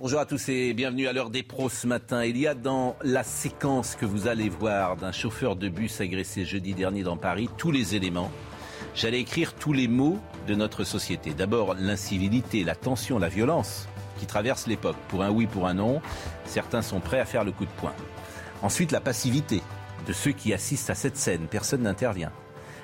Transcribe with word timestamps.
Bonjour 0.00 0.18
à 0.18 0.24
tous 0.24 0.48
et 0.48 0.72
bienvenue 0.72 1.08
à 1.08 1.12
l'heure 1.12 1.28
des 1.28 1.42
pros 1.42 1.68
ce 1.68 1.86
matin. 1.86 2.24
Il 2.24 2.38
y 2.38 2.46
a 2.46 2.54
dans 2.54 2.96
la 3.02 3.22
séquence 3.22 3.96
que 3.96 4.06
vous 4.06 4.28
allez 4.28 4.48
voir 4.48 4.96
d'un 4.96 5.12
chauffeur 5.12 5.56
de 5.56 5.68
bus 5.68 6.00
agressé 6.00 6.46
jeudi 6.46 6.72
dernier 6.72 7.02
dans 7.02 7.18
Paris 7.18 7.50
tous 7.58 7.70
les 7.70 7.96
éléments. 7.96 8.30
J'allais 8.94 9.20
écrire 9.20 9.52
tous 9.52 9.74
les 9.74 9.88
mots 9.88 10.18
de 10.46 10.54
notre 10.54 10.84
société. 10.84 11.34
D'abord 11.34 11.74
l'incivilité, 11.74 12.64
la 12.64 12.74
tension, 12.74 13.18
la 13.18 13.28
violence 13.28 13.88
qui 14.18 14.24
traverse 14.24 14.66
l'époque. 14.66 14.96
Pour 15.08 15.22
un 15.22 15.28
oui, 15.28 15.46
pour 15.46 15.66
un 15.66 15.74
non, 15.74 16.00
certains 16.46 16.80
sont 16.80 17.00
prêts 17.00 17.20
à 17.20 17.26
faire 17.26 17.44
le 17.44 17.52
coup 17.52 17.66
de 17.66 17.70
poing. 17.72 17.92
Ensuite 18.62 18.92
la 18.92 19.02
passivité 19.02 19.60
de 20.06 20.14
ceux 20.14 20.32
qui 20.32 20.54
assistent 20.54 20.88
à 20.88 20.94
cette 20.94 21.18
scène. 21.18 21.46
Personne 21.50 21.82
n'intervient. 21.82 22.32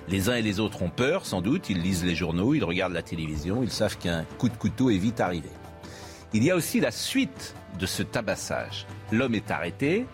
Les 0.07 0.29
uns 0.29 0.37
et 0.37 0.43
les 0.43 0.60
autres 0.60 0.83
ont 0.83 0.91
peur, 0.91 1.24
sans 1.24 1.41
doute, 1.41 1.71
ils 1.71 1.80
lisent 1.80 2.05
les 2.05 2.15
journaux, 2.15 2.52
ils 2.52 2.62
regardent 2.62 2.93
la 2.93 3.02
télévision, 3.02 3.62
ils 3.62 3.71
savent 3.71 3.96
qu'un 3.96 4.24
coup 4.37 4.51
de 4.51 4.57
couteau 4.57 4.91
est 4.91 4.98
vite 4.98 5.21
arrivé. 5.21 5.48
Il 6.33 6.43
y 6.43 6.51
a 6.51 6.57
aussi 6.57 6.80
la 6.80 6.91
suite 6.91 7.55
de 7.79 7.87
ce 7.87 8.02
tabassage. 8.02 8.87
L'homme 9.13 9.35
est 9.35 9.51
arrêté, 9.51 10.07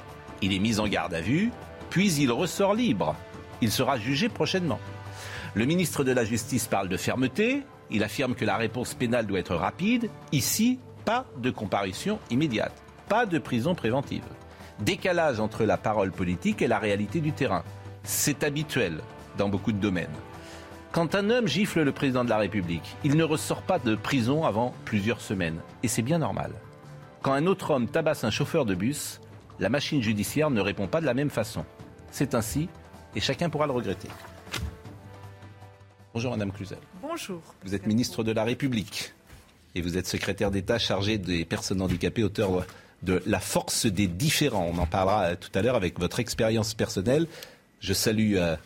il 0.42 0.52
est 0.52 0.58
mis 0.58 0.78
en 0.78 0.86
garde 0.86 1.14
à 1.14 1.20
vue, 1.20 1.50
puis 1.90 2.12
il 2.14 2.30
ressort 2.30 2.74
libre. 2.74 3.16
Il 3.60 3.70
sera 3.70 3.98
jugé 3.98 4.28
prochainement. 4.28 4.80
Le 5.54 5.64
ministre 5.64 6.04
de 6.04 6.12
la 6.12 6.24
Justice 6.24 6.66
parle 6.66 6.88
de 6.88 6.96
fermeté, 6.96 7.62
il 7.90 8.02
affirme 8.02 8.34
que 8.34 8.44
la 8.44 8.56
réponse 8.56 8.94
pénale 8.94 9.26
doit 9.26 9.38
être 9.38 9.54
rapide. 9.54 10.10
Ici, 10.32 10.78
pas 11.04 11.26
de 11.36 11.50
comparution 11.50 12.18
immédiate, 12.30 12.72
pas 13.08 13.26
de 13.26 13.38
prison 13.38 13.74
préventive. 13.74 14.24
Décalage 14.80 15.40
entre 15.40 15.64
la 15.64 15.76
parole 15.76 16.10
politique 16.10 16.62
et 16.62 16.68
la 16.68 16.78
réalité 16.78 17.20
du 17.20 17.32
terrain. 17.32 17.62
C'est 18.02 18.44
habituel 18.44 19.00
dans 19.38 19.48
beaucoup 19.48 19.72
de 19.72 19.78
domaines. 19.78 20.08
Quand 20.92 21.14
un 21.14 21.30
homme 21.30 21.48
gifle 21.48 21.80
le 21.80 21.92
président 21.92 22.22
de 22.22 22.28
la 22.28 22.36
République, 22.36 22.96
il 23.02 23.16
ne 23.16 23.24
ressort 23.24 23.62
pas 23.62 23.78
de 23.78 23.94
prison 23.94 24.44
avant 24.44 24.74
plusieurs 24.84 25.22
semaines. 25.22 25.58
Et 25.82 25.88
c'est 25.88 26.02
bien 26.02 26.18
normal. 26.18 26.52
Quand 27.22 27.32
un 27.32 27.46
autre 27.46 27.70
homme 27.70 27.88
tabasse 27.88 28.24
un 28.24 28.30
chauffeur 28.30 28.66
de 28.66 28.74
bus, 28.74 29.18
la 29.58 29.70
machine 29.70 30.02
judiciaire 30.02 30.50
ne 30.50 30.60
répond 30.60 30.88
pas 30.88 31.00
de 31.00 31.06
la 31.06 31.14
même 31.14 31.30
façon. 31.30 31.64
C'est 32.10 32.34
ainsi, 32.34 32.68
et 33.16 33.20
chacun 33.20 33.48
pourra 33.48 33.66
le 33.66 33.72
regretter. 33.72 34.08
Bonjour 36.12 36.32
Madame 36.32 36.52
Cluzel. 36.52 36.76
Bonjour. 37.00 37.40
Vous 37.64 37.74
êtes 37.74 37.86
ministre 37.86 38.22
de 38.22 38.32
la 38.32 38.44
République 38.44 39.14
et 39.74 39.80
vous 39.80 39.96
êtes 39.96 40.06
secrétaire 40.06 40.50
d'État 40.50 40.78
chargé 40.78 41.16
des 41.16 41.46
personnes 41.46 41.80
handicapées, 41.80 42.22
auteur 42.22 42.66
de 43.02 43.22
La 43.24 43.40
force 43.40 43.86
des 43.86 44.08
différents. 44.08 44.70
On 44.70 44.76
en 44.76 44.86
parlera 44.86 45.22
euh, 45.22 45.36
tout 45.36 45.50
à 45.54 45.62
l'heure 45.62 45.74
avec 45.74 45.98
votre 45.98 46.20
expérience 46.20 46.74
personnelle. 46.74 47.28
Je 47.80 47.94
salue 47.94 48.34
euh, 48.36 48.56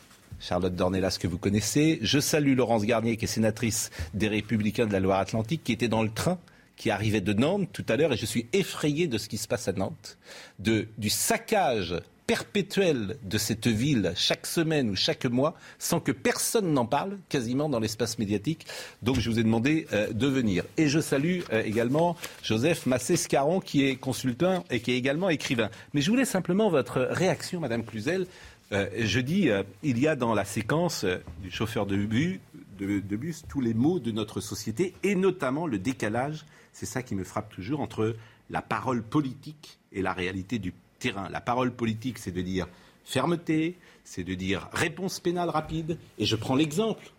Charlotte 0.41 0.75
Dornelas 0.75 1.19
que 1.21 1.27
vous 1.27 1.39
connaissez. 1.39 1.99
Je 2.03 2.19
salue 2.19 2.57
Laurence 2.57 2.85
Garnier 2.85 3.17
qui 3.17 3.25
est 3.25 3.29
sénatrice 3.29 3.91
des 4.15 4.29
Républicains 4.29 4.87
de 4.87 4.93
la 4.93 5.01
Loire-Atlantique 5.01 5.63
qui 5.65 5.73
était 5.73 5.89
dans 5.89 6.03
le 6.03 6.11
train 6.11 6.39
qui 6.77 6.91
arrivait 6.91 7.21
de 7.21 7.33
Nantes 7.33 7.69
tout 7.73 7.85
à 7.89 7.97
l'heure 7.97 8.13
et 8.13 8.17
je 8.17 8.27
suis 8.27 8.47
effrayé 8.53 9.07
de 9.07 9.19
ce 9.19 9.29
qui 9.29 9.39
se 9.39 9.49
passe 9.49 9.69
à 9.69 9.73
Nantes, 9.73 10.19
de, 10.59 10.89
du 10.99 11.11
saccage 11.11 11.95
perpétuel 12.27 13.17
de 13.23 13.39
cette 13.39 13.69
ville 13.69 14.13
chaque 14.17 14.47
semaine 14.47 14.91
ou 14.91 14.97
chaque 14.97 15.27
mois 15.27 15.55
sans 15.79 16.01
que 16.01 16.13
personne 16.13 16.73
n'en 16.73 16.85
parle 16.85 17.19
quasiment 17.29 17.69
dans 17.69 17.79
l'espace 17.79 18.19
médiatique. 18.19 18.67
Donc 19.03 19.21
je 19.21 19.31
vous 19.31 19.39
ai 19.39 19.45
demandé 19.45 19.87
euh, 19.93 20.13
de 20.13 20.27
venir. 20.27 20.65
Et 20.77 20.89
je 20.89 20.99
salue 20.99 21.41
euh, 21.53 21.63
également 21.65 22.17
Joseph 22.43 22.87
Massé-Scaron 22.87 23.61
qui 23.61 23.85
est 23.85 23.97
consultant 23.97 24.65
et 24.71 24.81
qui 24.81 24.93
est 24.93 24.97
également 24.97 25.29
écrivain. 25.29 25.71
Mais 25.95 26.01
je 26.01 26.11
voulais 26.11 26.25
simplement 26.25 26.69
votre 26.69 27.01
réaction, 27.01 27.61
Madame 27.61 27.85
Cluzel. 27.85 28.27
Euh, 28.73 28.89
je 28.99 29.21
dis, 29.21 29.49
euh, 29.49 29.63
il 29.83 29.99
y 29.99 30.09
a 30.09 30.17
dans 30.17 30.35
la 30.35 30.45
séquence 30.45 31.05
euh, 31.05 31.19
du 31.41 31.51
chauffeur 31.51 31.87
de 31.87 31.97
bus, 31.97 33.45
tous 33.49 33.61
les 33.61 33.75
mots 33.75 34.01
de 34.01 34.11
notre 34.11 34.41
société 34.41 34.95
et 35.05 35.15
notamment 35.15 35.67
le 35.67 35.79
décalage, 35.79 36.45
c'est 36.73 36.87
ça 36.87 37.03
qui 37.03 37.15
me 37.15 37.23
frappe 37.23 37.55
toujours, 37.55 37.81
entre 37.81 38.17
la 38.51 38.63
parole 38.63 39.03
politique 39.03 39.79
et 39.93 40.03
la 40.03 40.13
réalité 40.13 40.59
du 40.59 40.75
terrain. 40.99 41.29
La 41.31 41.41
parole 41.41 41.73
politique, 41.73 42.19
c'est 42.19 42.33
de 42.33 42.43
dire 42.43 42.67
fermeté, 43.05 43.79
c'est 44.03 44.25
de 44.25 44.35
dire 44.35 44.69
réponse 44.73 45.21
pénale 45.21 45.49
rapide. 45.49 45.99
Et 46.19 46.27
je 46.27 46.35
prends 46.35 46.57
l'exemple, 46.57 47.13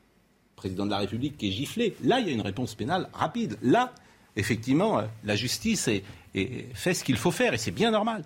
président 0.57 0.85
de 0.85 0.91
la 0.91 0.97
République 0.97 1.37
qui 1.37 1.47
est 1.47 1.51
giflé. 1.51 1.95
Là, 2.03 2.19
il 2.19 2.27
y 2.27 2.29
a 2.29 2.33
une 2.33 2.41
réponse 2.41 2.75
pénale 2.75 3.09
rapide. 3.13 3.57
Là, 3.61 3.93
effectivement, 4.35 5.01
la 5.23 5.35
justice 5.35 5.89
fait 6.33 6.93
ce 6.93 7.03
qu'il 7.03 7.17
faut 7.17 7.31
faire 7.31 7.53
et 7.53 7.57
c'est 7.57 7.71
bien 7.71 7.91
normal. 7.91 8.25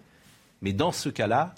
Mais 0.61 0.73
dans 0.73 0.91
ce 0.91 1.09
cas-là, 1.09 1.55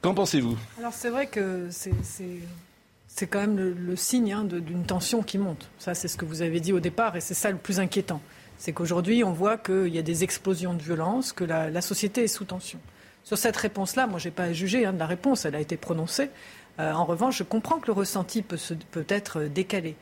qu'en 0.00 0.14
pensez-vous? 0.14 0.56
Alors 0.78 0.92
c'est 0.92 1.10
vrai 1.10 1.26
que 1.26 1.68
c'est 1.70 3.26
quand 3.26 3.40
même 3.40 3.56
le, 3.56 3.96
signe 3.96 4.32
hein, 4.32 4.44
d'une 4.44 4.84
tension 4.84 5.22
qui 5.22 5.38
monte. 5.38 5.68
Ça, 5.78 5.94
c'est 5.94 6.08
ce 6.08 6.16
que 6.16 6.24
vous 6.24 6.42
avez 6.42 6.60
dit 6.60 6.72
au 6.72 6.80
départ, 6.80 7.16
et 7.16 7.20
c'est 7.20 7.34
ça 7.34 7.50
le 7.50 7.56
plus 7.56 7.80
inquiétant. 7.80 8.20
C'est 8.58 8.72
qu'aujourd'hui, 8.72 9.24
on 9.24 9.32
voit 9.32 9.56
qu'il 9.56 9.88
y 9.88 9.98
a 9.98 10.02
des 10.02 10.24
explosions 10.24 10.74
de 10.74 10.82
violence, 10.82 11.32
que 11.32 11.44
la, 11.44 11.80
société 11.80 12.24
est 12.24 12.28
sous 12.28 12.44
tension. 12.44 12.78
Sur 13.24 13.38
cette 13.38 13.56
réponse-là, 13.56 14.06
moi, 14.06 14.18
je 14.18 14.28
n'ai 14.28 14.32
pas 14.32 14.44
à 14.44 14.52
juger 14.52 14.86
hein, 14.86 14.92
de 14.92 14.98
la 14.98 15.06
réponse, 15.06 15.44
elle 15.44 15.54
a 15.54 15.60
été 15.60 15.76
prononcée. 15.76 16.30
Euh, 16.78 16.92
en 16.92 17.04
revanche, 17.04 17.38
je 17.38 17.42
comprends 17.42 17.78
que 17.78 17.88
le 17.88 17.92
ressenti 17.92 18.42
peut, 18.42 18.58
peut 18.90 19.06
être 19.08 19.42
décalé. 19.42 19.96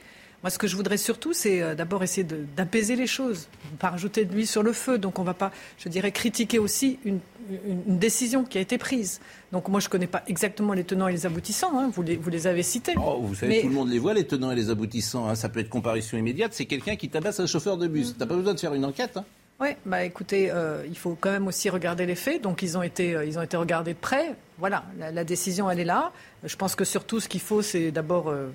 Moi, 0.47 0.51
ce 0.53 0.59
que 0.61 0.69
je 0.69 0.77
voudrais 0.77 0.97
surtout, 0.97 1.33
c'est 1.33 1.61
euh, 1.61 1.75
d'abord 1.75 2.05
essayer 2.05 2.25
d'apaiser 2.57 2.95
les 2.95 3.09
choses, 3.09 3.49
pas 3.81 3.89
rajouter 3.91 4.25
de 4.25 4.33
l'huile 4.33 4.47
sur 4.47 4.63
le 4.63 4.73
feu. 4.73 4.97
Donc, 4.97 5.19
on 5.19 5.23
ne 5.23 5.27
va 5.27 5.35
pas, 5.35 5.51
je 5.77 5.89
dirais, 5.89 6.13
critiquer 6.13 6.61
aussi 6.61 7.01
une, 7.05 7.19
une- 7.51 7.83
une 7.89 7.99
décision 7.99 8.45
qui 8.45 8.57
a 8.57 8.61
été 8.61 8.79
prise. 8.79 9.21
Donc, 9.51 9.67
moi, 9.67 9.81
je 9.81 9.87
ne 9.87 9.91
connais 9.91 10.07
pas 10.07 10.23
exactement 10.29 10.73
les 10.73 10.85
tenants 10.85 11.09
et 11.09 11.13
les 11.13 11.27
aboutissants. 11.27 11.77
hein. 11.77 11.91
Vous, 11.93 12.03
les, 12.05 12.15
vous 12.15 12.31
les 12.31 12.47
avez 12.47 12.63
cités. 12.63 12.95
Oh, 12.97 13.19
vous 13.23 13.35
savez, 13.35 13.57
Mais- 13.57 13.63
tout 13.63 13.69
le 13.71 13.75
monde 13.75 13.91
les 13.91 13.99
voit, 13.99 14.15
les 14.15 14.25
tenants 14.25 14.53
et 14.53 14.55
les 14.55 14.71
aboutissants. 14.71 15.29
hein. 15.29 15.35
Ça 15.35 15.49
peut 15.49 15.59
être 15.59 15.69
comparution 15.69 16.17
immédiate. 16.17 16.53
C'est 16.55 16.67
quelqu'un 16.67 16.95
qui 16.95 17.09
tabasse 17.09 17.41
un 17.41 17.47
chauffeur 17.49 17.77
de 17.77 17.89
bus. 17.89 18.15
T'as 18.17 18.27
pas 18.27 18.37
besoin 18.37 18.55
de 18.55 18.61
faire 18.61 18.73
une 18.75 18.85
enquête. 18.85 19.17
hein. 19.17 19.25
Oui, 19.59 19.71
bah 19.85 20.05
écoutez, 20.05 20.53
euh, 20.53 20.85
il 20.87 20.97
faut 20.97 21.17
quand 21.21 21.33
même 21.33 21.49
aussi 21.49 21.71
regarder 21.71 22.07
les 22.07 22.15
faits. 22.15 22.41
Donc 22.43 22.63
ils 22.63 22.79
ont 22.79 22.83
été, 22.83 23.17
euh, 23.17 23.25
ils 23.25 23.37
ont 23.37 23.43
été 23.43 23.57
regardés 23.57 23.95
de 23.95 23.99
près. 23.99 24.37
Voilà, 24.59 24.85
la, 24.97 25.11
la 25.11 25.25
décision 25.25 25.69
elle 25.69 25.81
est 25.81 25.85
là. 25.85 26.13
Je 26.45 26.55
pense 26.55 26.77
que 26.77 26.85
surtout 26.85 27.19
ce 27.19 27.27
qu'il 27.29 27.41
faut, 27.41 27.63
c'est 27.63 27.91
d'abord 27.91 28.29
euh, 28.29 28.51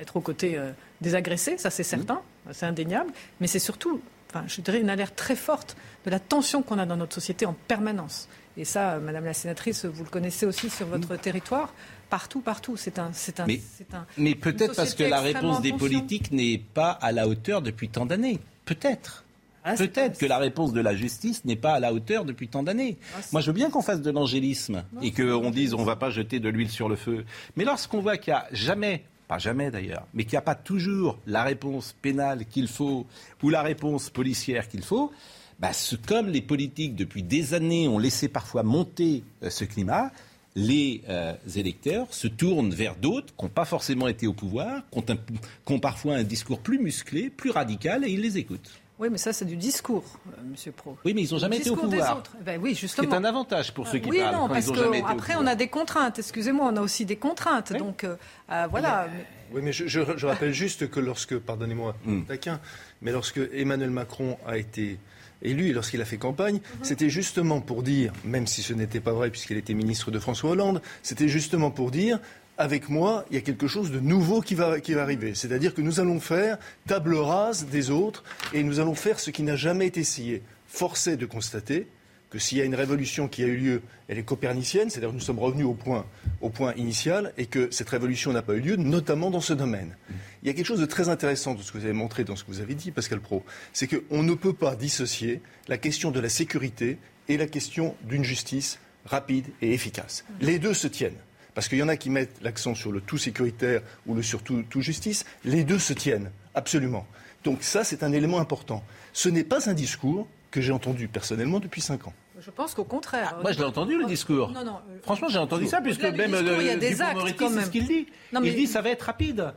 être 0.00 0.16
aux 0.16 0.20
côtés 0.22 0.56
des 1.00 1.14
agressés, 1.14 1.58
ça 1.58 1.70
c'est 1.70 1.82
certain, 1.82 2.20
c'est 2.52 2.66
indéniable. 2.66 3.10
Mais 3.40 3.46
c'est 3.46 3.58
surtout, 3.58 4.00
enfin, 4.30 4.44
je 4.46 4.60
dirais 4.60 4.80
une 4.80 4.90
alerte 4.90 5.16
très 5.16 5.36
forte 5.36 5.76
de 6.04 6.10
la 6.10 6.18
tension 6.20 6.62
qu'on 6.62 6.78
a 6.78 6.86
dans 6.86 6.96
notre 6.96 7.14
société 7.14 7.46
en 7.46 7.54
permanence. 7.68 8.28
Et 8.56 8.64
ça, 8.64 8.98
Madame 8.98 9.24
la 9.26 9.34
sénatrice, 9.34 9.84
vous 9.84 10.04
le 10.04 10.08
connaissez 10.10 10.46
aussi 10.46 10.70
sur 10.70 10.86
votre 10.86 11.16
territoire, 11.16 11.74
partout, 12.08 12.40
partout. 12.40 12.76
C'est 12.78 12.98
un, 12.98 13.10
c'est 13.12 13.38
un, 13.40 13.46
Mais- 13.46 13.60
c'est 13.76 13.92
un. 13.94 14.06
Mais 14.16 14.34
peut-être 14.34 14.74
parce 14.74 14.94
que 14.94 15.04
la 15.04 15.20
réponse 15.20 15.60
des 15.60 15.72
politiques 15.72 16.32
n'est 16.32 16.58
pas 16.58 16.90
à 16.90 17.12
la 17.12 17.28
hauteur 17.28 17.60
depuis 17.60 17.88
tant 17.90 18.06
d'années. 18.06 18.38
Peut-être. 18.64 19.24
Ah, 19.68 19.74
Peut-être 19.74 20.16
que 20.16 20.26
la 20.26 20.38
réponse 20.38 20.72
de 20.72 20.80
la 20.80 20.94
justice 20.94 21.44
n'est 21.44 21.56
pas 21.56 21.72
à 21.74 21.80
la 21.80 21.92
hauteur 21.92 22.24
depuis 22.24 22.46
tant 22.46 22.62
d'années. 22.62 22.96
Ah, 23.16 23.20
Moi, 23.32 23.40
je 23.40 23.48
veux 23.48 23.52
bien 23.52 23.68
qu'on 23.68 23.82
fasse 23.82 24.00
de 24.00 24.12
l'angélisme 24.12 24.84
et 25.02 25.10
qu'on 25.10 25.50
dise 25.50 25.74
on 25.74 25.80
ne 25.80 25.84
va 25.84 25.96
pas 25.96 26.08
jeter 26.08 26.38
de 26.38 26.48
l'huile 26.48 26.70
sur 26.70 26.88
le 26.88 26.94
feu. 26.94 27.24
Mais 27.56 27.64
lorsqu'on 27.64 28.00
voit 28.00 28.16
qu'il 28.16 28.32
n'y 28.32 28.38
a 28.38 28.46
jamais, 28.52 29.02
pas 29.28 29.38
jamais 29.38 29.70
d'ailleurs, 29.70 30.06
mais 30.14 30.24
qu'il 30.24 30.32
n'y 30.32 30.38
a 30.38 30.42
pas 30.42 30.54
toujours 30.54 31.18
la 31.26 31.42
réponse 31.42 31.94
pénale 32.00 32.46
qu'il 32.46 32.68
faut 32.68 33.06
ou 33.42 33.50
la 33.50 33.62
réponse 33.62 34.10
policière 34.10 34.68
qu'il 34.68 34.82
faut, 34.82 35.10
bah, 35.58 35.72
comme 36.06 36.28
les 36.28 36.42
politiques 36.42 36.94
depuis 36.94 37.22
des 37.22 37.54
années 37.54 37.88
ont 37.88 37.98
laissé 37.98 38.28
parfois 38.28 38.62
monter 38.62 39.24
euh, 39.42 39.50
ce 39.50 39.64
climat, 39.64 40.10
les 40.54 41.02
euh, 41.08 41.34
électeurs 41.54 42.12
se 42.12 42.28
tournent 42.28 42.72
vers 42.72 42.96
d'autres 42.96 43.34
qui 43.36 43.44
n'ont 43.44 43.50
pas 43.50 43.64
forcément 43.64 44.08
été 44.08 44.26
au 44.26 44.32
pouvoir, 44.32 44.82
qui 44.90 45.00
qui 45.02 45.72
ont 45.72 45.78
parfois 45.78 46.14
un 46.14 46.24
discours 46.24 46.60
plus 46.60 46.78
musclé, 46.78 47.30
plus 47.30 47.50
radical, 47.50 48.04
et 48.04 48.10
ils 48.10 48.20
les 48.20 48.38
écoutent. 48.38 48.80
Oui, 48.98 49.08
mais 49.10 49.18
ça 49.18 49.32
c'est 49.34 49.44
du 49.44 49.56
discours, 49.56 50.04
euh, 50.28 50.40
Monsieur 50.50 50.72
Pro. 50.72 50.96
Oui, 51.04 51.12
mais 51.14 51.22
ils 51.22 51.32
n'ont 51.32 51.38
jamais 51.38 51.56
été 51.58 51.68
au 51.68 51.74
discours 51.74 51.90
des 51.90 51.98
pouvoir. 51.98 52.16
autres. 52.18 52.32
Ben 52.40 52.58
oui, 52.62 52.70
Ce 52.70 52.74
qui 52.74 52.80
justement. 52.86 53.10
est 53.12 53.14
un 53.14 53.24
avantage 53.24 53.74
pour 53.74 53.86
ceux 53.86 53.98
qui 53.98 54.08
oui, 54.08 54.20
parlent. 54.20 54.34
non, 54.34 54.40
quand 54.42 54.54
parce 54.54 54.66
ils 54.66 54.70
ont 54.70 54.74
jamais 54.74 54.98
été 54.98 55.04
au 55.06 55.08
qu'après, 55.08 55.34
on 55.36 55.46
a 55.46 55.54
des 55.54 55.68
contraintes. 55.68 56.18
Excusez-moi, 56.18 56.70
on 56.72 56.76
a 56.76 56.80
aussi 56.80 57.04
des 57.04 57.16
contraintes. 57.16 57.72
Oui. 57.74 57.78
Donc, 57.78 58.04
euh, 58.04 58.16
euh, 58.50 58.66
voilà. 58.70 59.08
Oui, 59.52 59.60
mais 59.62 59.72
je, 59.72 59.86
je- 59.86 60.16
je 60.16 60.26
rappelle 60.26 60.52
juste 60.54 60.88
que 60.88 60.98
lorsque, 60.98 61.36
pardonnez-moi, 61.38 61.94
Mm. 62.06 62.22
taquin, 62.22 62.58
mais 63.02 63.12
lorsque 63.12 63.38
Emmanuel 63.52 63.90
Macron 63.90 64.38
a 64.46 64.56
été 64.56 64.98
élu 65.42 65.68
et 65.68 65.72
lorsqu'il 65.74 66.00
a 66.00 66.06
fait 66.06 66.16
campagne, 66.16 66.60
c'était 66.82 67.10
justement 67.10 67.60
pour 67.60 67.82
dire, 67.82 68.12
même 68.24 68.46
si 68.46 68.62
ce 68.62 68.72
n'était 68.72 69.00
pas 69.00 69.12
vrai 69.12 69.28
puisqu'il 69.30 69.58
était 69.58 69.74
ministre 69.74 70.10
de 70.10 70.18
François 70.18 70.50
Hollande, 70.52 70.80
c'était 71.02 71.28
justement 71.28 71.70
pour 71.70 71.90
dire 71.90 72.18
avec 72.58 72.88
moi, 72.88 73.24
il 73.30 73.34
y 73.34 73.38
a 73.38 73.42
quelque 73.42 73.66
chose 73.66 73.90
de 73.90 74.00
nouveau 74.00 74.40
qui 74.40 74.54
va, 74.54 74.76
arriver. 74.96 75.34
C'est-à-dire 75.34 75.74
que 75.74 75.82
nous 75.82 76.00
allons 76.00 76.20
faire 76.20 76.58
table 76.86 77.16
rase 77.16 77.66
des 77.66 77.90
autres 77.90 78.24
et 78.52 78.62
nous 78.62 78.80
allons 78.80 78.94
faire 78.94 79.20
ce 79.20 79.30
qui 79.30 79.42
n'a 79.42 79.56
jamais 79.56 79.86
été 79.86 80.00
essayé. 80.00 80.42
Forcé 80.66 81.16
de 81.16 81.26
constater 81.26 81.86
que 82.30 82.38
s'il 82.38 82.58
y 82.58 82.60
a 82.60 82.64
une 82.64 82.74
révolution 82.74 83.28
qui 83.28 83.44
a 83.44 83.46
eu 83.46 83.56
lieu, 83.56 83.82
elle 84.08 84.18
est 84.18 84.24
copernicienne, 84.24 84.90
c'est-à-dire 84.90 85.10
que 85.10 85.14
nous 85.14 85.20
sommes 85.20 85.38
revenus 85.38 85.66
au 85.66 85.74
point, 85.74 86.06
au 86.40 86.50
point 86.50 86.74
initial 86.74 87.32
et 87.38 87.46
que 87.46 87.68
cette 87.70 87.88
révolution 87.88 88.32
n'a 88.32 88.42
pas 88.42 88.54
eu 88.54 88.60
lieu, 88.60 88.76
notamment 88.76 89.30
dans 89.30 89.40
ce 89.40 89.52
domaine. 89.52 89.94
Il 90.42 90.48
y 90.48 90.50
a 90.50 90.54
quelque 90.54 90.66
chose 90.66 90.80
de 90.80 90.86
très 90.86 91.08
intéressant 91.08 91.54
de 91.54 91.62
ce 91.62 91.72
que 91.72 91.78
vous 91.78 91.84
avez 91.84 91.92
montré 91.92 92.24
dans 92.24 92.36
ce 92.36 92.44
que 92.44 92.50
vous 92.50 92.60
avez 92.60 92.74
dit, 92.74 92.90
Pascal 92.90 93.20
Pro, 93.20 93.44
c'est 93.72 93.86
qu'on 93.86 94.22
ne 94.22 94.34
peut 94.34 94.52
pas 94.52 94.74
dissocier 94.74 95.40
la 95.68 95.78
question 95.78 96.10
de 96.10 96.20
la 96.20 96.28
sécurité 96.28 96.98
et 97.28 97.36
la 97.36 97.46
question 97.46 97.94
d'une 98.02 98.24
justice 98.24 98.78
rapide 99.04 99.46
et 99.62 99.72
efficace. 99.72 100.24
Les 100.40 100.58
deux 100.58 100.74
se 100.74 100.88
tiennent. 100.88 101.18
Parce 101.56 101.68
qu'il 101.68 101.78
y 101.78 101.82
en 101.82 101.88
a 101.88 101.96
qui 101.96 102.10
mettent 102.10 102.36
l'accent 102.42 102.74
sur 102.74 102.92
le 102.92 103.00
tout 103.00 103.16
sécuritaire 103.16 103.80
ou 104.06 104.14
le 104.14 104.22
sur 104.22 104.42
tout, 104.42 104.62
justice. 104.76 105.24
Les 105.42 105.64
deux 105.64 105.78
se 105.78 105.94
tiennent, 105.94 106.30
absolument. 106.54 107.06
Donc 107.44 107.62
ça, 107.62 107.82
c'est 107.82 108.02
un 108.02 108.12
élément 108.12 108.40
important. 108.40 108.84
Ce 109.14 109.30
n'est 109.30 109.42
pas 109.42 109.70
un 109.70 109.72
discours 109.72 110.28
que 110.50 110.60
j'ai 110.60 110.72
entendu 110.72 111.08
personnellement 111.08 111.58
depuis 111.58 111.80
cinq 111.80 112.08
ans. 112.08 112.12
Je 112.38 112.50
pense 112.50 112.74
qu'au 112.74 112.84
contraire. 112.84 113.36
Ah, 113.38 113.40
moi, 113.40 113.52
je 113.52 113.58
l'ai 113.58 113.64
entendu 113.64 113.96
le 113.96 114.04
discours. 114.04 114.50
Non, 114.50 114.66
non, 114.66 114.80
euh, 114.90 114.98
Franchement, 115.02 115.28
j'ai 115.30 115.38
entendu 115.38 115.66
ça, 115.66 115.80
puisque 115.80 116.02
même 116.02 116.30
discours, 116.30 116.60
il 116.60 116.66
y 116.66 116.70
a 116.70 116.76
des 116.76 117.00
actes, 117.00 117.20
c'est 117.26 117.62
ce 117.62 117.70
qu'il 117.70 117.86
dit. 117.86 118.06
il 118.34 118.54
dit 118.54 118.66
ça 118.66 118.82
va 118.82 118.90
être 118.90 119.04
rapide. 119.04 119.54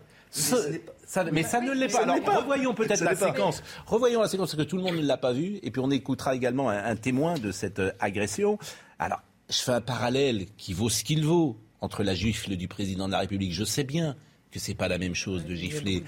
mais 1.33 1.43
ça 1.43 1.59
ne 1.59 1.73
l'est 1.73 1.91
pas. 1.91 2.03
Alors, 2.03 2.15
revoyons 2.37 2.73
peut-être 2.73 3.01
la 3.01 3.13
séquence. 3.13 3.61
Revoyons 3.85 4.21
la 4.21 4.29
séquence, 4.29 4.51
parce 4.51 4.63
que 4.63 4.69
tout 4.69 4.77
le 4.77 4.83
monde 4.83 4.95
ne 4.95 5.05
l'a 5.05 5.17
pas 5.17 5.33
vue. 5.33 5.59
Et 5.63 5.69
puis, 5.69 5.81
on 5.83 5.91
écoutera 5.91 6.33
également 6.33 6.69
un, 6.69 6.81
un 6.81 6.95
témoin 6.95 7.33
de 7.33 7.51
cette 7.51 7.79
euh, 7.79 7.91
agression. 7.99 8.57
Alors, 8.99 9.19
je 9.49 9.57
fais 9.57 9.73
un 9.73 9.81
parallèle 9.81 10.45
qui 10.55 10.71
vaut 10.71 10.87
ce 10.87 11.03
qu'il 11.03 11.25
vaut 11.25 11.57
entre 11.81 12.03
la 12.03 12.13
gifle 12.13 12.55
du 12.55 12.67
président 12.67 13.07
de 13.07 13.11
la 13.11 13.19
République. 13.19 13.53
Je 13.53 13.63
sais 13.63 13.83
bien 13.83 14.15
que 14.51 14.59
c'est 14.59 14.73
pas 14.73 14.87
la 14.87 14.97
même 14.97 15.15
chose 15.15 15.45
de 15.45 15.53
gifler 15.53 16.03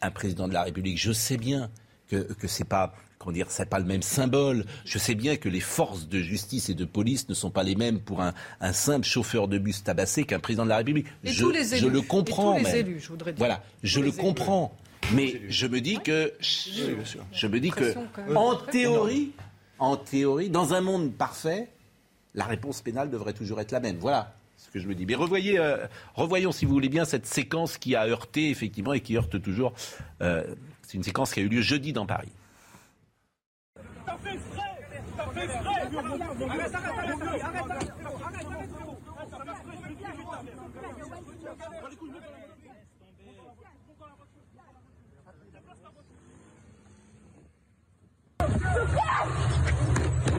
un, 0.00 0.10
président 0.10 0.48
de 0.48 0.52
la 0.52 0.62
République. 0.62 0.98
Je 0.98 1.12
sais 1.12 1.36
bien 1.36 1.70
que, 2.08 2.16
que 2.16 2.46
c'est 2.46 2.64
pas 2.64 2.94
comment 3.22 3.32
dire, 3.32 3.46
c'est 3.50 3.68
pas 3.68 3.78
le 3.78 3.84
même 3.84 4.02
symbole. 4.02 4.64
Je 4.84 4.98
sais 4.98 5.14
bien 5.14 5.36
que 5.36 5.48
les 5.48 5.60
forces 5.60 6.08
de 6.08 6.18
justice 6.18 6.68
et 6.68 6.74
de 6.74 6.84
police 6.84 7.28
ne 7.28 7.34
sont 7.34 7.50
pas 7.50 7.62
les 7.62 7.76
mêmes 7.76 8.00
pour 8.00 8.20
un, 8.20 8.32
simple 8.72 9.06
chauffeur 9.06 9.48
de 9.48 9.58
bus 9.58 9.84
tabassé 9.84 10.24
qu'un 10.24 10.40
président 10.40 10.64
de 10.64 10.70
la 10.70 10.78
République. 10.78 11.06
je, 11.22 11.32
je, 11.32 11.86
le 11.86 12.00
comprends. 12.00 12.56
Et 12.56 12.62
tous 12.62 12.68
les 12.68 12.76
élus, 12.76 13.00
je 13.00 13.08
voudrais 13.08 13.32
dire. 13.32 13.38
Voilà, 13.38 13.62
je 13.82 14.00
le 14.00 14.10
comprends. 14.10 14.76
Mais 15.14 15.40
je 15.48 15.66
me 15.66 15.80
dis 15.80 15.98
que, 15.98 16.32
je 16.40 17.46
me 17.46 17.60
dis 17.60 17.70
que, 17.70 17.94
en 18.34 18.56
théorie, 18.56 19.32
en 19.78 19.96
théorie, 19.96 20.48
dans 20.48 20.74
un 20.74 20.80
monde 20.80 21.12
parfait, 21.12 21.68
la 22.34 22.44
réponse 22.44 22.82
pénale 22.82 23.10
devrait 23.10 23.32
toujours 23.32 23.60
être 23.60 23.72
la 23.72 23.80
même. 23.80 23.98
Voilà 23.98 24.34
que 24.72 24.80
je 24.80 24.88
me 24.88 24.94
dis. 24.94 25.06
Mais 25.06 25.14
revoyez, 25.14 25.58
euh, 25.58 25.86
revoyons, 26.14 26.52
si 26.52 26.64
vous 26.64 26.72
voulez 26.72 26.88
bien, 26.88 27.04
cette 27.04 27.26
séquence 27.26 27.78
qui 27.78 27.94
a 27.94 28.06
heurté, 28.06 28.50
effectivement, 28.50 28.92
et 28.92 29.00
qui 29.00 29.16
heurte 29.16 29.40
toujours. 29.40 29.74
Euh, 30.22 30.42
c'est 30.82 30.94
une 30.94 31.02
séquence 31.02 31.32
qui 31.32 31.40
a 31.40 31.42
eu 31.42 31.48
lieu 31.48 31.62
jeudi 31.62 31.92
dans 31.92 32.06
Paris. 32.06 32.32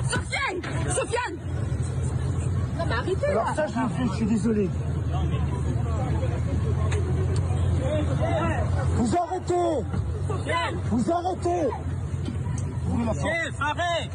Sofiane 0.09 0.61
Sofiane 0.89 1.37
Non 2.77 2.85
mais 2.85 2.93
arrêtez 2.95 3.27
Alors 3.27 3.49
ça, 3.55 3.65
je, 3.67 4.07
je 4.07 4.13
suis 4.15 4.25
désolé. 4.25 4.69
Vous 8.95 9.15
arrêtez 9.17 9.85
Vous 10.89 11.11
arrêtez 11.11 11.69
Chef, 13.21 13.55
arrête 13.59 14.11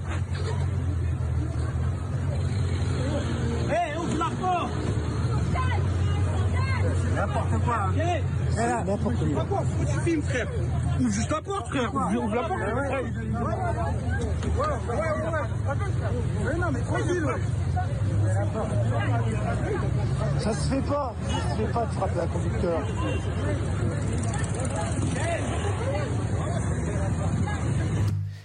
Hé, 3.68 3.72
hey, 3.72 3.98
ouvre 3.98 4.18
la 4.18 4.30
porte 4.40 4.70
N'importe 7.14 7.64
quoi. 7.64 7.76
Hein. 7.76 8.84
N'importe 8.86 9.34
quoi. 9.34 9.44
Pourquoi 9.44 9.86
tu 9.86 10.00
filmes, 10.00 10.22
frère 10.22 10.46
Ouvre 11.00 11.10
juste 11.10 11.30
la 11.30 11.42
porte, 11.42 11.68
frère. 11.68 11.94
Ouvre 11.94 12.34
la 12.34 12.42
porte, 12.42 12.60
frère. 12.60 12.78
Ouais, 12.82 13.00
ouais, 14.88 14.98
ouais. 14.98 15.76
Mais 16.44 16.58
non, 16.58 16.70
mais 16.72 16.80
tranquille, 16.80 17.26
Ça 20.38 20.52
se 20.52 20.68
fait 20.68 20.82
pas. 20.82 21.14
Ça 21.28 21.50
se 21.50 21.56
fait 21.56 21.72
pas 21.72 21.86
de 21.86 21.92
frapper 21.92 22.20
un 22.20 22.26
conducteur. 22.26 22.80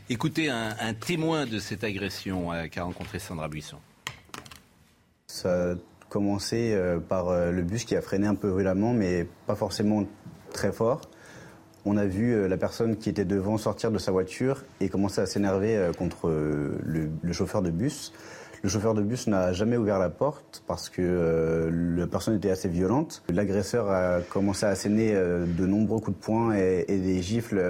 Écoutez 0.10 0.50
un, 0.50 0.76
un, 0.80 0.94
témoin 0.94 1.46
de 1.46 1.60
cette 1.60 1.84
agression 1.84 2.54
euh, 2.54 2.68
qu'a 2.68 2.84
rencontré 2.84 3.20
Sandra 3.20 3.48
Buisson. 3.48 3.78
Ça 5.28 5.72
a 5.72 5.76
commencé 6.10 6.74
euh, 6.74 7.00
par 7.00 7.30
euh, 7.30 7.52
le 7.52 7.64
bus 7.64 7.84
qui 7.84 7.96
a 7.96 8.02
freiné 8.02 8.28
un 8.28 8.36
peu 8.36 8.50
violemment, 8.50 8.94
mais 8.94 9.28
pas 9.48 9.56
forcément 9.56 10.04
très 10.52 10.72
fort. 10.72 11.02
On 11.86 11.98
a 11.98 12.06
vu 12.06 12.48
la 12.48 12.58
personne 12.58 12.96
qui 12.96 13.10
était 13.10 13.26
devant 13.26 13.58
sortir 13.58 13.92
de 13.92 13.98
sa 13.98 14.12
voiture 14.12 14.64
et 14.80 14.88
commencer 14.88 15.20
à 15.20 15.26
s'énerver 15.26 15.92
contre 15.98 16.30
le, 16.30 17.10
le, 17.22 17.34
chauffeur 17.34 17.62
de 17.62 17.72
bus. 17.72 18.14
Le 18.64 18.70
chauffeur 18.70 18.94
de 18.94 19.02
bus 19.02 19.28
n'a 19.28 19.52
jamais 19.52 19.76
ouvert 19.76 20.00
la 20.00 20.10
porte 20.10 20.64
parce 20.68 20.90
que 20.90 21.70
la 21.98 22.08
personne 22.08 22.38
était 22.38 22.50
assez 22.50 22.70
violente. 22.70 23.22
L'agresseur 23.28 23.90
a 23.92 24.22
commencé 24.22 24.66
à 24.66 24.70
asséner 24.70 25.14
de 25.14 25.66
nombreux 25.66 26.00
coups 26.00 26.18
de 26.18 26.24
poing 26.24 26.54
et, 26.56 26.86
des 26.88 27.22
gifles 27.22 27.62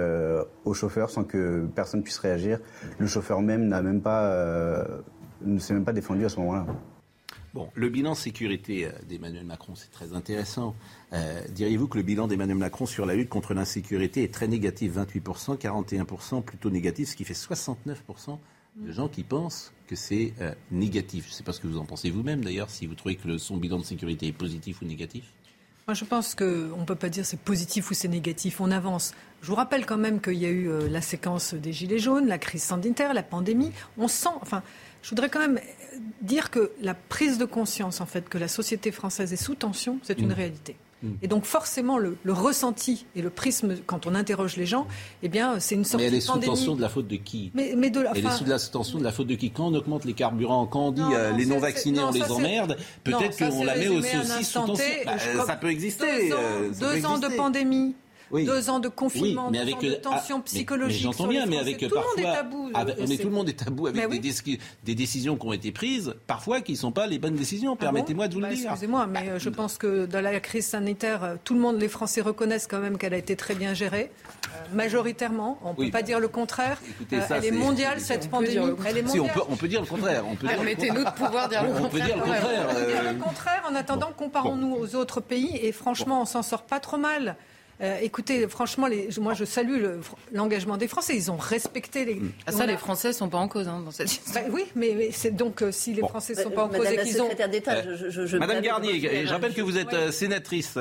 au 0.64 0.72
chauffeur 0.72 1.10
sans 1.10 1.24
que 1.24 1.66
personne 1.74 2.04
puisse 2.04 2.18
réagir. 2.18 2.60
Le 2.98 3.08
chauffeur 3.08 3.42
même 3.42 3.66
n'a 3.66 3.82
même 3.82 4.02
pas, 4.02 4.86
ne 5.44 5.58
s'est 5.58 5.74
même 5.74 5.84
pas 5.84 5.92
défendu 5.92 6.24
à 6.24 6.28
ce 6.28 6.38
moment-là. 6.38 6.66
Bon, 7.54 7.70
le 7.74 7.88
bilan 7.88 8.16
sécurité 8.16 8.86
euh, 8.86 8.90
d'Emmanuel 9.08 9.44
Macron, 9.44 9.76
c'est 9.76 9.92
très 9.92 10.12
intéressant. 10.12 10.74
Euh, 11.12 11.40
diriez-vous 11.50 11.86
que 11.86 11.96
le 11.96 12.02
bilan 12.02 12.26
d'Emmanuel 12.26 12.58
Macron 12.58 12.84
sur 12.84 13.06
la 13.06 13.14
lutte 13.14 13.28
contre 13.28 13.54
l'insécurité 13.54 14.24
est 14.24 14.34
très 14.34 14.48
négatif? 14.48 14.96
28%, 14.96 15.56
41% 15.56 16.42
plutôt 16.42 16.70
négatif, 16.70 17.10
ce 17.10 17.16
qui 17.16 17.22
fait 17.22 17.34
69% 17.34 18.38
de 18.76 18.92
gens 18.92 19.08
qui 19.08 19.22
pensent 19.22 19.72
que 19.86 19.96
c'est 19.96 20.32
euh, 20.40 20.52
négatif. 20.70 21.26
Je 21.26 21.30
ne 21.30 21.34
sais 21.34 21.42
pas 21.42 21.52
ce 21.52 21.60
que 21.60 21.66
vous 21.66 21.78
en 21.78 21.84
pensez 21.84 22.10
vous-même 22.10 22.44
d'ailleurs, 22.44 22.70
si 22.70 22.86
vous 22.86 22.94
trouvez 22.94 23.16
que 23.16 23.38
son 23.38 23.56
bilan 23.56 23.78
de 23.78 23.84
sécurité 23.84 24.26
est 24.28 24.32
positif 24.32 24.82
ou 24.82 24.84
négatif. 24.84 25.24
Moi, 25.86 25.94
je 25.94 26.04
pense 26.04 26.34
qu'on 26.34 26.44
ne 26.44 26.84
peut 26.86 26.94
pas 26.94 27.10
dire 27.10 27.26
c'est 27.26 27.38
positif 27.38 27.90
ou 27.90 27.94
c'est 27.94 28.08
négatif. 28.08 28.60
On 28.60 28.70
avance. 28.70 29.12
Je 29.42 29.48
vous 29.48 29.54
rappelle 29.54 29.84
quand 29.84 29.98
même 29.98 30.20
qu'il 30.20 30.38
y 30.38 30.46
a 30.46 30.50
eu 30.50 30.88
la 30.88 31.02
séquence 31.02 31.52
des 31.52 31.74
Gilets 31.74 31.98
jaunes, 31.98 32.26
la 32.26 32.38
crise 32.38 32.62
sanitaire, 32.62 33.12
la 33.12 33.22
pandémie. 33.22 33.70
On 33.98 34.08
sent. 34.08 34.30
Enfin, 34.40 34.62
je 35.02 35.10
voudrais 35.10 35.28
quand 35.28 35.40
même 35.40 35.60
dire 36.22 36.50
que 36.50 36.72
la 36.80 36.94
prise 36.94 37.36
de 37.36 37.44
conscience, 37.44 38.00
en 38.00 38.06
fait, 38.06 38.26
que 38.30 38.38
la 38.38 38.48
société 38.48 38.90
française 38.90 39.34
est 39.34 39.36
sous 39.36 39.54
tension, 39.54 39.98
c'est 40.02 40.18
une 40.18 40.28
mm. 40.28 40.32
réalité. 40.32 40.76
Mm. 41.04 41.12
Et 41.22 41.28
donc 41.28 41.44
forcément, 41.44 41.98
le, 41.98 42.16
ressenti 42.28 43.06
et 43.14 43.22
le 43.22 43.30
prisme, 43.30 43.76
quand 43.86 44.06
on 44.06 44.14
interroge 44.14 44.56
les 44.56 44.66
gens, 44.66 44.86
eh 45.22 45.28
bien, 45.28 45.60
c'est 45.60 45.74
une 45.74 45.84
sorte 45.84 46.02
de 46.02 46.08
Mais 46.08 46.08
elle 46.08 46.14
est 46.16 46.20
sous 46.20 46.38
tension 46.38 46.74
de 46.74 46.80
la 46.80 46.88
faute 46.88 47.06
de 47.06 47.16
qui? 47.16 47.52
Mais, 47.54 47.90
de 47.90 48.00
la, 48.00 48.12
Elle 48.14 48.26
est 48.26 48.30
sous 48.30 48.44
la 48.44 48.58
tension 48.58 48.98
de 48.98 49.04
la 49.04 49.12
faute 49.12 49.26
de 49.26 49.34
qui? 49.34 49.50
Quand 49.50 49.66
on 49.66 49.74
augmente 49.74 50.04
les 50.04 50.14
carburants, 50.14 50.66
quand 50.66 50.88
on 50.88 50.92
dit 50.92 51.02
euh, 51.02 51.32
les 51.32 51.46
non-vaccinés, 51.46 52.00
on 52.00 52.10
les 52.10 52.30
emmerde, 52.30 52.76
peut-être 53.04 53.36
qu'on 53.38 53.64
la 53.64 53.76
met 53.76 53.88
aussi, 53.88 54.44
sous 54.44 54.60
tension. 54.60 54.84
Bah, 55.04 55.18
ça 55.46 55.56
peut 55.56 55.70
exister. 55.70 56.30
deux 56.80 57.06
ans 57.06 57.16
euh, 57.16 57.28
de 57.28 57.36
pandémie 57.36 57.94
deux 58.42 58.70
ans 58.70 58.80
de 58.80 58.88
confinement, 58.88 59.50
deux 59.50 59.60
ans 59.72 59.78
de 59.80 59.94
tension 59.94 60.40
psychologique. 60.42 61.02
J'entends 61.02 61.26
bien, 61.26 61.46
mais 61.46 61.58
avec 61.58 61.78
tout 61.78 61.88
parfois, 61.88 62.12
le 62.16 62.22
monde 62.22 62.30
est 62.30 62.36
tabou. 62.36 62.70
mais 63.08 63.16
tout 63.16 63.28
le 63.28 63.34
monde 63.34 63.48
est 63.48 63.64
tabou 63.64 63.86
avec 63.86 64.20
des, 64.84 64.94
décisions 64.94 65.36
qui 65.36 65.46
ont 65.46 65.52
été 65.52 65.72
prises, 65.72 66.14
parfois 66.26 66.60
qui 66.60 66.72
ne 66.72 66.76
sont 66.76 66.92
pas 66.92 67.06
les 67.06 67.18
bonnes 67.18 67.34
décisions. 67.34 67.74
Ah 67.74 67.80
Permettez-moi 67.80 68.28
de 68.28 68.34
vous 68.34 68.40
le 68.40 68.48
bah, 68.48 68.54
dire. 68.54 68.70
Excusez-moi, 68.70 69.06
mais 69.06 69.28
euh, 69.28 69.38
je 69.38 69.50
pense 69.50 69.78
que 69.78 70.06
dans 70.06 70.20
la 70.20 70.40
crise 70.40 70.66
sanitaire, 70.66 71.24
euh, 71.24 71.36
tout 71.42 71.54
le 71.54 71.60
monde, 71.60 71.80
les 71.80 71.88
Français 71.88 72.20
reconnaissent 72.20 72.66
quand 72.66 72.80
même 72.80 72.98
qu'elle 72.98 73.14
a 73.14 73.18
été 73.18 73.36
très 73.36 73.54
bien 73.54 73.74
gérée, 73.74 74.10
euh, 74.46 74.74
majoritairement. 74.74 75.58
On 75.64 75.70
ne 75.70 75.74
peut 75.74 75.90
pas 75.90 76.02
dire 76.02 76.20
le 76.20 76.28
contraire. 76.28 76.80
elle 77.10 77.44
est, 77.44 77.50
mondiale 77.50 78.00
cette 78.00 78.30
pandémie. 78.30 78.74
Elle 78.86 78.98
est 78.98 79.02
mondiale. 79.02 79.30
on, 79.48 79.56
peut, 79.56 79.68
dire 79.68 79.80
le 79.80 79.86
contraire. 79.86 80.24
Permettez-nous 80.40 81.04
de 81.04 81.10
pouvoir 81.10 81.48
dire 81.48 81.62
le 81.64 81.72
contraire. 81.72 81.84
On 81.84 81.88
peut 81.88 82.00
dire 82.00 82.16
le 82.16 82.22
contraire. 82.22 82.66
On 82.70 82.74
peut 82.74 82.92
dire 82.92 83.12
le 83.12 83.18
contraire. 83.22 83.62
En 83.70 83.74
attendant, 83.74 84.12
comparons-nous 84.16 84.74
aux 84.74 84.94
autres 84.94 85.20
pays 85.20 85.58
et 85.62 85.72
franchement, 85.72 86.22
on 86.22 86.24
s'en 86.24 86.42
sort 86.42 86.62
pas 86.62 86.80
trop 86.80 86.98
mal. 86.98 87.36
Euh, 87.80 87.98
écoutez, 88.02 88.46
franchement, 88.48 88.88
moi 89.20 89.34
je 89.34 89.44
salue 89.44 89.84
l'engagement 90.32 90.76
des 90.76 90.88
Français. 90.88 91.16
Ils 91.16 91.30
ont 91.30 91.36
respecté 91.36 92.04
les. 92.04 92.20
Ah, 92.46 92.52
ça, 92.52 92.66
les 92.66 92.76
Français 92.76 93.08
ne 93.08 93.12
sont 93.12 93.28
pas 93.28 93.38
en 93.38 93.48
cause 93.48 93.68
hein, 93.68 93.82
dans 93.84 93.90
cette 93.90 94.12
histoire. 94.12 94.44
Bah 94.44 94.50
oui, 94.52 94.64
mais, 94.76 95.10
c'est 95.12 95.32
donc 95.32 95.62
euh, 95.62 95.72
si 95.72 95.92
les 95.94 96.02
Français 96.02 96.34
ne 96.34 96.42
sont 96.42 96.50
pas 96.50 96.64
en 96.64 96.68
cause 96.68 96.86
et 96.86 96.96
qu'ils 96.98 97.20
ont. 97.20 97.28
Madame 98.38 98.60
Garnier, 98.62 99.26
je 99.26 99.30
rappelle 99.30 99.54
que 99.54 99.62
vous 99.62 99.78
êtes 99.78 99.94
euh, 99.94 100.10
sénatrice 100.12 100.78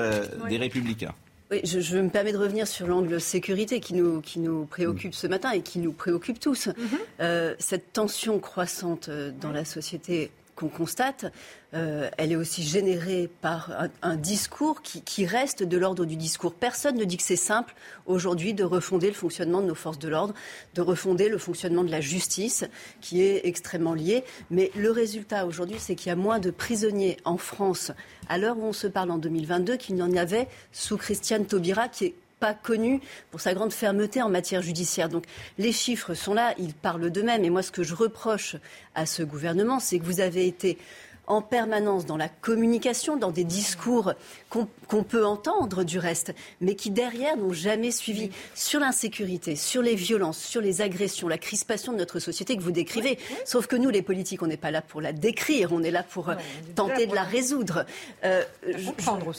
des 0.49 0.57
Républicains. 0.57 1.13
Oui, 1.51 1.59
je, 1.63 1.97
me 1.97 2.09
permets 2.09 2.31
de 2.31 2.37
revenir 2.37 2.67
sur 2.67 2.87
l'angle 2.87 3.21
sécurité 3.21 3.79
qui 3.79 3.93
nous, 3.93 4.21
qui 4.21 4.39
nous 4.39 4.65
préoccupe 4.65 5.13
ce 5.13 5.27
matin 5.27 5.51
et 5.51 5.61
qui 5.61 5.77
nous 5.79 5.91
préoccupe 5.91 6.39
tous. 6.39 6.67
Mhm. 6.67 7.55
cette 7.59 7.93
tension 7.93 8.39
croissante 8.39 9.09
dans 9.41 9.51
la 9.51 9.65
société 9.65 10.31
qu'on 10.55 10.69
constate, 10.69 11.31
euh, 11.73 12.09
elle 12.17 12.31
est 12.31 12.35
aussi 12.35 12.63
générée 12.63 13.29
par 13.41 13.71
un, 14.01 14.15
discours 14.15 14.81
qui, 14.81 15.01
qui, 15.01 15.25
reste 15.25 15.63
de 15.63 15.77
l'ordre 15.77 16.05
du 16.05 16.15
discours. 16.15 16.53
Personne 16.53 16.97
ne 16.97 17.03
dit 17.03 17.17
que 17.17 17.23
c'est 17.23 17.35
simple 17.35 17.73
aujourd'hui 18.05 18.53
de 18.53 18.63
refonder 18.63 19.07
le 19.07 19.13
fonctionnement 19.13 19.61
de 19.61 19.67
nos 19.67 19.75
forces 19.75 19.99
de 19.99 20.07
l'ordre, 20.09 20.33
de 20.75 20.81
refonder 20.81 21.29
le 21.29 21.37
fonctionnement 21.37 21.83
de 21.83 21.91
la 21.91 22.01
justice, 22.01 22.65
qui 23.01 23.21
est 23.21 23.41
extrêmement 23.45 23.93
lié. 23.93 24.23
Mais 24.51 24.71
le 24.75 24.91
résultat 24.91 25.45
aujourd'hui, 25.45 25.77
c'est 25.79 25.95
qu'il 25.95 26.09
y 26.09 26.11
a 26.11 26.15
moins 26.15 26.39
de 26.39 26.51
prisonniers 26.51 27.17
en 27.25 27.37
France 27.37 27.91
à 28.29 28.37
l'heure 28.37 28.57
où 28.57 28.63
on 28.63 28.73
se 28.73 28.87
parle 28.87 29.11
en 29.11 29.17
2022 29.17 29.77
qu'il 29.77 29.95
n'y 29.95 30.01
en 30.01 30.15
avait 30.15 30.47
sous 30.71 30.97
Christiane 30.97 31.45
Taubira, 31.45 31.87
qui 31.87 32.05
est 32.05 32.15
pas 32.43 32.53
connu 32.53 32.99
pour 33.31 33.39
sa 33.39 33.53
grande 33.53 33.71
fermeté 33.71 34.21
en 34.21 34.27
matière 34.27 34.61
judiciaire. 34.61 35.07
Donc 35.07 35.23
les 35.57 35.71
chiffres 35.71 36.13
sont 36.13 36.33
là, 36.33 36.53
ils 36.57 36.73
parlent 36.73 37.09
d'eux-mêmes. 37.09 37.45
Et 37.45 37.49
moi, 37.49 37.61
ce 37.61 37.71
que 37.71 37.83
je 37.83 37.95
reproche 37.95 38.57
à 38.95 39.05
ce 39.05 39.23
gouvernement, 39.23 39.79
c'est 39.79 39.97
que 39.97 40.03
vous 40.03 40.19
avez 40.19 40.45
été 40.45 40.77
en 41.27 41.41
permanence 41.41 42.05
dans 42.05 42.17
la 42.17 42.27
communication, 42.27 43.15
dans 43.15 43.31
des 43.31 43.43
discours 43.43 44.13
qu'on 44.49 45.03
peut 45.03 45.25
entendre 45.25 45.83
du 45.83 45.97
reste, 45.97 46.33
mais 46.61 46.75
qui 46.75 46.91
derrière 46.91 47.37
n'ont 47.37 47.53
jamais 47.53 47.91
suivi 47.91 48.29
sur 48.53 48.79
l'insécurité, 48.79 49.55
sur 49.55 49.81
les 49.81 49.95
violences, 49.95 50.37
sur 50.37 50.61
les 50.61 50.81
agressions, 50.81 51.27
la 51.27 51.37
crispation 51.37 51.93
de 51.93 51.97
notre 51.97 52.19
société 52.19 52.55
que 52.55 52.61
vous 52.61 52.71
décrivez. 52.71 53.17
Sauf 53.45 53.67
que 53.67 53.75
nous, 53.75 53.89
les 53.89 54.01
politiques, 54.01 54.43
on 54.43 54.47
n'est 54.47 54.57
pas 54.57 54.69
là 54.69 54.81
pour 54.81 55.01
la 55.01 55.13
décrire, 55.13 55.71
on 55.71 55.81
est 55.81 55.91
là 55.91 56.03
pour 56.03 56.29
euh, 56.29 56.35
tenter 56.75 57.07
de 57.07 57.15
la 57.15 57.23
résoudre. 57.23 57.85
Euh, 58.23 58.43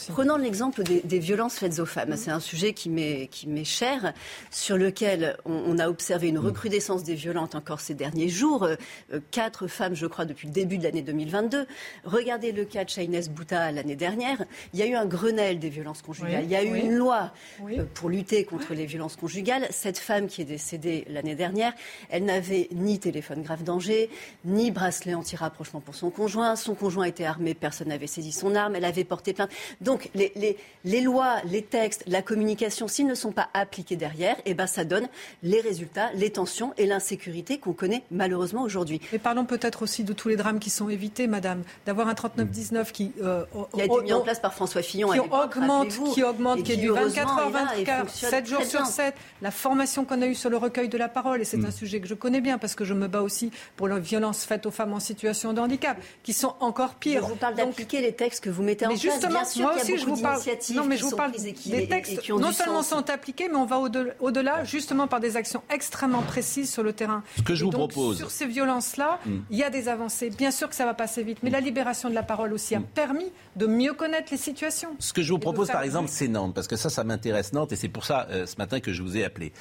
prenons 0.09 0.37
l'exemple 0.37 0.83
des, 0.83 1.01
des, 1.03 1.19
violences 1.19 1.59
faites 1.59 1.79
aux 1.79 1.87
femmes. 1.87 2.17
C'est 2.17 2.31
un 2.31 2.41
sujet 2.41 2.73
qui 2.73 2.89
m'est 2.89 3.65
cher, 3.65 4.13
sur 4.51 4.77
lequel 4.77 5.37
on, 5.45 5.53
on, 5.67 5.79
a 5.79 5.89
observé 5.89 6.29
une 6.29 6.41
mm. 6.41 6.47
recrudescence 6.47 7.05
des 7.05 7.15
violences 7.15 7.55
encore 7.55 7.81
ces 7.81 7.95
derniers 7.95 8.29
jours. 8.29 8.65
Euh, 8.65 8.77
quatre 9.31 9.67
femmes, 9.67 9.95
je 9.95 10.07
crois, 10.07 10.25
depuis 10.25 10.49
le 10.49 10.53
début 10.53 10.79
de 10.79 10.85
l'année 10.85 11.03
2022. 11.03 11.67
Regardez 12.05 12.53
le 12.53 12.65
cas 12.65 12.85
de 12.85 12.91
Shaines 12.91 13.21
Bouta 13.31 13.73
l'année 13.73 13.97
dernière. 13.97 14.45
Il 14.73 14.81
y 14.81 14.83
a 14.83 14.87
eu 14.87 14.95
un 14.95 15.07
Grenelle 15.07 15.59
des 15.59 15.69
violences 15.69 16.03
conjugales. 16.03 16.45
il 16.45 16.51
y 16.51 16.57
a 16.57 16.63
eu 16.63 16.77
une 16.77 16.95
loi 16.95 17.33
euh, 17.63 17.85
pour 17.95 18.09
lutter 18.09 18.45
contre 18.45 18.75
les 18.75 18.87
violences 18.87 19.17
conjugales. 19.17 19.67
Cette 19.71 19.99
femme 19.99 20.27
qui 20.27 20.43
est 20.43 20.47
décédée 20.47 21.05
l'année 21.09 21.35
dernière, 21.35 21.73
elle 22.11 22.25
n'avait 22.25 22.69
ni 22.73 22.99
téléphone 22.99 23.43
grave 23.43 23.63
danger, 23.63 24.11
ni 24.45 24.71
bracelet 24.71 25.15
anti-rapprochement 25.15 25.81
pour 25.81 25.95
son 25.95 26.11
conjoint. 26.11 26.57
Son 26.57 26.75
conjoint 26.75 27.05
était 27.05 27.25
armé, 27.25 27.55
personne 27.55 27.89
n'avait 27.89 28.07
saisi 28.07 28.33
son 28.33 28.55
arme, 28.55 28.77
elle 28.77 28.85
avait 28.85 29.05
porté 29.05 29.33
plainte. 29.33 29.51
Donc 29.81 30.11
les, 30.15 30.33
les, 30.37 30.57
les 30.85 31.01
lois, 31.01 31.37
les 31.45 31.63
textes, 31.63 32.05
la 32.07 32.23
communication, 32.23 32.89
s'ils 32.89 33.07
ne 33.07 33.15
sont 33.15 33.33
pas 33.33 33.49
appliqués 33.55 33.97
derrière, 33.97 34.37
eh 34.47 34.55
ben, 34.55 34.67
ça 34.67 34.85
donne 34.85 35.09
les 35.43 35.61
résultats, 35.61 36.13
les 36.15 36.31
tensions 36.31 36.73
et 36.77 36.87
l'insécurité 36.87 37.59
qu'on 37.59 37.73
connaît 37.73 38.03
malheureusement 38.11 38.63
aujourd'hui. 38.63 39.01
Mais 39.13 39.19
parlons 39.19 39.45
peut-être 39.45 39.83
aussi 39.83 40.05
de 40.05 40.13
tous 40.13 40.29
les 40.29 40.37
drames 40.37 40.59
qui 40.59 40.71
sont 40.71 40.89
évités, 40.89 41.27
madame 41.27 41.64
d'avoir 41.87 42.09
un 42.09 42.15
39-19 42.15 42.93
qui, 42.93 43.13
euh, 43.23 43.45
qui 43.75 43.81
a 43.81 43.85
été 43.85 44.03
mis 44.03 44.13
en 44.13 44.21
place 44.21 44.41
par 44.41 44.55
François 44.55 44.83
Fillon. 44.83 45.11
Qui 45.11 45.21
augmente, 45.21 45.89
qui 46.15 46.23
augmente, 46.23 46.63
qui 46.63 46.73
est 46.73 46.77
du 46.77 46.89
24 46.91 47.39
heures 47.39 47.51
24, 47.51 48.11
7 48.11 48.47
jours 48.47 48.63
sur 48.63 48.87
7. 48.87 49.15
La 49.43 49.51
formation 49.51 50.05
qu'on 50.05 50.23
a 50.23 50.27
eue 50.27 50.35
sur 50.35 50.51
le 50.51 50.57
recueil 50.57 50.89
de 50.89 50.99
la 50.99 51.09
parole, 51.09 51.41
et 51.41 51.45
c'est 51.45 51.57
mm. 51.57 51.67
un 51.67 51.71
sujet 51.71 52.01
que 52.01 52.07
je 52.07 52.15
connais 52.15 52.41
bien 52.41 52.59
parce 52.59 52.75
que 52.75 52.85
je 52.85 52.95
me 52.95 53.09
bats 53.09 53.23
aussi 53.23 53.51
pour 53.77 53.89
la 53.89 53.99
violence 53.99 54.45
faite 54.45 54.67
aux 54.67 54.71
femmes 54.71 54.93
en 54.93 55.01
situation 55.01 55.53
de 55.53 55.61
handicap, 55.61 55.97
qui 56.23 56.33
sont 56.33 56.55
encore 56.61 56.95
pires. 56.95 57.23
Je 57.25 57.29
vous 57.29 57.37
parle 57.37 57.55
d'appliquer 57.55 58.01
les 58.01 58.13
textes 58.13 58.45
que 58.45 58.51
vous 58.51 58.63
mettez 58.63 58.87
en 58.87 58.91
place. 58.91 59.01
Justement, 59.01 59.41
bien 59.41 59.45
sûr 59.45 59.65
moi 59.65 59.75
aussi, 59.77 59.99
je 59.99 60.07
vous 60.07 60.21
parle. 60.21 60.41
Non, 60.75 60.85
mais 60.85 60.97
je 60.97 61.05
vous 61.05 61.17
parle 61.17 61.33
des 61.33 61.89
textes 61.89 62.21
qui 62.21 62.33
non 62.33 62.53
seulement 62.53 62.83
sont 62.83 63.09
appliqués, 63.11 63.49
mais 63.49 63.57
on 63.57 63.67
va 63.67 63.79
au-delà, 64.21 64.65
justement 64.65 65.07
par 65.07 65.21
des 65.21 65.37
actions 65.37 65.63
extrêmement 65.71 66.23
précises 66.23 66.73
sur 66.73 66.83
le 66.83 66.93
terrain. 66.93 67.23
Ce 67.37 67.43
que 67.43 67.55
je 67.55 67.65
vous 67.65 67.71
propose. 67.71 68.19
Sur 68.19 68.31
ces 68.31 68.47
violences-là, 68.47 69.19
mm. 69.25 69.37
il 69.51 69.59
y 69.59 69.63
a 69.63 69.71
des 69.71 69.89
avancées. 69.89 70.31
Bien 70.31 70.51
sûr 70.51 70.69
que 70.69 70.75
ça 70.75 70.85
va 70.85 70.95
passer 70.95 71.23
vite, 71.23 71.39
mais 71.43 71.51
la 71.55 71.61
libération 71.61 72.11
de 72.11 72.15
la 72.15 72.25
parole 72.25 72.53
aussi 72.53 72.75
a 72.75 72.81
mm. 72.81 72.87
permis 72.95 73.33
de 73.57 73.67
mieux 73.67 73.95
connaître 73.95 74.29
les 74.33 74.37
situations. 74.37 74.91
Ce 74.99 75.13
que 75.13 75.23
je 75.23 75.33
vous 75.33 75.39
propose, 75.39 75.69
par 75.69 75.83
exemple, 75.83 76.09
c'est 76.11 76.29
Nantes, 76.29 76.53
parce 76.55 76.67
que 76.67 76.77
ça, 76.77 76.91
ça 76.91 77.05
m'intéresse 77.05 77.53
Nantes, 77.53 77.73
et 77.73 77.77
c'est 77.77 77.89
pour 77.89 78.05
ça, 78.05 78.27
euh, 78.31 78.45
ce 78.47 78.57
matin, 78.57 78.81
que 78.81 78.93
je 78.93 79.03
vous 79.03 79.17
ai 79.17 79.25
appelé. 79.25 79.53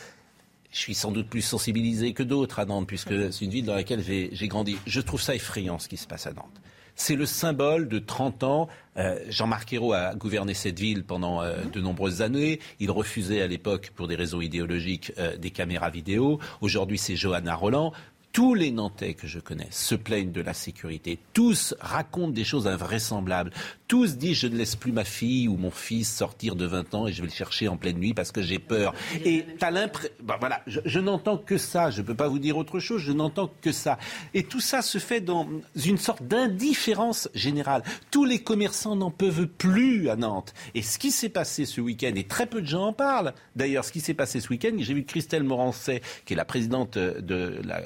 Je 0.72 0.80
suis 0.80 0.96
sans 0.96 1.12
doute 1.12 1.30
plus 1.30 1.44
sensibilisé 1.44 2.14
que 2.14 2.24
d'autres 2.24 2.60
à 2.60 2.66
Nantes, 2.66 2.88
puisque 2.88 3.32
c'est 3.32 3.46
une 3.46 3.52
ville 3.52 3.66
dans 3.66 3.76
laquelle 3.76 4.02
j'ai 4.04 4.48
grandi. 4.48 4.78
Je 4.88 5.02
trouve 5.02 5.22
ça 5.22 5.36
effrayant 5.36 5.78
ce 5.78 5.88
qui 5.88 5.98
se 5.98 6.08
passe 6.08 6.26
à 6.26 6.34
Nantes. 6.34 6.62
C'est 6.96 7.16
le 7.16 7.28
symbole 7.28 7.88
de 7.88 8.00
30 8.00 8.44
ans. 8.44 8.68
Euh, 8.98 9.20
Jean-Marc 9.30 9.74
Ayrault 9.74 9.94
a 9.94 10.14
gouverné 10.16 10.54
cette 10.54 10.80
ville 10.80 11.04
pendant 11.04 11.42
euh, 11.42 11.64
de 11.72 11.80
nombreuses 11.80 12.22
années. 12.22 12.60
Il 12.80 12.90
refusait 12.90 13.42
à 13.42 13.48
l'époque, 13.48 13.92
pour 13.96 14.08
des 14.08 14.16
raisons 14.16 14.42
idéologiques, 14.42 15.12
des 15.40 15.52
caméras 15.52 15.92
vidéo. 15.92 16.40
Aujourd'hui, 16.62 16.98
c'est 16.98 17.16
Johanna 17.16 17.54
Roland. 17.54 17.94
Tous 18.34 18.56
les 18.56 18.72
Nantais 18.72 19.14
que 19.14 19.28
je 19.28 19.40
connais 19.40 19.68
se 19.70 19.94
plaignent 19.94 20.32
de 20.32 20.42
la 20.42 20.56
sécurité. 20.56 21.20
Tous 21.34 21.76
racontent 21.80 22.34
des 22.34 22.44
choses 22.44 22.66
invraisemblables. 22.66 23.52
Tous 23.94 24.18
disent 24.18 24.40
je 24.40 24.48
ne 24.48 24.56
laisse 24.56 24.76
plus 24.76 24.92
ma 24.92 25.04
fille 25.04 25.48
ou 25.48 25.56
mon 25.56 25.70
fils 25.70 26.12
sortir 26.12 26.56
de 26.56 26.66
20 26.66 26.96
ans 26.96 27.06
et 27.06 27.14
je 27.14 27.22
vais 27.22 27.28
le 27.28 27.32
chercher 27.32 27.68
en 27.68 27.78
pleine 27.78 28.00
nuit 28.00 28.16
parce 28.16 28.32
que 28.32 28.42
j'ai 28.42 28.58
peur. 28.58 28.96
Et 29.24 29.46
t'as 29.60 29.70
l'impression... 29.70 30.10
Bah, 30.24 30.38
voilà, 30.40 30.64
je, 30.66 31.00
n'entends 31.00 31.38
que 31.38 31.60
ça. 31.60 31.92
Je 31.92 32.02
ne 32.02 32.08
peux 32.08 32.16
pas 32.16 32.28
vous 32.28 32.40
dire 32.40 32.58
autre 32.58 32.80
chose. 32.80 33.04
Je 33.04 33.12
n'entends 33.12 33.54
que 33.62 33.72
ça. 33.72 34.00
Et 34.34 34.46
tout 34.46 34.62
ça 34.62 34.82
se 34.82 34.98
fait 34.98 35.22
dans 35.22 35.48
une 35.76 36.00
sorte 36.00 36.24
d'indifférence 36.24 37.30
générale. 37.36 37.84
Tous 38.10 38.26
les 38.26 38.40
commerçants 38.40 38.96
n'en 38.96 39.12
peuvent 39.12 39.46
plus 39.46 40.10
à 40.10 40.16
Nantes. 40.16 40.56
Et 40.74 40.82
ce 40.82 40.98
qui 40.98 41.12
s'est 41.12 41.30
passé 41.30 41.68
ce 41.68 41.80
week-end, 41.80 42.14
et 42.16 42.24
très 42.24 42.48
peu 42.48 42.64
de 42.64 42.68
gens 42.68 42.88
en 42.88 42.94
parlent, 42.94 43.36
d'ailleurs, 43.56 43.86
ce 43.86 43.92
qui 43.92 44.02
s'est 44.02 44.16
passé 44.16 44.42
ce 44.42 44.50
week-end, 44.50 44.72
j'ai 44.80 44.96
vu 44.96 45.06
Christelle 45.06 45.44
Morancet, 45.44 46.02
qui 46.26 46.34
est 46.34 46.36
la 46.36 46.46
présidente 46.46 46.98
de 46.98 47.62
la 47.64 47.80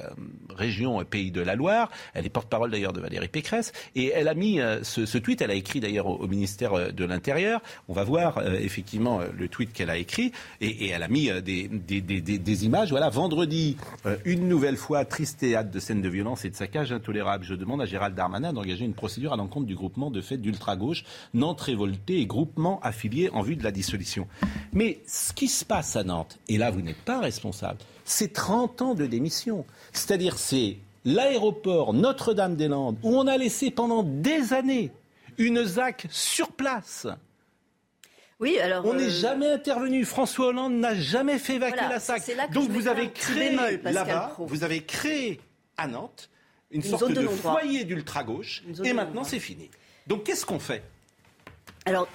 région 0.56 1.04
Pays 1.04 1.32
de 1.32 1.42
la 1.42 1.54
Loire. 1.54 1.90
Elle 2.14 2.24
est 2.24 2.30
porte-parole 2.30 2.70
d'ailleurs 2.70 2.94
de 2.94 3.00
Valérie 3.02 3.28
Pécresse. 3.28 3.74
Et 3.94 4.10
elle 4.14 4.28
a 4.28 4.34
mis 4.34 4.58
euh, 4.58 4.82
ce, 4.82 5.18
tweet, 5.18 5.42
elle 5.42 5.50
a 5.50 5.54
écrit 5.54 5.80
d'ailleurs 5.80 5.97
au, 6.06 6.26
ministère 6.26 6.74
euh, 6.74 6.90
de 6.90 7.04
l'Intérieur. 7.04 7.60
On 7.88 7.92
va 7.92 8.04
voir 8.04 8.38
euh, 8.38 8.58
effectivement 8.60 9.20
le 9.36 9.48
tweet 9.48 9.72
qu'elle 9.72 9.90
a 9.90 9.96
écrit. 9.96 10.32
Et, 10.60 10.88
elle 10.88 11.02
a 11.02 11.08
mis 11.08 11.30
des, 11.42 12.64
images. 12.64 12.90
Voilà, 12.90 13.08
vendredi, 13.08 13.76
une 14.24 14.48
nouvelle 14.48 14.76
fois, 14.76 15.04
triste 15.04 15.40
théâtre 15.40 15.70
de 15.70 15.78
scènes 15.78 16.02
de 16.02 16.08
violence 16.08 16.44
et 16.44 16.50
de 16.50 16.56
saccage 16.56 16.92
intolérable. 16.92 17.44
Je 17.44 17.54
demande 17.54 17.82
à 17.82 17.86
Gérald 17.86 18.14
Darmanin 18.14 18.52
d'engager 18.52 18.84
une 18.84 18.94
procédure 18.94 19.32
à 19.32 19.36
l'encontre 19.36 19.66
du 19.66 19.74
groupement 19.74 20.10
de 20.10 20.20
fait 20.20 20.38
d'ultra-gauche, 20.38 21.04
Nantes 21.34 21.60
révolté 21.60 22.18
et 22.20 22.26
groupement 22.26 22.80
affilié 22.82 23.30
en 23.30 23.42
vue 23.42 23.56
de 23.56 23.64
la 23.64 23.70
dissolution. 23.70 24.26
Mais 24.72 25.00
ce 25.06 25.32
qui 25.32 25.48
se 25.48 25.64
passe 25.64 25.96
à 25.96 26.04
Nantes, 26.04 26.38
et 26.48 26.58
là 26.58 26.70
vous 26.70 26.80
n'êtes 26.80 27.04
pas 27.04 27.20
responsable, 27.20 27.78
c'est 28.04 28.32
30 28.32 28.82
ans 28.82 28.94
de 28.94 29.06
démission. 29.06 29.64
C'est-à-dire, 29.92 30.38
c'est 30.38 30.78
l'aéroport 31.04 31.94
Notre-Dame-des-Landes 31.94 32.96
où 33.02 33.16
on 33.16 33.26
a 33.26 33.36
laissé 33.36 33.70
pendant 33.70 34.02
des 34.02 34.52
années 34.52 34.90
une 35.38 35.64
ZAC 35.64 36.06
sur 36.10 36.52
place. 36.52 37.06
Oui, 38.40 38.58
alors. 38.58 38.84
On 38.86 38.94
n'est 38.94 39.04
euh, 39.04 39.10
jamais 39.10 39.50
intervenu. 39.50 40.04
François 40.04 40.48
Hollande 40.48 40.74
n'a 40.74 40.94
jamais 40.94 41.38
fait 41.38 41.54
évacuer 41.54 41.88
la 41.88 41.98
ZAC. 41.98 42.52
Donc 42.52 42.70
vous 42.70 42.88
avez 42.88 43.10
créé 43.10 43.56
là-bas, 43.82 44.36
vous 44.38 44.64
avez 44.64 44.84
créé 44.84 45.40
à 45.76 45.86
Nantes 45.86 46.30
une, 46.70 46.82
sorte 46.82 47.12
de, 47.12 47.26
foyer 47.26 47.84
d'ultra-gauche 47.84 48.62
et 48.84 48.92
maintenant 48.92 49.24
c'est 49.24 49.38
fini. 49.38 49.70
Donc 50.06 50.24
qu'est-ce 50.24 50.44
qu'on 50.44 50.58
fait? 50.58 50.82
Alors, 51.86 52.08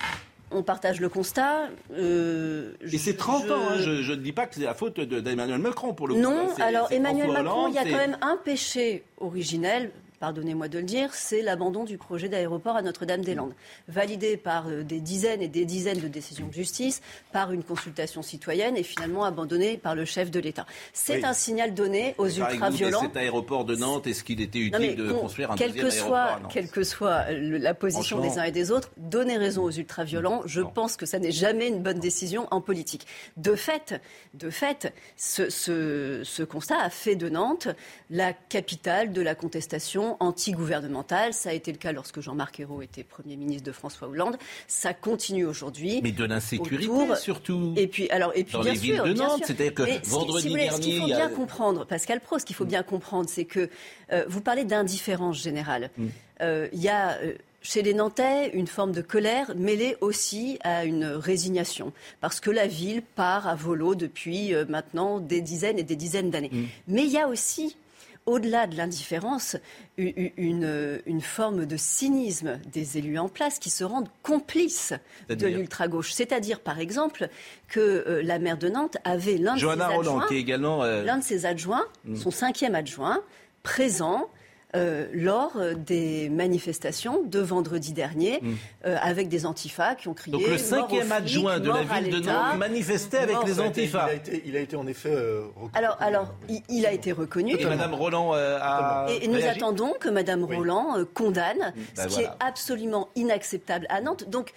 on 0.51 0.61
partage 0.63 0.99
le 0.99 1.09
constat. 1.09 1.69
Euh, 1.91 2.73
et 2.81 2.97
c'est 2.97 3.17
30 3.17 3.49
ans, 3.49 3.69
hein, 3.69 3.77
je, 3.79 4.11
ne 4.11 4.15
dis 4.15 4.31
pas 4.31 4.45
que 4.45 4.55
c'est 4.55 4.61
la 4.61 4.75
faute 4.75 4.99
d'Emmanuel 4.99 5.59
Macron 5.59 5.93
pour 5.93 6.07
le 6.07 6.15
coup. 6.15 6.21
Non, 6.21 6.53
alors 6.59 6.91
Emmanuel 6.91 7.31
Macron, 7.31 7.67
il 7.67 7.73
y 7.73 7.79
a 7.79 7.83
quand 7.83 7.97
même 7.97 8.17
un 8.21 8.37
péché 8.37 9.03
originel, 9.17 9.91
pardonnez-moi 10.23 10.69
de 10.69 10.79
le 10.79 10.85
dire, 10.85 11.13
c'est 11.13 11.41
l'abandon 11.41 11.83
du 11.83 11.97
projet 11.97 12.29
d'aéroport 12.29 12.77
à 12.77 12.81
Notre-Dame-des-Landes, 12.81 13.51
validé 13.89 14.37
par 14.37 14.69
euh, 14.69 14.81
des 14.81 15.01
dizaines 15.01 15.41
et 15.41 15.49
des 15.49 15.65
dizaines 15.65 15.99
de 15.99 16.07
décisions 16.07 16.47
de 16.47 16.53
justice, 16.53 17.01
par 17.33 17.51
une 17.51 17.61
consultation 17.61 18.21
citoyenne 18.21 18.77
et 18.77 18.83
finalement 18.83 19.25
abandonné 19.25 19.75
par 19.75 19.95
le 19.95 20.05
chef 20.05 20.31
de 20.31 20.39
l'État. 20.39 20.65
C'est 20.93 21.25
un 21.25 21.33
signal 21.33 21.73
donné 21.73 22.15
aux 22.17 22.29
ultra-violents. 22.29 23.01
Cet 23.01 23.17
aéroport 23.17 23.65
de 23.65 23.75
Nantes, 23.75 24.07
est-ce 24.07 24.23
qu'il 24.23 24.39
était 24.39 24.59
utile 24.59 24.95
de 24.95 25.11
construire 25.11 25.51
un 25.51 25.55
quel 25.57 25.73
que 25.73 25.89
soit, 25.89 26.39
Quelle 26.49 26.69
que 26.69 26.85
soit 26.85 27.29
la 27.33 27.73
position 27.73 28.21
des 28.21 28.39
uns 28.39 28.43
et 28.43 28.53
des 28.53 28.71
autres, 28.71 28.91
donner 28.95 29.35
raison 29.35 29.63
aux 29.63 29.71
ultra-violents, 29.71 30.43
je 30.45 30.61
pense 30.61 30.95
que 30.95 31.05
ça 31.05 31.19
n'est 31.19 31.33
jamais 31.33 31.67
une 31.67 31.83
bonne 31.83 31.99
décision 31.99 32.47
en 32.51 32.61
politique. 32.61 33.07
De 33.35 33.55
fait, 33.55 33.99
de 34.35 34.49
fait 34.49 34.93
ce, 35.17 35.49
ce 35.49 36.43
constat 36.43 36.77
a 36.79 36.89
fait 36.89 37.17
de 37.17 37.27
Nantes 37.27 37.67
la 38.09 38.31
capitale 38.31 39.11
de 39.11 39.21
la 39.21 39.35
contestation 39.35 40.12
anti-gouvernementale. 40.19 41.33
Ça 41.33 41.49
a 41.49 41.53
été 41.53 41.71
le 41.71 41.77
cas 41.77 41.91
lorsque 41.91 42.19
Jean-Marc 42.19 42.59
Ayrault 42.59 42.81
était 42.81 43.03
Premier 43.03 43.35
ministre 43.35 43.63
de 43.63 43.71
François 43.71 44.07
Hollande. 44.07 44.37
Ça 44.67 44.93
continue 44.93 45.45
aujourd'hui. 45.45 46.01
Mais 46.03 46.11
de 46.11 46.25
l'insécurité 46.25 46.89
surtout. 47.15 47.73
Et 47.77 47.87
puis, 47.87 48.09
alors, 48.09 48.31
et 48.35 48.43
puis 48.43 48.53
Dans 48.53 48.61
bien 48.61 48.73
les 48.73 48.79
sûr, 48.79 49.03
villes 49.03 49.13
de 49.13 49.19
Nantes, 49.19 49.43
c'est-à-dire 49.45 49.73
que 49.73 50.07
vendredi 50.07 50.53
dernier... 50.53 50.71
Ce 50.71 50.81
qu'il 50.81 50.99
faut 50.99 51.05
bien 51.05 51.29
comprendre, 51.29 51.85
Pascal 51.85 52.19
Pro, 52.19 52.39
ce 52.39 52.45
qu'il 52.45 52.55
faut 52.55 52.65
bien 52.65 52.83
comprendre, 52.83 53.29
c'est 53.29 53.45
que 53.45 53.69
euh, 54.11 54.25
vous 54.27 54.41
parlez 54.41 54.65
d'indifférence 54.65 55.41
générale. 55.41 55.89
Mm. 55.97 56.07
Euh, 56.41 56.67
il 56.73 56.81
y 56.81 56.89
a... 56.89 57.17
Euh, 57.17 57.33
chez 57.65 57.81
les 57.81 57.93
Nantais 57.93 58.49
une 58.49 58.67
forme 58.67 58.91
de 58.91 59.01
colère 59.01 59.53
mêlée 59.55 59.95
aussi 60.01 60.59
à 60.65 60.83
une 60.83 61.05
résignation, 61.05 61.93
parce 62.19 62.41
que 62.41 62.51
la 62.51 62.67
ville 62.67 63.01
part 63.01 63.47
à 63.47 63.55
volo 63.55 63.95
depuis 63.95 64.51
maintenant 64.67 65.21
des 65.21 65.39
dizaines 65.39 65.79
et 65.79 65.83
des 65.83 65.95
dizaines 65.95 66.29
d'années. 66.29 66.49
Mm. 66.51 66.65
Mais 66.89 67.05
il 67.05 67.11
y 67.13 67.19
a 67.19 67.29
aussi 67.29 67.77
au-delà 68.25 68.67
de 68.67 68.75
l'indifférence, 68.77 69.57
une, 69.97 70.31
une, 70.37 71.01
une 71.05 71.21
forme 71.21 71.65
de 71.65 71.75
cynisme 71.77 72.59
des 72.71 72.97
élus 72.97 73.17
en 73.19 73.27
place 73.29 73.59
qui 73.59 73.69
se 73.69 73.83
rendent 73.83 74.09
complices 74.21 74.93
de 75.29 75.47
l'ultra-gauche. 75.47 76.13
C'est-à-dire, 76.13 76.59
par 76.61 76.79
exemple, 76.79 77.27
que 77.67 77.79
euh, 78.07 78.21
la 78.23 78.39
maire 78.39 78.57
de 78.57 78.69
Nantes 78.69 78.97
avait 79.03 79.37
l'un 79.37 79.53
de 79.53 79.57
ses 79.59 79.61
Johanna 79.63 79.87
Roland, 79.87 79.99
adjoints 80.17 80.27
qui 80.27 80.35
est 80.35 80.39
également. 80.39 80.83
euh, 80.83 81.03
l'un 81.03 81.17
de 81.17 81.23
ses 81.23 81.45
adjoints, 81.45 81.85
Mm. 82.05 82.15
son 82.15 82.31
cinquième 82.31 82.75
adjoint, 82.75 83.21
présent 83.63 84.29
euh, 84.75 85.07
lors 85.13 85.53
des 85.77 86.29
manifestations 86.29 87.21
de 87.23 87.39
vendredi 87.39 87.93
dernier, 87.93 88.39
Mm. 88.41 88.53
euh, 88.85 88.97
avec 89.01 89.27
des 89.29 89.45
antifas 89.45 89.95
qui 89.95 90.07
ont 90.07 90.13
crié. 90.13 90.37
Donc 90.37 90.47
le 90.47 90.57
cinquième 90.57 91.11
adjoint 91.11 91.59
de 91.59 91.69
la 91.69 91.83
ville 91.83 92.09
de. 92.11 92.19
Nantes 92.25 92.57
manifestait 92.57 93.17
avec 93.17 93.37
les 93.45 93.53
Il 93.53 93.61
a 93.61 93.65
été- 93.67 93.81
antifas. 93.81 94.05
Il 94.07 94.11
a 94.11 94.13
été, 94.13 94.43
il 94.45 94.55
a 94.57 94.59
été 94.59 94.75
en 94.75 94.87
effet 94.87 95.09
euh, 95.11 95.41
reconnu. 95.55 95.71
Alors, 95.73 95.97
alors 95.99 96.33
il, 96.49 96.61
il 96.69 96.85
a 96.85 96.91
été 96.91 97.11
reconnu. 97.11 97.55
Et 97.59 97.65
Madame 97.65 97.93
Roland 97.93 98.33
euh, 98.33 98.57
a. 98.61 99.07
Et, 99.09 99.25
et 99.25 99.27
nous 99.27 99.35
réagi 99.35 99.57
attendons 99.59 99.93
que 99.99 100.09
Madame. 100.09 100.43
Roland 100.43 100.95
condamne, 101.13 101.73
Bah 101.95 102.03
ce 102.03 102.07
qui 102.07 102.13
voilà. 102.15 102.29
est 102.41 102.45
absolument 102.45 103.09
inacceptable 103.15 103.85
à 103.89 104.01
Nantes. 104.01 104.29
Donc, 104.29 104.51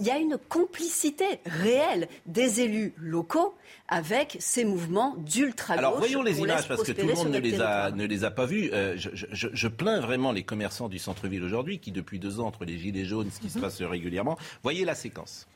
il 0.00 0.06
y 0.06 0.10
a 0.10 0.18
une 0.18 0.38
complicité 0.48 1.24
réelle 1.44 2.08
des 2.26 2.60
élus 2.60 2.94
locaux 2.96 3.54
avec 3.88 4.36
ces 4.38 4.64
mouvements 4.64 5.16
d'ultra-gauche. 5.18 5.78
Alors 5.84 5.98
voyons 5.98 6.22
les 6.22 6.38
images 6.38 6.68
parce 6.68 6.84
que 6.84 6.92
tout 6.92 7.06
le 7.06 7.14
monde 7.14 7.28
ne 7.30 7.38
les, 7.38 7.54
a, 7.54 7.58
territoire. 7.58 7.96
ne 7.96 8.04
les 8.06 8.24
a 8.24 8.30
pas 8.30 8.46
vues. 8.46 8.70
Euh, 8.72 8.94
je, 8.96 9.10
je- 9.12 9.26
je- 9.32 9.48
je 9.52 9.68
plains 9.68 10.00
vraiment 10.00 10.30
les 10.30 10.44
commerçants 10.44 10.88
du 10.88 10.98
centre-ville 11.00 11.42
aujourd'hui 11.42 11.80
qui 11.80 11.90
depuis 11.90 12.18
deux 12.20 12.38
ans 12.38 12.46
entre 12.46 12.64
les 12.64 12.78
gilets 12.78 13.04
jaunes, 13.04 13.30
ce 13.32 13.40
qui 13.40 13.46
Mhm. 13.46 13.52
se 13.52 13.58
passe 13.58 13.82
régulièrement. 13.82 14.38
Voyez 14.62 14.84
la 14.84 14.94
séquence. 14.94 15.46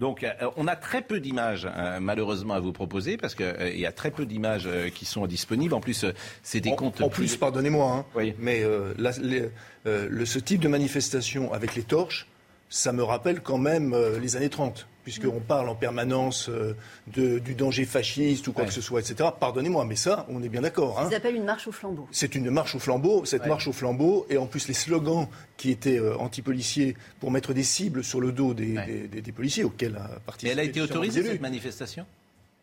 Donc, 0.00 0.24
euh, 0.24 0.30
on 0.56 0.66
a 0.66 0.76
très 0.76 1.02
peu 1.02 1.20
d'images, 1.20 1.68
euh, 1.76 2.00
malheureusement, 2.00 2.54
à 2.54 2.60
vous 2.60 2.72
proposer, 2.72 3.18
parce 3.18 3.34
qu'il 3.34 3.78
y 3.78 3.84
a 3.86 3.92
très 3.92 4.10
peu 4.10 4.24
d'images 4.24 4.64
euh, 4.66 4.88
qui 4.88 5.04
sont 5.04 5.26
disponibles. 5.26 5.74
En 5.74 5.80
plus, 5.80 6.04
euh, 6.04 6.12
c'est 6.42 6.60
des 6.60 6.70
En, 6.70 6.76
comptes. 6.76 7.00
en 7.02 7.10
plus, 7.10 7.36
pardonnez-moi, 7.36 7.92
hein, 7.92 8.04
Oui. 8.16 8.34
mais 8.38 8.62
euh, 8.64 8.94
les- 9.20 9.50
euh, 9.86 10.08
le- 10.10 10.24
ce 10.26 10.38
type 10.38 10.60
de 10.62 10.68
manifestation 10.68 11.52
avec 11.52 11.74
les 11.74 11.82
torches, 11.82 12.26
ça 12.70 12.92
me 12.92 13.02
rappelle 13.02 13.40
quand 13.42 13.58
même 13.58 13.92
euh, 13.92 14.18
les 14.18 14.36
années 14.36 14.48
30, 14.48 14.86
puisqu'on 15.04 15.40
parle 15.40 15.68
en 15.68 15.74
permanence 15.74 16.48
euh, 16.48 16.74
de- 17.08 17.38
du 17.40 17.54
danger 17.54 17.84
fasciste 17.84 18.46
ou 18.48 18.52
quoi 18.52 18.62
Ouais. 18.62 18.68
que 18.68 18.74
ce 18.74 18.80
soit, 18.80 19.00
etc. 19.00 19.28
Pardonnez-moi, 19.38 19.84
mais 19.84 19.96
ça, 19.96 20.24
on 20.30 20.42
est 20.42 20.48
bien 20.48 20.60
d'accord. 20.62 20.98
hein. 21.00 21.08
Ils 21.10 21.14
appellent 21.14 21.34
une 21.36 21.44
marche 21.44 21.66
au 21.66 21.72
flambeau. 21.72 22.06
C'est 22.12 22.34
une 22.36 22.48
marche 22.50 22.74
au 22.74 22.78
flambeau, 22.78 23.24
cette 23.24 23.42
Ouais. 23.42 23.48
marche 23.48 23.66
au 23.68 23.72
flambeau, 23.72 24.24
et 24.30 24.36
en 24.38 24.46
plus 24.46 24.68
les 24.68 24.74
slogans 24.74 25.26
qui 25.56 25.70
étaient 25.70 25.98
euh, 25.98 26.16
anti-policiers 26.16 26.96
pour 27.18 27.30
mettre 27.30 27.52
des 27.52 27.64
cibles 27.64 28.04
sur 28.04 28.20
le 28.20 28.30
dos 28.32 28.54
des, 28.54 28.76
Ouais. 28.76 28.86
des- 28.86 29.08
des- 29.08 29.20
des 29.22 29.32
policiers 29.32 29.64
auxquels 29.64 29.96
a 29.96 30.08
Mais 30.08 30.20
participé. 30.24 30.52
elle 30.52 30.60
a 30.60 30.64
été 30.64 30.80
autorisée, 30.80 31.22
cette 31.24 31.40
manifestation? 31.40 32.06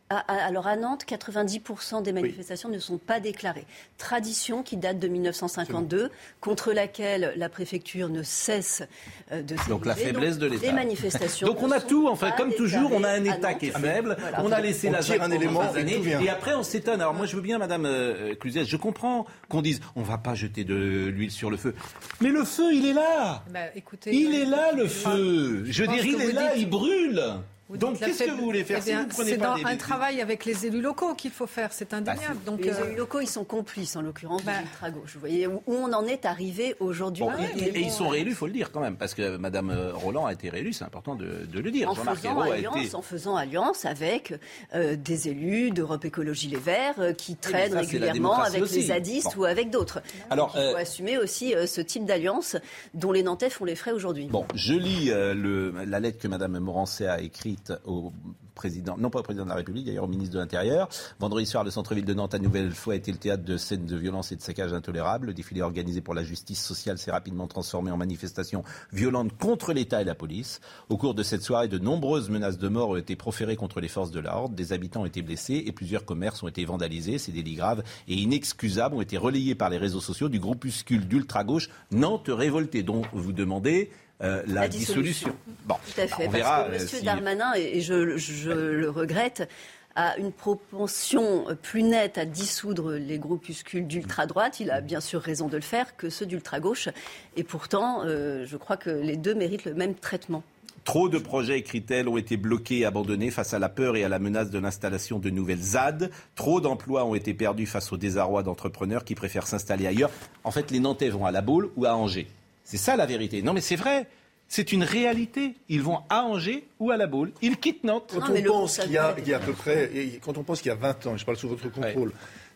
Alors 0.10 0.68
à 0.68 0.76
Nantes, 0.78 1.04
90% 1.06 2.02
des 2.02 2.14
manifestations 2.14 2.70
ne 2.70 2.80
sont 2.80 2.98
pas 2.98 3.20
déclarées. 3.20 3.66
Tradition 3.98 4.64
qui 4.64 4.78
date 4.78 5.00
de 5.00 5.08
1952, 5.08 6.10
contre 6.40 6.72
laquelle 6.72 7.34
la 7.36 7.50
préfecture 7.50 8.08
ne 8.10 8.24
cesse 8.24 8.84
euh, 9.32 9.42
de 9.42 9.56
Donc 9.68 9.86
la 9.86 9.96
faiblesse 9.96 10.38
de 10.38 10.48
l'État. 10.48 10.66
Les 10.68 10.72
manifestations. 10.72 11.48
Donc 11.48 11.62
on 11.62 11.72
a 11.72 11.82
tout, 11.82 12.08
enfin, 12.08 12.32
comme 12.32 12.54
toujours, 12.54 12.92
on 12.94 13.04
a 13.04 13.10
un 13.10 13.22
déclarées 13.22 13.38
État 13.38 13.54
qui 13.56 13.68
est 13.68 13.78
faible, 13.78 14.16
Voilà. 14.20 14.44
on 14.44 14.52
a 14.52 14.62
laissé 14.62 14.88
On 14.88 14.94
la 14.94 15.00
tire 15.00 15.16
ZAC 15.16 15.22
un 15.24 15.32
élément 15.32 15.64
et 15.76 16.30
après 16.30 16.54
on 16.56 16.64
s'étonne. 16.64 17.02
Alors 17.02 17.14
moi 17.14 17.26
je 17.26 17.36
veux 17.36 17.42
bien, 17.42 17.58
Madame 17.58 17.86
euh, 17.86 18.36
Cluzet, 18.36 18.66
je 18.66 18.78
comprends 18.78 19.26
qu'on 19.50 19.62
dise 19.62 19.82
on 19.96 20.04
va 20.04 20.18
pas 20.18 20.36
jeter 20.36 20.64
de 20.64 21.08
l'huile 21.08 21.32
sur 21.32 21.50
le 21.50 21.58
feu, 21.58 21.76
mais 22.22 22.30
le 22.30 22.44
feu 22.46 22.74
il 22.74 22.86
est 22.86 22.94
là, 22.94 23.44
Bah, 23.52 23.60
écoutez, 23.76 24.16
il 24.16 24.34
euh, 24.34 24.42
est 24.44 24.46
là 24.46 24.72
le 24.72 24.88
feu. 24.88 25.64
Je 25.66 25.84
veux 25.84 25.88
dire 25.90 26.06
il 26.06 26.22
est 26.22 26.32
là, 26.32 26.54
dites- 26.54 26.62
il 26.62 26.70
brûle. 26.70 27.22
Vous 27.70 27.78
Donc 27.78 28.00
qu'est-ce 28.00 28.24
que 28.24 28.32
vous 28.32 28.44
voulez 28.46 28.64
faire 28.64 28.78
Eh 28.80 28.82
si 28.82 28.90
bien, 28.90 29.02
vous 29.02 29.08
ne 29.08 29.12
prenez 29.12 29.32
C'est 29.32 29.38
pas 29.38 29.58
dans 29.58 29.66
un 29.66 29.76
travail 29.78 30.22
avec 30.22 30.46
les 30.46 30.66
élus 30.66 30.82
locaux 30.82 31.14
qu'il 31.16 31.32
faut 31.32 31.48
faire, 31.48 31.74
c'est 31.74 31.94
indéniable. 31.94 32.38
Donc, 32.46 32.62
Les 32.62 32.70
euh, 32.72 32.86
élus 32.86 32.96
locaux, 32.96 33.20
ils 33.20 33.28
sont 33.28 33.44
complices, 33.44 33.96
en 33.96 34.02
l'occurrence, 34.02 34.44
Bah. 34.44 34.54
de 34.58 34.62
l'ultra-gauche. 34.64 35.12
Vous 35.16 35.20
voyez 35.20 35.48
où 35.48 35.62
on 35.68 35.92
en 35.92 36.06
est 36.06 36.26
arrivé 36.26 36.76
aujourd'hui. 36.80 37.24
Bon, 37.26 37.32
Et- 37.58 37.64
et, 37.64 37.78
et 37.78 37.82
ils 37.82 37.92
sont 37.92 38.08
réélus, 38.08 38.32
il 38.32 38.36
faut 38.36 38.48
le 38.48 38.54
dire 38.54 38.72
quand 38.72 38.80
même, 38.80 38.96
parce 38.96 39.14
que 39.14 39.38
Madame 39.38 39.70
euh, 39.70 39.94
Roland 39.94 40.26
a 40.26 40.34
été 40.34 40.50
réélue, 40.50 40.72
c'est 40.74 40.86
important 40.86 41.16
de, 41.16 41.46
de 41.52 41.60
le 41.60 41.72
dire. 41.72 41.90
En 41.92 41.96
Jean-Marc 41.96 42.18
faisant, 42.18 42.30
Ayrault 42.42 42.52
a 42.52 42.56
alliance, 42.56 42.78
été. 42.86 42.96
en 42.96 43.02
faisant 43.02 43.36
alliance 43.36 43.86
avec 43.86 44.34
euh, 44.74 44.96
des 44.96 45.28
élus 45.28 45.72
d'Europe 45.72 46.06
Écologie 46.06 46.48
Les 46.48 46.58
Verts 46.58 46.96
euh, 47.00 47.14
qui 47.14 47.36
traînent 47.36 47.72
ça, 47.74 47.84
c'est 47.84 48.00
la 48.00 48.06
régulièrement 48.12 48.40
avec 48.42 48.62
aussi. 48.64 48.76
les 48.76 48.82
zadistes 48.88 49.36
Bon. 49.36 49.42
ou 49.42 49.46
avec 49.46 49.70
d'autres. 49.72 50.02
Alors, 50.30 50.54
Donc, 50.54 50.56
il 50.64 50.70
faut 50.72 50.78
euh, 50.78 50.82
assumer 50.82 51.18
aussi 51.18 51.54
euh, 51.54 51.68
ce 51.68 51.82
type 51.82 52.06
d'alliance 52.06 52.56
dont 52.94 53.12
les 53.12 53.24
Nantais 53.24 53.50
font 53.50 53.66
les 53.66 53.76
frais 53.76 53.92
aujourd'hui. 53.92 54.28
Bon, 54.28 54.46
je 54.56 54.74
lis 54.74 55.12
euh, 55.12 55.34
le, 55.34 55.74
la 55.86 56.00
lettre 56.00 56.20
que 56.20 56.28
Mme 56.28 56.60
Morancet 56.60 57.08
a 57.08 57.20
écrite 57.22 57.57
au 57.86 58.12
président, 58.56 58.98
non 58.98 59.10
pas 59.10 59.20
au 59.20 59.24
président 59.24 59.46
de 59.46 59.50
la 59.50 59.56
République, 59.56 59.86
d'ailleurs 59.86 60.06
au 60.06 60.08
ministre 60.08 60.34
de 60.34 60.40
l'Intérieur. 60.40 60.90
Vendredi 61.20 61.46
soir, 61.46 61.64
le 61.64 61.72
centre-ville 61.72 62.06
de 62.06 62.14
Nantes 62.14 62.34
a 62.34 62.40
nouvelle 62.40 62.72
fois 62.72 62.96
été 62.96 63.12
le 63.12 63.18
théâtre 63.18 63.44
de 63.44 63.56
scènes 63.56 63.86
de 63.86 63.96
violence 63.96 64.32
et 64.32 64.36
de 64.36 64.42
saccage 64.42 64.74
intolérables. 64.74 65.28
Le 65.28 65.34
défilé 65.34 65.62
organisé 65.62 66.02
pour 66.02 66.14
la 66.14 66.24
justice 66.24 66.62
sociale 66.62 66.98
s'est 66.98 67.12
rapidement 67.12 67.48
transformé 67.48 67.92
en 67.92 67.98
manifestation 67.98 68.64
violente 68.92 69.32
contre 69.38 69.74
l'État 69.74 70.02
et 70.02 70.06
la 70.06 70.16
police. 70.16 70.60
Au 70.90 70.98
cours 70.98 71.14
de 71.14 71.24
cette 71.24 71.44
soirée, 71.44 71.68
de 71.68 71.78
nombreuses 71.78 72.30
menaces 72.30 72.58
de 72.58 72.68
mort 72.68 72.90
ont 72.90 72.96
été 72.96 73.16
proférées 73.16 73.56
contre 73.56 73.80
les 73.80 73.88
forces 73.88 74.12
de 74.12 74.20
l'ordre. 74.20 74.56
Des 74.56 74.74
habitants 74.74 75.02
ont 75.02 75.06
été 75.06 75.22
blessés 75.22 75.64
et 75.66 75.72
plusieurs 75.72 76.04
commerces 76.04 76.42
ont 76.42 76.48
été 76.48 76.66
vandalisés. 76.66 77.20
Ces 77.20 77.32
délits 77.32 77.56
graves 77.56 77.84
et 78.08 78.16
inexcusables 78.16 78.96
ont 78.96 79.02
été 79.02 79.18
relayés 79.18 79.56
par 79.56 79.70
les 79.70 79.78
réseaux 79.78 80.02
sociaux 80.02 80.30
du 80.30 80.40
groupuscule 80.40 81.08
d'ultra-gauche 81.08 81.70
Nantes 81.92 82.30
révolté, 82.30 82.84
dont 82.84 83.04
vous 83.14 83.34
demandez 83.34 83.92
euh, 84.22 84.44
la, 84.48 84.62
La 84.62 84.68
dissolution. 84.68 85.30
dissolution. 85.30 85.36
Bon, 85.66 85.76
Tout 85.96 86.02
à 86.02 86.08
fait. 86.08 86.14
on 86.28 86.32
parce 86.32 86.34
verra. 86.34 86.64
que 86.64 86.72
euh, 86.72 86.80
M. 86.80 86.88
si- 86.88 87.04
Darmanin, 87.06 87.54
et 87.56 87.78
et 87.78 87.82
je, 87.82 88.18
je 88.18 88.50
le 88.52 88.90
regrette, 88.90 89.48
a 89.96 90.16
une 90.18 90.32
propension 90.32 91.46
plus 91.64 91.84
nette 91.84 92.18
à 92.18 92.26
dissoudre 92.26 92.94
les 92.94 93.18
groupuscules 93.20 93.88
d'ultra-droite. 93.88 94.60
Il 94.60 94.70
a 94.72 94.82
bien 94.82 95.02
sûr 95.02 95.22
raison 95.22 95.48
de 95.48 95.56
le 95.56 95.62
faire 95.64 95.96
que 95.98 96.10
ceux 96.10 96.26
d'ultra-gauche. 96.26 96.90
Et 97.36 97.44
pourtant, 97.44 98.02
euh, 98.06 98.46
je 98.46 98.58
crois 98.58 98.78
que 98.78 98.90
les 98.92 99.18
deux 99.18 99.34
méritent 99.34 99.66
le 99.66 99.74
même 99.74 99.96
traitement. 99.96 100.44
Trop 100.84 101.10
de 101.10 101.18
projets, 101.18 101.58
écrit-elle, 101.60 102.08
ont 102.08 102.16
été 102.16 102.38
bloqués 102.38 102.80
et 102.80 102.86
abandonnés 102.86 103.30
face 103.32 103.54
à 103.54 103.60
la 103.60 103.68
peur 103.70 103.98
et 103.98 104.04
à 104.06 104.10
la 104.10 104.20
menace 104.20 104.50
de 104.52 104.60
l'installation 104.60 105.20
de 105.20 105.30
nouvelles 105.30 105.62
ZAD. 105.62 106.12
Trop 106.36 106.62
d'emplois 106.62 107.04
ont 107.04 107.14
été 107.16 107.34
perdus 107.34 107.66
face 107.66 107.92
au 107.92 107.98
désarroi 107.98 108.42
d'entrepreneurs 108.44 109.04
qui 109.04 109.14
préfèrent 109.16 109.48
s'installer 109.48 109.86
ailleurs. 109.88 110.12
En 110.46 110.52
fait, 110.52 110.72
les 110.72 110.80
Nantais 110.80 111.10
vont 111.10 111.26
à 111.26 111.32
La 111.32 111.42
Baule 111.42 111.72
ou 111.76 111.86
à 111.86 111.94
Angers. 111.96 112.28
C'est 112.70 112.76
ça 112.78 112.98
la 112.98 113.06
vérité. 113.06 113.42
Non, 113.42 113.54
mais 113.54 113.62
c'est 113.62 113.78
vrai. 113.78 114.08
C'est 114.50 114.74
une 114.74 114.84
réalité. 114.84 115.54
Ils 115.70 115.82
vont 115.82 116.00
à 116.10 116.24
Angers 116.24 116.68
ou 116.80 116.92
à 116.92 116.98
La 116.98 117.08
Baule. 117.08 117.32
Ils 117.42 117.56
quittent 117.56 117.86
Nantes. 117.86 118.12
Quand 118.14 118.28
Non, 118.28 118.36
on 118.36 118.60
pense 118.62 118.80
qu'il 118.80 118.92
y, 118.92 118.98
a, 118.98 119.14
constat- 119.14 119.22
il 119.24 119.28
y 119.30 119.34
a 119.34 119.38
à 119.38 119.40
peu 119.40 119.54
près, 119.54 119.90
et 119.96 120.20
quand 120.22 120.38
on 120.38 120.44
pense 120.44 120.62
qu'il 120.62 120.68
y 120.70 120.74
a 120.74 120.76
20 120.76 121.08
ans, 121.08 121.16
je 121.16 121.24
parle 121.24 121.38
sous 121.38 121.48
votre 121.48 121.70
contrôle, 121.72 122.12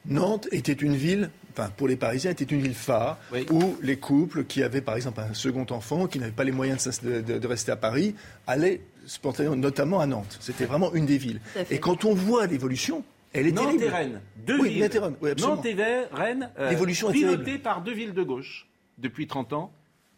Nantes 0.06 0.50
était 0.52 0.74
une 0.74 0.96
ville, 0.98 1.30
enfin 1.54 1.72
pour 1.78 1.88
les 1.88 1.96
Parisiens, 1.96 2.32
était 2.32 2.44
une 2.44 2.62
ville 2.62 2.74
phare 2.74 3.20
Oui. 3.32 3.46
où 3.52 3.78
les 3.82 3.96
couples 3.98 4.44
qui 4.44 4.64
avaient 4.64 4.82
par 4.82 4.98
exemple 4.98 5.22
un 5.22 5.34
second 5.34 5.66
enfant, 5.70 6.08
qui 6.08 6.20
n'avaient 6.20 6.32
pas 6.34 6.44
les 6.44 6.52
moyens 6.52 7.02
de, 7.04 7.48
rester 7.48 7.72
à 7.72 7.78
Paris, 7.78 8.14
allaient 8.48 8.82
spontanément, 9.06 9.56
notamment 9.56 10.02
à 10.02 10.08
Nantes. 10.08 10.38
C'était 10.42 10.66
vraiment 10.66 10.94
une 10.94 11.06
des 11.06 11.18
villes. 11.18 11.40
Et 11.70 11.80
quand 11.80 12.04
on 12.04 12.14
voit 12.14 12.48
l'évolution, 12.48 13.04
elle 13.32 13.48
est 13.48 13.52
Nantes 13.54 13.66
terrible. 13.68 13.84
et 13.86 13.90
Rennes. 13.90 14.22
Deux 14.46 14.60
Oui, 14.60 14.70
villes. 14.70 14.82
Nantes 14.84 14.96
et 14.96 15.00
Rennes, 15.00 15.16
oui. 15.22 15.30
Nantes 15.40 15.66
et 15.66 15.74
Rennes, 16.14 16.50
euh, 16.60 16.70
pilotées 17.12 17.44
terrible. 17.46 17.60
par 17.64 17.82
deux 17.82 17.94
villes 17.94 18.14
de 18.14 18.24
gauche 18.24 18.68
depuis 18.98 19.28
30 19.28 19.54
ans. 19.54 19.72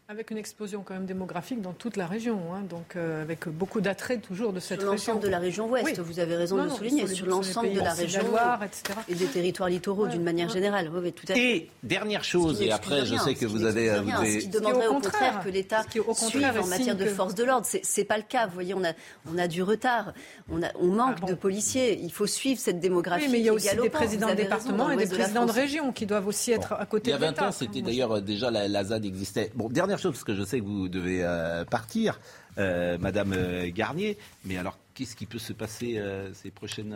Avec 0.10 0.32
une 0.32 0.38
explosion 0.38 0.84
quand 0.86 0.96
même 0.96 1.06
démographique 1.06 1.62
dans 1.62 1.72
toute 1.72 1.96
la 1.96 2.06
région, 2.06 2.38
hein, 2.54 2.62
donc 2.70 2.98
euh, 2.98 3.22
avec 3.22 3.48
beaucoup 3.48 3.80
d'attrait 3.80 4.18
toujours 4.18 4.52
de 4.52 4.60
cette 4.60 4.82
Sur 4.82 4.90
région. 4.92 4.92
l'ensemble 5.14 5.20
de 5.22 5.30
la 5.30 5.40
région 5.40 5.70
ouest, 5.70 5.86
Oui. 5.86 5.94
vous 5.98 6.20
avez 6.20 6.36
raison 6.36 6.58
Non, 6.58 6.64
de 6.64 6.68
non, 6.68 6.74
le 6.74 6.78
souligner, 6.78 7.08
sur 7.08 7.26
l'ensemble 7.26 7.74
de 7.74 7.80
la 7.80 7.94
région 7.94 8.22
Loire, 8.28 8.62
etc. 8.66 9.00
et 9.08 9.16
des 9.16 9.28
territoires 9.28 9.70
littoraux 9.70 10.04
Ouais, 10.04 10.10
d'une 10.10 10.24
manière 10.24 10.48
ouais. 10.50 10.54
générale. 10.54 10.92
Oui, 10.94 11.00
oui, 11.04 11.14
tout 11.14 11.26
à 11.30 11.36
fait. 11.36 11.40
Et 11.58 11.70
dernière 11.84 12.26
chose, 12.26 12.62
et 12.62 12.70
après, 12.74 13.06
je 13.06 13.16
sais 13.16 13.34
que 13.34 13.46
vous 13.46 13.64
avez. 13.64 13.98
vous 14.02 14.06
rien, 14.08 14.18
Ce 14.26 14.38
qui 14.40 14.48
demanderait 14.50 14.88
au 14.88 14.92
au 14.92 14.94
contraire, 14.96 15.42
que 15.42 15.50
l'État 15.50 15.84
suive 16.18 16.60
en 16.62 16.68
matière 16.68 16.98
de 16.98 17.06
que- 17.06 17.10
force 17.10 17.34
de 17.34 17.46
l'ordre. 17.46 17.66
C'est 17.82 18.04
pas 18.04 18.18
le 18.18 18.24
cas. 18.24 18.46
Vous 18.48 18.54
voyez, 18.56 18.74
on 18.74 18.84
a, 18.84 18.92
on 19.34 19.38
a 19.38 19.48
du 19.48 19.64
retard. 19.64 20.14
On, 20.52 20.62
a, 20.62 20.68
on 20.82 20.88
manque 20.88 21.16
Ah 21.20 21.22
bon. 21.22 21.28
de 21.28 21.34
policiers. 21.34 21.98
Il 22.04 22.12
faut 22.12 22.28
suivre 22.28 22.60
cette 22.60 22.82
démographie. 22.82 23.28
Oui, 23.28 23.32
mais 23.32 23.40
il 23.40 23.46
y 23.46 23.50
a 23.50 23.54
aussi 23.54 23.74
des 23.74 23.90
présidents 23.90 24.28
de 24.32 24.34
département 24.36 24.92
et 24.92 24.98
des 24.98 25.06
de 25.06 25.16
présidents 25.16 25.46
de 25.46 25.52
région 25.54 25.94
qui 25.94 26.06
doivent 26.06 26.28
aussi 26.28 26.52
être 26.52 26.74
à 26.74 26.86
côté 26.86 27.10
Il 27.10 27.12
y 27.12 27.14
a 27.14 27.18
de 27.20 27.22
20 27.24 27.30
l'État. 27.30 27.48
ans, 27.48 27.52
c'était 27.54 27.82
d'ailleurs 27.82 28.18
euh, 28.18 28.22
déjà 28.22 28.52
la, 28.52 28.68
la 28.68 28.84
ZAD 28.84 29.06
existait. 29.06 29.50
Bon, 29.56 29.70
dernière 29.70 29.93
chose, 30.00 30.14
parce 30.14 30.24
que 30.24 30.36
je 30.36 30.44
sais 30.44 30.60
que 30.60 30.66
vous 30.66 30.90
devez 30.90 31.24
euh, 31.24 31.66
partir, 31.66 32.20
euh, 32.58 32.98
Madame 32.98 33.34
euh, 33.34 33.70
Garnier. 33.74 34.18
Mais 34.46 34.58
alors, 34.58 34.78
qu'est-ce 34.94 35.16
qui 35.16 35.26
peut 35.26 35.40
se 35.40 35.54
passer 35.54 36.02
ces, 36.34 36.52
prochaines, 36.52 36.96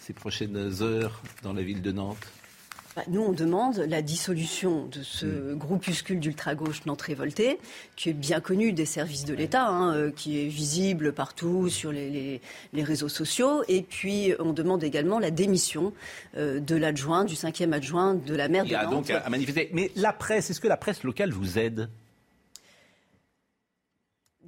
ces 0.00 0.12
prochaines 0.12 0.82
heures 0.82 1.20
dans 1.42 1.52
la 1.52 1.62
ville 1.62 1.82
de 1.82 1.92
Nantes? 1.92 2.26
Nous, 3.08 3.20
on 3.22 3.32
demande 3.32 3.76
la 3.78 4.02
dissolution 4.02 4.86
de 4.86 5.02
ce 5.02 5.26
Hmm. 5.26 5.58
groupuscule 5.58 6.20
d'ultra-gauche 6.20 6.84
Nantes 6.86 7.02
révolté, 7.02 7.58
qui 7.96 8.10
est 8.10 8.12
bien 8.14 8.40
connu 8.40 8.72
des 8.72 8.84
services 8.86 9.24
de 9.24 9.34
l'État, 9.34 9.66
hein, 9.68 9.94
euh, 9.94 10.10
qui 10.10 10.40
est 10.40 10.48
visible 10.48 11.12
partout 11.12 11.68
sur 11.68 11.92
les, 11.92 12.10
les- 12.10 12.40
les 12.72 12.82
réseaux 12.82 13.08
sociaux. 13.08 13.62
Et 13.68 13.82
puis, 13.82 14.34
on 14.38 14.52
demande 14.52 14.82
également 14.84 15.18
la 15.18 15.30
démission 15.30 15.92
euh, 16.36 16.60
de 16.60 16.76
l'adjoint, 16.76 17.24
du 17.24 17.36
cinquième 17.36 17.72
adjoint 17.72 18.14
de 18.14 18.34
la 18.34 18.48
maire 18.48 18.64
Il 18.64 18.68
de 18.68 18.72
y 18.72 18.76
a 18.76 18.82
Nantes. 18.84 18.92
donc 18.92 19.10
à, 19.10 19.18
à 19.20 19.28
manifester. 19.30 19.70
Mais 19.72 19.90
la 19.96 20.12
presse, 20.12 20.50
est-ce 20.50 20.60
que 20.60 20.68
la 20.68 20.76
presse 20.76 21.02
locale 21.04 21.30
vous 21.30 21.58
aide? 21.58 21.88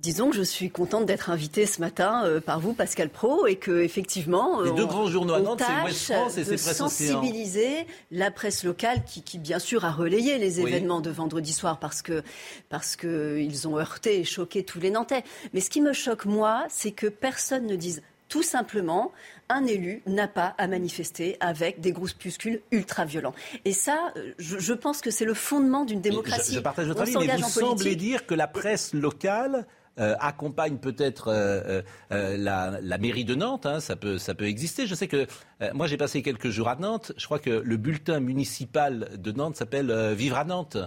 Disons 0.03 0.31
que 0.31 0.37
je 0.37 0.43
suis 0.43 0.71
contente 0.71 1.05
d'être 1.05 1.29
invitée 1.29 1.67
ce 1.67 1.79
matin 1.81 2.25
euh, 2.25 2.41
par 2.41 2.59
vous, 2.59 2.73
Pascal 2.73 3.11
Pro, 3.11 3.47
et 3.47 3.57
que 3.57 3.83
effectivement, 3.83 4.63
Les 4.63 4.71
on- 4.71 4.75
deux 4.75 4.87
grands 4.87 5.07
journaux 5.09 5.35
à 5.35 5.41
Nantes, 5.41 5.63
c'est 5.91 6.15
France 6.15 6.39
et 6.39 6.41
de 6.41 6.45
c'est 6.57 6.63
Presse 6.65 6.77
sensibiliser 6.79 7.87
la 8.11 8.31
presse 8.31 8.65
locale, 8.65 9.05
qui, 9.05 9.23
qui, 9.23 9.39
bien 9.39 9.59
sûr 9.59 9.85
a 9.85 9.91
relayé 9.91 10.39
les 10.39 10.59
Oui. 10.59 10.71
événements 10.71 11.01
de 11.03 11.11
vendredi 11.11 11.53
soir 11.53 11.79
parce 11.79 12.01
que 12.01 12.23
parce 12.71 12.97
que 12.97 13.39
ils 13.39 13.69
ont 13.69 13.77
heurté 13.79 14.19
et 14.21 14.25
choqué 14.25 14.65
tous 14.65 14.81
les 14.81 14.91
Nantais. 14.91 15.23
Mais 15.53 15.61
ce 15.61 15.69
qui 15.69 15.83
me 15.83 15.93
choque 15.93 16.25
moi, 16.25 16.65
c'est 16.71 16.93
que 16.93 17.07
personne 17.09 17.67
ne 17.67 17.77
dise 17.77 18.01
tout 18.31 18.43
simplement, 18.45 19.13
un 19.49 19.67
élu 19.67 20.03
n'a 20.07 20.29
pas 20.29 20.55
à 20.57 20.67
manifester 20.69 21.37
avec 21.41 21.81
des 21.81 21.91
groupuscules 21.93 22.63
ultra-violents. 22.71 23.35
Et 23.65 23.73
ça, 23.73 24.13
euh, 24.17 24.33
je, 24.39 24.59
je 24.61 24.73
pense 24.73 25.01
que 25.01 25.11
c'est 25.11 25.25
le 25.25 25.35
fondement 25.35 25.85
d'une 25.85 26.01
démocratie. 26.01 26.53
Je, 26.53 26.57
je 26.59 26.61
partage 26.61 26.87
votre 26.87 27.03
avis, 27.03 27.17
mais 27.19 27.37
vous 27.37 27.49
semblez 27.51 27.97
dire 27.97 28.27
que 28.27 28.35
la 28.35 28.47
presse 28.47 28.95
locale 28.95 29.67
euh, 30.01 30.17
accompagne 30.19 30.79
peut-être 30.79 31.29
euh, 31.29 31.83
euh, 32.11 32.37
la, 32.39 32.99
mairie 32.99 33.25
de 33.25 33.35
Nantes, 33.35 33.67
hein, 33.67 33.81
ça, 33.81 33.97
peut, 33.97 34.17
ça 34.17 34.35
peut 34.35 34.47
exister. 34.47 34.87
Je 34.87 34.95
sais 34.95 35.09
que 35.09 35.27
moi 35.75 35.87
j'ai 35.87 35.99
passé 35.99 36.23
quelques 36.23 36.49
jours 36.49 36.69
à 36.69 36.77
Nantes, 36.77 37.13
je 37.19 37.25
crois 37.27 37.39
que 37.39 37.51
le 37.51 37.77
bulletin 37.77 38.19
municipal 38.19 39.11
de 39.19 39.33
Nantes 39.33 39.57
s'appelle 39.57 40.15
Vivre 40.15 40.39
à 40.39 40.45
Nantes. 40.45 40.79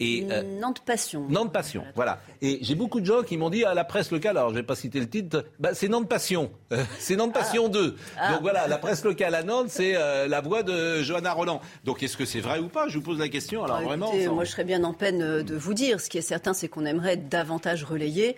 Et, 0.00 0.26
euh, 0.30 0.42
Nantes 0.58 0.80
Passion. 0.84 1.26
Nantes 1.28 1.52
Passion, 1.52 1.84
voilà. 1.94 2.20
Et 2.40 2.58
j'ai 2.62 2.74
beaucoup 2.74 3.00
de 3.00 3.06
gens 3.06 3.22
qui 3.22 3.36
m'ont 3.36 3.50
dit 3.50 3.64
à 3.64 3.74
la 3.74 3.84
presse 3.84 4.10
locale, 4.10 4.38
alors 4.38 4.48
je 4.50 4.54
vais 4.54 4.62
pas 4.62 4.74
citer 4.74 4.98
le 4.98 5.08
titre, 5.08 5.44
bah, 5.58 5.74
c'est 5.74 5.88
Nantes 5.88 6.08
Passion, 6.08 6.50
Euh, 6.72 6.82
c'est 6.98 7.16
Nantes 7.16 7.34
Passion 7.34 7.68
2. 7.68 7.96
Ah. 8.18 8.32
Donc 8.32 8.40
voilà, 8.42 8.66
la 8.66 8.78
presse 8.78 9.04
locale 9.04 9.34
à 9.34 9.42
Nantes, 9.42 9.66
c'est 9.68 9.94
euh, 9.96 10.26
la 10.26 10.40
voix 10.40 10.62
de 10.62 11.02
Johanna 11.02 11.32
Roland. 11.32 11.60
Donc 11.84 12.02
est-ce 12.02 12.16
que 12.16 12.24
c'est 12.24 12.40
vrai 12.40 12.58
ou 12.60 12.68
pas? 12.68 12.88
Je 12.88 12.96
vous 12.96 13.04
pose 13.04 13.18
la 13.18 13.28
question. 13.28 13.62
Alors 13.64 13.76
Alors, 13.76 13.88
vraiment, 13.90 14.08
écoutez, 14.12 14.28
moi 14.28 14.44
je 14.44 14.50
serais 14.52 14.64
bien 14.64 14.82
en 14.84 14.94
peine 14.94 15.20
euh, 15.22 15.42
de 15.42 15.54
vous 15.54 15.74
dire. 15.74 16.00
Ce 16.00 16.08
qui 16.08 16.16
est 16.16 16.22
certain, 16.22 16.54
c'est 16.54 16.68
qu'on 16.68 16.86
aimerait 16.86 17.16
davantage 17.18 17.84
relayer 17.84 18.36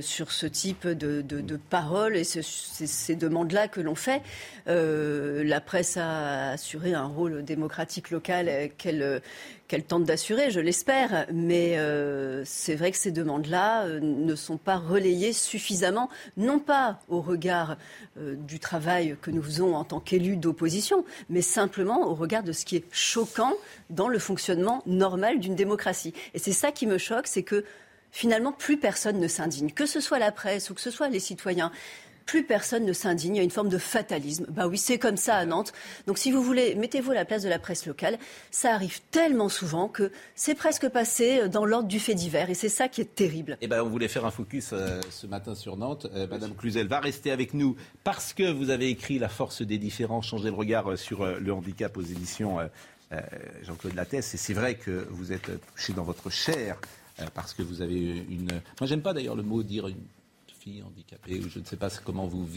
sur 0.00 0.32
ce 0.32 0.46
type 0.46 0.86
de, 0.88 1.20
de- 1.20 1.42
de 1.42 1.56
paroles 1.58 2.16
et 2.16 2.24
ce- 2.24 2.40
ces, 2.40 2.86
ces 2.86 3.16
demandes-là 3.16 3.68
que 3.68 3.82
l'on 3.82 3.94
fait. 3.94 4.22
La 4.66 5.60
presse 5.60 5.98
a 5.98 6.52
assuré 6.52 6.94
un 6.94 7.04
rôle 7.06 7.44
démocratique 7.44 8.10
local 8.10 8.50
qu'elle 8.78 9.20
qu'elle 9.74 9.82
tente 9.82 10.04
d'assurer, 10.04 10.52
je 10.52 10.60
l'espère. 10.60 11.26
Mais 11.32 11.78
euh, 11.78 12.44
c'est 12.44 12.76
vrai 12.76 12.92
que 12.92 12.96
ces 12.96 13.10
demandes-là 13.10 13.86
euh, 13.86 13.98
ne 14.00 14.36
sont 14.36 14.56
pas 14.56 14.76
relayées 14.76 15.32
suffisamment, 15.32 16.08
non 16.36 16.60
pas 16.60 17.00
au 17.08 17.20
regard 17.20 17.76
euh, 18.16 18.36
du 18.36 18.60
travail 18.60 19.16
que 19.20 19.32
nous 19.32 19.42
faisons 19.42 19.74
en 19.74 19.82
tant 19.82 19.98
qu'élus 19.98 20.36
d'opposition, 20.36 21.04
mais 21.28 21.42
simplement 21.42 22.06
au 22.08 22.14
regard 22.14 22.44
de 22.44 22.52
ce 22.52 22.64
qui 22.64 22.76
est 22.76 22.84
choquant 22.92 23.54
dans 23.90 24.06
le 24.06 24.20
fonctionnement 24.20 24.84
normal 24.86 25.40
d'une 25.40 25.56
démocratie. 25.56 26.14
Et 26.34 26.38
c'est 26.38 26.52
ça 26.52 26.70
qui 26.70 26.86
me 26.86 26.96
choque, 26.96 27.26
c'est 27.26 27.42
que 27.42 27.64
finalement, 28.12 28.52
plus 28.52 28.76
personne 28.76 29.18
ne 29.18 29.26
s'indigne, 29.26 29.72
que 29.72 29.86
ce 29.86 29.98
soit 29.98 30.20
la 30.20 30.30
presse 30.30 30.70
ou 30.70 30.74
que 30.74 30.80
ce 30.80 30.92
soit 30.92 31.08
les 31.08 31.18
citoyens. 31.18 31.72
Plus 32.26 32.44
personne 32.44 32.84
ne 32.84 32.92
s'indigne, 32.92 33.34
il 33.34 33.38
y 33.38 33.40
a 33.40 33.44
une 33.44 33.50
forme 33.50 33.68
de 33.68 33.78
fatalisme. 33.78 34.46
Bah 34.48 34.66
oui, 34.66 34.78
c'est 34.78 34.98
comme 34.98 35.16
ça 35.16 35.36
à 35.36 35.44
Nantes. 35.44 35.72
Donc 36.06 36.18
si 36.18 36.32
vous 36.32 36.42
voulez, 36.42 36.74
mettez-vous 36.74 37.10
à 37.10 37.14
la 37.14 37.24
place 37.24 37.42
de 37.42 37.48
la 37.48 37.58
presse 37.58 37.86
locale. 37.86 38.18
Ça 38.50 38.72
arrive 38.74 39.00
tellement 39.10 39.48
souvent 39.48 39.88
que 39.88 40.10
c'est 40.34 40.54
presque 40.54 40.88
passé 40.88 41.48
dans 41.48 41.64
l'ordre 41.64 41.88
du 41.88 42.00
fait 42.00 42.14
divers. 42.14 42.48
Et 42.50 42.54
c'est 42.54 42.68
ça 42.68 42.88
qui 42.88 43.00
est 43.00 43.14
terrible. 43.14 43.58
Eh 43.60 43.66
ben, 43.66 43.82
on 43.82 43.88
voulait 43.88 44.08
faire 44.08 44.24
un 44.24 44.30
focus 44.30 44.70
euh, 44.72 45.00
ce 45.10 45.26
matin 45.26 45.54
sur 45.54 45.76
Nantes. 45.76 46.06
Euh, 46.14 46.26
Madame 46.26 46.54
Cluzel 46.54 46.88
va 46.88 47.00
rester 47.00 47.30
avec 47.30 47.52
nous 47.54 47.76
parce 48.04 48.32
que 48.32 48.50
vous 48.50 48.70
avez 48.70 48.88
écrit 48.88 49.18
La 49.18 49.28
force 49.28 49.62
des 49.62 49.78
différents, 49.78 50.22
changer 50.22 50.48
le 50.48 50.56
regard 50.56 50.92
euh, 50.92 50.96
sur 50.96 51.22
euh, 51.22 51.38
le 51.38 51.52
handicap 51.52 51.96
aux 51.96 52.02
éditions 52.02 52.58
euh, 52.60 52.66
euh, 53.12 53.20
Jean-Claude 53.62 53.94
Lattès. 53.94 54.34
Et 54.34 54.38
c'est 54.38 54.54
vrai 54.54 54.76
que 54.76 55.06
vous 55.10 55.32
êtes 55.32 55.50
euh, 55.50 55.58
touché 55.74 55.92
dans 55.92 56.04
votre 56.04 56.30
chair 56.30 56.80
euh, 57.20 57.24
parce 57.34 57.52
que 57.52 57.62
vous 57.62 57.82
avez 57.82 58.24
une. 58.30 58.48
Moi, 58.80 58.86
j'aime 58.88 59.02
pas 59.02 59.12
d'ailleurs 59.12 59.36
le 59.36 59.42
mot 59.42 59.62
dire 59.62 59.88
une 59.88 60.02
fille 60.64 60.82
handicapée 60.82 61.40
ou 61.44 61.48
je 61.50 61.58
ne 61.58 61.64
sais 61.64 61.76
pas 61.76 61.90
comment 62.02 62.26
vous. 62.26 62.48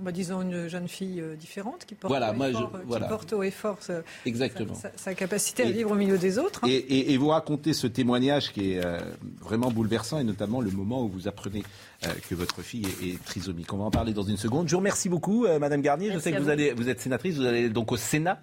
Bah, 0.00 0.12
disons 0.12 0.40
une 0.40 0.66
jeune 0.66 0.88
fille 0.88 1.20
euh, 1.20 1.36
différente 1.36 1.84
qui 1.84 1.94
porte, 1.94 2.10
Voilà, 2.10 2.30
haut, 2.32 2.34
moi, 2.36 2.48
et 2.48 2.52
je- 2.52 2.56
fort, 2.58 2.70
euh, 2.74 2.78
qui 2.80 2.86
voilà. 2.86 3.06
porte 3.06 3.32
haut 3.34 3.42
et 3.42 3.50
fort 3.50 3.76
sa, 3.80 4.00
Exactement. 4.24 4.74
sa- 4.74 4.90
sa- 4.92 4.96
sa 4.96 5.14
capacité 5.14 5.62
à 5.62 5.66
Et- 5.66 5.72
vivre 5.72 5.90
au 5.90 5.94
milieu 5.94 6.16
des 6.16 6.38
autres. 6.38 6.60
hein. 6.64 6.68
Et, 6.70 6.76
et- 6.76 7.12
et 7.12 7.16
vous 7.18 7.28
racontez 7.28 7.74
ce 7.74 7.86
témoignage 7.86 8.50
qui 8.52 8.72
est 8.72 8.84
euh, 8.84 8.98
vraiment 9.40 9.70
bouleversant 9.70 10.18
et 10.20 10.24
notamment 10.24 10.62
le 10.62 10.70
moment 10.70 11.04
où 11.04 11.08
vous 11.08 11.28
apprenez 11.28 11.62
euh, 12.04 12.08
que 12.30 12.34
votre 12.34 12.62
fille 12.62 12.86
est, 12.86 13.06
est 13.08 13.24
trisomique. 13.24 13.70
On 13.74 13.76
va 13.78 13.84
en 13.84 13.90
parler 13.90 14.14
dans 14.14 14.22
une 14.22 14.38
seconde. 14.38 14.66
Je 14.68 14.72
vous 14.72 14.78
remercie 14.78 15.10
beaucoup, 15.10 15.44
euh, 15.44 15.58
Madame 15.58 15.82
Garnier. 15.82 16.08
Merci 16.08 16.18
Je 16.20 16.24
sais 16.24 16.32
que 16.32 16.38
vous, 16.38 16.44
vous. 16.44 16.50
allez, 16.50 16.72
vous 16.72 16.88
êtes 16.88 17.00
sénatrice, 17.00 17.36
vous 17.36 17.44
allez 17.44 17.68
donc 17.68 17.92
au 17.92 17.96
Sénat. 17.98 18.40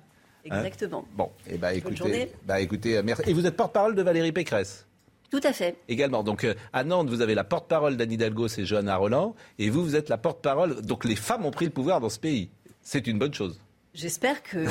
Hein 0.49 0.57
Exactement. 0.57 1.05
Bon, 1.15 1.29
et 1.47 1.57
bah 1.57 1.73
écoutez, 1.73 1.95
journée. 1.95 2.31
bah 2.45 2.59
écoutez, 2.61 3.01
merci. 3.03 3.23
Et 3.27 3.33
vous 3.33 3.45
êtes 3.45 3.55
porte-parole 3.55 3.95
de 3.95 4.01
Valérie 4.03 4.31
Pécresse. 4.31 4.85
Tout 5.31 5.39
à 5.43 5.53
fait. 5.53 5.77
Également. 5.87 6.23
Donc 6.23 6.43
euh, 6.43 6.53
à 6.73 6.83
Nantes, 6.83 7.09
vous 7.09 7.21
avez 7.21 7.33
la 7.35 7.43
porte-parole 7.45 7.95
d'Anne 7.97 8.11
Hidalgo, 8.11 8.47
c'est 8.49 8.65
Johanna 8.65 8.97
Roland, 8.97 9.33
et 9.59 9.69
vous, 9.69 9.83
vous 9.83 9.95
êtes 9.95 10.09
la 10.09 10.17
porte-parole. 10.17 10.81
Donc 10.81 11.05
les 11.05 11.15
femmes 11.15 11.45
ont 11.45 11.51
pris 11.51 11.65
le 11.65 11.71
pouvoir 11.71 12.01
dans 12.01 12.09
ce 12.09 12.19
pays. 12.19 12.49
C'est 12.81 13.07
une 13.07 13.17
bonne 13.17 13.33
chose. 13.33 13.59
J'espère 13.93 14.41
que 14.43 14.65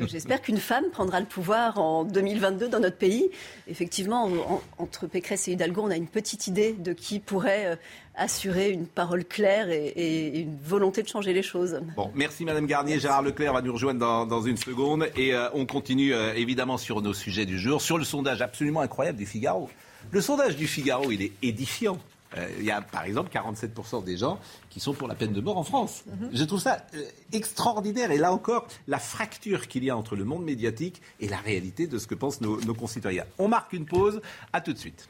j'espère 0.08 0.42
qu'une 0.42 0.56
femme 0.58 0.84
prendra 0.90 1.20
le 1.20 1.26
pouvoir 1.26 1.78
en 1.78 2.02
2022 2.04 2.68
dans 2.68 2.80
notre 2.80 2.96
pays. 2.96 3.28
Effectivement, 3.68 4.24
en- 4.24 4.60
entre 4.78 5.06
Pécresse 5.06 5.46
et 5.48 5.52
Hidalgo, 5.52 5.82
on 5.84 5.90
a 5.90 5.96
une 5.96 6.08
petite 6.08 6.46
idée 6.48 6.72
de 6.72 6.92
qui 6.92 7.20
pourrait 7.20 7.66
euh, 7.66 7.76
assurer 8.16 8.70
une 8.70 8.86
parole 8.86 9.24
claire 9.24 9.70
et, 9.70 9.86
et 9.96 10.40
une 10.40 10.58
volonté 10.60 11.02
de 11.02 11.08
changer 11.08 11.32
les 11.32 11.42
choses. 11.42 11.80
Bon, 11.96 12.10
merci 12.14 12.44
Madame 12.44 12.66
Garnier. 12.66 12.98
Gérard 12.98 13.22
Leclerc 13.22 13.52
va 13.52 13.62
nous 13.62 13.72
rejoindre 13.72 14.00
dans, 14.00 14.26
dans 14.26 14.42
une 14.42 14.56
seconde. 14.56 15.08
Et 15.16 15.34
euh, 15.34 15.48
on 15.54 15.64
continue 15.66 16.12
euh, 16.12 16.34
évidemment 16.34 16.78
sur 16.78 17.00
nos 17.00 17.14
sujets 17.14 17.46
du 17.46 17.58
jour, 17.60 17.80
sur 17.80 17.96
le 17.98 18.04
sondage 18.04 18.42
absolument 18.42 18.80
incroyable 18.80 19.18
du 19.18 19.26
Figaro. 19.26 19.70
Le 20.10 20.20
sondage 20.20 20.56
du 20.56 20.66
Figaro, 20.66 21.10
il 21.10 21.22
est 21.22 21.32
édifiant. 21.42 21.98
Euh, 22.36 22.46
Il 22.58 22.64
y 22.64 22.70
a 22.70 22.80
par 22.80 23.04
exemple 23.04 23.30
47% 23.32 24.04
des 24.04 24.16
gens 24.16 24.38
qui 24.70 24.80
sont 24.80 24.92
pour 24.92 25.08
la 25.08 25.14
peine 25.14 25.32
de 25.32 25.40
mort 25.40 25.56
en 25.56 25.64
France. 25.64 26.04
Je 26.32 26.44
trouve 26.44 26.60
ça 26.60 26.86
euh, 26.94 27.02
extraordinaire. 27.32 28.10
Et 28.10 28.18
là 28.18 28.32
encore, 28.32 28.66
la 28.86 28.98
fracture 28.98 29.66
qu'il 29.68 29.84
y 29.84 29.90
a 29.90 29.96
entre 29.96 30.16
le 30.16 30.24
monde 30.24 30.44
médiatique 30.44 31.00
et 31.20 31.28
la 31.28 31.38
réalité 31.38 31.86
de 31.86 31.98
ce 31.98 32.06
que 32.06 32.14
pensent 32.14 32.40
nos, 32.40 32.60
nos 32.60 32.74
concitoyens. 32.74 33.24
On 33.38 33.48
marque 33.48 33.72
une 33.72 33.86
pause. 33.86 34.20
À 34.52 34.60
tout 34.60 34.72
de 34.72 34.78
suite. 34.78 35.08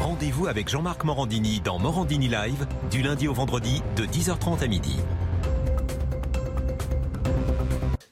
Rendez-vous 0.00 0.48
avec 0.48 0.68
Jean-Marc 0.68 1.04
Morandini 1.04 1.60
dans 1.60 1.78
Morandini 1.78 2.28
Live 2.28 2.66
du 2.90 3.02
lundi 3.02 3.28
au 3.28 3.32
vendredi 3.32 3.82
de 3.96 4.04
10h30 4.04 4.62
à 4.62 4.66
midi. 4.66 4.96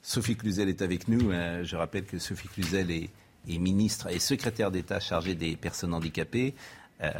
Sophie 0.09 0.35
Cluzel 0.35 0.69
est 0.69 0.81
avec 0.81 1.07
nous. 1.07 1.29
Euh, 1.29 1.63
je 1.63 1.75
rappelle 1.75 2.03
que 2.03 2.17
Sophie 2.17 2.47
Cluzel 2.47 2.89
est, 2.89 3.09
ministre 3.45 4.07
et 4.09 4.17
secrétaire 4.17 4.71
d'État 4.71 4.99
chargée 4.99 5.35
des 5.35 5.55
personnes 5.55 5.93
handicapées 5.93 6.55
euh, 7.03 7.11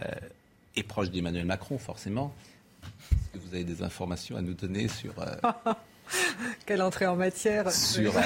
et 0.75 0.81
proche 0.81 1.11
d'Emmanuel 1.11 1.45
Macron, 1.45 1.77
forcément. 1.77 2.33
Est-ce 2.81 3.29
que 3.33 3.37
vous 3.47 3.53
avez 3.53 3.63
des 3.63 3.83
informations 3.83 4.37
à 4.37 4.41
nous 4.41 4.55
donner 4.55 4.87
sur, 4.87 5.13
euh, 5.19 5.35
Quelle 6.65 6.81
entrée 6.81 7.05
en 7.05 7.15
matière. 7.15 7.71
sur, 7.71 8.15
euh, 8.17 8.21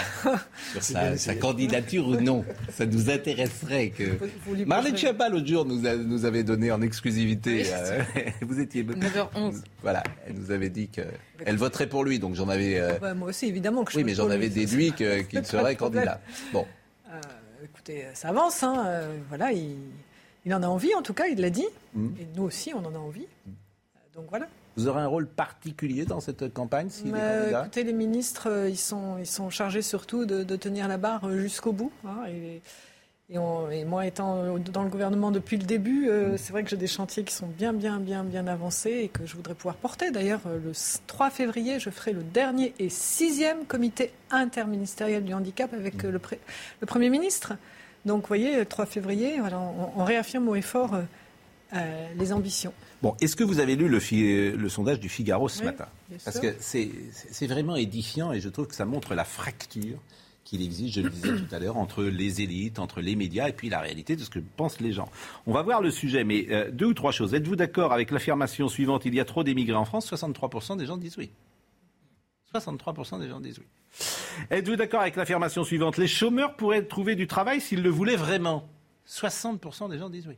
sur 0.72 0.84
sa, 0.84 1.17
sa 1.17 1.36
candidature 1.36 2.08
ou 2.08 2.15
non 2.15 2.46
Ça 2.72 2.86
nous 2.86 3.10
intéresserait 3.10 3.89
que. 3.89 4.04
Vous- 4.04 4.56
vous 4.56 4.65
Marlène 4.65 4.96
Schiappa, 4.98 5.30
l'autre 5.30 5.48
jour, 5.48 5.65
nous, 5.65 5.86
a- 5.86 5.96
nous 5.96 6.26
avait 6.26 6.43
donné 6.43 6.72
en 6.72 6.82
exclusivité. 6.82 7.63
Oui, 7.63 7.67
euh, 7.72 8.04
vous 8.41 8.60
étiez. 8.60 8.84
9h11. 8.84 9.62
Voilà, 9.82 10.04
elle 10.28 10.34
nous 10.36 10.52
avait 10.52 10.69
dit 10.69 10.88
qu'elle 10.89 11.56
voterait 11.58 11.88
pour 11.88 12.04
lui, 12.04 12.19
donc 12.19 12.36
j'en 12.36 12.50
avais. 12.50 12.80
euh, 12.80 12.98
Bah, 13.00 13.13
moi 13.13 13.30
aussi, 13.30 13.48
évidemment 13.48 13.84
que 13.84 13.91
je 13.91 13.98
oui, 13.98 14.04
mais 14.04 14.13
j'en 14.15 14.30
avais 14.30 14.50
déduit 14.50 14.91
qu'il 14.93 15.46
serait 15.46 15.76
candidat. 15.76 16.19
Bon. 16.52 16.65
Euh, 17.12 17.19
écoutez, 17.65 18.06
ça 18.13 18.30
avance. 18.30 18.63
Hein. 18.63 19.08
voilà, 19.30 19.52
il, 19.52 19.76
il 20.46 20.54
en 20.54 20.63
a 20.63 20.67
envie, 20.67 20.93
en 20.96 21.02
tout 21.02 21.13
cas, 21.13 21.28
il 21.28 21.39
l'a 21.39 21.50
dit. 21.50 21.67
Mm. 21.93 22.08
Et 22.19 22.28
nous 22.36 22.43
aussi, 22.43 22.74
on 22.74 22.80
en 22.86 22.93
a 22.96 22.98
envie. 22.98 23.28
Euh, 23.48 23.52
Donc 24.15 24.26
voilà. 24.30 24.48
Vous 24.75 24.88
aurez 24.88 25.01
un 25.01 25.07
rôle 25.07 25.27
particulier 25.27 26.05
dans 26.05 26.19
cette 26.19 26.51
campagne 26.53 26.89
s'il 26.89 27.07
est 27.09 27.12
Mais, 27.12 27.19
candidat 27.19 27.62
écoutez, 27.62 27.83
les 27.83 27.93
ministres, 27.93 28.49
euh, 28.49 28.69
ils 28.69 28.77
sont, 28.77 29.17
ils 29.19 29.27
sont 29.27 29.49
chargés 29.49 29.81
surtout 29.83 30.25
de, 30.25 30.43
de 30.43 30.55
tenir 30.55 30.88
la 30.88 30.97
barre 30.97 31.25
euh, 31.25 31.38
jusqu'au 31.39 31.71
bout. 31.73 31.91
hein, 32.07 32.23
et, 32.27 32.62
et 33.29 33.38
on- 33.38 33.69
et 33.69 33.86
moi, 33.86 34.05
étant 34.05 34.57
dans 34.57 34.83
le 34.83 34.89
gouvernement 34.89 35.31
depuis 35.31 35.57
le 35.57 35.63
début, 35.65 36.09
euh, 36.09 36.38
c'est 36.38 36.51
vrai 36.51 36.63
que 36.63 36.69
j'ai 36.69 36.77
des 36.77 36.88
chantiers 36.88 37.23
qui 37.23 37.33
sont 37.33 37.47
bien, 37.47 37.71
bien, 37.71 37.99
bien, 37.99 38.23
bien 38.23 38.47
avancés 38.47 38.91
et 39.03 39.07
que 39.09 39.25
je 39.25 39.36
voudrais 39.36 39.53
pouvoir 39.55 39.75
porter. 39.75 40.09
D'ailleurs, 40.12 40.41
euh, 40.47 40.59
le 40.63 40.71
s- 40.71 41.01
3 41.07 41.29
février, 41.29 41.79
je 41.79 41.89
ferai 41.89 42.12
le 42.12 42.23
dernier 42.23 42.73
et 42.79 42.89
sixième 42.89 43.65
comité 43.65 44.12
interministériel 44.31 45.23
du 45.23 45.33
handicap 45.33 45.73
avec 45.73 46.03
euh, 46.03 46.12
le, 46.12 46.19
pré- 46.19 46.39
le 46.81 46.86
Premier 46.88 47.09
ministre. 47.09 47.53
Donc, 48.05 48.23
vous 48.23 48.27
voyez, 48.27 48.57
le 48.57 48.65
3 48.65 48.86
février, 48.86 49.39
voilà, 49.39 49.59
on, 49.59 49.91
on 50.01 50.03
réaffirme 50.03 50.47
haut 50.49 50.55
et 50.55 50.62
fort 50.62 50.93
euh, 50.95 51.01
euh, 51.75 52.07
les 52.17 52.33
ambitions. 52.33 52.73
Bon, 53.04 53.18
est-ce 53.20 53.36
que 53.36 53.44
vous 53.44 53.60
avez 53.60 53.76
lu 53.76 53.89
le, 53.89 54.70
sondage 54.70 54.98
du 55.02 55.10
Figaro 55.10 55.50
ce 55.50 55.60
Oui, 55.60 55.66
matin 55.66 55.88
Parce 56.24 56.39
que 56.39 56.56
c'est 56.62 56.89
c'est 57.12 57.48
vraiment 57.48 57.76
édifiant 57.76 58.32
et 58.32 58.39
je 58.39 58.48
trouve 58.48 58.68
que 58.68 58.76
ça 58.76 58.86
montre 58.86 59.13
la 59.13 59.26
fracture 59.26 59.98
qu'il 60.46 60.62
existe, 60.62 60.96
je 60.96 61.02
le 61.02 61.10
disais 61.10 61.36
tout 61.36 61.54
à 61.54 61.60
l'heure, 61.60 61.76
entre 61.76 62.06
les 62.06 62.42
élites, 62.42 62.80
entre 62.80 63.02
les 63.02 63.18
médias 63.18 63.50
et 63.50 63.52
puis 63.52 63.68
la 63.68 63.82
réalité 63.82 64.16
de 64.16 64.24
ce 64.24 64.30
que 64.30 64.39
pensent 64.39 64.80
les 64.80 64.94
gens. 64.94 65.10
On 65.48 65.52
va 65.52 65.63
voir 65.63 65.82
le 65.82 65.92
sujet, 65.92 66.24
mais 66.24 66.48
euh, 66.50 66.72
deux 66.72 66.86
ou 66.86 66.94
trois 66.94 67.12
choses. 67.12 67.34
Êtes-vous 67.34 67.58
d'accord 67.58 67.92
avec 67.92 68.10
l'affirmation 68.10 68.70
suivante 68.70 69.04
Il 69.04 69.13
y 69.13 69.20
a 69.20 69.26
trop 69.26 69.44
d'émigrés 69.44 69.76
en 69.76 69.84
France 69.84 70.10
63% 70.10 70.78
des 70.78 70.86
gens 70.86 70.96
disent 70.96 71.18
oui. 71.18 71.30
63% 72.56 73.20
des 73.20 73.28
gens 73.28 73.42
disent 73.42 73.60
oui. 73.60 73.68
Êtes-vous 74.50 74.78
d'accord 74.78 75.02
avec 75.02 75.18
l'affirmation 75.18 75.66
suivante 75.66 75.98
Les 75.98 76.08
chômeurs 76.08 76.56
pourraient 76.56 76.86
trouver 76.86 77.16
du 77.16 77.28
travail 77.28 77.60
s'ils 77.60 77.84
le 77.84 77.89
voulaient 77.89 78.16
vraiment? 78.16 78.66
60% 79.10 79.89
des 79.89 79.98
gens 79.98 80.10
disent 80.10 80.28
oui. 80.28 80.38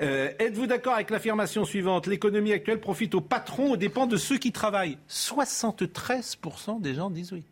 Euh, 0.00 0.32
Êtes-vous 0.38 0.66
d'accord 0.66 0.94
avec 0.94 1.10
l'affirmation 1.10 1.64
suivante? 1.64 2.06
L'économie 2.06 2.52
actuelle 2.52 2.80
profite 2.80 3.14
aux 3.14 3.20
patrons 3.20 3.72
aux 3.72 3.76
dépens 3.76 4.06
de 4.06 4.16
ceux 4.16 4.38
qui 4.38 4.50
travaillent. 4.52 4.98
73% 5.08 6.80
des 6.80 6.94
gens 6.94 7.10
disent 7.10 7.32
oui. 7.32 7.44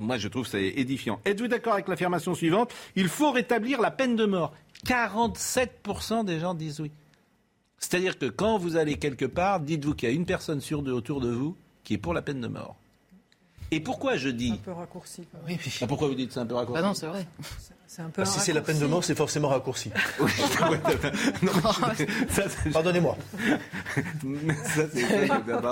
Moi, 0.00 0.18
je 0.18 0.28
trouve 0.28 0.44
que 0.44 0.50
c'est 0.50 0.64
édifiant. 0.66 1.20
Êtes-vous 1.24 1.48
d'accord 1.48 1.74
avec 1.74 1.88
l'affirmation 1.88 2.34
suivante? 2.34 2.72
Il 2.96 3.08
faut 3.08 3.30
rétablir 3.30 3.80
la 3.80 3.90
peine 3.90 4.16
de 4.16 4.26
mort. 4.26 4.52
47% 4.86 6.24
des 6.24 6.40
gens 6.40 6.54
disent 6.54 6.80
oui. 6.80 6.90
C'est-à-dire 7.78 8.18
que 8.18 8.26
quand 8.26 8.58
vous 8.58 8.76
allez 8.76 8.96
quelque 8.96 9.24
part, 9.24 9.60
dites-vous 9.60 9.94
qu'il 9.94 10.08
y 10.08 10.12
a 10.12 10.14
une 10.14 10.26
personne 10.26 10.60
sur 10.60 10.82
deux 10.82 10.92
autour 10.92 11.20
de 11.20 11.30
vous 11.30 11.56
qui 11.84 11.94
est 11.94 11.98
pour 11.98 12.14
la 12.14 12.22
peine 12.22 12.40
de 12.40 12.48
mort. 12.48 12.76
Et 13.70 13.80
pourquoi 13.80 14.16
je 14.16 14.28
dis 14.28 14.52
Un 14.52 14.56
peu 14.56 14.72
raccourci. 14.72 15.22
quoi. 15.26 15.40
Ah, 15.80 15.86
Pourquoi 15.86 16.08
vous 16.08 16.14
dites 16.14 16.32
c'est 16.32 16.40
un 16.40 16.46
peu 16.46 16.54
raccourci? 16.54 16.80
Bah 16.80 16.86
non, 16.86 16.94
c'est 16.94 17.06
vrai. 17.06 17.26
C'est 17.86 18.02
un 18.02 18.10
peu 18.10 18.22
Bah, 18.22 18.28
un 18.28 18.30
si 18.30 18.40
c'est 18.40 18.52
la 18.52 18.60
peine 18.60 18.76
de 18.78 18.84
raccourci. 18.84 18.90
mort, 18.94 19.04
c'est 19.04 19.14
forcément 19.14 19.48
raccourci. 19.48 19.90
Oui, 20.20 20.30
Pardonnez-moi. 22.72 23.16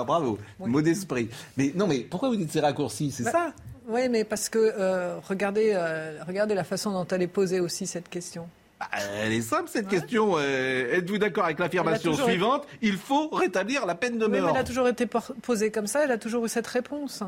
bravo, 0.05 0.37
mot 0.59 0.81
d'esprit. 0.81 1.29
Mais 1.57 1.71
non, 1.75 1.87
mais 1.87 1.99
pourquoi 1.99 2.29
vous 2.29 2.35
dites 2.35 2.51
c'est 2.51 2.59
raccourci? 2.59 3.11
C'est 3.11 3.23
Bah, 3.23 3.31
ça? 3.31 3.53
Oui, 3.87 4.07
mais 4.09 4.23
parce 4.23 4.47
que 4.49 4.59
euh, 4.59 5.17
regardez, 5.27 5.71
euh, 5.73 6.17
regardez 6.25 6.55
la 6.55 6.63
façon 6.63 6.91
dont 6.91 7.05
elle 7.07 7.21
est 7.21 7.27
posée 7.27 7.59
aussi 7.59 7.85
cette 7.85 8.09
question. 8.09 8.47
Bah, 8.79 8.87
Elle 9.25 9.33
est 9.33 9.41
simple 9.41 9.69
cette 9.71 9.87
question. 9.89 10.35
Euh, 10.37 10.95
Êtes-vous 10.97 11.17
d'accord 11.17 11.45
avec 11.45 11.59
l'affirmation 11.59 12.13
suivante? 12.13 12.65
Il 12.81 12.97
faut 12.97 13.27
rétablir 13.29 13.85
la 13.85 13.95
peine 13.95 14.17
de 14.17 14.25
Oui, 14.25 14.31
mais 14.31 14.41
mort. 14.41 14.51
elle 14.51 14.61
a 14.61 14.63
toujours 14.63 14.87
été 14.87 15.05
posée 15.41 15.69
comme 15.71 15.87
ça, 15.87 16.03
elle 16.05 16.11
a 16.11 16.17
toujours 16.17 16.45
eu 16.45 16.49
cette 16.49 16.67
réponse. 16.67 17.23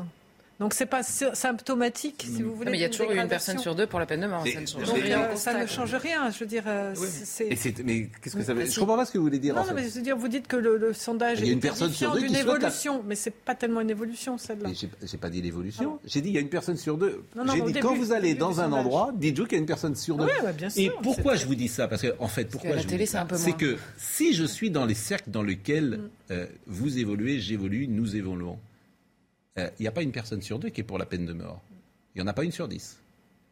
Donc 0.58 0.72
c'est 0.72 0.86
pas 0.86 1.02
sy- 1.02 1.24
symptomatique, 1.34 2.26
si 2.34 2.42
vous 2.42 2.54
voulez. 2.54 2.66
Non, 2.66 2.70
mais 2.72 2.78
il 2.78 2.80
y 2.80 2.84
a 2.84 2.88
toujours 2.88 3.12
eu 3.12 3.18
une 3.18 3.28
personne 3.28 3.58
sur 3.58 3.74
deux 3.74 3.86
pour 3.86 3.98
la 4.00 4.06
peine 4.06 4.20
de 4.22 4.26
mort. 4.26 4.42
Ça 4.46 4.60
ne 4.60 4.66
change 4.66 4.84
Donc, 4.86 4.96
rien 5.02 5.20
au 5.20 5.32
euh, 5.32 5.36
ça 5.36 5.52
ne 5.60 5.66
change 5.66 5.94
rien. 5.94 6.30
Je 6.30 6.38
veux 6.40 6.46
dire, 6.46 6.62
euh, 6.66 6.94
c'est. 6.96 7.48
Et 7.48 7.56
c'est- 7.56 7.82
mais 7.84 8.08
qu'est-ce 8.22 8.36
que 8.36 8.42
ça 8.42 8.54
veut 8.54 8.60
Mais 8.60 8.70
Je 8.70 8.80
comprends 8.80 8.96
pas 8.96 9.04
ce 9.04 9.12
que 9.12 9.18
vous 9.18 9.24
voulez 9.24 9.38
dire. 9.38 9.54
Non, 9.54 9.60
en 9.60 9.64
non, 9.64 9.68
fait. 9.70 9.74
mais 9.74 9.88
je 9.90 9.94
veux 9.96 10.02
dire, 10.02 10.16
vous 10.16 10.28
dites 10.28 10.46
que 10.48 10.56
le, 10.56 10.78
le 10.78 10.92
sondage 10.94 11.40
Il 11.40 11.44
y 11.44 11.48
a 11.48 11.50
est 11.50 11.54
une 11.54 11.60
personne 11.60 11.92
sur 11.92 12.12
deux 12.12 12.20
d'une 12.20 12.34
évolution, 12.36 13.02
mais 13.06 13.14
c'est 13.16 13.30
pas 13.34 13.54
tellement 13.54 13.82
une 13.82 13.90
évolution 13.90 14.38
celle-là. 14.38 14.68
Mais 14.70 14.74
j'ai- 14.74 15.18
pas 15.18 15.28
dit 15.30 15.42
l'évolution. 15.42 15.98
Ah 15.98 16.06
J'ai 16.06 16.20
dit 16.22 16.28
il 16.30 16.34
y 16.34 16.38
a 16.38 16.40
une 16.40 16.48
personne 16.48 16.76
sur 16.76 16.96
deux. 16.96 17.22
Non, 17.34 17.44
non, 17.44 17.52
J'ai 17.54 17.60
dit 17.60 17.72
début- 17.72 17.80
quand 17.80 17.94
vous 17.94 18.12
allez 18.12 18.34
dans 18.34 18.60
un 18.60 18.72
endroit, 18.72 19.12
dites-vous 19.14 19.44
qu'il 19.44 19.52
y 19.52 19.56
a 19.56 19.60
une 19.60 19.66
personne 19.66 19.94
sur 19.94 20.16
deux. 20.16 20.24
Oui, 20.24 20.30
bah, 20.42 20.52
bien 20.52 20.70
sûr, 20.70 20.82
Et 20.82 20.90
pourquoi 21.02 21.36
je 21.36 21.46
vous 21.46 21.54
dis 21.54 21.68
ça? 21.68 21.86
Parce 21.88 22.02
que 22.02 22.14
en 22.18 22.28
fait, 22.28 22.46
pourquoi 22.46 22.76
je 22.78 22.88
c'est 22.88 23.06
ça? 23.06 23.22
un 23.22 23.26
peu 23.26 23.36
C'est 23.36 23.48
moins. 23.50 23.58
que 23.58 23.76
si 23.98 24.32
je 24.32 24.44
suis 24.44 24.70
dans 24.70 24.84
les 24.86 24.94
cercles 24.94 25.30
dans 25.30 25.42
lesquels 25.42 26.00
euh, 26.30 26.46
vous 26.66 26.98
évoluez, 26.98 27.40
j'évolue, 27.40 27.88
nous 27.88 28.16
évoluons, 28.16 28.58
euh, 29.58 29.70
il 29.78 29.82
n'y 29.82 29.88
a 29.88 29.92
pas 29.92 30.02
une 30.02 30.12
personne 30.12 30.42
sur 30.42 30.58
deux 30.58 30.68
qui 30.68 30.80
est 30.80 30.84
pour 30.84 30.98
la 30.98 31.06
peine 31.06 31.26
de 31.26 31.32
mort. 31.32 31.62
Il 32.14 32.22
n'y 32.22 32.24
en 32.24 32.30
a 32.30 32.32
pas 32.32 32.44
une 32.44 32.52
sur 32.52 32.68
dix. 32.68 32.98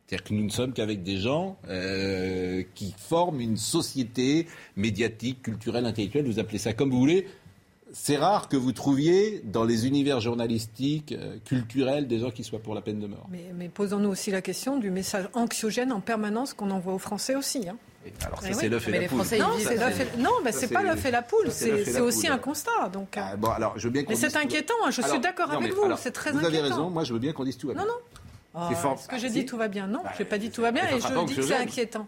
C'est-à-dire 0.07 0.25
que 0.25 0.35
nous 0.35 0.45
ne 0.45 0.51
sommes 0.51 0.73
qu'avec 0.73 1.03
des 1.03 1.17
gens 1.17 1.59
euh, 1.69 2.63
qui 2.75 2.95
forment 2.97 3.41
une 3.41 3.57
société 3.57 4.47
médiatique, 4.77 5.43
culturelle, 5.43 5.87
intellectuelle, 5.87 6.27
vous 6.27 6.39
appelez 6.39 6.59
ça 6.59 6.75
comme 6.75 6.91
vous 6.91 6.99
voulez. 6.99 7.27
C'est 7.97 8.17
rare 8.17 8.49
que 8.49 8.57
vous 8.57 8.73
trouviez 8.73 9.41
dans 9.45 9.63
les 9.63 9.87
univers 9.87 10.19
journalistiques, 10.21 11.13
euh, 11.13 11.37
culturels, 11.45 12.09
des 12.09 12.19
gens 12.19 12.33
qui 12.33 12.43
soient 12.43 12.59
pour 12.59 12.75
la 12.75 12.81
peine 12.81 12.99
de 12.99 13.07
mort. 13.07 13.25
Mais, 13.31 13.53
mais 13.55 13.69
posons-nous 13.69 14.09
aussi 14.09 14.33
la 14.33 14.43
question 14.43 14.79
du 14.79 14.91
message 14.91 15.29
anxiogène 15.33 15.93
en 15.93 16.01
permanence 16.01 16.55
qu'on 16.55 16.73
envoie 16.73 16.93
aux 16.95 16.99
Français 16.99 17.37
aussi. 17.37 17.69
hein. 17.69 17.77
Alors 18.27 18.41
ça, 18.43 18.49
Eh 18.51 18.53
c'est 18.55 18.63
oui. 18.65 18.69
l'œuf 18.69 18.89
et 18.89 18.91
Mais 18.91 19.01
la 19.03 19.09
poule. 19.09 19.19
Non, 19.19 19.25
vivent- 19.25 19.67
c'est 19.69 19.75
et- 20.19 20.21
non, 20.23 20.31
mais 20.45 20.51
ça, 20.53 20.59
c'est 20.61 20.67
c'est- 20.67 20.75
pas 20.75 20.83
l'œuf 20.83 21.05
et 21.07 21.11
la 21.13 21.23
poule, 21.23 21.47
ça, 21.47 21.51
c'est 21.53 21.71
c'est 21.85 21.91
et 21.91 21.93
c'est 21.95 22.01
aussi 22.01 22.27
un 22.27 22.37
constat. 22.37 22.89
Donc, 22.93 23.17
euh, 23.17 23.21
Ah, 23.25 23.37
bon, 23.37 23.49
alors, 23.51 23.79
je 23.79 23.85
veux 23.87 23.93
bien 23.93 24.03
Mais 24.09 24.17
c'est 24.17 24.37
inquiétant, 24.37 24.75
hein, 24.85 24.91
je 24.91 25.01
suis 25.01 25.21
d'accord 25.21 25.51
avec 25.53 25.63
mais 25.63 25.71
vous, 25.71 25.97
c'est 25.97 26.11
très 26.11 26.33
Vous 26.33 26.39
avez 26.39 26.49
inquiétant. 26.59 26.65
raison, 26.65 26.91
moi 26.91 27.05
je 27.05 27.13
veux 27.15 27.19
bien 27.21 27.33
qu'on 27.33 27.45
dise 27.45 27.57
tout 27.57 27.69
va 27.69 27.75
bien. 27.75 27.85
Non, 27.85 27.89
non. 28.55 28.69
C'est 28.71 28.75
fort. 28.77 28.95
Est-ce 28.95 29.09
que 29.09 29.19
j'ai 29.19 29.31
dit 29.31 29.47
tout 29.47 29.57
va 29.57 29.69
bien 29.69 29.87
Non, 29.87 30.01
j'ai 30.19 30.25
pas 30.25 30.37
dit 30.39 30.51
tout 30.51 30.63
va 30.63 30.73
bien 30.73 30.83
ça 30.83 30.97
et 30.97 31.01
je 31.01 31.25
dis 31.27 31.35
que 31.37 31.43
c'est 31.43 31.55
inquiétant. 31.57 32.07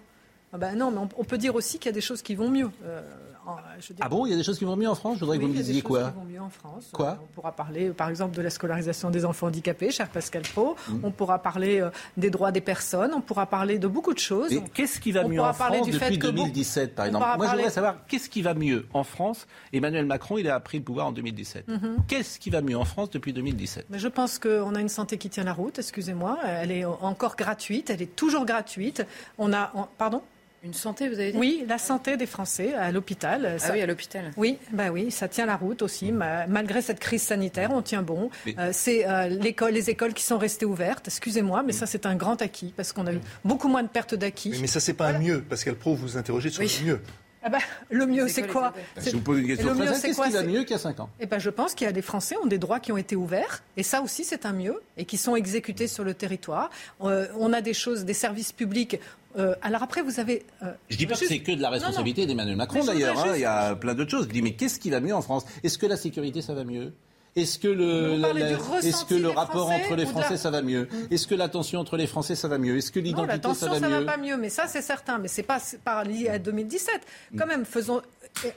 Ah 0.53 0.59
ben 0.59 0.77
non, 0.77 0.91
mais 0.91 0.99
on, 0.99 1.09
on 1.17 1.25
peut 1.25 1.39
dire 1.39 1.55
aussi 1.55 1.79
qu'il 1.79 1.87
y 1.87 1.89
a 1.89 1.93
des 1.93 2.01
choses 2.01 2.23
qui 2.23 2.35
vont 2.35 2.51
mieux. 2.51 2.71
Euh, 2.85 3.01
en- 3.47 3.57
je 3.81 3.89
veux 3.89 3.95
dire- 3.95 4.05
Ah 4.05 4.09
bon, 4.09 4.27
il 4.27 4.31
y 4.31 4.35
a 4.35 4.37
des 4.37 4.43
choses 4.43 4.59
qui 4.59 4.65
vont 4.65 4.77
mieux 4.77 4.89
en 4.89 4.95
France? 4.95 5.15
Je 5.17 5.21
voudrais 5.21 5.37
Oui, 5.39 5.43
que 5.45 5.49
vous 5.49 5.53
me 5.53 5.59
disiez 5.63 5.83
quoi? 5.83 6.11
qui 6.11 6.15
vont 6.19 6.25
mieux 6.25 6.41
en 6.41 6.51
France. 6.51 6.89
Quoi? 6.93 7.11
Euh, 7.11 7.15
On 7.23 7.27
pourra 7.35 7.53
parler, 7.53 7.91
par 7.91 8.09
exemple, 8.09 8.37
de 8.37 8.43
la 8.43 8.51
scolarisation 8.51 9.11
des 9.11 9.25
enfants 9.25 9.47
handicapés, 9.49 9.91
cher 9.91 10.09
Pascal 10.09 10.43
Pro. 10.43 10.77
Mm. 10.89 11.01
On 11.05 11.11
pourra 11.11 11.39
parler 11.41 11.81
euh, 11.81 11.91
des 12.17 12.31
droits 12.31 12.53
des 12.53 12.61
personnes. 12.61 13.13
On 13.15 13.21
pourra 13.21 13.47
parler 13.47 13.79
de 13.79 13.87
beaucoup 13.89 14.15
de 14.15 14.19
choses. 14.19 14.51
Mais 14.53 14.63
qu'est-ce 14.75 15.01
qui 15.01 15.13
va 15.13 15.25
On 15.25 15.29
mieux 15.29 15.41
en 15.41 15.53
France 15.53 15.83
du 15.87 15.93
fait 15.93 16.07
depuis 16.07 16.19
que 16.19 16.27
bon- 16.29 16.43
2017, 16.45 16.95
par 16.95 17.07
exemple? 17.07 17.27
Moi, 17.37 17.47
je 17.47 17.53
voudrais 17.53 17.71
savoir 17.71 17.97
qu'est-ce 18.09 18.29
qui 18.29 18.43
va 18.43 18.55
mieux 18.55 18.87
en 18.93 19.05
France? 19.05 19.47
Emmanuel 19.73 20.07
Macron, 20.07 20.39
il 20.39 20.49
a 20.51 20.59
pris 20.61 20.79
le 20.79 20.85
pouvoir 20.85 21.07
en 21.07 21.13
2017. 21.13 21.69
Mhm. 21.69 21.97
Qu'est-ce 22.09 22.39
qui 22.39 22.51
va 22.51 22.61
mieux 22.63 22.77
en 22.77 22.85
France 22.85 23.11
depuis 23.11 23.33
2017 23.33 23.87
Mais 23.91 23.99
je 23.99 24.09
pense 24.09 24.39
qu'on 24.39 24.75
a 24.75 24.81
une 24.81 24.89
santé 24.89 25.19
qui 25.19 25.31
tient 25.31 25.45
la 25.45 25.53
route, 25.53 25.79
excusez-moi. 25.79 26.39
Elle 26.45 26.71
est 26.73 26.85
encore 26.85 27.37
gratuite, 27.37 27.91
elle 27.91 28.03
est 28.03 28.17
toujours 28.17 28.45
gratuite. 28.47 29.05
On 29.39 29.53
a. 29.53 29.71
on- 29.75 29.87
pardon? 29.99 30.23
Une 30.63 30.75
santé, 30.75 31.09
vous 31.09 31.15
avez 31.21 31.33
dit 31.33 31.39
Oui, 31.39 31.65
la 31.69 31.79
santé 31.79 32.17
des 32.17 32.27
Français 32.27 32.75
à 32.75 32.91
l'hôpital. 32.91 33.53
Ah 33.55 33.59
ça- 33.59 33.73
oui, 33.73 33.81
à 33.83 33.87
l'hôpital. 33.87 34.31
Oui, 34.37 34.59
bah 34.73 34.91
oui, 34.91 35.11
ça 35.13 35.29
tient 35.29 35.47
la 35.47 35.57
route 35.57 35.83
aussi. 35.83 36.11
ma- 36.11 36.47
Malgré 36.47 36.83
cette 36.83 36.99
crise 36.99 37.23
sanitaire, 37.23 37.71
on 37.73 37.83
tient 37.83 38.03
bon. 38.03 38.31
Mais- 38.47 38.55
Euh, 38.59 38.71
c'est 38.73 39.07
euh, 39.09 39.29
l'école, 39.29 39.73
les 39.73 39.91
écoles 39.91 40.13
qui 40.15 40.25
sont 40.25 40.39
restées 40.39 40.67
ouvertes. 40.67 41.07
Excusez-moi, 41.07 41.63
mais 41.63 41.73
ça 41.73 41.87
c'est 41.87 42.05
un 42.07 42.17
grand 42.17 42.41
acquis 42.43 42.73
parce 42.77 42.93
qu'on 42.93 43.07
a 43.07 43.13
eu 43.13 43.21
beaucoup 43.45 43.69
moins 43.69 43.83
de 43.85 43.89
pertes 43.89 44.15
d'acquis. 44.15 44.51
Mais, 44.51 44.59
mais 44.63 44.67
ça, 44.67 44.81
c'est 44.81 44.95
pas 44.95 45.09
un 45.09 45.19
mieux. 45.19 45.41
Pascal 45.43 45.75
Pro, 45.77 45.95
vous 45.95 46.17
interrogez 46.17 46.51
sur 46.51 46.63
Oui. 46.63 46.77
le 46.81 46.87
mieux. 46.87 47.01
Ah 47.43 47.49
bah, 47.49 47.59
le 47.91 48.07
mieux 48.07 48.27
c'est 48.29 48.47
quoi. 48.49 48.73
C'est- 48.99 49.11
Je 49.11 49.17
vous 49.17 49.23
pose 49.23 49.39
une 49.39 49.47
question 49.47 49.69
très 49.69 49.87
simple. 49.87 50.01
Qu'est-ce 50.03 50.23
qui 50.23 50.33
C'est- 50.33 50.47
mieux 50.47 50.61
qu'il 50.63 50.71
y 50.73 50.75
a 50.75 50.79
5 50.79 50.99
ans? 51.01 51.11
Eh 51.21 51.27
ben, 51.27 51.39
je 51.39 51.51
pense 51.51 51.75
qu'il 51.75 51.85
y 51.87 51.89
a 51.89 51.93
des 51.93 52.03
Français 52.03 52.35
ont 52.43 52.47
des 52.47 52.59
droits 52.59 52.81
qui 52.81 52.91
ont 52.93 52.97
été 52.97 53.15
ouverts, 53.15 53.63
et 53.77 53.83
ça 53.83 54.01
aussi 54.03 54.25
c'est 54.25 54.47
un 54.47 54.53
mieux, 54.53 54.81
et 54.97 55.05
qui 55.05 55.17
sont 55.17 55.37
exécutés 55.37 55.87
sur 55.87 56.03
le 56.03 56.15
territoire. 56.15 56.71
Euh, 57.03 57.27
on 57.39 57.53
a 57.53 57.61
des 57.61 57.75
choses, 57.75 58.05
des 58.05 58.15
services 58.15 58.53
publics. 58.53 58.99
euh, 59.39 59.55
alors 59.63 59.83
après, 59.83 60.01
vous 60.03 60.19
avez. 60.19 60.45
euh, 60.63 60.73
Je 60.89 60.97
dis 60.97 61.07
pas 61.07 61.15
que 61.15 61.27
c'est 61.27 61.41
que 61.41 61.53
de 61.53 61.61
la 61.63 61.69
responsabilité 61.71 62.27
d'Emmanuel 62.27 62.57
Macron 62.57 62.83
d'ailleurs. 62.85 63.19
hein. 63.21 63.33
Il 63.35 63.41
y 63.43 63.45
a 63.45 63.77
plein 63.77 63.95
d'autres 63.95 64.11
choses. 64.11 64.25
Je 64.29 64.33
dis 64.33 64.43
mais 64.43 64.53
qu'est-ce 64.55 64.81
qui 64.81 64.91
va 64.91 65.01
mieux 65.01 65.15
en 65.15 65.21
France? 65.23 65.45
Est-ce 65.63 65.77
que 65.79 65.87
la 65.87 65.97
sécurité 65.97 66.41
ça 66.43 66.55
va 66.55 66.65
mieux? 66.65 66.93
Est-ce 67.37 67.59
que 67.59 67.69
le, 67.69 68.17
la- 68.17 68.33
la- 68.33 68.51
est-ce 68.81 69.05
que 69.05 69.27
rapport 69.27 69.69
Français 69.69 69.85
entre 69.85 69.97
les 69.97 70.05
la- 70.05 70.11
Français 70.11 70.37
ça 70.37 70.51
va 70.51 70.63
mieux 70.63 70.89
Est-ce 71.11 71.27
que 71.27 71.35
la 71.35 71.49
tension 71.49 71.79
entre 71.81 71.97
les 71.97 72.07
Français 72.07 72.35
ça 72.35 72.49
va 72.49 72.59
mieux 72.59 72.77
Est-ce 72.77 72.91
que 72.91 72.99
Non, 73.01 73.05
l'identité 73.05 73.33
la 73.35 73.39
tension, 73.39 73.67
ça 73.67 73.73
va 73.75 73.81
ça 73.81 73.89
mieux 73.89 74.05
va 74.05 74.13
pas 74.13 74.17
mieux, 74.19 74.37
mais 74.37 74.49
ça, 74.49 74.67
c'est 74.67 74.83
certain. 74.83 75.19
Mais 75.19 75.29
c'est 75.29 75.43
pas 75.43 75.61
pas 75.85 76.03
lié 76.05 76.29
à 76.29 76.39
2017. 76.39 76.95
Mm. 77.33 77.39
Quand 77.39 77.47
même, 77.47 77.65
faisons. 77.65 78.01
euh, 78.45 78.49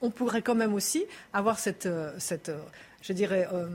On 0.00 0.10
pourrait 0.10 0.42
quand 0.42 0.54
même 0.54 0.74
aussi 0.74 1.04
avoir 1.32 1.58
cette, 1.58 1.86
euh, 1.86 2.12
cette 2.18 2.48
euh, 2.50 2.58
je 3.02 3.12
dirais, 3.12 3.48
euh, 3.52 3.66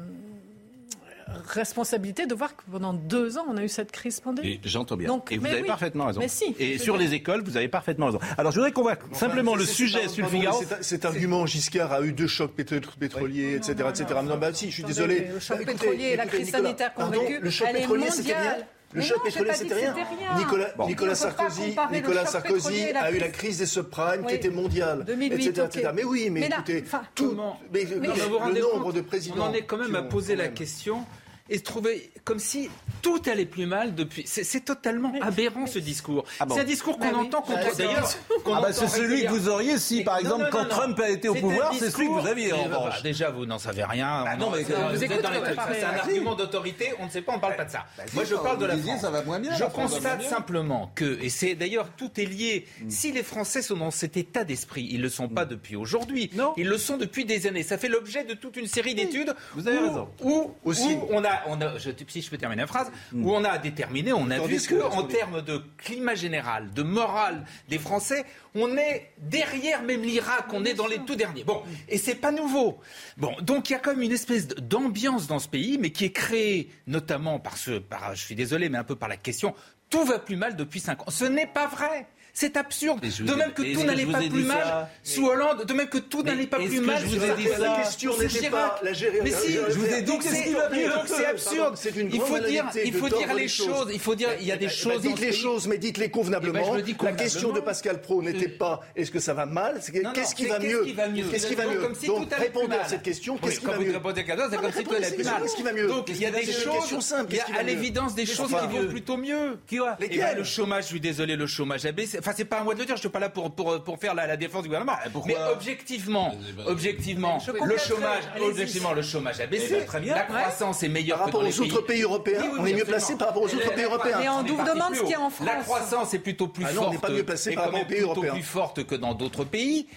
responsabilité 1.46 2.26
de 2.26 2.36
voir 2.36 2.56
que 2.56 2.64
pendant 2.72 2.94
deux 2.94 3.38
ans, 3.38 3.46
on 3.50 3.58
a 3.58 3.64
eu 3.64 3.70
cette 3.70 3.92
crise 3.92 4.20
pandémique. 4.20 4.62
J'entends 4.66 4.96
bien. 4.98 5.08
Donc, 5.08 5.32
et 5.32 5.38
vous 5.38 5.46
avez 5.46 5.62
oui. 5.62 5.68
parfaitement 5.68 6.06
raison. 6.06 6.20
Mais 6.20 6.28
si, 6.28 6.56
et 6.60 6.78
sur 6.78 6.98
les 6.98 7.14
écoles, 7.14 7.44
vous 7.44 7.58
avez 7.58 7.68
parfaitement 7.68 8.08
raison. 8.08 8.20
Alors 8.38 8.52
je 8.52 8.58
voudrais 8.58 8.72
qu'on 8.72 8.82
voit 8.84 8.98
simplement 9.14 9.56
le 9.56 9.66
sujet 9.66 10.08
sur 10.08 10.26
le 10.26 10.32
Figaro. 10.32 10.62
cet- 10.82 11.06
argument, 11.06 11.46
Giscard 11.46 11.92
a 11.92 12.02
eu 12.02 12.12
deux 12.14 12.28
chocs 12.28 12.54
pétro- 12.58 12.96
pétroliers, 12.98 13.56
etc. 13.56 13.76
non, 13.80 13.90
etc. 13.90 14.06
non, 14.16 14.24
Non, 14.24 14.38
bah 14.38 14.54
si, 14.54 14.68
je 14.70 14.74
suis 14.76 14.84
désolé. 14.84 15.28
Le 15.34 15.40
choc 15.40 15.58
Bah, 15.60 15.66
pétrolier 15.74 16.06
et 16.12 16.16
la 16.16 16.26
crise 16.26 16.50
sanitaire 16.50 16.94
qu'on 16.94 17.04
a 17.04 17.06
pardon, 17.12 17.22
vécue, 17.22 17.40
Le 17.42 17.50
choc 17.50 17.68
elle 17.70 17.78
est 17.84 17.88
mondiale. 17.88 18.68
Le 18.94 19.00
Mais 19.00 19.06
choc 19.06 19.18
non, 19.18 19.24
pétrolier, 19.24 19.52
c'était 19.54 19.74
rien. 19.74 19.96
Nicolas, 20.38 20.70
Bon. 20.78 21.16
Sarkozy, 21.16 21.76
Nicolas 21.92 22.26
Sarkozy 22.26 22.84
a 22.92 23.12
eu 23.12 23.18
la 23.18 23.30
crise- 23.30 23.58
des 23.58 23.66
subprimes 23.66 24.26
qui 24.28 24.36
était 24.36 24.50
mondiale, 24.50 25.04
2008, 25.06 25.58
etc.. 25.58 25.90
Mais 25.96 26.04
oui, 26.04 26.30
mais, 26.30 26.42
Mais 26.42 26.50
là, 26.50 26.58
écoutez, 26.58 26.84
tout, 27.16 27.36
mais, 27.72 27.86
Mais- 28.00 28.08
le, 28.08 28.62
nombre 28.62 28.84
compte 28.84 28.96
de 28.96 29.02
présidents. 29.02 29.46
On 29.48 29.50
en 29.50 29.54
est 29.54 29.64
quand 29.64 29.78
même 29.78 29.96
à 29.96 30.04
poser 30.04 30.36
la 30.36 30.46
même. 30.46 30.54
question 30.54 31.06
et 31.50 31.58
se 31.58 31.64
trouver 31.64 32.12
comme 32.24 32.40
si 32.40 32.70
tout 33.02 33.22
allait 33.26 33.46
plus 33.46 33.66
mal 33.66 33.96
depuis. 33.96 34.24
C'est 34.26 34.44
c'est 34.44 34.62
totalement 34.62 35.12
aberrant 35.22 35.68
ce 35.68 35.80
discours. 35.80 36.24
Ah 36.40 36.46
bon 36.46 36.56
C'est 36.56 36.62
un 36.62 36.66
discours 36.66 36.98
qu'on 36.98 37.12
Bah 37.12 37.18
oui. 37.20 37.28
entend 37.28 37.42
contre. 37.42 37.60
Bah, 37.60 37.70
c'est- 37.74 37.84
D'ailleurs, 37.84 38.10
qu'on 38.46 38.54
Ah 38.56 38.62
bah 38.62 38.74
c'est 38.74 38.88
celui 38.88 39.26
que 39.26 39.30
vous 39.32 39.50
auriez 39.50 39.78
si 39.78 39.98
Mais- 39.98 40.04
par 40.06 40.16
non, 40.16 40.22
exemple 40.22 40.44
non, 40.44 40.50
quand 40.52 40.64
non, 40.64 40.70
Trump 40.70 41.00
a 41.02 41.10
été 41.10 41.28
au 41.30 41.36
pouvoir, 41.36 41.74
c'est 41.78 41.90
celui 41.90 42.08
que 42.08 42.12
vous 42.14 42.28
aviez 42.28 42.54
en 42.54 42.68
bah, 42.70 42.78
revanche. 42.78 43.04
Déjà, 43.04 43.30
vous 43.30 43.46
n'en 43.46 43.60
savez 43.60 43.84
rien. 43.84 44.24
Bah 44.24 44.36
non, 44.38 44.52
mais 44.52 44.64
vous, 44.64 45.04
êtes 45.04 45.22
dans 45.22 45.32
les 45.32 45.42
trucs. 45.42 45.60
C'est 45.74 45.84
un 45.84 45.94
argument 45.96 46.36
d'autorité. 46.36 46.94
On 47.00 47.06
ne 47.06 47.10
sait 47.10 47.22
pas, 47.22 47.34
on 47.34 47.36
ne 47.36 47.42
parle 47.42 47.56
pas 47.58 47.66
de 47.66 47.72
ça. 47.72 47.86
Moi, 48.14 48.24
je 48.24 48.36
parle 48.36 48.58
de 48.60 48.66
la 48.66 48.78
France. 48.78 49.02
ça 49.02 49.10
va 49.12 49.24
moins 49.24 49.40
bien, 49.40 49.54
Je 49.56 49.66
constate 49.66 50.24
simplement 50.24 50.92
que, 50.96 51.20
et 51.22 51.30
c'est 51.30 51.56
d'ailleurs 51.56 51.90
tout 51.98 52.12
est 52.20 52.26
lié. 52.26 52.66
Mm. 52.82 52.90
Si 52.90 53.12
les 53.12 53.24
Français 53.24 53.62
sont 53.62 53.78
dans 53.78 53.92
cet 53.92 54.18
état 54.18 54.44
d'esprit, 54.46 54.88
ils 54.92 55.02
le 55.02 55.10
sont 55.10 55.28
pas 55.28 55.46
depuis 55.46 55.76
aujourd'hui. 55.76 56.30
Non. 56.34 56.54
Ils 56.58 56.68
le 56.68 56.78
sont 56.78 56.98
depuis 56.98 57.26
des 57.26 57.48
années. 57.48 57.64
Ça 57.64 57.78
fait 57.78 57.90
l'objet 57.90 58.24
de 58.24 58.34
toute 58.34 58.56
une 58.58 58.68
série 58.68 58.96
d'études. 58.96 59.36
vous 59.56 59.68
avez 59.68 59.80
raison. 59.80 60.08
Où, 60.22 60.52
Aussi. 60.64 60.94
où 60.96 61.08
on 61.12 61.24
a, 61.24 61.33
on 61.48 61.60
a, 61.62 61.78
je, 61.78 61.90
si 62.08 62.22
je 62.22 62.30
peux 62.30 62.38
terminer 62.38 62.62
la 62.62 62.68
phrase, 62.68 62.92
où 63.14 63.34
on 63.34 63.44
a 63.44 63.58
déterminé, 63.58 64.14
on 64.14 64.30
a 64.30 64.40
vu 64.40 64.60
ce 64.60 64.68
que 64.68 64.76
que- 64.76 64.82
en 64.82 64.88
attendez. 64.90 65.14
termes 65.16 65.42
de 65.42 65.62
climat 65.78 66.16
général, 66.16 66.72
de 66.72 66.84
morale 66.84 67.46
des 67.70 67.80
Français, 67.80 68.26
on 68.56 68.76
est 68.78 69.12
derrière 69.18 69.82
même 69.84 70.02
l'Irak, 70.04 70.46
on 70.54 70.64
est 70.66 70.74
dans 70.74 70.88
les 70.88 71.00
tout 71.00 71.16
derniers. 71.16 71.44
Bon, 71.44 71.64
et 71.90 71.98
c'est 71.98 72.16
pas 72.16 72.32
nouveau. 72.32 72.80
Bon, 73.18 73.36
donc 73.42 73.70
il 73.70 73.74
y 73.74 73.76
a 73.76 73.80
quand 73.80 73.92
même 73.92 74.02
une 74.04 74.12
espèce 74.12 74.48
d'ambiance 74.48 75.28
dans 75.28 75.40
ce 75.40 75.48
pays, 75.48 75.78
mais 75.80 75.92
qui 75.92 76.06
est 76.06 76.12
créée 76.12 76.70
notamment 76.88 77.40
par 77.40 77.58
ce, 77.58 77.80
par, 77.80 78.16
je 78.16 78.24
suis 78.24 78.36
désolé, 78.36 78.70
mais 78.70 78.78
un 78.78 78.84
peu 78.84 78.96
par 78.96 79.10
la 79.10 79.18
question, 79.18 79.56
tout 79.90 80.06
va 80.06 80.18
plus 80.20 80.36
mal 80.36 80.56
depuis 80.56 80.80
cinq 80.80 81.02
ans. 81.02 81.10
Ce 81.12 81.26
n'est 81.26 81.46
pas 81.48 81.68
vrai. 81.68 82.08
C'est 82.36 82.58
absurde. 82.58 83.00
De 83.00 83.34
même 83.36 83.54
que 83.54 83.62
tout 83.74 83.84
n'allait 83.84 84.08
pas 84.08 84.18
plus 84.18 84.44
mal 84.44 84.88
sous 85.04 85.28
Hollande, 85.28 85.66
de 85.66 85.74
même 85.74 85.88
que 85.88 86.00
tout 86.00 86.24
n'allait 86.24 86.48
pas 86.48 86.58
plus 86.58 86.80
mal 86.80 87.08
sous 87.08 87.20
La 87.60 87.76
question 87.78 88.18
n'était 88.18 88.50
pas 88.50 88.80
la 88.82 88.92
Mais 89.24 89.32
si, 89.32 89.54
je 89.54 89.78
vous 89.78 89.86
ai 89.86 90.02
dit 90.02 90.18
que 90.18 90.24
c'est 90.24 91.26
absurde. 91.28 91.78
Il 92.12 92.22
faut 92.22 92.40
dire, 92.40 92.66
il 92.84 92.94
faut 92.94 93.10
dire 93.10 93.34
les 93.36 93.48
choses. 93.48 93.92
Il 93.94 94.00
faut 94.00 94.16
dire, 94.16 94.30
il 94.40 94.48
y 94.48 94.52
a 94.52 94.58
des 94.58 94.70
choses. 94.70 95.04
Dites 95.04 95.20
les 95.20 95.32
choses, 95.32 95.68
mais 95.68 95.78
dites-les 95.78 96.10
convenablement. 96.10 96.76
La 97.04 97.12
question 97.12 97.52
de 97.52 97.60
Pascal 97.60 98.02
Pro 98.02 98.24
n'était 98.24 98.50
pas 98.50 98.82
est-ce 98.96 99.12
que 99.12 99.20
ça 99.20 99.36
va 99.36 99.46
mal, 99.46 99.80
qu'est-ce 100.14 100.34
qui 100.34 100.48
va 100.48 100.58
mieux 100.60 100.86
Qu'est-ce 101.32 101.48
qui 101.48 101.56
va 101.56 101.68
mieux 101.68 101.82
Donc 102.08 102.34
répondez 102.34 102.76
à 102.78 102.88
cette 102.88 103.04
question. 103.04 103.38
Qu'est-ce 103.38 103.60
qui 103.60 103.66
va 103.68 103.78
mieux 103.78 103.94
C'est 103.94 104.58
comme 104.58 104.72
si 104.72 104.84
tout 104.84 104.94
allait 104.96 105.12
plus 105.12 105.24
mal. 105.24 105.42
Qu'est-ce 105.44 105.56
qui 105.56 105.64
va 105.64 105.74
mieux 105.74 105.88
Donc 105.88 106.10
il 106.10 106.18
y 106.18 106.26
a 106.26 106.32
des 106.32 106.52
choses. 106.52 107.14
Il 107.30 107.36
y 107.36 107.40
a 107.40 107.60
à 107.60 107.64
l'évidence 107.64 108.16
des 108.16 108.26
choses 108.26 108.50
qui 108.50 108.76
vont 108.76 108.88
plutôt 108.88 109.18
mieux. 109.18 109.60
Le 109.72 110.44
chômage, 110.44 110.86
je 110.86 110.90
suis 110.90 111.00
désolé, 111.00 111.36
le 111.36 111.46
chômage 111.46 111.86
a 111.86 111.92
baissé. 111.92 112.20
Enfin, 112.24 112.32
c'est 112.38 112.46
pas 112.46 112.62
un 112.62 112.64
mois 112.64 112.74
de 112.74 112.80
le 112.80 112.86
dire. 112.86 112.96
Je 112.96 113.02
suis 113.02 113.10
pas 113.10 113.20
là 113.20 113.28
pour 113.28 113.52
pour 113.54 114.00
faire 114.00 114.16
la 114.16 114.38
défense 114.38 114.64
du 114.64 114.70
gouvernement. 114.70 114.94
Ah, 114.96 115.10
mais 115.26 115.36
objectivement, 115.52 116.34
objectivement, 116.66 117.38
le 117.66 117.78
chômage, 117.78 118.24
objectivement, 118.42 118.94
le 118.94 119.02
chômage 119.02 119.42
a 119.42 119.46
baissé. 119.46 119.86
La 120.06 120.22
croissance 120.24 120.84
est 120.84 120.88
meilleure 120.88 121.18
par 121.18 121.26
rapport 121.28 121.44
aux 121.44 121.62
autres 121.62 121.82
pays 121.82 122.02
européens. 122.02 122.44
On 122.58 122.66
est 122.66 122.74
mieux 122.74 122.86
placé 122.86 123.18
par 123.18 123.30
rapport 123.30 123.44
aux 123.44 123.54
autres 123.54 123.74
pays 123.74 123.84
européens. 123.84 124.22
Et 124.22 124.30
on 124.30 124.44
nous 124.44 124.56
demande 124.56 124.96
ce 124.96 125.02
qu'il 125.02 125.10
y 125.10 125.16
a 125.16 125.20
en 125.22 125.30
France. 125.30 125.48
La 125.48 125.56
croissance 125.56 126.14
est 126.14 126.20
plutôt 126.20 126.48
plus 126.48 126.66
forte. 126.66 126.88
on 126.88 126.92
n'est 126.92 126.98
pas 126.98 127.10
mieux 127.10 127.26
placé 127.26 127.54
par 127.56 127.66
rapport 127.66 127.82
aux 127.82 127.86
pays 127.86 128.02
européens. 128.02 128.34
plus 128.34 128.44
forte 128.44 128.86
que 128.86 128.96
dans 128.96 129.14
d'autres 129.14 129.44
pays. 129.44 129.88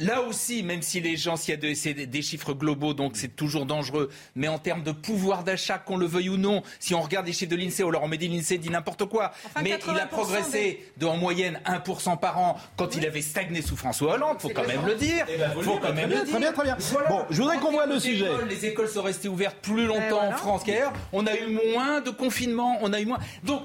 Là 0.00 0.22
aussi, 0.22 0.62
même 0.62 0.82
si 0.82 1.00
les 1.00 1.16
gens, 1.16 1.36
s'il 1.36 1.54
y 1.54 1.56
a 1.56 2.06
des 2.06 2.22
chiffres 2.22 2.54
globaux, 2.54 2.92
donc 2.92 3.12
c'est 3.14 3.36
toujours 3.36 3.66
dangereux, 3.66 4.10
mais 4.34 4.48
en 4.48 4.58
termes 4.58 4.82
de 4.82 4.90
pouvoir 4.92 5.44
d'achat, 5.44 5.78
qu'on 5.78 5.96
le 5.96 6.06
veuille 6.06 6.28
ou 6.28 6.36
non, 6.36 6.62
si 6.80 6.94
on 6.94 7.00
regarde 7.00 7.26
les 7.26 7.32
chiffres 7.32 7.50
de 7.50 7.56
l'INSEE, 7.56 7.84
alors 7.84 8.02
on 8.02 8.08
met 8.08 8.18
dit 8.18 8.28
l'INSEE 8.28 8.58
dit 8.58 8.70
n'importe 8.70 9.04
quoi, 9.04 9.32
mais 9.62 9.78
il 9.86 9.98
a 9.98 10.06
progressé 10.06 10.84
de 10.96 11.06
en 11.06 11.16
moyenne 11.16 11.60
1% 11.66 12.18
par 12.18 12.38
an 12.38 12.58
quand 12.76 12.96
il 12.96 13.06
avait 13.06 13.22
stagné 13.22 13.62
sous 13.62 13.76
François 13.76 14.14
Hollande, 14.14 14.40
faut 14.40 14.48
quand 14.48 14.66
même 14.66 14.84
le 14.84 14.96
dire. 14.96 15.24
Eh 15.28 15.38
ben, 15.38 15.50
faut 15.62 15.78
quand 15.78 15.94
même 15.94 16.10
le 16.10 16.16
dire. 16.16 16.30
Très 16.30 16.40
bien, 16.40 16.52
très 16.52 16.64
bien. 16.64 16.76
Bon, 17.08 17.24
je 17.30 17.40
voudrais 17.40 17.58
qu'on 17.58 17.70
voit 17.70 17.86
le 17.86 18.00
sujet. 18.00 18.28
les 18.48 18.66
écoles 18.66 18.88
sont 18.88 19.02
restées 19.02 19.28
ouvertes 19.28 19.58
plus 19.62 19.86
longtemps 19.86 20.26
en 20.26 20.32
France 20.32 20.62
qu'ailleurs. 20.64 20.92
On 21.12 21.26
a 21.26 21.34
eu 21.36 21.46
moins 21.74 22.00
de 22.00 22.10
confinement, 22.10 22.78
on 22.82 22.92
a 22.92 23.00
eu 23.00 23.06
moins. 23.06 23.18
Donc, 23.44 23.62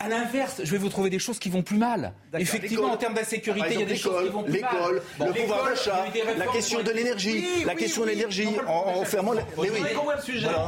à 0.00 0.08
l'inverse, 0.08 0.60
je 0.62 0.70
vais 0.70 0.78
vous 0.78 0.88
trouver 0.88 1.08
des 1.08 1.18
choses 1.18 1.38
qui 1.38 1.48
vont 1.48 1.62
plus 1.62 1.78
mal. 1.78 2.12
Effectivement, 2.36 2.90
en 2.90 2.96
termes 2.96 3.14
d'insécurité, 3.14 3.68
il 3.72 3.80
y 3.80 3.82
a 3.82 3.86
des 3.86 3.96
choses 3.96 4.24
qui 4.24 4.30
vont 4.30 4.42
plus 4.42 4.60
mal. 4.60 4.70
L'école, 4.72 5.02
le 5.20 5.32
pouvoir 5.32 5.64
d'achat, 5.64 6.06
la 6.36 6.46
question 6.46 6.82
de 6.82 6.90
l'énergie, 6.90 7.64
la 7.64 7.74
question 7.74 8.02
de 8.02 8.08
l'énergie, 8.08 8.48
en, 8.66 9.04
fermant. 9.04 9.32
Mais 9.34 9.70
oui. 9.70 9.70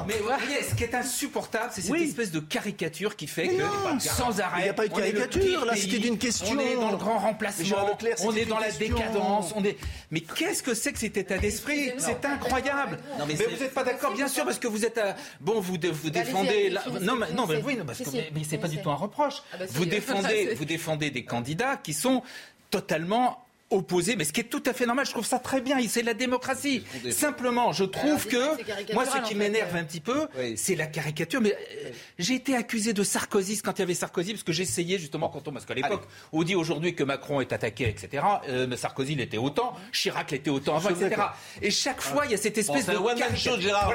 Mais 0.07 0.15
voyez, 0.23 0.63
ce 0.69 0.75
qui 0.75 0.85
est 0.85 0.95
insupportable, 0.95 1.71
c'est 1.73 1.83
cette 1.83 1.97
espèce 1.97 2.31
de 2.31 2.41
caricature 2.41 3.17
qui 3.17 3.27
fait 3.27 3.49
que 3.49 3.63
sans 3.99 4.41
arrêt. 4.41 4.61
Il 4.61 4.65
n'y 4.65 4.69
a 4.71 4.75
pas 4.75 4.87
de 4.87 4.95
caricature, 4.95 5.65
là, 5.65 5.75
c'était 5.77 6.07
une 6.07 6.19
question. 6.19 6.57
On 6.57 6.61
est 6.61 6.75
dans 6.77 6.93
le 6.93 6.97
grand 6.97 7.19
remplacement, 7.19 7.91
on 8.25 8.35
est 8.35 8.47
dans 8.47 8.59
la 8.59 8.71
décadence, 8.71 9.53
on 9.57 9.65
est. 9.65 9.77
Mais 10.11 10.21
qu'est-ce 10.21 10.63
que 10.63 10.75
c'est 10.75 10.93
que 10.93 10.99
cet 10.99 11.17
état 11.17 11.39
d'esprit? 11.39 11.93
C'est 11.99 12.25
incroyable. 12.25 12.99
Mais 13.27 13.35
vous 13.35 13.63
n'êtes 13.63 13.75
pas 13.75 13.85
d'accord, 13.85 14.13
bien 14.13 14.29
sûr, 14.29 14.45
parce 14.45 14.59
que 14.59 14.69
vous 14.69 14.85
êtes 14.85 15.01
bon, 15.41 15.61
vous 15.61 15.79
défendez. 15.79 16.73
Non, 17.03 17.17
non, 17.35 17.47
mais 17.47 17.63
oui, 17.65 17.79
parce 17.85 17.99
que 17.99 18.11
mais 18.11 18.43
c'est 18.49 18.59
pas 18.59 18.69
du 18.69 18.81
tout 18.81 18.91
un 18.91 18.95
reproche. 18.95 19.16
Ah 19.53 19.57
bah 19.59 19.65
vous, 19.69 19.85
défendez, 19.85 20.55
vous 20.57 20.65
défendez 20.65 21.11
des 21.11 21.25
candidats 21.25 21.77
qui 21.77 21.93
sont 21.93 22.23
totalement 22.71 23.47
opposés, 23.71 24.15
mais 24.17 24.25
ce 24.25 24.33
qui 24.33 24.41
est 24.41 24.45
tout 24.45 24.63
à 24.67 24.73
fait 24.73 24.87
normal, 24.87 25.07
je 25.07 25.11
trouve 25.11 25.27
ça 25.27 25.39
très 25.39 25.61
bien, 25.61 25.77
c'est 25.89 26.03
la 26.03 26.15
démocratie. 26.15 26.85
Simplement, 27.11 27.73
je 27.73 27.85
trouve 27.85 28.27
que, 28.27 28.95
moi, 28.95 29.05
ce 29.07 29.29
qui 29.29 29.35
m'énerve 29.35 29.75
un 29.75 29.85
petit 29.85 30.01
peu, 30.01 30.29
c'est 30.57 30.77
la 30.77 30.87
caricature, 30.87 31.41
mais 31.41 31.53
euh, 31.53 31.91
j'ai 32.19 32.35
été 32.35 32.55
accusé 32.55 32.93
de 32.93 33.03
Sarkozy 33.03 33.61
quand 33.61 33.79
il 33.79 33.81
y 33.81 33.83
avait 33.83 33.95
Sarkozy, 33.95 34.33
parce 34.33 34.45
que 34.45 34.53
j'essayais 34.53 34.99
justement 34.99 35.29
quand 35.29 35.49
on, 35.49 35.53
parce 35.53 35.67
qu'à 35.67 35.75
l'époque, 35.75 36.05
on 36.33 36.43
dit 36.43 36.55
aujourd'hui 36.55 36.95
que 36.95 37.03
Macron 37.03 37.41
est 37.41 37.53
attaqué, 37.53 37.89
etc., 37.89 38.25
euh, 38.49 38.67
mais 38.69 38.77
Sarkozy 38.77 39.17
l'était 39.17 39.39
autant, 39.39 39.75
Chirac 39.93 40.31
l'était 40.31 40.51
autant 40.51 40.77
avant, 40.77 40.91
etc. 40.91 41.23
Et 41.61 41.71
chaque 41.71 42.01
fois, 42.01 42.27
il 42.27 42.33
y 42.33 42.35
a 42.35 42.39
cette 42.39 42.59
espèce 42.59 42.87
de... 42.87 42.97
one 42.97 43.17
Gérard 43.61 43.93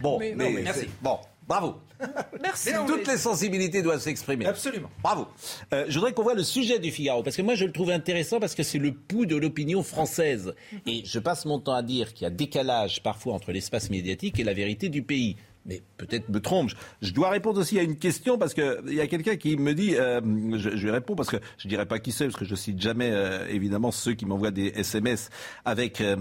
Bon, 0.00 0.18
mais, 0.18 0.34
merci. 0.34 0.88
Bon. 1.02 1.18
Bravo. 1.46 1.76
Merci. 2.42 2.70
toutes 2.86 3.06
les 3.06 3.16
sensibilités 3.16 3.82
doivent 3.82 4.00
s'exprimer. 4.00 4.46
Absolument. 4.46 4.90
Bravo. 5.02 5.28
Euh, 5.72 5.84
je 5.88 5.94
voudrais 5.94 6.12
qu'on 6.12 6.22
voit 6.22 6.34
le 6.34 6.42
sujet 6.42 6.78
du 6.78 6.90
Figaro, 6.90 7.22
parce 7.22 7.36
que 7.36 7.42
moi 7.42 7.54
je 7.54 7.64
le 7.64 7.72
trouve 7.72 7.90
intéressant 7.90 8.40
parce 8.40 8.54
que 8.54 8.62
c'est 8.62 8.78
le 8.78 8.92
pouls 8.92 9.26
de 9.26 9.36
l'opinion 9.36 9.82
française. 9.82 10.54
Et 10.86 11.02
je 11.04 11.18
passe 11.18 11.44
mon 11.44 11.60
temps 11.60 11.74
à 11.74 11.82
dire 11.82 12.12
qu'il 12.12 12.24
y 12.24 12.26
a 12.26 12.30
décalage 12.30 13.02
parfois 13.02 13.34
entre 13.34 13.52
l'espace 13.52 13.90
médiatique 13.90 14.38
et 14.40 14.44
la 14.44 14.54
vérité 14.54 14.88
du 14.88 15.02
pays 15.02 15.36
mais 15.66 15.82
peut-être 15.96 16.28
me 16.28 16.40
trompe. 16.40 16.70
Je 17.02 17.12
dois 17.12 17.30
répondre 17.30 17.60
aussi 17.60 17.78
à 17.78 17.82
une 17.82 17.96
question 17.96 18.38
parce 18.38 18.54
qu'il 18.54 18.92
y 18.92 19.00
a 19.00 19.06
quelqu'un 19.06 19.36
qui 19.36 19.56
me 19.56 19.74
dit, 19.74 19.96
euh, 19.96 20.20
je, 20.56 20.70
je, 20.70 20.84
lui 20.84 20.90
réponds 20.90 21.16
parce 21.16 21.28
que 21.28 21.36
je 21.58 21.68
dirais 21.68 21.86
pas 21.86 21.98
qui 21.98 22.12
c'est 22.12 22.26
parce 22.26 22.36
que 22.36 22.44
je 22.44 22.54
cite 22.54 22.80
jamais 22.80 23.10
euh, 23.10 23.46
évidemment 23.48 23.90
ceux 23.90 24.14
qui 24.14 24.26
m'envoient 24.26 24.52
des 24.52 24.68
SMS 24.76 25.30
avec 25.64 26.00
euh, 26.00 26.16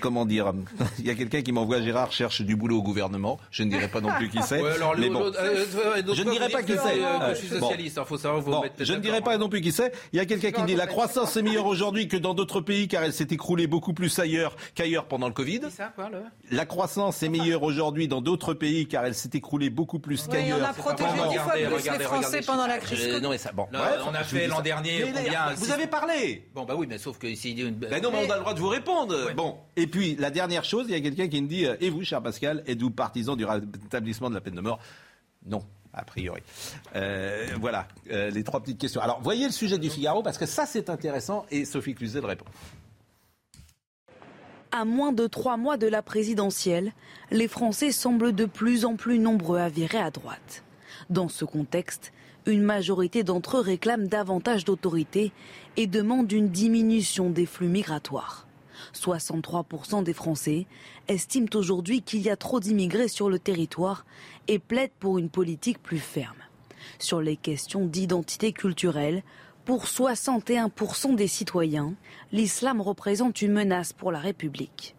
comment 0.00 0.24
dire. 0.24 0.52
Il 0.98 1.06
y 1.06 1.10
a 1.10 1.14
quelqu'un 1.14 1.42
qui 1.42 1.52
m'envoie 1.52 1.80
Gérard 1.82 2.12
cherche 2.12 2.42
du 2.42 2.56
boulot 2.56 2.78
au 2.78 2.82
gouvernement. 2.82 3.38
Je 3.50 3.64
ne 3.64 3.70
dirai 3.70 3.88
pas 3.88 4.00
non 4.00 4.10
plus 4.16 4.28
qui 4.28 4.40
c'est. 4.42 4.62
mais 4.98 5.10
bon, 5.10 5.32
je 5.32 6.22
ne 6.22 6.30
dirai 6.30 6.48
pas 6.48 6.62
qui 6.62 6.72
c'est. 6.72 7.00
je 7.30 7.34
suis 7.34 7.48
socialiste. 7.48 7.98
Hein, 7.98 8.04
je 8.78 8.92
ne 8.92 9.00
dirai 9.00 9.20
pas 9.20 9.36
non 9.36 9.48
plus 9.48 9.60
qui 9.60 9.72
c'est. 9.72 9.92
Il 10.12 10.16
y 10.16 10.20
a 10.20 10.26
quelqu'un 10.26 10.52
qui 10.52 10.62
dit 10.62 10.74
la 10.74 10.86
croissance 10.86 11.36
est 11.36 11.42
meilleure 11.42 11.66
aujourd'hui 11.66 12.08
que 12.08 12.16
dans 12.16 12.34
d'autres 12.34 12.60
pays 12.60 12.88
car 12.88 13.02
elle 13.02 13.12
s'est 13.12 13.28
écroulée 13.30 13.66
beaucoup 13.66 13.92
plus 13.92 14.16
ailleurs 14.18 14.56
qu'ailleurs 14.74 15.06
pendant 15.06 15.26
le 15.26 15.34
Covid. 15.34 15.60
La 16.50 16.66
croissance 16.66 17.22
est 17.22 17.28
meilleure 17.28 17.62
aujourd'hui 17.62 18.08
dans 18.08 18.20
d'autres 18.20 18.54
pays 18.54 18.75
car 18.84 19.06
elle 19.06 19.14
s'est 19.14 19.30
écroulée 19.32 19.70
beaucoup 19.70 19.98
plus 19.98 20.26
qu'ailleurs. 20.26 20.58
on 20.60 20.64
a 20.64 20.72
protégé 20.72 21.10
dix 21.30 21.38
fois 21.38 21.52
plus 21.54 21.90
les 21.98 22.04
Français 22.04 22.40
pendant 22.46 22.66
la 22.66 22.78
crise. 22.78 23.06
Euh, 23.06 23.20
non, 23.20 23.30
mais 23.30 23.38
ça, 23.38 23.52
bon, 23.52 23.66
on 23.72 24.14
a 24.14 24.24
fait 24.24 24.46
l'an 24.46 24.60
dernier. 24.60 25.12
vous 25.56 25.70
avez 25.70 25.86
parlé. 25.86 26.48
Bon, 26.54 26.64
bah 26.64 26.74
oui, 26.76 26.86
mais 26.88 26.98
sauf 26.98 27.18
que 27.18 27.26
ici. 27.26 27.54
Ben 27.54 28.02
non, 28.02 28.10
mais 28.12 28.26
on 28.26 28.30
a 28.30 28.36
le 28.36 28.40
droit 28.40 28.54
de 28.54 28.60
vous 28.60 28.68
répondre. 28.68 29.32
Bon, 29.34 29.56
et 29.76 29.86
puis 29.86 30.16
la 30.16 30.30
dernière 30.30 30.64
chose, 30.64 30.86
il 30.88 30.92
y 30.92 30.96
a 30.96 31.00
quelqu'un 31.00 31.28
qui 31.28 31.40
me 31.40 31.48
dit 31.48 31.66
euh, 31.66 31.76
Et 31.80 31.90
vous, 31.90 32.04
cher 32.04 32.22
Pascal, 32.22 32.62
êtes-vous 32.66 32.90
partisan 32.90 33.36
du 33.36 33.44
rétablissement 33.44 34.28
de 34.28 34.34
la 34.34 34.40
peine 34.40 34.54
de 34.54 34.60
mort? 34.60 34.78
Non 35.44 35.64
a 35.98 36.04
priori. 36.04 36.42
Euh, 36.94 37.46
voilà, 37.58 37.88
les 38.10 38.44
trois 38.44 38.60
petites 38.60 38.78
questions. 38.78 39.00
Alors, 39.00 39.22
voyez 39.22 39.46
le 39.46 39.52
sujet 39.52 39.78
du 39.78 39.88
Figaro, 39.88 40.22
parce 40.22 40.36
que 40.36 40.44
ça, 40.44 40.66
c'est 40.66 40.90
intéressant, 40.90 41.46
et 41.50 41.64
Sophie 41.64 41.94
Cluzet 41.94 42.20
répond. 42.20 42.44
À 44.78 44.84
moins 44.84 45.12
de 45.12 45.26
trois 45.26 45.56
mois 45.56 45.78
de 45.78 45.86
la 45.86 46.02
présidentielle, 46.02 46.92
les 47.30 47.48
Français 47.48 47.92
semblent 47.92 48.34
de 48.34 48.44
plus 48.44 48.84
en 48.84 48.96
plus 48.96 49.18
nombreux 49.18 49.58
à 49.58 49.70
virer 49.70 49.96
à 49.96 50.10
droite. 50.10 50.64
Dans 51.08 51.30
ce 51.30 51.46
contexte, 51.46 52.12
une 52.44 52.60
majorité 52.60 53.24
d'entre 53.24 53.56
eux 53.56 53.60
réclament 53.60 54.06
davantage 54.06 54.66
d'autorité 54.66 55.32
et 55.78 55.86
demandent 55.86 56.30
une 56.30 56.50
diminution 56.50 57.30
des 57.30 57.46
flux 57.46 57.68
migratoires. 57.68 58.46
63% 58.92 60.02
des 60.02 60.12
Français 60.12 60.66
estiment 61.08 61.48
aujourd'hui 61.54 62.02
qu'il 62.02 62.20
y 62.20 62.28
a 62.28 62.36
trop 62.36 62.60
d'immigrés 62.60 63.08
sur 63.08 63.30
le 63.30 63.38
territoire 63.38 64.04
et 64.46 64.58
plaident 64.58 64.92
pour 65.00 65.16
une 65.16 65.30
politique 65.30 65.82
plus 65.82 66.00
ferme. 66.00 66.36
Sur 66.98 67.22
les 67.22 67.38
questions 67.38 67.86
d'identité 67.86 68.52
culturelle, 68.52 69.22
pour 69.66 69.86
61% 69.86 71.16
des 71.16 71.26
citoyens, 71.26 71.94
l'islam 72.30 72.80
représente 72.80 73.42
une 73.42 73.52
menace 73.52 73.92
pour 73.92 74.12
la 74.12 74.20
République. 74.20 74.94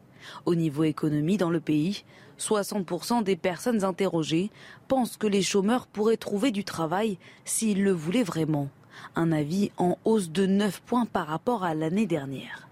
Au 0.45 0.55
niveau 0.55 0.83
économie 0.83 1.37
dans 1.37 1.49
le 1.49 1.61
pays, 1.61 2.03
60% 2.37 3.23
des 3.23 3.37
personnes 3.37 3.85
interrogées 3.85 4.51
pensent 4.89 5.15
que 5.15 5.25
les 5.25 5.41
chômeurs 5.41 5.87
pourraient 5.87 6.17
trouver 6.17 6.51
du 6.51 6.65
travail 6.65 7.17
s'ils 7.45 7.81
le 7.81 7.93
voulaient 7.93 8.23
vraiment. 8.23 8.67
Un 9.15 9.31
avis 9.31 9.71
en 9.77 9.97
hausse 10.03 10.31
de 10.31 10.45
9 10.45 10.81
points 10.81 11.05
par 11.05 11.27
rapport 11.27 11.63
à 11.63 11.73
l'année 11.73 12.05
dernière. 12.05 12.67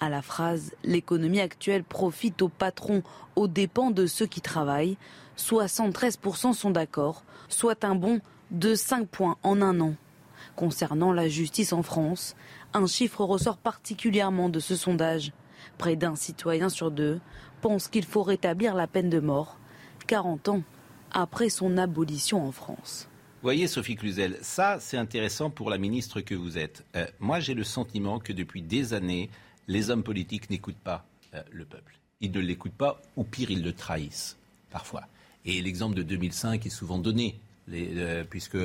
À 0.00 0.08
la 0.08 0.22
phrase 0.22 0.74
l'économie 0.82 1.40
actuelle 1.40 1.84
profite 1.84 2.40
aux 2.40 2.48
patrons 2.48 3.02
aux 3.36 3.48
dépens 3.48 3.90
de 3.90 4.06
ceux 4.06 4.26
qui 4.26 4.40
travaillent, 4.40 4.96
73% 5.36 6.54
sont 6.54 6.70
d'accord, 6.70 7.22
soit 7.50 7.84
un 7.84 7.96
bond 7.96 8.20
de 8.50 8.74
5 8.74 9.06
points 9.06 9.36
en 9.42 9.60
un 9.60 9.78
an. 9.80 9.94
Concernant 10.56 11.12
la 11.12 11.28
justice 11.28 11.72
en 11.72 11.82
France, 11.82 12.36
un 12.74 12.86
chiffre 12.86 13.24
ressort 13.24 13.56
particulièrement 13.56 14.48
de 14.48 14.60
ce 14.60 14.76
sondage. 14.76 15.32
Près 15.78 15.96
d'un 15.96 16.14
citoyen 16.14 16.68
sur 16.68 16.90
deux 16.90 17.20
pense 17.60 17.88
qu'il 17.88 18.04
faut 18.04 18.22
rétablir 18.22 18.74
la 18.74 18.86
peine 18.86 19.10
de 19.10 19.20
mort, 19.20 19.58
40 20.06 20.48
ans 20.48 20.62
après 21.10 21.48
son 21.48 21.78
abolition 21.78 22.46
en 22.46 22.52
France. 22.52 23.08
Vous 23.44 23.46
voyez, 23.46 23.66
Sophie 23.66 23.96
Cluzel, 23.96 24.38
ça 24.42 24.78
c'est 24.80 24.96
intéressant 24.96 25.50
pour 25.50 25.70
la 25.70 25.78
ministre 25.78 26.20
que 26.20 26.34
vous 26.34 26.56
êtes. 26.56 26.84
Euh, 26.96 27.06
moi 27.20 27.40
j'ai 27.40 27.54
le 27.54 27.64
sentiment 27.64 28.18
que 28.18 28.32
depuis 28.32 28.62
des 28.62 28.94
années, 28.94 29.30
les 29.66 29.90
hommes 29.90 30.02
politiques 30.02 30.50
n'écoutent 30.50 30.76
pas 30.76 31.06
euh, 31.34 31.42
le 31.50 31.64
peuple. 31.64 31.98
Ils 32.20 32.30
ne 32.30 32.40
l'écoutent 32.40 32.72
pas, 32.72 33.02
ou 33.16 33.24
pire, 33.24 33.50
ils 33.50 33.62
le 33.62 33.72
trahissent, 33.72 34.38
parfois. 34.70 35.04
Et 35.44 35.60
l'exemple 35.60 35.94
de 35.94 36.02
2005 36.02 36.64
est 36.64 36.70
souvent 36.70 36.98
donné, 36.98 37.38
euh, 37.70 38.24
puisque 38.24 38.56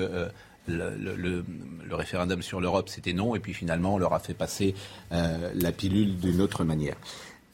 le, 0.67 1.43
référendum 1.91 2.41
sur 2.41 2.61
l'Europe, 2.61 2.89
c'était 2.89 3.13
non, 3.13 3.35
et 3.35 3.39
puis 3.39 3.53
finalement, 3.53 3.95
on 3.95 3.97
leur 3.97 4.13
a 4.13 4.19
fait 4.19 4.33
passer 4.33 4.75
euh, 5.11 5.51
la 5.55 5.71
pilule 5.71 6.17
d'une 6.17 6.41
autre 6.41 6.63
manière. 6.63 6.95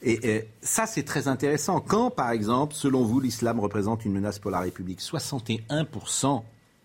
Et, 0.01 0.45
ça, 0.61 0.85
c'est 0.85 1.03
très 1.03 1.27
intéressant. 1.27 1.79
Quand, 1.79 2.11
par 2.11 2.31
exemple, 2.31 2.75
selon 2.75 3.03
vous, 3.03 3.19
l'islam 3.19 3.59
représente 3.59 4.05
une 4.05 4.13
menace 4.13 4.39
pour 4.39 4.51
la 4.51 4.59
République, 4.59 5.01
61% 5.01 6.43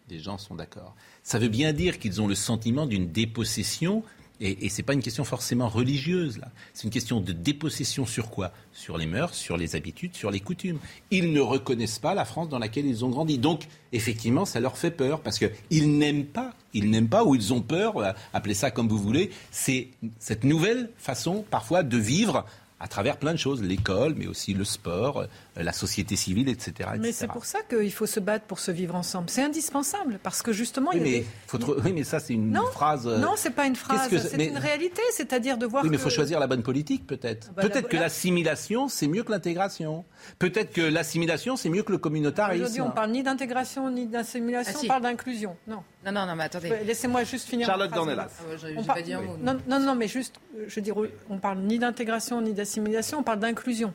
des 0.08 0.18
gens 0.18 0.38
sont 0.38 0.54
d'accord. 0.54 0.94
Ça 1.22 1.38
veut 1.38 1.48
bien 1.48 1.72
dire 1.72 1.98
qu'ils 1.98 2.20
ont 2.20 2.26
le 2.26 2.34
sentiment 2.34 2.86
d'une 2.86 3.10
dépossession 3.10 4.02
et, 4.40 4.64
et 4.64 4.68
ce 4.68 4.78
n'est 4.78 4.84
pas 4.84 4.94
une 4.94 5.02
question 5.02 5.24
forcément 5.24 5.68
religieuse, 5.68 6.38
là. 6.38 6.48
C'est 6.72 6.84
une 6.84 6.90
question 6.90 7.20
de 7.20 7.32
dépossession 7.32 8.06
sur 8.06 8.30
quoi? 8.30 8.52
Sur 8.72 8.96
les 8.96 9.06
mœurs, 9.06 9.34
sur 9.34 9.56
les 9.56 9.76
habitudes, 9.76 10.14
sur 10.14 10.30
les 10.30 10.40
coutumes. 10.40 10.78
Ils 11.10 11.32
ne 11.32 11.40
reconnaissent 11.40 11.98
pas 11.98 12.14
la 12.14 12.24
France 12.24 12.48
dans 12.48 12.58
laquelle 12.58 12.86
ils 12.86 13.04
ont 13.04 13.10
grandi. 13.10 13.38
Donc, 13.38 13.66
effectivement, 13.92 14.44
ça 14.44 14.60
leur 14.60 14.78
fait 14.78 14.90
peur 14.90 15.20
parce 15.20 15.38
qu'ils 15.38 15.98
n'aiment 15.98 16.24
pas, 16.24 16.54
ils 16.72 16.90
n'aiment 16.90 17.08
pas 17.08 17.24
ou 17.24 17.34
ils 17.34 17.52
ont 17.52 17.60
peur, 17.60 17.98
euh, 17.98 18.12
appelez 18.32 18.54
ça 18.54 18.70
comme 18.70 18.88
vous 18.88 18.98
voulez, 18.98 19.30
c'est 19.50 19.88
cette 20.18 20.44
nouvelle 20.44 20.90
façon 20.96 21.44
parfois 21.50 21.82
de 21.82 21.98
vivre 21.98 22.46
à 22.82 22.88
travers 22.88 23.18
plein 23.18 23.32
de 23.32 23.38
choses, 23.38 23.62
l'école, 23.62 24.14
mais 24.16 24.26
aussi 24.26 24.54
le 24.54 24.64
sport, 24.64 25.18
euh, 25.20 25.26
la 25.62 25.72
société 25.72 26.16
civile, 26.16 26.48
etc. 26.48 26.70
etc. 26.78 26.88
Mais 26.98 27.12
c'est 27.12 27.26
pour 27.28 27.44
ça 27.44 27.58
qu'il 27.68 27.92
faut 27.92 28.06
se 28.06 28.20
battre 28.20 28.46
pour 28.46 28.58
se 28.58 28.70
vivre 28.70 28.94
ensemble. 28.94 29.28
C'est 29.28 29.42
indispensable, 29.42 30.18
parce 30.22 30.40
que 30.40 30.52
justement... 30.52 30.90
Oui, 30.94 30.96
il 31.00 31.06
y 31.06 31.08
a 31.08 31.12
mais, 31.12 31.18
des- 31.20 31.26
faut 31.46 31.58
oui, 31.84 31.92
mais 31.92 32.04
ça, 32.04 32.20
c'est 32.20 32.32
une 32.32 32.50
Non, 32.52 32.64
phrase... 32.72 33.06
euh, 33.06 33.18
Non, 33.18 33.34
c'est 33.36 33.50
pas 33.50 33.66
une 33.66 33.76
phrase, 33.76 34.08
que 34.08 34.18
c'est 34.18 34.36
mais- 34.38 34.46
une 34.48 34.56
réalité, 34.58 35.02
c'est-à-dire 35.12 35.58
de 35.58 35.66
voir 35.66 35.82
Oui, 35.84 35.90
mais 35.90 35.96
il 35.96 35.98
que- 35.98 36.04
faut 36.04 36.10
choisir 36.10 36.40
la 36.40 36.46
bonne 36.46 36.62
politique, 36.62 37.06
peut-être. 37.06 37.52
bah, 37.54 37.62
la- 37.62 37.68
peut-être 37.68 37.88
que 37.88 37.96
la- 37.96 38.02
l'assimilation, 38.02 38.88
c'est 38.88 39.08
mieux 39.08 39.22
que 39.24 39.30
l'intégration. 39.32 40.04
Peut-être 40.38 40.72
que 40.72 40.80
l'assimilation, 40.80 41.56
c'est 41.56 41.68
mieux 41.68 41.82
que 41.82 41.92
le 41.92 41.98
communautarisme. 41.98 42.62
Aujourd'hui, 42.62 42.80
on 42.80 42.90
parle 42.90 43.10
ni 43.10 43.22
d'intégration 43.22 43.90
ni 43.90 44.06
d'assimilation, 44.06 44.72
Ah, 44.74 44.78
si. 44.78 44.86
on 44.86 44.88
parle 44.88 45.02
d'inclusion. 45.02 45.56
Non. 45.66 45.82
Non, 46.04 46.12
non, 46.12 46.26
non, 46.26 46.34
mais 46.34 46.44
attendez. 46.44 46.70
Ouais, 46.70 46.84
Laissez-moi 46.84 47.24
juste 47.24 47.48
finir. 47.48 47.66
Charlotte. 47.66 47.90
Dornelas. 47.92 48.28
Ah 48.40 48.42
ouais, 48.50 48.56
j'ai- 48.58 48.76
On 48.76 48.80
j'ai 48.80 48.86
par- 48.86 48.96
pas 48.96 49.02
dit 49.02 49.12
un 49.12 49.20
mot. 49.20 49.36
Non, 49.38 49.58
non, 49.66 49.78
non, 49.80 49.94
mais 49.94 50.08
juste, 50.08 50.36
euh, 50.56 50.64
je 50.66 50.74
veux 50.76 50.80
dire, 50.82 50.94
on 51.28 51.38
parle 51.38 51.58
ni 51.58 51.78
d'intégration 51.78 52.40
ni 52.40 52.54
d'assimilation, 52.54 53.18
on 53.18 53.22
parle 53.22 53.40
d'inclusion. 53.40 53.92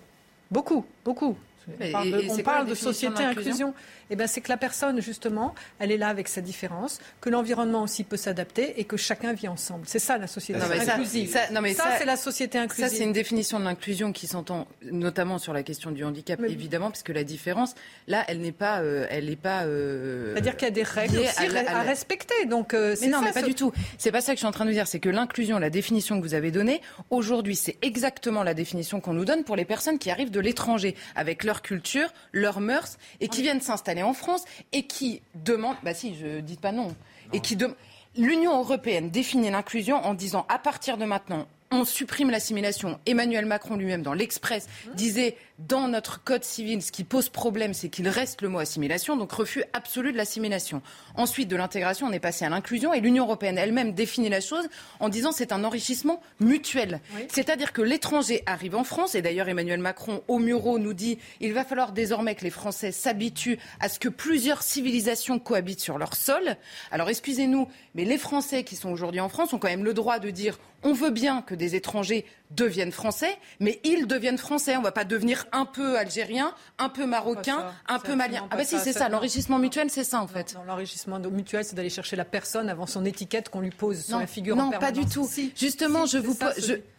Beaucoup, 0.51 0.85
beaucoup. 1.03 1.35
Mais 1.79 1.89
on 1.89 1.91
parle 1.91 2.07
et- 2.07 2.11
de, 2.11 2.19
et 2.21 2.29
on 2.31 2.37
parle 2.39 2.67
de 2.67 2.75
société 2.75 3.23
inclusion. 3.23 3.73
Eh 4.11 4.15
ben, 4.15 4.27
c'est 4.27 4.39
que 4.41 4.49
la 4.49 4.57
personne, 4.57 5.01
justement, 5.01 5.55
elle 5.79 5.91
est 5.91 5.97
là 5.97 6.09
avec 6.09 6.27
sa 6.27 6.39
différence, 6.41 6.99
que 7.21 7.29
l'environnement 7.29 7.81
aussi 7.81 8.03
peut 8.03 8.17
s'adapter 8.17 8.79
et 8.79 8.83
que 8.83 8.97
chacun 8.97 9.33
vit 9.33 9.47
ensemble. 9.47 9.85
C'est 9.87 9.97
ça 9.97 10.19
la 10.19 10.27
société 10.27 10.59
Non, 10.59 10.67
mais 10.69 10.79
ça- 10.85 10.93
inclusive. 10.93 11.29
ça- 11.31 11.49
non, 11.51 11.61
mais 11.61 11.73
ça- 11.73 11.95
c'est 11.97 12.05
la 12.05 12.15
société 12.17 12.59
inclusive. 12.59 12.87
Ça, 12.87 12.95
c'est 12.95 13.03
une 13.03 13.13
définition 13.13 13.59
de 13.59 13.63
l'inclusion 13.63 14.11
qui 14.11 14.27
s'entend 14.27 14.67
notamment 14.83 15.39
sur 15.39 15.53
la 15.53 15.63
question 15.63 15.89
du 15.89 16.03
handicap, 16.03 16.39
Mais- 16.39 16.51
évidemment, 16.51 16.91
puisque 16.91 17.09
la 17.09 17.23
différence, 17.23 17.73
là, 18.07 18.23
elle 18.27 18.41
n'est 18.41 18.51
pas. 18.51 18.81
euh, 18.81 19.07
elle 19.09 19.25
n'est 19.25 19.35
pas 19.35 19.63
euh, 19.63 20.33
C'est-à-dire 20.33 20.55
qu'il 20.57 20.67
y 20.67 20.71
a 20.71 20.73
des 20.73 20.83
règles 20.83 21.17
aussi 21.19 21.39
à 21.39 21.47
la- 21.47 21.77
à, 21.77 21.81
respecter. 21.81 22.45
Donc, 22.47 22.75
euh, 22.75 22.91
Mais 22.91 22.95
c'est 22.95 23.07
non, 23.07 23.19
ça, 23.21 23.25
mais 23.25 23.31
pas 23.33 23.41
ce- 23.41 23.45
du 23.47 23.55
tout. 23.55 23.71
C'est 23.97 24.11
pas 24.11 24.21
ça 24.21 24.33
que 24.33 24.35
je 24.35 24.39
suis 24.41 24.47
en 24.47 24.51
train 24.51 24.65
de 24.65 24.71
dire. 24.71 24.85
C'est 24.85 24.99
que 24.99 25.09
l'inclusion, 25.09 25.57
la 25.57 25.71
définition 25.71 26.19
que 26.21 26.23
vous 26.27 26.35
avez 26.35 26.51
donnée, 26.51 26.79
aujourd'hui, 27.09 27.55
c'est 27.55 27.77
exactement 27.81 28.43
la 28.43 28.53
définition 28.53 29.01
qu'on 29.01 29.13
nous 29.13 29.25
donne 29.25 29.43
pour 29.43 29.55
les 29.55 29.65
personnes 29.65 29.97
qui 29.97 30.11
arrivent 30.11 30.31
de 30.31 30.39
l'étranger, 30.39 30.95
avec 31.15 31.43
leur 31.43 31.54
culture, 31.61 32.09
leurs 32.31 32.59
mœurs, 32.59 32.97
et 33.21 33.27
qui 33.27 33.41
viennent 33.41 33.61
s'installer 33.61 34.03
en 34.03 34.13
France 34.13 34.43
et 34.73 34.83
qui 34.83 35.21
demandent. 35.35 35.77
Bah 35.83 35.93
si, 35.93 36.15
je 36.15 36.39
dis 36.39 36.57
pas 36.57 36.71
non. 36.71 36.95
Et 37.33 37.39
qui 37.39 37.55
dem- 37.55 37.75
L'Union 38.17 38.57
européenne 38.59 39.09
définit 39.09 39.49
l'inclusion 39.51 39.97
en 39.97 40.13
disant 40.13 40.45
à 40.47 40.57
partir 40.59 40.97
de 40.97 41.05
maintenant. 41.05 41.47
On 41.71 41.83
supprime 41.83 42.29
l'assimilation. 42.29 42.99
Emmanuel 43.05 43.45
Macron 43.45 43.75
lui-même, 43.75 44.03
dans 44.03 44.13
l'Express, 44.13 44.67
disait 44.93 45.35
dans 45.59 45.87
notre 45.87 46.21
code 46.21 46.43
civil, 46.43 46.81
ce 46.81 46.91
qui 46.91 47.05
pose 47.05 47.29
problème, 47.29 47.73
c'est 47.73 47.87
qu'il 47.87 48.09
reste 48.09 48.41
le 48.41 48.49
mot 48.49 48.59
assimilation, 48.59 49.15
donc 49.15 49.31
refus 49.31 49.63
absolu 49.71 50.11
de 50.11 50.17
l'assimilation. 50.17 50.81
Ensuite, 51.15 51.47
de 51.47 51.55
l'intégration, 51.55 52.07
on 52.07 52.11
est 52.11 52.19
passé 52.19 52.43
à 52.43 52.49
l'inclusion 52.49 52.93
et 52.93 52.99
l'Union 52.99 53.23
européenne 53.23 53.57
elle-même 53.57 53.93
définit 53.93 54.27
la 54.27 54.41
chose 54.41 54.67
en 54.99 55.07
disant 55.07 55.31
c'est 55.31 55.53
un 55.53 55.63
enrichissement 55.63 56.21
mutuel. 56.41 56.99
C'est-à-dire 57.29 57.71
que 57.71 57.81
l'étranger 57.81 58.43
arrive 58.45 58.75
en 58.75 58.83
France, 58.83 59.15
et 59.15 59.21
d'ailleurs 59.21 59.47
Emmanuel 59.47 59.79
Macron 59.79 60.23
au 60.27 60.39
Muro 60.39 60.77
nous 60.77 60.93
dit 60.93 61.19
il 61.39 61.53
va 61.53 61.63
falloir 61.63 61.93
désormais 61.93 62.35
que 62.35 62.43
les 62.43 62.49
Français 62.49 62.91
s'habituent 62.91 63.59
à 63.79 63.87
ce 63.87 63.99
que 63.99 64.09
plusieurs 64.09 64.61
civilisations 64.61 65.39
cohabitent 65.39 65.79
sur 65.79 65.97
leur 65.97 66.15
sol. 66.15 66.57
Alors 66.91 67.09
excusez-nous, 67.09 67.69
mais 67.93 68.03
les 68.03 68.17
Français 68.17 68.63
qui 68.63 68.75
sont 68.75 68.89
aujourd'hui 68.89 69.21
en 69.21 69.29
France 69.29 69.53
ont 69.53 69.59
quand 69.59 69.69
même 69.69 69.85
le 69.85 69.93
droit 69.93 70.19
de 70.19 70.31
dire 70.31 70.59
on 70.83 70.93
veut 70.93 71.09
bien 71.09 71.41
que 71.41 71.55
des 71.55 71.75
étrangers 71.75 72.25
deviennent 72.51 72.91
français, 72.91 73.39
mais 73.59 73.79
ils 73.83 74.05
deviennent 74.05 74.37
français. 74.37 74.75
On 74.75 74.79
ne 74.79 74.83
va 74.83 74.91
pas 74.91 75.03
devenir 75.03 75.44
un 75.51 75.65
peu 75.65 75.97
algérien, 75.97 76.53
un 76.77 76.89
peu 76.89 77.05
marocain, 77.05 77.73
un 77.87 77.99
peu 77.99 78.15
malien. 78.15 78.47
Ah 78.51 78.57
bah 78.57 78.63
si, 78.63 78.79
c'est 78.79 78.93
ça. 78.93 79.09
L'enrichissement 79.09 79.59
mutuel, 79.59 79.89
c'est 79.89 80.03
ça 80.03 80.21
en 80.21 80.27
fait. 80.27 80.55
L'enrichissement 80.67 81.19
mutuel, 81.19 81.63
c'est 81.65 81.75
d'aller 81.75 81.89
chercher 81.89 82.15
la 82.15 82.25
personne 82.25 82.69
avant 82.69 82.85
son 82.85 83.05
étiquette 83.05 83.49
qu'on 83.49 83.61
lui 83.61 83.71
pose 83.71 84.03
sur 84.05 84.13
Non, 84.13 84.19
la 84.19 84.27
figure. 84.27 84.55
non 84.55 84.65
en 84.65 84.71
pas 84.71 84.91
du 84.91 85.05
tout. 85.05 85.29
Justement, 85.55 86.05
je 86.05 86.17
vous 86.17 86.37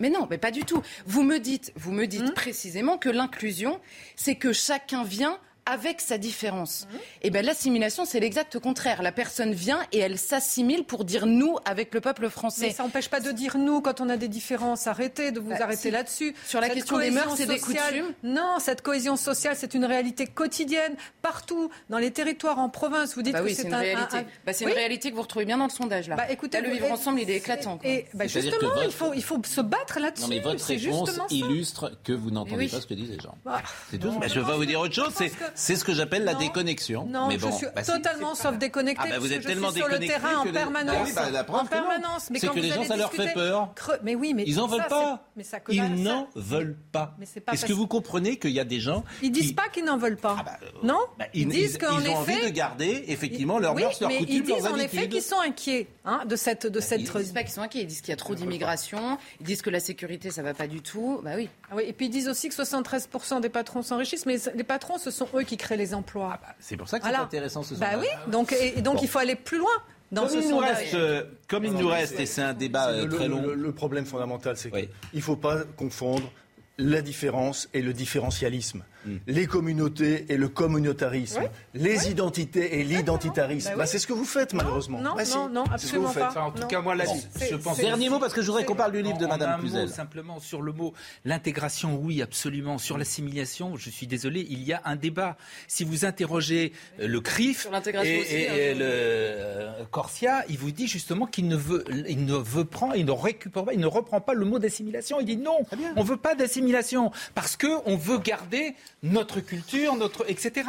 mais 0.01 0.11
non, 0.11 0.27
mais 0.31 0.39
pas 0.39 0.51
du 0.51 0.65
tout. 0.65 0.83
Vous 1.07 1.23
me 1.23 1.39
dites, 1.39 1.73
vous 1.77 1.93
me 1.93 2.07
dites 2.07 2.35
précisément 2.35 2.99
que 2.99 3.09
l'inclusion, 3.09 3.81
c'est 4.17 4.37
que 4.37 4.53
chacun 4.53 5.05
vient 5.05 5.39
avec 5.67 6.01
sa 6.01 6.17
différence. 6.19 6.87
Et 7.23 7.31
ben 7.31 7.45
l'assimilation, 7.45 8.05
c'est 8.05 8.21
l'exact 8.21 8.59
contraire. 8.59 9.03
La 9.03 9.13
personne 9.13 9.53
vient 9.53 9.81
et 9.93 9.99
elle 9.99 10.19
s'assimile 10.19 10.85
pour 10.85 11.05
dire 11.05 11.27
nous 11.27 11.57
avec 11.65 11.93
le 11.93 12.01
peuple 12.01 12.29
français. 12.31 12.67
Mais 12.69 12.73
ça 12.73 12.85
n'empêche 12.85 13.09
pas 13.09 13.21
de 13.21 13.31
dire 13.33 13.57
nous 13.59 13.81
quand 13.81 14.01
on 14.01 14.09
a 14.09 14.17
des 14.17 14.29
différences. 14.29 14.87
Arrêtez 14.87 15.33
de 15.33 15.41
vous 15.41 15.51
Bah, 15.51 15.57
arrêter 15.61 15.83
si. 15.83 15.91
là-dessus. 15.91 16.35
Sur 16.47 16.61
la 16.61 16.69
Cette 16.69 16.77
question 16.77 16.99
des 16.99 17.11
mœurs 17.11 17.41
et 17.41 17.47
des 17.47 17.59
coutumes. 17.59 18.13
Non, 18.23 18.59
cette 18.61 18.83
cohésion 18.83 19.17
sociale, 19.17 19.57
c'est 19.57 19.75
une 19.75 19.85
réalité 19.85 20.27
quotidienne 20.27 20.95
partout, 21.23 21.71
dans 21.91 21.99
les 21.99 22.11
territoires, 22.13 22.59
en 22.59 22.69
province. 22.69 23.15
Vous 23.17 23.23
dites 23.23 23.33
Bah 23.33 23.41
que 23.41 23.45
oui, 23.45 23.55
c'est 23.55 23.63
c'est 23.63 23.69
une 23.69 23.75
un- 23.75 23.79
réalité. 23.79 24.17
un- 24.19 24.25
Bah, 24.47 24.53
c'est 24.53 24.65
Oui. 24.65 24.71
une 24.71 24.77
réalité 24.79 25.11
que 25.11 25.17
vous 25.17 25.23
retrouvez 25.23 25.45
bien 25.45 25.59
dans 25.59 25.65
le 25.67 25.71
sondage 25.71 26.09
là. 26.09 26.17
Bah, 26.17 26.31
écoutez, 26.31 26.61
Là, 26.61 26.69
le 26.69 26.73
vivre 26.75 26.91
ensemble, 26.93 27.21
il 27.21 27.29
est 27.31 27.37
éclatant. 27.37 27.79
quoi. 27.79 27.89
Et 27.91 28.07
bah, 28.15 28.27
justement, 28.27 28.57
votre- 28.69 28.85
il, 28.85 28.93
faut, 28.93 29.13
il 29.15 29.23
faut 29.25 29.41
se 29.45 29.61
battre 29.61 29.99
là-dessus. 29.99 30.23
Non, 30.23 30.29
mais 30.29 30.41
votre 30.41 30.61
C'est 30.61 30.77
réponse 30.77 31.11
ça. 31.11 31.27
illustre 31.31 31.93
que 32.05 32.13
vous 32.13 32.31
n'entendez 32.31 32.57
Oui. 32.65 32.69
pas 32.69 32.81
ce 32.81 32.87
que 32.87 32.95
disent 32.95 33.11
les 33.11 33.19
gens. 33.21 33.37
Bah, 33.45 33.63
C'est 33.91 33.99
tout. 33.99 34.13
je 34.27 34.41
vais 34.41 34.55
vous 34.57 34.65
dire 34.65 34.81
autre 34.81 34.95
chose. 34.95 35.13
C'est, 35.57 35.75
ce 35.77 35.85
que 35.85 35.93
j'appelle 35.95 36.25
la 36.25 36.35
déconnexion. 36.35 37.07
Non, 37.07 37.29
mais 37.29 37.39
je 37.39 37.51
suis 37.51 37.67
bah 37.75 37.83
totalement 37.83 38.31
pas- 38.31 38.43
sauf 38.43 38.59
déconnecté. 38.59 39.03
Ah 39.05 39.11
bah, 39.11 39.19
vous 39.19 39.33
êtes 39.33 39.45
tellement 39.45 39.69
je 39.69 39.73
suis 39.73 39.81
sur 39.83 39.89
le 39.91 39.99
terrain 39.99 40.37
en 40.39 40.45
permanence. 40.53 40.97
Ah 40.99 41.05
oui, 41.05 41.13
bah, 41.15 41.31
la 41.31 41.45
preuve 41.45 41.63
en 41.63 41.67
permanence. 41.67 42.31
Mais 42.31 42.39
C'est 42.39 42.47
quand 42.47 42.55
que 42.55 42.61
les 42.61 42.71
gens, 42.71 42.85
ça 42.85 42.97
leur 42.97 43.13
fait 43.13 43.33
peur. 43.33 43.73
Creux- 43.75 43.99
Mais 44.03 44.15
oui, 44.15 44.35
mais 44.35 44.45
Ils 44.47 44.57
n'en 44.57 44.67
veulent 44.67 44.87
pas. 44.89 45.27
Ils 45.71 46.03
n'en 46.03 46.29
veulent 46.37 46.77
pas. 46.93 47.17
Est-ce 47.21 47.41
parce- 47.41 47.65
que 47.65 47.73
vous 47.73 47.87
comprenez 47.87 48.39
qu'il 48.39 48.51
y 48.51 48.61
a 48.61 48.65
des 48.65 48.81
gens 48.81 49.05
Ils 49.23 49.33
disent 49.33 49.49
qui- 49.49 49.55
pas 49.55 49.69
qu'ils 49.69 49.85
n'en 49.85 49.97
veulent 49.99 50.17
pas. 50.17 50.37
bah, 50.45 50.59
euh, 50.63 50.67
non? 50.83 50.99
Ils, 51.35 51.49
disent 51.49 51.79
qu'en 51.79 51.99
ils 52.01 52.09
ont 52.11 52.17
envie 52.17 52.41
de 52.43 52.49
garder 52.51 53.05
effectivement 53.09 53.59
leurs 53.59 53.75
mœurs, 53.75 53.99
leurs 54.01 54.11
mais 54.11 54.19
coutumes, 54.19 54.35
ils 54.35 54.43
disent 54.43 54.65
leurs 54.65 54.73
en 54.73 54.77
effet 54.77 54.99
habitudes. 54.99 55.13
qu'ils 55.13 55.23
sont 55.23 55.41
inquiets 55.41 55.89
hein, 56.05 56.23
de 56.27 56.37
cette 56.37 56.67
de 56.67 56.81
cette. 56.81 57.01
Ils 57.01 57.11
disent 57.11 57.33
pas 57.33 57.43
qu'ils 57.43 57.53
sont 57.53 57.63
inquiets, 57.63 57.81
ils 57.81 57.87
disent 57.87 58.01
qu'il 58.01 58.11
y 58.11 58.13
a 58.13 58.17
trop 58.17 58.35
d'immigration, 58.35 59.19
ils 59.41 59.47
disent 59.47 59.63
que 59.63 59.71
la 59.71 59.81
sécurité 59.81 60.31
ça 60.31 60.43
va 60.43 60.55
pas 60.55 60.67
du 60.67 60.81
tout. 60.83 61.21
Bah 61.25 61.31
oui. 61.37 61.49
Ah 61.71 61.75
oui, 61.77 61.85
et 61.87 61.93
puis 61.93 62.07
ils 62.07 62.11
disent 62.11 62.29
aussi 62.29 62.49
que 62.49 62.55
73% 62.55 63.41
des 63.41 63.49
patrons 63.49 63.83
s'enrichissent, 63.83 64.27
mais 64.27 64.37
les 64.55 64.65
patrons, 64.65 64.99
ce 64.99 65.11
sont 65.11 65.27
eux 65.35 65.43
qui 65.47 65.57
créent 65.57 65.77
les 65.77 65.95
emplois. 65.95 66.39
C'est 66.61 66.77
pour 66.77 66.89
ça 66.89 66.99
que 66.99 67.05
c'est 67.05 67.11
Voilà. 67.11 67.25
intéressant 67.25 67.63
ce 67.63 67.75
Bah 67.75 67.93
sondage. 67.93 68.09
oui, 68.27 68.31
donc, 68.33 68.53
et, 68.53 68.79
et 68.79 68.83
donc 68.83 68.97
Bon. 68.97 69.03
il 69.03 69.09
faut 69.09 69.19
aller 69.19 69.37
plus 69.37 69.59
loin 69.59 69.71
dans 70.13 70.23
Comme 70.23 70.31
ce 70.31 70.37
il 70.37 70.43
nous 70.45 70.51
sondage. 70.61 70.77
reste, 70.77 70.95
euh, 70.95 71.25
comme 71.49 71.65
il 71.65 71.73
nous 71.73 71.89
reste, 71.89 72.21
et 72.21 72.27
c'est 72.27 72.43
un 72.43 72.55
débat 72.55 72.89
euh, 72.89 73.09
très 73.09 73.25
le- 73.29 73.31
long. 73.35 73.43
le- 73.43 73.55
le 73.55 73.73
problème 73.73 74.05
fondamental, 74.07 74.57
c'est 74.57 74.71
qu'il 74.71 74.89
ne 75.15 75.21
faut 75.21 75.37
pas 75.37 75.63
confondre 75.77 76.31
la 76.79 77.01
différence 77.01 77.69
et 77.73 77.81
le 77.83 77.93
différentialisme. 77.95 78.85
Hmm. 79.07 79.19
Les 79.27 79.47
communautés 79.47 80.27
et 80.29 80.37
le 80.37 80.49
communautarisme. 80.49 81.43
Oui. 81.43 81.49
Les 81.81 82.11
identités 82.11 82.81
et 82.81 82.85
l'identitarisme. 82.85 83.71
Bah 83.71 83.77
Bah, 83.77 83.83
oui. 83.85 83.89
c'est 83.91 83.99
ce 83.99 84.07
que 84.07 84.13
vous 84.13 84.25
faites, 84.25 84.53
malheureusement. 84.53 85.01
Non, 85.01 85.15
Bah, 85.17 85.25
si. 85.25 85.37
non, 85.37 85.49
non, 85.49 85.65
C'est 85.79 85.87
ce 85.87 85.93
que 85.93 85.99
vous 85.99 86.07
absolument 86.07 86.09
faites. 86.09 86.23
pas. 86.23 86.29
Enfin, 86.31 86.43
en 86.43 86.51
tout 86.51 86.63
Non. 86.63 86.69
cas, 86.69 86.81
moi, 86.81 86.95
là, 86.95 87.05
Bon, 87.05 87.15
je 87.51 87.57
pense. 87.57 87.79
Dernier 87.79 88.09
mot 88.11 88.19
parce 88.19 88.33
que 88.35 88.43
je 88.43 88.47
voudrais 88.49 88.65
qu'on 88.65 88.75
parle 88.75 88.93
du 88.93 89.03
livre 89.03 89.19
de 89.19 89.27
Madame 89.27 89.51
un 89.51 89.57
mot, 89.59 89.63
Cluzel. 89.63 89.89
simplement 89.89 90.41
sur 90.41 90.61
le 90.63 90.73
mot 90.73 90.93
l'intégration, 91.25 91.97
oui, 92.03 92.23
absolument. 92.23 92.79
Sur 92.79 92.99
l'assimilation, 92.99 93.77
je 93.77 93.91
suis 93.91 94.07
désolé, 94.07 94.47
il 94.49 94.63
y 94.63 94.73
a 94.73 94.81
un 94.85 94.97
débat. 94.97 95.37
Si 95.69 95.85
vous 95.85 96.05
interrogez 96.05 96.73
euh, 97.01 97.07
le 97.07 97.21
CRIF 97.21 97.63
Sur 97.63 97.71
l'intégration 97.71 98.13
et, 98.13 98.21
aussi, 98.21 98.35
et- 98.35 98.49
hein. 98.49 98.55
et 98.55 98.75
le 98.75 98.85
euh, 98.85 99.85
Corsia, 99.91 100.45
il 100.49 100.59
vous 100.59 100.71
dit 100.71 100.87
justement 100.89 101.27
qu'il 101.27 101.49
ne 101.49 101.57
veut, 101.57 101.85
il 102.09 102.25
ne 102.25 102.35
veut 102.35 102.65
prendre, 102.65 102.97
il 102.97 103.05
ne 103.05 103.13
récupère 103.13 103.65
pas, 103.65 103.73
il 103.73 103.81
ne 103.81 103.87
reprend 103.87 104.21
pas 104.21 104.35
le 104.35 104.45
mot 104.45 104.59
d'assimilation. 104.59 105.21
Il 105.21 105.27
dit 105.27 105.37
non, 105.37 105.59
on 105.97 106.03
veut 106.03 106.17
pas 106.17 106.35
d'assimilation 106.35 107.11
parce 107.35 107.57
que 107.57 107.67
on 107.87 107.97
veut 107.97 108.19
garder 108.19 108.75
notre 109.07 109.41
culture, 109.41 109.95
notre 109.97 110.29
etc. 110.31 110.69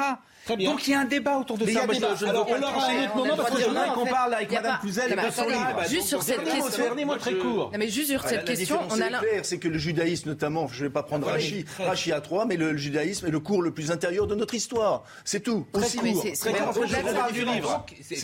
bien. 0.55 0.71
Donc 0.71 0.87
il 0.87 0.91
y 0.91 0.93
a 0.93 0.99
un 0.99 1.05
débat 1.05 1.37
autour 1.37 1.57
de 1.57 1.65
Mais 1.65 1.71
il 1.71 1.75
y 1.75 1.77
ça. 1.77 1.83
a 1.83 1.87
débat. 1.87 2.15
je- 2.15 2.25
Alors, 2.25 2.47
on 2.49 2.53
un 2.55 2.57
autre 2.63 3.15
moment 3.15 3.35
parce 3.35 3.49
que 3.51 3.61
je 3.61 3.67
voudrais 3.67 3.89
qu'on 3.89 4.05
parle 4.05 4.33
avec 4.33 4.49
Il 4.51 4.57
pas- 4.59 4.77
Cluzel 4.81 5.11
et 5.11 5.15
de 5.15 5.31
son 5.31 5.47
livre. 5.47 5.83
juste 5.89 6.07
sur 6.07 6.23
cette 6.23 6.43
question- 6.43 6.83
dernier 6.95 7.05
très 7.19 7.33
court. 7.35 7.71
Mais 7.77 7.87
juste 7.89 8.09
sur 8.11 8.21
Ah, 8.25 8.29
cette 8.29 8.47
la 8.47 8.55
question, 8.55 8.79
on 8.89 9.01
a 9.01 9.09
claire, 9.19 9.43
c'est 9.45 9.57
que 9.59 9.67
le 9.67 9.77
judaïsme 9.77 10.29
notamment, 10.29 10.67
je 10.67 10.83
ne 10.83 10.87
vais 10.87 10.93
pas 10.93 11.03
prendre 11.03 11.27
Rachi, 11.27 11.65
Rachi 11.79 12.11
à 12.11 12.21
trois, 12.21 12.45
mais 12.45 12.55
le 12.57 12.77
judaïsme 12.77 13.27
est 13.27 13.31
le 13.31 13.39
cours 13.39 13.61
le 13.61 13.71
plus 13.71 13.91
intérieur 13.91 14.27
de 14.27 14.35
notre 14.35 14.53
histoire. 14.53 15.03
C'est 15.25 15.41
tout, 15.41 15.65
aussi 15.73 15.97
court. 15.97 16.23
c'est- 16.33 16.49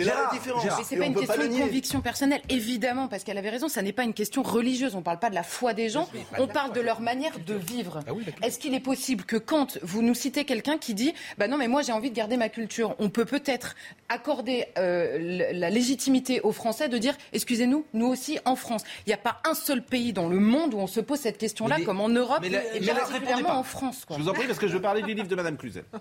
la 0.06 0.30
différence. 0.32 0.64
Mais 0.66 0.84
c'est 0.88 0.98
pas 0.98 1.06
une 1.06 1.16
question 1.16 1.44
de 1.48 1.58
conviction 1.60 2.02
personnelle, 2.02 2.42
évidemment, 2.50 3.08
parce 3.08 3.24
qu'elle 3.24 3.38
avait 3.38 3.50
raison, 3.50 3.68
ça 3.68 3.82
n'est 3.82 3.92
pas 3.94 4.04
une 4.04 4.14
question 4.14 4.44
religieuse. 4.44 4.96
On 4.96 5.00
ne 5.00 5.04
parle 5.04 5.20
pas 5.20 5.30
de 5.30 5.36
la 5.36 5.44
foi 5.44 5.74
des 5.74 5.90
gens, 5.90 6.08
on 6.38 6.48
parle 6.48 6.74
de 6.74 6.82
leur 6.82 7.02
manière 7.02 7.34
de 7.46 7.54
vivre. 7.54 8.00
Ah 8.02 8.12
d'accord. 8.12 8.34
Est-ce 8.44 8.60
qu'il 8.60 8.74
est 8.74 8.80
possible 8.80 9.24
que 9.24 9.38
quand 9.38 9.78
vous 9.82 10.02
nous 10.02 10.14
citez 10.14 10.46
quelqu'un 10.46 10.78
qui 10.78 10.94
dit 10.94 11.14
Bah 11.38 11.48
non, 11.48 11.58
mais 11.58 11.68
moi 11.68 11.82
j'ai 11.82 11.92
envie 11.92 12.12
de 12.14 12.18
garder 12.18 12.38
ma 12.38 12.48
culture, 12.50 12.96
on 13.00 13.10
peut 13.10 13.26
peut-être 13.26 13.76
accorder 14.08 14.66
euh, 14.78 15.52
la 15.52 15.70
légitimité 15.70 16.40
aux 16.42 16.52
Français 16.54 16.88
de 16.88 16.98
dire 16.98 17.16
Excusez-nous, 17.34 17.86
nous 17.94 18.06
aussi 18.08 18.40
en 18.46 18.56
France. 18.56 18.84
Il 19.06 19.10
n'y 19.10 19.14
a 19.14 19.18
pas 19.18 19.42
un 19.50 19.56
seul 19.56 19.84
pays 19.84 20.14
dans 20.14 20.30
le 20.30 20.40
monde 20.40 20.74
où 20.74 20.78
on 20.78 20.88
se 20.88 21.00
pose 21.00 21.20
cette 21.20 21.38
question-là, 21.38 21.82
comme 21.82 22.00
en 22.00 22.10
Europe 22.10 22.40
mais 22.42 22.50
la- 22.50 22.64
et 22.76 22.80
mais 22.80 22.86
la- 22.86 22.94
particulièrement 22.96 23.50
pas. 23.50 23.56
en 23.58 23.64
France. 23.64 24.06
quoi. 24.06 24.18
Je 24.18 24.24
vous 24.24 24.30
en 24.30 24.34
prie 24.34 24.48
parce 24.48 24.60
que 24.60 24.68
je 24.68 24.74
veux 24.74 24.82
parler 24.82 25.02
du 25.02 25.14
livre 25.14 25.28
de 25.28 25.36
Madame 25.36 25.58
Cluzel. 25.58 25.84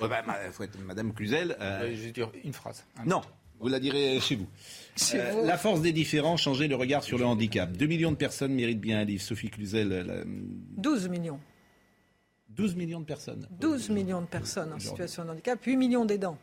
Ouais, 0.00 0.06
bah, 0.08 0.22
faut 0.52 0.62
être 0.62 0.78
Madame 0.86 1.12
Cluzel. 1.12 1.56
euh, 1.60 1.80
Euh, 1.82 1.90
Je 1.92 2.02
vais 2.04 2.12
dire 2.12 2.30
une 2.44 2.52
phrase. 2.52 2.84
Un 3.00 3.04
Non, 3.04 3.20
Vous 3.58 3.66
la 3.66 3.80
direz 3.80 4.20
chez 4.20 4.36
vous. 4.36 4.46
Euh, 5.14 5.44
la 5.44 5.58
force 5.58 5.80
des 5.80 5.90
différents, 5.90 6.36
changer 6.36 6.68
le 6.68 6.76
regard 6.76 7.02
sur 7.02 7.18
le 7.18 7.24
handicap. 7.26 7.72
2 7.72 7.86
millions 7.86 8.12
de 8.12 8.16
personnes 8.16 8.54
méritent 8.54 8.80
bien 8.80 9.00
un 9.00 9.04
livre. 9.04 9.22
Sophie 9.24 9.50
Cluzel. 9.50 9.88
La... 9.88 10.14
12 10.24 11.08
millions. 11.08 11.40
12 12.58 12.74
millions 12.74 13.00
de 13.00 13.04
personnes. 13.04 13.46
12 13.60 13.90
millions 13.90 14.20
de 14.20 14.26
personnes 14.26 14.72
en 14.72 14.80
situation 14.80 15.24
de 15.24 15.30
handicap, 15.30 15.62
8 15.64 15.76
millions 15.76 16.04
d'aidants. 16.04 16.36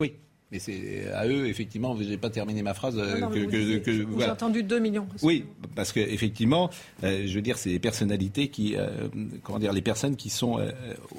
Oui. 0.00 0.16
Mais 0.52 0.60
c'est 0.60 1.08
à 1.12 1.26
eux, 1.26 1.48
effectivement, 1.48 1.96
je 1.96 2.04
n'ai 2.04 2.16
pas 2.16 2.30
terminé 2.30 2.62
ma 2.62 2.72
phrase. 2.72 2.96
Non, 2.96 3.30
que, 3.30 3.78
que, 3.78 4.02
voilà. 4.04 4.32
entendu 4.34 4.62
2 4.62 4.78
millions. 4.78 5.08
Oui, 5.22 5.44
parce 5.74 5.92
qu'effectivement, 5.92 6.70
euh, 7.02 7.24
je 7.26 7.34
veux 7.34 7.42
dire, 7.42 7.58
c'est 7.58 7.70
les 7.70 7.80
personnalités 7.80 8.46
qui, 8.46 8.76
euh, 8.76 9.08
comment 9.42 9.58
dire, 9.58 9.72
les 9.72 9.82
personnes 9.82 10.14
qui 10.14 10.30
sont 10.30 10.60
euh, 10.60 10.70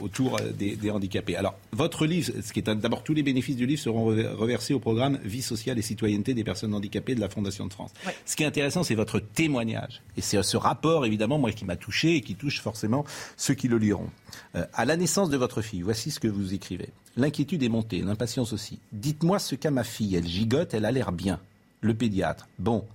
autour 0.01 0.39
des, 0.57 0.77
des, 0.77 0.91
handicapés. 0.91 1.35
Alors, 1.35 1.55
votre 1.73 2.05
livre, 2.05 2.31
ce 2.41 2.53
qui 2.53 2.59
est 2.59 2.69
d'abord 2.69 3.03
tous 3.03 3.13
les 3.13 3.23
bénéfices 3.23 3.57
du 3.57 3.65
livre 3.65 3.81
seront 3.81 4.05
reversés 4.05 4.73
au 4.73 4.79
programme 4.79 5.19
Vie 5.25 5.41
sociale 5.41 5.77
et 5.77 5.81
citoyenneté 5.81 6.33
des 6.33 6.45
personnes 6.45 6.73
handicapées 6.73 7.13
de 7.13 7.19
la 7.19 7.27
Fondation 7.27 7.67
de 7.67 7.73
France. 7.73 7.91
Ouais. 8.05 8.15
Ce 8.25 8.37
qui 8.37 8.43
est 8.43 8.47
intéressant, 8.47 8.83
c'est 8.83 8.95
votre 8.95 9.19
témoignage. 9.19 10.01
Et 10.15 10.21
c'est 10.21 10.41
ce 10.41 10.55
rapport, 10.55 11.05
évidemment, 11.05 11.37
moi, 11.37 11.51
qui 11.51 11.65
m'a 11.65 11.75
touché 11.75 12.15
et 12.15 12.21
qui 12.21 12.35
touche 12.35 12.61
forcément 12.61 13.03
ceux 13.35 13.55
qui 13.55 13.67
le 13.67 13.77
liront. 13.77 14.09
à 14.53 14.85
la 14.85 14.95
naissance 14.95 15.29
de 15.29 15.35
votre 15.35 15.61
fille, 15.61 15.81
voici 15.81 16.11
ce 16.11 16.21
que 16.21 16.29
vous 16.29 16.53
écrivez. 16.53 16.89
L'inquiétude 17.17 17.63
est 17.63 17.69
montée, 17.69 18.03
l'impatience 18.03 18.53
aussi. 18.53 18.77
Dites-moi 18.91 19.39
ce 19.39 19.55
qu'a 19.55 19.71
ma 19.71 19.83
fille. 19.83 20.15
Elle 20.15 20.27
gigote, 20.27 20.75
elle 20.75 20.85
a 20.85 20.91
l'air 20.91 21.11
bien. 21.11 21.39
Le 21.81 21.95
pédiatre. 21.95 22.47
Bon, 22.59 22.85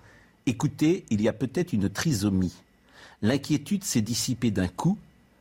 écoutez, 0.47 1.05
il 1.11 1.21
y 1.21 1.29
a 1.29 1.33
peut-être 1.33 1.73
une 1.73 1.89
trisomie. 1.89 2.55
L'inquiétude 3.21 3.83
s'est 3.83 4.01
dissipée 4.01 4.53
d'un 4.53 4.69
coup. 4.69 4.97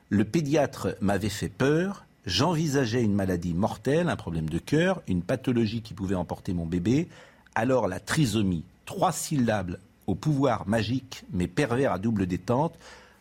Le 0.10 0.26
pédiatre 0.26 0.96
m'avait 1.00 1.30
fait 1.30 1.50
peur. 1.50 2.06
J'envisageais 2.26 3.04
une 3.04 3.14
maladie 3.14 3.54
mortelle, 3.54 4.10
un 4.10 4.16
problème 4.16 4.50
de 4.50 4.58
cœur, 4.58 5.04
une 5.08 5.22
pathologie 5.22 5.84
qui 5.84 5.94
pouvait 5.94 6.16
emporter 6.16 6.54
mon 6.54 6.66
bébé. 6.66 7.08
Alors 7.54 7.88
la 7.88 8.00
trisomie, 8.00 8.64
trois 8.86 9.12
syllabes 9.12 9.78
au 10.08 10.16
pouvoir 10.16 10.68
magique 10.68 11.24
mais 11.32 11.48
pervers 11.48 11.92
à 11.92 12.00
double 12.00 12.26
détente. 12.26 12.74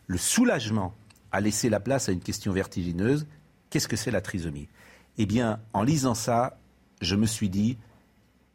Le 0.07 0.17
soulagement 0.17 0.93
a 1.31 1.39
laissé 1.39 1.69
la 1.69 1.79
place 1.79 2.09
à 2.09 2.11
une 2.13 2.19
question 2.19 2.51
vertigineuse. 2.51 3.27
Qu'est-ce 3.69 3.87
que 3.87 3.95
c'est 3.95 4.11
la 4.11 4.21
trisomie? 4.21 4.67
Eh 5.17 5.25
bien, 5.25 5.59
en 5.73 5.83
lisant 5.83 6.15
ça, 6.15 6.57
je 7.01 7.15
me 7.15 7.25
suis 7.25 7.49
dit, 7.49 7.77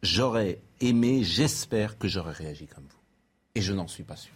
j'aurais 0.03 0.61
aimé, 0.81 1.23
j'espère 1.23 1.99
que 1.99 2.09
j'aurais 2.09 2.33
réagi 2.33 2.67
comme 2.67 2.85
vous. 2.85 2.99
Et 3.55 3.61
je 3.61 3.73
n'en 3.73 3.89
suis 3.89 4.05
pas 4.05 4.17
sûr. 4.17 4.33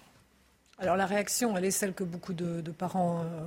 Alors 0.79 0.97
la 0.97 1.07
réaction, 1.07 1.57
elle 1.57 1.65
est 1.65 1.71
celle 1.71 1.93
que 1.93 2.05
beaucoup 2.05 2.33
de, 2.33 2.63
parents 2.71 3.23
euh, 3.23 3.47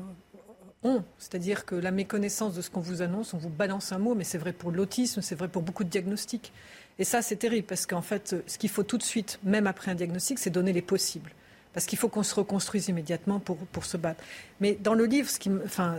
ont, 0.83 1.03
c'est-à-dire 1.17 1.65
que 1.65 1.75
la 1.75 1.91
méconnaissance 1.91 2.53
de 2.53 2.61
ce 2.61 2.69
qu'on 2.69 2.81
vous 2.81 3.01
annonce, 3.01 3.33
on 3.33 3.39
vous 3.39 3.49
balance 3.49 3.91
un 3.91 3.97
mot, 3.97 4.13
mais 4.13 4.23
c'est 4.23 4.37
vrai 4.37 4.53
pour 4.53 4.71
l'autisme, 4.71 5.21
c'est 5.21 5.35
vrai 5.35 5.47
pour 5.47 5.63
beaucoup 5.63 5.83
de 5.83 5.89
diagnostics. 5.89 6.53
Et 6.99 7.03
ça, 7.03 7.23
c'est 7.23 7.37
terrible, 7.37 7.65
parce 7.65 7.87
qu'en 7.87 8.03
fait, 8.03 8.35
ce 8.45 8.57
qu'il 8.59 8.69
faut 8.69 8.83
tout 8.83 8.99
de 8.99 9.03
suite, 9.03 9.39
même 9.43 9.65
après 9.65 9.91
un 9.91 9.95
diagnostic, 9.95 10.37
c'est 10.37 10.51
donner 10.51 10.73
les 10.73 10.83
possibles 10.83 11.31
parce 11.73 11.85
qu'il 11.85 11.97
faut 11.97 12.07
qu'on 12.07 12.23
se 12.23 12.35
reconstruise 12.35 12.87
immédiatement 12.87 13.39
pour, 13.39 13.57
pour 13.57 13.85
se 13.85 13.97
battre. 13.97 14.23
Mais 14.61 14.77
dans 14.81 14.93
le 14.93 15.05
livre, 15.05 15.29
ce 15.29 15.39
qui, 15.39 15.49
enfin, 15.65 15.97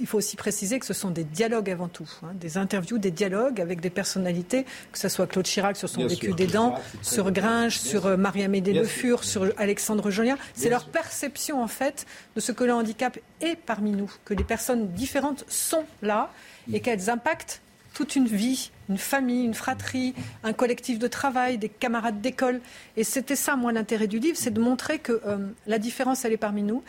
il 0.00 0.06
faut 0.06 0.18
aussi 0.18 0.36
préciser 0.36 0.78
que 0.78 0.86
ce 0.86 0.94
sont 0.94 1.10
des 1.10 1.24
dialogues 1.24 1.70
avant 1.70 1.88
tout, 1.88 2.08
hein, 2.22 2.32
des 2.34 2.56
interviews, 2.56 2.98
des 2.98 3.10
dialogues 3.10 3.60
avec 3.60 3.80
des 3.80 3.90
personnalités, 3.90 4.64
que 4.90 4.98
ce 4.98 5.08
soit 5.08 5.26
Claude 5.26 5.44
Chirac 5.44 5.76
sur 5.76 5.88
son 5.88 5.98
Bien 5.98 6.08
vécu 6.08 6.26
sûr, 6.26 6.34
des 6.34 6.46
dents, 6.46 6.74
sur 7.02 7.30
Gringe, 7.30 7.78
sur 7.78 8.06
euh, 8.06 8.16
Marie-Amédée 8.16 8.72
Le 8.72 8.84
Fur, 8.84 9.24
sur 9.24 9.52
Alexandre 9.56 10.10
Jolien. 10.10 10.36
C'est 10.54 10.70
leur 10.70 10.86
perception, 10.86 11.62
en 11.62 11.68
fait, 11.68 12.06
de 12.34 12.40
ce 12.40 12.52
que 12.52 12.64
le 12.64 12.72
handicap 12.72 13.18
est 13.40 13.56
parmi 13.56 13.92
nous, 13.92 14.10
que 14.24 14.34
les 14.34 14.44
personnes 14.44 14.88
différentes 14.88 15.44
sont 15.48 15.84
là 16.00 16.30
et 16.72 16.80
qu'elles 16.80 17.10
impactent 17.10 17.60
toute 17.92 18.16
une 18.16 18.26
vie, 18.26 18.70
une 18.88 18.98
famille, 18.98 19.44
une 19.44 19.54
fratrie, 19.54 20.14
un 20.42 20.52
collectif 20.52 20.98
de 20.98 21.06
travail, 21.06 21.58
des 21.58 21.68
camarades 21.68 22.20
d'école. 22.20 22.60
Et 22.96 23.04
c'était 23.04 23.36
ça, 23.36 23.56
moi, 23.56 23.72
l'intérêt 23.72 24.06
du 24.06 24.18
livre, 24.18 24.36
c'est 24.38 24.52
de 24.52 24.60
montrer 24.60 24.98
que 24.98 25.20
euh, 25.26 25.48
la 25.66 25.78
différence, 25.78 26.24
elle 26.24 26.32
est 26.32 26.38
parmi 26.38 26.62
nous. 26.62 26.82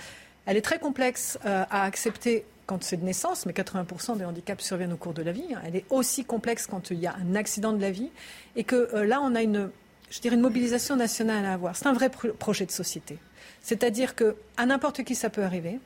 Elle 0.46 0.58
est 0.58 0.62
très 0.62 0.80
complexe 0.80 1.40
euh, 1.46 1.64
à 1.70 1.84
accepter 1.84 2.46
quand 2.66 2.84
c'est 2.84 2.98
de 2.98 3.06
naissance, 3.06 3.46
mais 3.46 3.54
80% 3.54 4.18
des 4.18 4.26
handicaps 4.26 4.64
surviennent 4.64 4.94
au 4.94 4.98
cours 4.98 5.14
de 5.14 5.22
la 5.22 5.32
vie. 5.32 5.46
Elle 5.66 5.76
est 5.76 5.86
aussi 5.90 6.26
complexe 6.26 6.68
quand 6.68 6.92
il 6.92 7.00
y 7.00 7.08
a 7.08 7.16
un 7.16 7.36
accident 7.36 7.74
de 7.74 7.82
la 7.82 7.92
vie. 7.92 8.10
Et 8.56 8.64
que 8.64 8.90
euh, 8.94 9.06
là, 9.06 9.20
on 9.22 9.36
a 9.36 9.42
une, 9.42 9.70
je 10.10 10.20
dirais, 10.20 10.36
une 10.36 10.42
mobilisation 10.42 10.96
nationale 10.96 11.46
à 11.46 11.54
avoir. 11.54 11.76
C'est 11.76 11.88
un 11.88 11.94
vrai 11.94 12.10
pro 12.10 12.30
projet 12.30 12.66
de 12.66 12.72
société. 12.72 13.18
C'est-à-dire 13.62 14.16
qu'à 14.16 14.66
n'importe 14.66 15.04
qui, 15.04 15.16
ça 15.16 15.30
peut 15.30 15.44
arriver. 15.44 15.80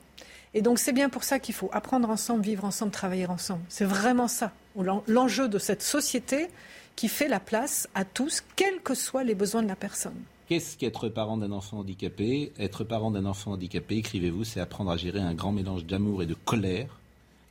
Et 0.54 0.62
donc, 0.62 0.80
c'est 0.80 0.94
bien 0.94 1.10
pour 1.10 1.24
ça 1.24 1.40
qu'il 1.40 1.54
faut 1.54 1.70
apprendre 1.74 2.10
ensemble, 2.10 2.42
vivre 2.42 2.66
ensemble, 2.66 2.92
travailler 2.92 3.28
ensemble. 3.28 3.62
C'est 3.70 3.86
vraiment 3.86 4.28
ça 4.28 4.52
l'enjeu 4.84 5.48
de 5.48 5.60
cette 5.60 5.84
société 5.84 6.48
qui 6.96 7.08
fait 7.08 7.28
la 7.28 7.40
place 7.40 7.88
à 7.96 8.06
tous, 8.06 8.44
quels 8.56 8.82
que 8.82 8.96
soient 8.96 9.24
les 9.24 9.36
besoins 9.36 9.62
de 9.62 9.68
la 9.68 9.76
personne. 9.76 10.20
Qu'est-ce 10.48 10.78
qu'être 10.78 11.10
parent 11.10 11.38
d'un 11.38 11.52
enfant 11.52 11.80
handicapé? 11.80 12.54
Être 12.58 12.84
parent 12.84 13.12
d'un 13.12 13.26
enfant 13.26 13.52
handicapé, 13.52 13.98
écrivez-vous, 13.98 14.46
c'est 14.46 14.60
apprendre 14.60 14.92
à 14.92 14.98
gérer 14.98 15.20
un 15.20 15.34
grand 15.34 15.52
mélange 15.52 15.86
d'amour 15.86 16.24
et 16.24 16.26
de 16.26 16.34
colère. 16.34 17.00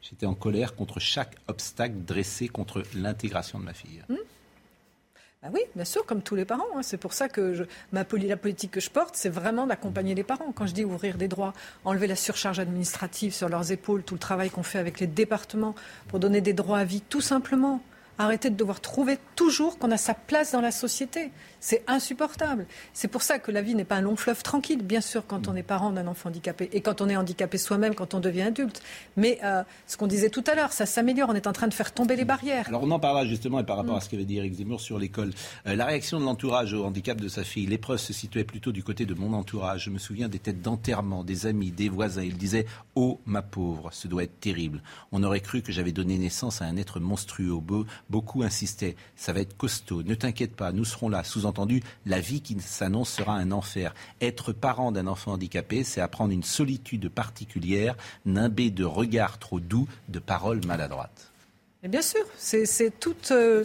J'étais 0.03 0.27
en 0.27 0.35
colère 0.35 0.75
contre 0.75 0.99
chaque 0.99 1.37
obstacle 1.49 1.97
dressé 2.07 2.49
contre 2.49 2.83
l'intégration 2.95 3.59
de 3.59 3.65
ma 3.65 3.75
fille. 3.75 4.03
Mmh. 4.09 4.15
Ah 5.43 5.49
oui, 5.53 5.61
bien 5.75 5.85
sûr, 5.85 6.05
comme 6.07 6.23
tous 6.23 6.35
les 6.35 6.45
parents. 6.45 6.65
Hein. 6.75 6.83
C'est 6.83 6.97
pour 6.97 7.13
ça 7.13 7.29
que 7.29 7.55
je, 7.55 7.65
ma, 7.93 8.05
la 8.27 8.37
politique 8.37 8.71
que 8.71 8.81
je 8.81 8.91
porte, 8.91 9.17
c'est 9.17 9.29
vraiment 9.29 9.67
d'accompagner 9.67 10.15
les 10.15 10.25
parents. 10.25 10.51
Quand 10.53 10.67
je 10.67 10.73
dis 10.73 10.85
ouvrir 10.85 11.19
des 11.19 11.29
droits, 11.29 11.53
enlever 11.85 12.07
la 12.07 12.17
surcharge 12.17 12.59
administrative 12.59 13.33
sur 13.35 13.49
leurs 13.49 13.71
épaules, 13.71 14.03
tout 14.03 14.15
le 14.15 14.21
travail 14.21 14.51
qu'on 14.51 14.63
fait 14.63 14.79
avec 14.79 14.99
les 14.99 15.07
départements 15.07 15.75
pour 16.09 16.19
donner 16.19 16.41
des 16.41 16.53
droits 16.53 16.79
à 16.79 16.85
vie, 16.85 17.03
tout 17.03 17.21
simplement. 17.21 17.81
Arrêter 18.19 18.51
de 18.51 18.57
devoir 18.57 18.81
trouver 18.81 19.19
toujours 19.35 19.79
qu'on 19.79 19.91
a 19.91 19.97
sa 19.97 20.15
place 20.15 20.53
dans 20.53 20.61
la 20.61 20.71
société. 20.71 21.31
C'est 21.61 21.85
insupportable. 21.87 22.67
C'est 22.95 23.09
pour 23.09 23.23
ça 23.23 23.39
que 23.39 23.51
la 23.51 23.61
vie 23.61 23.75
n'est 23.75 23.85
pas 23.85 23.97
un 23.97 24.01
long 24.01 24.17
fleuve 24.17 24.43
tranquille, 24.43 24.83
bien 24.83 25.01
sûr, 25.01 25.27
quand 25.27 25.49
on 25.49 25.57
est 25.57 25.63
parent 25.63 25.91
d'un 25.91 26.07
enfant 26.07 26.29
handicapé 26.31 26.69
et 26.73 26.81
quand 26.81 27.01
on 27.01 27.09
est 27.09 27.17
handicapé 27.17 27.59
soi-même, 27.59 27.95
quand 27.95 28.15
on 28.15 28.21
devient 28.21 28.43
adulte. 28.43 28.83
Mais 29.17 29.39
euh, 29.45 29.63
ce 29.87 29.97
qu'on 29.97 30.07
disait 30.07 30.31
tout 30.31 30.45
à 30.47 30.55
l'heure, 30.55 30.73
ça 30.73 30.87
s'améliore. 30.87 31.29
On 31.31 31.35
est 31.35 31.47
en 31.47 31.53
train 31.53 31.69
de 31.69 31.75
faire 31.75 31.93
tomber 31.93 32.17
les 32.17 32.25
barrières. 32.25 32.69
Alors 32.69 32.83
on 32.83 32.91
en 32.91 32.99
parlera 32.99 33.27
justement 33.27 33.61
et 33.61 33.65
par 33.65 33.77
rapport 33.77 33.97
à 33.97 34.01
ce 34.01 34.09
qu'avait 34.09 34.25
dit 34.25 34.39
Eric 34.39 34.55
Zemmour 34.55 34.81
sur 34.81 34.99
l'école. 34.99 35.33
Euh, 35.67 35.77
la 35.77 35.85
réaction 35.85 36.19
de 36.19 36.25
l'entourage 36.25 36.73
au 36.73 36.85
handicap 36.85 37.21
de 37.21 37.29
sa 37.29 37.45
fille, 37.45 37.67
l'épreuve 37.67 37.99
se 37.99 38.13
situait 38.13 38.45
plutôt 38.45 38.73
du 38.73 38.83
côté 38.83 39.05
de 39.05 39.15
mon 39.15 39.33
entourage. 39.35 39.85
Je 39.85 39.91
me 39.91 39.99
souviens 39.99 40.29
des 40.29 40.39
têtes 40.39 40.63
d'enterrement, 40.63 41.23
des 41.23 41.47
amis, 41.47 41.71
des 41.71 41.89
voisins. 41.89 42.23
Ils 42.23 42.39
disaient 42.39 42.67
Oh, 42.95 43.21
ma 43.27 43.43
pauvre, 43.43 43.91
ce 43.93 44.09
doit 44.09 44.23
être 44.23 44.41
terrible. 44.41 44.83
On 45.13 45.23
aurait 45.23 45.41
cru 45.41 45.63
que 45.63 45.73
j'avais 45.73 45.93
donné 45.93 46.17
naissance 46.19 46.63
à 46.63 46.65
un 46.65 46.77
être 46.77 46.99
monstrueux. 47.01 47.53
Beaucoup 48.09 48.43
insistaient 48.43 48.97
Ça 49.17 49.33
va 49.33 49.41
être 49.41 49.57
costaud. 49.57 50.03
Ne 50.03 50.15
t'inquiète 50.15 50.55
pas, 50.55 50.73
nous 50.73 50.85
serons 50.85 51.09
là. 51.09 51.25
Sous 51.25 51.47
entendu, 51.47 51.83
la 52.05 52.21
vie 52.21 52.41
qui 52.41 52.57
s'annonce 52.61 53.11
sera 53.11 53.35
un 53.35 53.51
enfer. 53.51 53.95
Être 54.21 54.53
parent 54.53 54.93
d'un 54.93 55.07
enfant 55.07 55.33
handicapé, 55.33 55.83
c'est 55.85 56.01
apprendre 56.01 56.33
une 56.33 56.45
solitude 56.45 57.09
particulière, 57.09 57.97
nimbée 58.25 58.71
de 58.71 58.85
regards 58.85 59.39
trop 59.39 59.61
doux, 59.61 59.89
de 60.09 60.19
paroles 60.19 60.65
maladroites. 60.67 61.33
Et 61.83 61.89
bien 61.89 62.03
sûr, 62.03 62.25
c'est 62.37 62.99
toute. 62.99 63.31
Euh... 63.31 63.65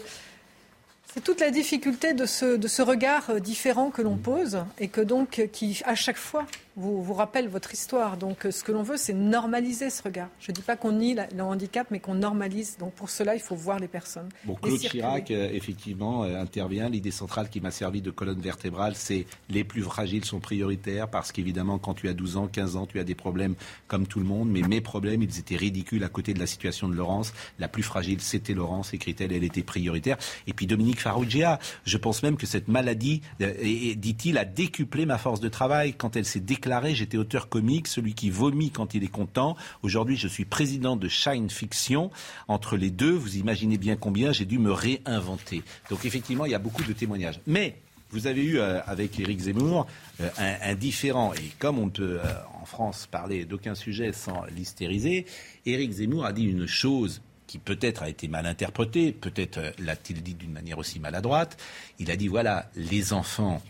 C'est 1.14 1.22
toute 1.22 1.42
la 1.42 1.52
difficulté 1.52 2.14
de 2.14 2.26
ce, 2.26 2.56
de 2.56 2.70
ce 2.70 2.82
regard 2.82 3.42
différent 3.42 3.89
que 3.89 4.02
l'on 4.02 4.16
pose 4.16 4.60
et 4.80 4.88
que 4.88 5.02
donc 5.02 5.46
qui 5.52 5.82
à 5.84 5.94
chaque 5.94 6.16
fois 6.16 6.46
vous, 6.76 7.03
vous 7.03 7.13
rappelle 7.13 7.47
votre 7.47 7.74
histoire. 7.74 8.17
Donc 8.17 8.47
ce 8.49 8.63
que 8.63 8.72
l'on 8.72 8.84
veut, 8.84 8.97
c'est 8.97 9.13
normaliser 9.13 9.89
ce 9.89 10.03
regard. 10.03 10.30
Je 10.39 10.51
ne 10.51 10.55
dis 10.55 10.61
pas 10.61 10.76
qu'on 10.76 10.93
nie 10.93 11.15
le 11.15 11.43
handicap, 11.43 11.88
mais 11.91 11.99
qu'on 11.99 12.15
normalise. 12.15 12.78
Donc 12.78 12.93
pour 12.93 13.09
cela, 13.09 13.36
il 13.36 13.41
faut 13.41 13.55
voir 13.55 13.80
les 13.80 13.88
personnes. 13.88 14.30
Bon, 14.45 14.55
Claude 14.55 14.80
Chirac, 14.80 15.32
euh, 15.32 15.49
effectivement, 15.51 16.24
euh, 16.24 16.39
intervient. 16.39 16.89
L'idée 16.89 17.11
centrale 17.11 17.49
qui 17.49 17.61
m'a 17.61 17.72
servi 17.72 18.01
de 18.01 18.11
colonne 18.11 18.39
vertébrale, 18.39 18.95
c'est 18.95 19.26
les 19.49 19.63
plus 19.63 19.82
fragiles 19.82 20.26
sont 20.26 20.39
prioritaires 20.39 21.09
parce 21.09 21.32
qu'évidemment, 21.32 21.78
quand 21.78 21.93
tu 21.93 22.07
as 22.07 22.13
12 22.13 22.38
ans, 22.38 22.47
15 22.47 22.76
ans, 22.76 22.86
tu 22.86 22.99
as 22.99 23.03
des 23.03 23.15
problèmes 23.15 23.55
comme 23.88 24.07
tout 24.07 24.19
le 24.19 24.26
monde. 24.26 24.49
Mais 24.49 24.61
mes 24.61 24.82
problèmes, 24.82 25.22
ils 25.22 25.39
étaient 25.39 25.57
ridicules 25.57 26.03
à 26.03 26.09
côté 26.09 26.34
de 26.34 26.39
la 26.39 26.47
situation 26.47 26.88
de 26.88 26.95
Laurence. 26.95 27.34
La 27.59 27.67
plus 27.67 27.84
fragile, 27.84 28.22
c'était 28.22 28.53
Laurence, 28.53 28.93
écrit-elle, 28.93 29.34
elle 29.34 29.43
était 29.43 29.63
prioritaire. 29.63 30.17
Et 30.47 30.53
puis 30.53 30.67
Dominique 30.67 30.99
Farrugia, 30.99 31.59
je 31.86 31.97
pense 31.97 32.24
même 32.24 32.38
que 32.38 32.45
cette 32.45 32.67
maladie, 32.67 33.22
euh, 33.41 33.53
dit-il, 33.95 34.38
a 34.38 34.45
décuplé 34.45 35.05
ma 35.05 35.17
force 35.17 35.39
de 35.39 35.49
travail 35.49 35.93
quand 35.93 36.15
elle 36.15 36.26
s'est 36.26 36.39
déclaré, 36.62 36.93
j'étais 36.93 37.18
auteur 37.18 37.49
comique, 37.49 37.88
celui 37.88 38.14
qui 38.14 38.30
vomit 38.30 38.70
quand 38.70 38.93
il 38.93 39.03
est 39.03 39.07
content. 39.07 39.57
Aujourd'hui, 39.82 40.16
je 40.16 40.28
suis 40.28 40.45
président 40.45 40.95
de 40.95 41.07
Shine 41.07 41.49
Fiction. 41.49 42.12
Entre 42.47 42.78
les 42.78 42.91
deux, 42.91 43.14
vous 43.14 43.38
imaginez 43.38 43.80
bien 43.80 43.95
combien 43.95 44.32
j'ai 44.32 44.45
dû 44.45 44.59
me 44.59 44.72
réinventer. 44.72 45.64
Donc 45.89 46.05
effectivement, 46.05 46.45
il 46.45 46.51
y 46.51 46.55
a 46.55 46.59
beaucoup 46.59 46.84
de 46.84 46.93
témoignages. 46.93 47.39
Mais 47.47 47.78
vous 48.12 48.28
avez 48.28 48.43
eu 48.43 48.59
euh, 48.59 48.80
avec 48.86 49.20
Éric 49.20 49.39
Zemmour 49.39 49.88
euh, 50.20 50.30
un, 50.38 50.70
un, 50.70 50.76
différent, 50.76 51.34
et 51.34 51.51
comme 51.57 51.80
on 51.80 51.86
ne 51.86 51.89
peut 51.89 52.20
euh, 52.24 52.34
en 52.62 52.66
France 52.66 53.07
parler 53.09 53.43
d'aucun 53.45 53.74
sujet 53.74 54.14
sans 54.14 54.45
l'hystériser, 54.55 55.26
Éric 55.66 55.93
Zemmour 55.93 56.26
a 56.26 56.32
dit 56.32 56.43
une 56.43 56.68
chose 56.68 57.24
qui 57.47 57.57
peut-être 57.57 58.03
a 58.03 58.09
été 58.09 58.28
mal 58.28 58.45
interprétée, 58.45 59.14
peut-être 59.14 59.74
l'a-t-il 59.80 60.22
dit 60.22 60.36
d'une 60.36 60.51
manière 60.51 60.78
aussi 60.78 60.99
maladroite. 60.99 61.57
Il 61.97 62.12
a 62.12 62.16
dit 62.16 62.28
voilà, 62.28 62.70
les 62.76 63.14
enfants 63.14 63.64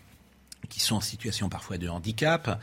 qui 0.68 0.80
sont 0.80 0.96
en 0.96 1.00
situation 1.00 1.48
parfois 1.48 1.78
de 1.78 1.88
handicap, 1.88 2.60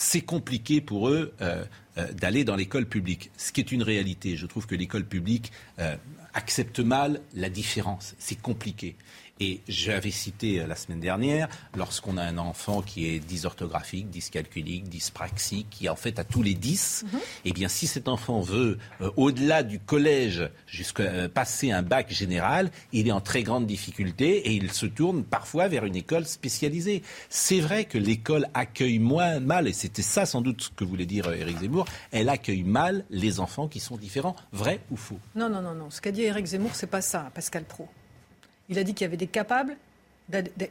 c'est 0.00 0.22
compliqué 0.22 0.80
pour 0.80 1.10
eux 1.10 1.34
euh, 1.42 1.62
euh, 1.98 2.10
d'aller 2.12 2.42
dans 2.42 2.56
l'école 2.56 2.86
publique. 2.86 3.30
Ce 3.36 3.52
qui 3.52 3.60
est 3.60 3.70
une 3.70 3.82
réalité. 3.82 4.34
Je 4.34 4.46
trouve 4.46 4.66
que 4.66 4.74
l'école 4.74 5.04
publique 5.04 5.52
euh, 5.78 5.94
accepte 6.32 6.80
mal 6.80 7.20
la 7.34 7.50
différence. 7.50 8.14
C'est 8.18 8.40
compliqué. 8.40 8.96
Et 9.42 9.60
j'avais 9.68 10.10
cité 10.10 10.60
euh, 10.60 10.66
la 10.66 10.76
semaine 10.76 11.00
dernière, 11.00 11.48
lorsqu'on 11.74 12.18
a 12.18 12.22
un 12.22 12.36
enfant 12.36 12.82
qui 12.82 13.06
est 13.06 13.18
dysorthographique, 13.20 14.10
dyscalculique, 14.10 14.88
dyspraxique, 14.88 15.66
qui 15.70 15.88
en 15.88 15.96
fait 15.96 16.18
a 16.18 16.24
tous 16.24 16.42
les 16.42 16.54
10, 16.54 17.04
Mhm. 17.10 17.20
eh 17.46 17.52
bien 17.52 17.68
si 17.68 17.86
cet 17.86 18.06
enfant 18.08 18.40
veut, 18.40 18.76
euh, 19.00 19.10
au-delà 19.16 19.62
du 19.62 19.78
collège, 19.78 20.48
jusqu'à 20.66 21.04
euh, 21.04 21.28
passer 21.28 21.70
un 21.70 21.82
bac 21.82 22.12
général, 22.12 22.70
il 22.92 23.08
est 23.08 23.12
en 23.12 23.20
très 23.22 23.42
grande 23.42 23.66
difficulté 23.66 24.48
et 24.48 24.52
il 24.52 24.72
se 24.72 24.84
tourne 24.86 25.24
parfois 25.24 25.68
vers 25.68 25.84
une 25.86 25.96
école 25.96 26.26
spécialisée. 26.26 27.02
C'est 27.30 27.60
vrai 27.60 27.86
que 27.86 27.96
l'école 27.98 28.46
accueille 28.52 28.98
moins 28.98 29.40
mal, 29.40 29.66
et 29.68 29.72
c'était 29.72 30.02
ça 30.02 30.26
sans 30.26 30.42
doute 30.42 30.62
ce 30.62 30.68
que 30.70 30.84
voulait 30.84 31.06
dire 31.06 31.32
Éric 31.32 31.60
Zemmour, 31.60 31.86
elle 32.12 32.28
accueille 32.28 32.62
mal 32.64 33.04
les 33.08 33.40
enfants 33.40 33.68
qui 33.68 33.80
sont 33.80 33.96
différents. 33.96 34.36
Vrai 34.52 34.80
ou 34.90 34.96
faux 34.96 35.18
Non, 35.34 35.48
non, 35.48 35.62
non, 35.62 35.74
non. 35.74 35.88
Ce 35.90 36.00
qu'a 36.02 36.12
dit 36.12 36.22
Éric 36.22 36.44
Zemmour, 36.46 36.72
c'est 36.74 36.86
pas 36.88 37.00
ça, 37.00 37.30
Pascal 37.34 37.64
Pro. 37.64 37.88
Il 38.70 38.78
a 38.78 38.84
dit 38.84 38.94
qu'il 38.94 39.04
y 39.04 39.08
avait 39.08 39.16
des 39.16 39.26
capables 39.26 39.76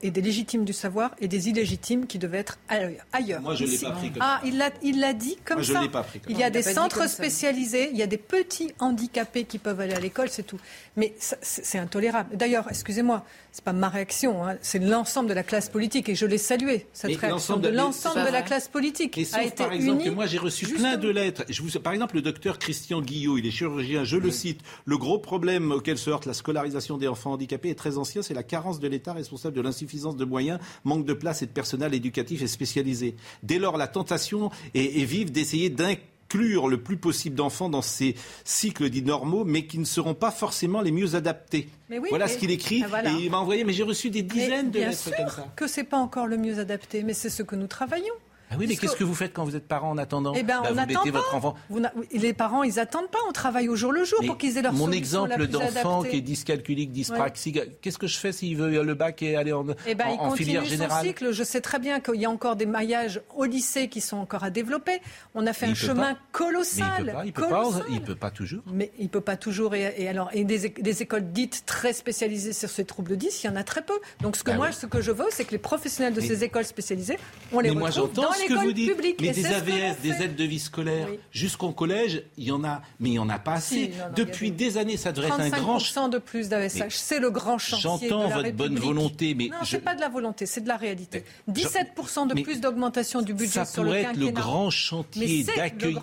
et 0.01 0.11
des 0.11 0.21
légitimes 0.21 0.65
du 0.65 0.73
savoir 0.73 1.15
et 1.19 1.27
des 1.27 1.49
illégitimes 1.49 2.07
qui 2.07 2.19
devaient 2.19 2.39
être 2.39 2.57
ailleurs. 2.67 3.41
Moi, 3.41 3.55
je 3.55 3.65
l'ai 3.65 3.77
pas 3.77 3.91
pris 3.91 4.11
comme 4.11 4.21
Ah, 4.21 4.41
il 4.45 4.57
l'a, 4.57 4.69
il 4.83 4.99
l'a 4.99 5.13
dit 5.13 5.37
comme 5.45 5.57
Moi, 5.57 5.63
je 5.63 5.73
ça. 5.73 5.81
l'ai 5.81 5.89
pas 5.89 6.03
pris 6.03 6.19
comme 6.19 6.31
il 6.31 6.35
ça. 6.35 6.41
y 6.41 6.43
a 6.43 6.47
Il 6.47 6.51
des 6.51 6.63
centres 6.63 7.01
ça. 7.01 7.07
spécialisés, 7.07 7.89
il 7.91 7.97
y 7.97 8.03
a 8.03 8.07
des 8.07 8.17
petits 8.17 8.71
handicapés 8.79 9.43
qui 9.45 9.57
peuvent 9.59 9.79
aller 9.79 9.93
à 9.93 9.99
l'école, 9.99 10.29
c'est 10.29 10.43
tout. 10.43 10.59
Mais 10.95 11.13
ça, 11.19 11.37
c'est, 11.41 11.65
c'est 11.65 11.77
intolérable. 11.77 12.35
D'ailleurs, 12.35 12.65
excusez-moi, 12.69 13.25
c'est 13.51 13.63
pas 13.63 13.73
ma 13.73 13.89
réaction, 13.89 14.45
hein, 14.45 14.57
c'est 14.61 14.79
l'ensemble 14.79 15.27
de 15.29 15.33
la 15.33 15.43
classe 15.43 15.69
politique 15.69 16.07
et 16.09 16.15
je 16.15 16.25
l'ai 16.25 16.37
salué 16.37 16.85
cette 16.93 17.09
Mais 17.11 17.15
réaction 17.17 17.29
l'ensemble 17.55 17.61
de 17.63 17.69
l'ensemble 17.69 18.19
la 18.31 18.41
classe 18.43 18.67
politique 18.67 19.17
Et 19.17 19.23
a 19.23 19.25
sauf, 19.25 19.41
été 19.45 19.63
par 19.63 19.73
exemple, 19.73 20.01
unie. 20.01 20.09
que 20.09 20.15
moi 20.15 20.25
j'ai 20.27 20.37
reçu 20.37 20.65
Justement. 20.65 20.89
plein 20.89 20.97
de 20.97 21.09
lettres. 21.09 21.43
Je 21.49 21.61
vous, 21.63 21.79
par 21.79 21.93
exemple, 21.93 22.15
le 22.15 22.21
docteur 22.21 22.59
Christian 22.59 23.01
Guillot, 23.01 23.37
il 23.37 23.45
est 23.47 23.51
chirurgien, 23.51 24.03
je 24.03 24.17
le 24.17 24.29
cite. 24.31 24.61
Le 24.85 24.97
gros 24.97 25.17
problème 25.17 25.71
auquel 25.71 25.97
se 25.97 26.09
heurte 26.11 26.25
la 26.27 26.33
scolarisation 26.33 26.97
des 26.97 27.07
enfants 27.07 27.31
handicapés 27.33 27.69
est 27.69 27.75
très 27.75 27.97
ancien, 27.97 28.21
c'est 28.21 28.33
la 28.35 28.43
carence 28.43 28.79
de 28.79 28.87
l'État 28.87 29.13
responsable 29.13 29.48
de 29.51 29.61
l'insuffisance 29.61 30.15
de 30.15 30.25
moyens, 30.25 30.59
manque 30.83 31.05
de 31.05 31.13
place 31.13 31.41
et 31.41 31.45
de 31.45 31.51
personnel 31.51 31.93
éducatif 31.93 32.41
et 32.41 32.47
spécialisé. 32.47 33.15
Dès 33.43 33.59
lors, 33.59 33.77
la 33.77 33.87
tentation 33.87 34.51
est, 34.73 34.99
est 35.01 35.05
vive 35.05 35.31
d'essayer 35.31 35.69
d'inclure 35.69 36.67
le 36.67 36.77
plus 36.81 36.97
possible 36.97 37.35
d'enfants 37.35 37.69
dans 37.69 37.81
ces 37.81 38.15
cycles 38.45 38.89
dits 38.89 39.01
normaux, 39.01 39.45
mais 39.45 39.65
qui 39.65 39.79
ne 39.79 39.85
seront 39.85 40.13
pas 40.13 40.31
forcément 40.31 40.81
les 40.81 40.91
mieux 40.91 41.15
adaptés. 41.15 41.69
Mais 41.89 41.97
oui, 41.99 42.07
voilà 42.09 42.25
mais- 42.27 42.31
ce 42.33 42.37
qu'il 42.37 42.51
écrit. 42.51 42.81
Ah, 42.83 42.87
voilà. 42.87 43.11
Et 43.13 43.23
il 43.25 43.31
m'a 43.31 43.37
envoyé, 43.39 43.63
mais 43.63 43.73
j'ai 43.73 43.83
reçu 43.83 44.09
des 44.09 44.21
Mais 44.21 44.27
dizaines 44.27 44.71
de 44.71 44.79
lettres 44.79 45.09
comme 45.17 45.29
ça. 45.29 45.47
que 45.55 45.67
c'est 45.67 45.83
pas 45.83 45.97
encore 45.97 46.27
le 46.27 46.37
mieux 46.37 46.59
adapté, 46.59 47.03
mais 47.03 47.13
c'est 47.13 47.29
ce 47.29 47.41
que 47.43 47.55
nous 47.55 47.67
travaillons. 47.67 48.13
Ah 48.51 48.55
oui, 48.57 48.65
mais 48.67 48.75
qu'est-ce 48.75 48.95
que 48.95 49.03
vous 49.03 49.13
faites 49.15 49.33
quand 49.33 49.43
vous 49.45 49.55
êtes 49.55 49.67
parent 49.67 49.89
en 49.91 49.97
attendant 49.97 50.33
Eh 50.35 50.43
ben, 50.43 50.61
Bah, 50.61 50.61
on 50.65 50.69
Vous 50.69 50.75
n'attend 50.75 50.99
mettez 50.99 51.11
pas. 51.11 51.17
votre 51.19 51.35
enfant. 51.35 51.55
Vous 51.69 51.79
n'a- 51.79 51.93
les 52.11 52.33
parents, 52.33 52.63
ils 52.63 52.79
attendent 52.79 53.09
pas. 53.11 53.19
On 53.27 53.31
travaille 53.31 53.69
au 53.69 53.75
jour 53.75 53.91
le 53.91 54.03
jour 54.03 54.17
Mais 54.21 54.27
pour 54.27 54.37
qu'ils 54.37 54.57
aient 54.57 54.61
leur 54.61 54.73
Mon 54.73 54.85
solution 54.85 55.25
la 55.25 55.35
exemple 55.35 55.35
plus 55.35 55.47
d'enfant 55.47 55.99
adaptée. 55.99 56.09
qui 56.09 56.17
est 56.17 56.21
dyscalculique, 56.21 56.91
dyspraxique, 56.91 57.59
qu'est-ce 57.81 57.97
que 57.97 58.07
je 58.07 58.17
fais 58.17 58.31
s'il 58.31 58.57
veut 58.57 58.81
le 58.83 58.93
bac 58.95 59.21
et 59.21 59.35
aller 59.35 59.53
en, 59.53 59.65
Eh 59.85 59.95
ben, 59.95 60.05
en- 60.07 60.13
il 60.13 60.19
en 60.19 60.31
filière 60.31 60.61
continue 60.61 60.77
son 60.77 60.83
générale 60.83 61.05
cycle. 61.05 61.31
Je 61.31 61.43
sais 61.43 61.61
très 61.61 61.79
bien 61.79 61.99
qu'il 61.99 62.15
y 62.15 62.25
a 62.25 62.29
encore 62.29 62.55
des 62.55 62.65
maillages 62.65 63.21
au 63.35 63.45
lycée 63.45 63.87
qui 63.87 64.01
sont 64.01 64.17
encore 64.17 64.43
à 64.43 64.49
développer. 64.49 64.99
On 65.35 65.45
a 65.45 65.53
fait 65.53 65.67
Mais 65.67 65.71
un 65.71 65.75
il 65.75 65.79
peut 65.79 65.85
chemin 65.87 66.13
pas. 66.15 66.19
colossal. 66.31 67.03
Mais 67.05 67.05
il 67.05 67.05
peut 67.05 67.11
pas, 67.13 67.25
il 67.25 67.33
peut 67.33 67.41
pas, 67.41 67.49
colossal. 67.63 67.85
il 67.91 68.01
peut 68.01 68.15
pas 68.15 68.31
toujours. 68.31 68.63
Mais 68.73 68.91
il 68.99 69.09
peut 69.09 69.21
pas 69.21 69.37
toujours. 69.37 69.75
Et, 69.75 69.93
et 69.97 70.09
alors, 70.09 70.29
et 70.33 70.43
des, 70.43 70.65
é- 70.65 70.69
des 70.69 71.01
écoles 71.01 71.31
dites 71.31 71.63
très 71.65 71.93
spécialisées 71.93 72.53
sur 72.53 72.69
ces 72.69 72.85
troubles 72.85 73.15
10, 73.17 73.43
il 73.43 73.47
y 73.47 73.49
en 73.49 73.55
a 73.55 73.63
très 73.63 73.81
peu. 73.83 73.93
Donc, 74.21 74.35
ce 74.35 74.43
que 74.43 74.51
Ah 74.51 74.55
moi, 74.55 74.67
oui. 74.69 74.73
ce 74.73 74.85
que 74.85 75.01
je 75.01 75.11
veux, 75.11 75.25
c'est 75.29 75.45
que 75.45 75.51
les 75.51 75.57
professionnels 75.57 76.13
de 76.13 76.21
Mais- 76.21 76.27
ces 76.27 76.43
écoles 76.43 76.65
spécialisées, 76.65 77.17
on 77.53 77.59
les 77.59 77.69
mais 77.69 77.75
moi 77.75 77.89
retrouve 77.89 78.09
j'entends 78.15 78.29
dans 78.31 78.38
ce 78.43 78.47
que 78.47 78.53
vous 78.65 78.71
dites. 78.73 78.91
publique. 78.95 79.21
Mais 79.21 79.31
des 79.31 79.45
AVS, 79.45 79.97
des 80.01 80.11
aides 80.23 80.35
de 80.35 80.43
vie 80.43 80.59
scolaire, 80.59 81.07
Oui. 81.09 81.19
jusqu'au 81.31 81.71
collège, 81.71 82.23
il 82.37 82.45
y 82.45 82.51
en 82.51 82.63
a, 82.63 82.81
mais 82.99 83.09
il 83.09 83.13
y 83.13 83.19
en 83.19 83.29
a 83.29 83.39
pas 83.39 83.53
assez. 83.53 83.75
Si, 83.75 83.89
non, 83.89 84.05
non, 84.07 84.13
Depuis 84.15 84.51
des- 84.51 84.77
années, 84.77 84.97
ça 84.97 85.11
devrait 85.11 85.29
être 85.29 85.39
un 85.39 85.49
grand. 85.49 85.77
35% 85.79 86.09
de 86.09 86.17
plus 86.17 86.49
Mais 86.49 86.69
c'est 86.89 87.19
le 87.19 87.29
grand 87.31 87.57
chantier. 87.57 88.09
j'entends 88.09 88.29
votre 88.29 88.51
bonne 88.51 88.73
République. 88.73 88.83
volonté, 88.83 89.33
mais 89.35 89.47
non, 89.49 89.57
je- 89.63 89.71
c'est 89.71 89.79
pas 89.79 89.95
de 89.95 90.01
la 90.01 90.09
volonté, 90.09 90.45
c'est 90.45 90.61
de 90.61 90.67
la 90.67 90.77
réalité. 90.77 91.23
17% 91.47 92.25
de 92.25 92.33
mais 92.33 92.43
plus 92.43 92.59
d'augmentation 92.61 93.21
du 93.21 93.33
budget 93.33 93.51
ça 93.51 93.65
sur 93.65 93.83
le 93.83 93.89
pourrait 93.89 94.01
être 94.01 94.13
le 94.15 94.27
quinquennat. 94.27 94.41
grand 94.41 94.69
chantier 94.69 95.43
d'accueil. 95.43 95.95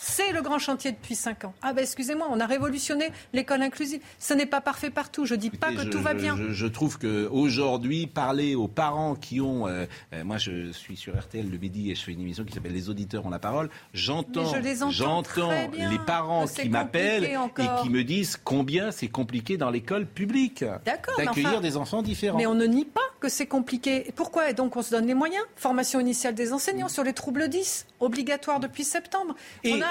C'est 0.00 0.32
le 0.32 0.42
grand 0.42 0.60
chantier 0.60 0.92
depuis 0.92 1.16
5 1.16 1.44
ans. 1.44 1.54
Ah 1.60 1.72
ben 1.72 1.82
excusez-moi, 1.82 2.28
on 2.30 2.38
a 2.38 2.46
révolutionné 2.46 3.10
l'école 3.32 3.62
inclusive. 3.62 4.00
Ce 4.20 4.32
n'est 4.32 4.46
pas 4.46 4.60
parfait 4.60 4.90
partout. 4.90 5.26
Je 5.26 5.34
dis 5.34 5.50
pas 5.50 5.72
que 5.72 5.82
je, 5.82 5.88
tout 5.88 6.00
va 6.00 6.14
bien. 6.14 6.36
Je, 6.36 6.52
je 6.52 6.66
trouve 6.68 6.98
que 6.98 7.26
aujourd'hui, 7.32 8.06
parler 8.06 8.54
aux 8.54 8.68
parents 8.68 9.16
qui 9.16 9.40
ont, 9.40 9.66
euh, 9.66 9.86
euh, 10.12 10.22
moi 10.22 10.38
je 10.38 10.70
suis 10.70 10.96
sur 10.96 11.18
RTL 11.18 11.50
le 11.50 11.58
midi 11.58 11.90
et 11.90 11.96
je 11.96 12.02
fais 12.04 12.12
une 12.12 12.20
émission 12.20 12.44
qui 12.44 12.52
s'appelle 12.52 12.72
Les 12.72 12.88
auditeurs 12.88 13.26
ont 13.26 13.30
la 13.30 13.40
parole. 13.40 13.70
J'entends, 13.92 14.52
les 14.54 15.98
parents 16.06 16.46
qui 16.46 16.68
m'appellent 16.68 17.24
et 17.24 17.36
qui 17.82 17.90
me 17.90 18.04
disent 18.04 18.38
combien 18.42 18.92
c'est 18.92 19.08
compliqué 19.08 19.56
dans 19.56 19.70
l'école 19.70 20.06
publique 20.06 20.64
d'accueillir 20.84 21.48
enfin- 21.50 21.60
des 21.60 21.76
enfants 21.76 22.02
différents. 22.02 22.38
Mais 22.38 22.46
on 22.46 22.54
ne 22.54 22.66
nie 22.66 22.84
pas 22.84 23.00
que 23.20 23.28
c'est 23.28 23.46
compliqué. 23.46 24.12
Pourquoi 24.14 24.50
Et 24.50 24.54
donc 24.54 24.76
on 24.76 24.82
se 24.82 24.90
donne 24.90 25.06
les 25.06 25.14
moyens? 25.14 25.44
Formation 25.56 25.98
initiale 25.98 26.34
des 26.34 26.52
enseignants 26.52 26.88
sur 26.88 27.02
les 27.02 27.12
troubles 27.12 27.48
10, 27.48 27.86
obligatoire 28.00 28.60
depuis 28.60 28.84
septembre. 28.84 29.34
Et 29.64 29.72
on 29.74 29.80
a 29.82 29.87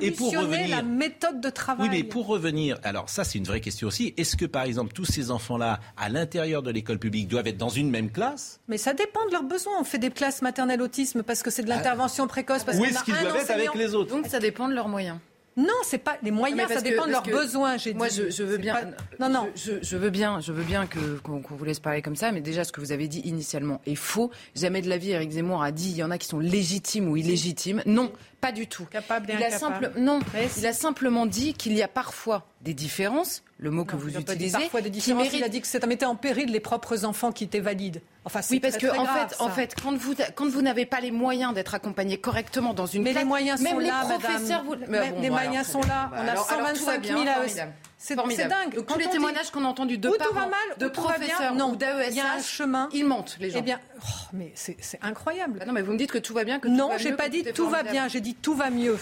et 0.00 0.10
pour 0.10 0.32
revenir- 0.36 0.68
la 0.76 0.82
méthode 0.82 1.40
de 1.40 1.50
travail. 1.50 1.88
Oui, 1.88 1.96
mais 1.98 2.04
pour 2.04 2.26
revenir, 2.26 2.78
alors 2.82 3.08
ça 3.08 3.24
c'est 3.24 3.38
une 3.38 3.44
vraie 3.44 3.60
question 3.60 3.88
aussi. 3.88 4.14
Est-ce 4.16 4.36
que 4.36 4.46
par 4.46 4.62
exemple 4.64 4.92
tous 4.92 5.04
ces 5.04 5.30
enfants-là, 5.30 5.80
à 5.96 6.08
l'intérieur 6.08 6.62
de 6.62 6.70
l'école 6.70 6.98
publique, 6.98 7.28
doivent 7.28 7.46
être 7.46 7.56
dans 7.58 7.68
une 7.68 7.90
même 7.90 8.10
classe? 8.10 8.60
Mais 8.68 8.78
ça 8.78 8.94
dépend 8.94 9.24
de 9.26 9.32
leurs 9.32 9.42
besoins. 9.44 9.72
On 9.80 9.84
fait 9.84 9.98
des 9.98 10.10
classes 10.10 10.42
maternelles 10.42 10.82
autisme 10.82 11.22
parce 11.22 11.42
que 11.42 11.50
c'est 11.50 11.62
de 11.62 11.68
l'intervention 11.68 12.26
précoce. 12.26 12.64
Parce 12.64 12.78
Où 12.78 12.80
qu'on 12.82 12.86
est-ce 12.88 12.98
a 12.98 13.02
qu'ils 13.02 13.14
un 13.14 13.22
doivent 13.22 13.36
être 13.36 13.50
avec 13.50 13.74
les 13.74 13.94
autres? 13.94 14.14
Donc 14.14 14.26
ça 14.26 14.38
dépend 14.38 14.68
de 14.68 14.74
leurs 14.74 14.88
moyens. 14.88 15.18
Non, 15.56 15.72
c'est 15.84 15.96
pas 15.98 16.18
les 16.22 16.30
moyens, 16.30 16.68
ça 16.68 16.76
que- 16.76 16.84
dépend 16.84 17.06
de 17.06 17.12
leurs 17.12 17.22
besoins. 17.22 17.78
J'ai 17.78 17.94
Moi, 17.94 18.08
dit. 18.08 18.16
je, 18.16 18.30
je 18.30 18.42
veux 18.42 18.58
bien. 18.58 18.74
pas- 18.74 19.28
Non, 19.28 19.28
non. 19.32 19.48
Je, 19.54 19.96
veux 19.96 20.10
bien, 20.10 20.40
je 20.40 20.52
veux 20.52 20.62
bien 20.64 20.86
que 20.86 21.16
qu'on 21.20 21.40
vous 21.40 21.64
laisse 21.64 21.80
parler 21.80 22.02
comme 22.02 22.16
ça, 22.16 22.30
mais 22.30 22.42
déjà, 22.42 22.62
ce 22.64 22.72
que 22.72 22.80
vous 22.80 22.92
avez 22.92 23.08
dit 23.08 23.20
initialement 23.20 23.80
est 23.86 23.94
faux. 23.94 24.30
Jamais 24.54 24.82
de 24.82 24.88
la 24.90 24.98
vie, 24.98 25.12
Eric 25.12 25.30
Zemmour 25.30 25.62
a 25.62 25.72
dit 25.72 25.90
il 25.90 25.96
y 25.96 26.02
en 26.02 26.10
a 26.10 26.18
qui 26.18 26.26
sont 26.28 26.40
légitimes 26.40 27.08
ou 27.08 27.16
illégitimes. 27.16 27.82
Non, 27.86 28.12
pas 28.40 28.52
du 28.52 28.66
tout. 28.66 28.84
Capable 28.84 29.28
Il 29.32 29.42
a 29.42 29.50
simple, 29.50 29.92
non, 29.96 30.20
il 30.58 30.66
a 30.66 30.72
simplement 30.74 31.24
dit 31.26 31.54
qu'il 31.54 31.72
y 31.72 31.82
a 31.82 31.88
parfois 31.88 32.46
des 32.60 32.74
différences. 32.74 33.42
Le 33.58 33.70
mot 33.70 33.86
que 33.86 33.92
Non, 33.92 33.98
vous 34.02 34.10
a 34.10 34.12
pas 34.12 34.18
dit 34.20 34.32
utilisez, 34.44 34.58
parfois 34.58 34.80
des 34.82 34.90
qui 34.90 34.98
différences. 34.98 35.32
Il 35.32 35.42
a 35.42 35.48
dit 35.48 35.62
que 35.62 35.66
ça 35.66 35.78
mettait 35.86 36.04
en 36.04 36.14
péril 36.14 36.50
les 36.52 36.60
propres 36.60 37.06
enfants 37.06 37.32
qui 37.32 37.44
étaient 37.44 37.60
valides. 37.60 38.02
Enfin, 38.26 38.40
Oui, 38.50 38.60
parce 38.60 38.74
très, 38.74 38.82
que 38.82 38.86
très 38.88 38.98
en 38.98 39.04
grave, 39.04 39.28
fait, 39.30 39.36
en 39.40 39.48
fait, 39.48 39.74
quand 39.82 39.96
vous 39.96 40.14
quand 40.34 40.46
vous 40.50 40.60
n'avez 40.60 40.84
pas 40.84 41.00
les 41.00 41.10
moyens 41.10 41.54
d'être 41.54 41.74
accompagné 41.74 42.18
correctement 42.18 42.74
dans 42.74 42.84
une 42.84 43.02
Mais 43.02 43.12
classe, 43.12 43.22
les 43.22 43.28
moyens 43.28 43.60
même 43.62 43.72
sont 43.72 43.78
les 43.78 43.86
là, 43.86 44.04
professeurs, 44.04 44.62
vous, 44.64 44.74
Mais 44.76 44.86
Mais 44.88 45.10
bon, 45.10 45.20
les 45.22 45.28
bon, 45.28 45.34
moyens 45.36 45.70
alors, 45.70 45.82
sont 45.84 45.88
là. 45.88 46.10
On 46.12 46.16
a 46.16 46.30
Alors- 46.32 46.46
va 46.46 46.54
125 46.56 47.00
bien, 47.00 47.12
000 47.16 47.20
AES. 47.24 47.32
formidable. 47.32 47.72
C'est 47.98 48.14
dingue. 48.14 48.74
De 48.74 48.80
tous 48.80 48.84
Quand 48.84 48.98
les 48.98 49.08
témoignages 49.08 49.50
qu'on 49.50 49.64
a 49.64 49.68
entendus 49.68 49.96
de 49.96 50.08
parents, 50.10 50.28
tout 50.28 50.34
va 50.34 50.40
mal, 50.48 50.58
de 50.78 50.88
professeurs 50.88 51.54
non. 51.54 51.72
d'AESH, 51.72 52.08
Il 52.10 52.16
y 52.16 52.20
a 52.20 52.32
un 52.34 52.42
chemin. 52.42 52.88
ils 52.92 53.06
montent 53.06 53.38
les 53.40 53.48
gens. 53.50 53.58
Eh 53.60 53.62
bien, 53.62 53.80
oh, 54.02 54.04
mais 54.34 54.52
c'est 54.54 54.76
incroyable. 55.00 55.60
Bah 55.60 55.64
non, 55.64 55.72
mais 55.72 55.80
vous 55.80 55.92
me 55.92 55.98
dites 55.98 56.12
que 56.12 56.18
tout 56.18 56.34
va 56.34 56.44
bien, 56.44 56.58
que 56.60 56.68
tout 56.68 56.74
Non, 56.74 56.90
j'ai 56.98 57.10
mieux, 57.12 57.16
pas 57.16 57.24
que 57.26 57.30
dit 57.30 57.44
tout 57.54 57.70
va 57.70 57.82
bien. 57.84 58.06
J'ai 58.08 58.20
dit 58.20 58.34
tout 58.34 58.54
va 58.54 58.68
mieux. 58.68 58.98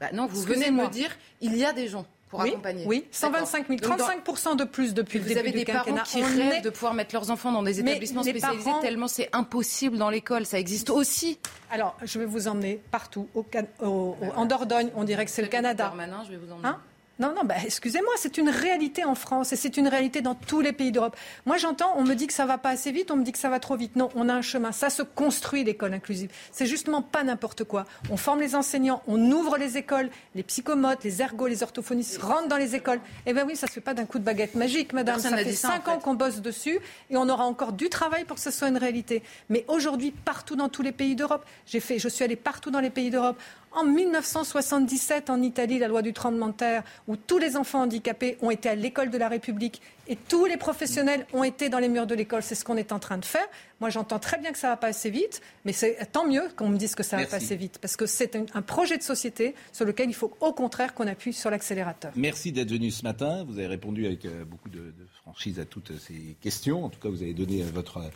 Bah 0.00 0.06
non, 0.12 0.26
vous 0.26 0.40
venez 0.42 0.66
de 0.66 0.70
me 0.76 0.86
dire 0.88 1.10
il 1.40 1.56
y 1.56 1.64
a 1.64 1.72
des 1.72 1.88
gens 1.88 2.06
pour 2.28 2.40
Oui, 2.40 2.50
accompagner. 2.50 2.84
oui, 2.86 3.06
125 3.10 3.66
000, 3.68 3.78
Donc, 3.80 3.96
dans- 3.98 4.04
35% 4.04 4.54
de 4.56 4.64
plus 4.64 4.94
depuis 4.94 5.18
le 5.18 5.22
Vous 5.24 5.28
début 5.28 5.40
avez 5.40 5.50
du 5.52 5.58
des 5.58 5.64
parents 5.64 5.84
quinquennat. 5.84 6.02
qui 6.02 6.22
rêvent 6.22 6.52
est- 6.54 6.60
de 6.60 6.70
pouvoir 6.70 6.94
mettre 6.94 7.14
leurs 7.14 7.30
enfants 7.30 7.52
dans 7.52 7.62
des 7.62 7.80
établissements 7.80 8.22
spécialisés 8.22 8.64
parents- 8.64 8.80
tellement 8.80 9.08
c'est 9.08 9.28
impossible 9.32 9.96
dans 9.98 10.10
l'école. 10.10 10.44
Ça 10.46 10.58
existe 10.58 10.90
aussi. 10.90 11.38
Alors, 11.70 11.96
je 12.02 12.18
vais 12.18 12.26
vous 12.26 12.48
emmener 12.48 12.80
partout. 12.90 13.28
Au, 13.34 13.42
Can- 13.42 13.66
au- 13.82 14.16
en 14.36 14.46
Dordogne, 14.46 14.90
on 14.94 15.04
dirait 15.04 15.24
que 15.24 15.30
c'est 15.30 15.42
le 15.42 15.48
Canada. 15.48 15.92
Je 16.26 16.30
vais 16.30 16.36
vous 16.36 16.52
emmener. 16.52 16.68
Hein? 16.68 16.80
Non, 17.18 17.34
non, 17.34 17.42
bah, 17.44 17.56
excusez-moi, 17.64 18.12
c'est 18.16 18.38
une 18.38 18.48
réalité 18.48 19.04
en 19.04 19.14
France 19.14 19.52
et 19.52 19.56
c'est 19.56 19.76
une 19.76 19.88
réalité 19.88 20.20
dans 20.20 20.34
tous 20.34 20.60
les 20.60 20.72
pays 20.72 20.92
d'Europe. 20.92 21.16
Moi, 21.46 21.56
j'entends, 21.56 21.92
on 21.96 22.04
me 22.04 22.14
dit 22.14 22.26
que 22.28 22.32
ça 22.32 22.46
va 22.46 22.58
pas 22.58 22.70
assez 22.70 22.92
vite, 22.92 23.10
on 23.10 23.16
me 23.16 23.24
dit 23.24 23.32
que 23.32 23.38
ça 23.38 23.48
va 23.48 23.58
trop 23.58 23.76
vite. 23.76 23.96
Non, 23.96 24.08
on 24.14 24.28
a 24.28 24.34
un 24.34 24.42
chemin. 24.42 24.70
Ça 24.70 24.88
se 24.88 25.02
construit, 25.02 25.64
l'école 25.64 25.94
inclusive. 25.94 26.30
C'est 26.52 26.66
justement 26.66 27.02
pas 27.02 27.24
n'importe 27.24 27.64
quoi. 27.64 27.86
On 28.10 28.16
forme 28.16 28.40
les 28.40 28.54
enseignants, 28.54 29.02
on 29.08 29.20
ouvre 29.32 29.56
les 29.56 29.76
écoles, 29.76 30.10
les 30.34 30.42
psychomotes, 30.44 31.02
les 31.02 31.20
ergots, 31.20 31.48
les 31.48 31.62
orthophonistes 31.62 32.22
rentrent 32.22 32.48
dans 32.48 32.56
les 32.56 32.74
écoles. 32.74 33.00
Eh 33.26 33.32
bien 33.32 33.44
oui, 33.44 33.56
ça 33.56 33.66
se 33.66 33.72
fait 33.72 33.80
pas 33.80 33.94
d'un 33.94 34.06
coup 34.06 34.18
de 34.18 34.24
baguette 34.24 34.54
magique, 34.54 34.92
madame. 34.92 35.16
Personne 35.16 35.32
ça 35.32 35.44
fait 35.44 35.50
en 35.50 35.70
cinq 35.70 35.84
fait. 35.84 35.90
ans 35.90 35.98
qu'on 35.98 36.14
bosse 36.14 36.40
dessus 36.40 36.78
et 37.10 37.16
on 37.16 37.28
aura 37.28 37.44
encore 37.44 37.72
du 37.72 37.88
travail 37.88 38.24
pour 38.24 38.36
que 38.36 38.42
ce 38.42 38.50
soit 38.50 38.68
une 38.68 38.78
réalité. 38.78 39.22
Mais 39.48 39.64
aujourd'hui, 39.68 40.12
partout 40.12 40.54
dans 40.56 40.68
tous 40.68 40.82
les 40.82 40.92
pays 40.92 41.16
d'Europe, 41.16 41.44
j'ai 41.66 41.80
fait, 41.80 41.98
je 41.98 42.08
suis 42.08 42.24
allée 42.24 42.36
partout 42.36 42.70
dans 42.70 42.80
les 42.80 42.90
pays 42.90 43.10
d'Europe. 43.10 43.36
En 43.72 43.84
1977, 43.84 45.30
en 45.30 45.42
Italie, 45.42 45.78
la 45.78 45.88
loi 45.88 46.02
du 46.02 46.12
tremblement 46.12 46.48
de 46.48 46.52
terre, 46.52 46.82
où 47.06 47.16
tous 47.16 47.38
les 47.38 47.56
enfants 47.56 47.82
handicapés 47.82 48.38
ont 48.40 48.50
été 48.50 48.68
à 48.68 48.74
l'école 48.74 49.10
de 49.10 49.18
la 49.18 49.28
République 49.28 49.82
et 50.08 50.16
tous 50.16 50.46
les 50.46 50.56
professionnels 50.56 51.26
ont 51.32 51.44
été 51.44 51.68
dans 51.68 51.78
les 51.78 51.88
murs 51.88 52.06
de 52.06 52.14
l'école. 52.14 52.42
C'est 52.42 52.54
ce 52.54 52.64
qu'on 52.64 52.76
est 52.76 52.92
en 52.92 52.98
train 52.98 53.18
de 53.18 53.24
faire. 53.24 53.46
Moi, 53.80 53.90
j'entends 53.90 54.18
très 54.18 54.38
bien 54.38 54.50
que 54.52 54.58
ça 54.58 54.68
va 54.68 54.76
pas 54.76 54.88
assez 54.88 55.10
vite, 55.10 55.40
mais 55.64 55.72
c'est 55.72 55.96
tant 56.10 56.26
mieux 56.26 56.42
qu'on 56.56 56.68
me 56.68 56.76
dise 56.76 56.94
que 56.96 57.02
ça 57.04 57.16
va 57.16 57.22
Merci. 57.22 57.30
pas 57.30 57.36
assez 57.36 57.54
vite, 57.56 57.78
parce 57.80 57.96
que 57.96 58.06
c'est 58.06 58.34
un, 58.54 58.62
projet 58.62 58.98
de 58.98 59.02
société 59.02 59.54
sur 59.72 59.84
lequel 59.84 60.08
il 60.10 60.14
faut 60.14 60.36
au 60.40 60.52
contraire 60.52 60.94
qu'on 60.94 61.06
appuie 61.06 61.32
sur 61.32 61.50
l'accélérateur. 61.50 62.10
Merci 62.16 62.50
d'être 62.50 62.70
venu 62.70 62.90
ce 62.90 63.04
matin. 63.04 63.44
Vous 63.46 63.58
avez 63.58 63.68
répondu 63.68 64.06
avec 64.06 64.24
euh, 64.24 64.44
beaucoup 64.44 64.68
de, 64.68 64.78
de 64.78 65.06
franchise 65.22 65.60
à 65.60 65.64
toutes 65.64 65.92
ces 66.00 66.36
questions. 66.40 66.84
En 66.84 66.88
tout 66.88 66.98
cas, 66.98 67.08
vous 67.08 67.22
avez 67.22 67.34
donné 67.34 67.62
euh, 67.62 67.66
votre, 67.72 67.98
euh, 67.98 68.08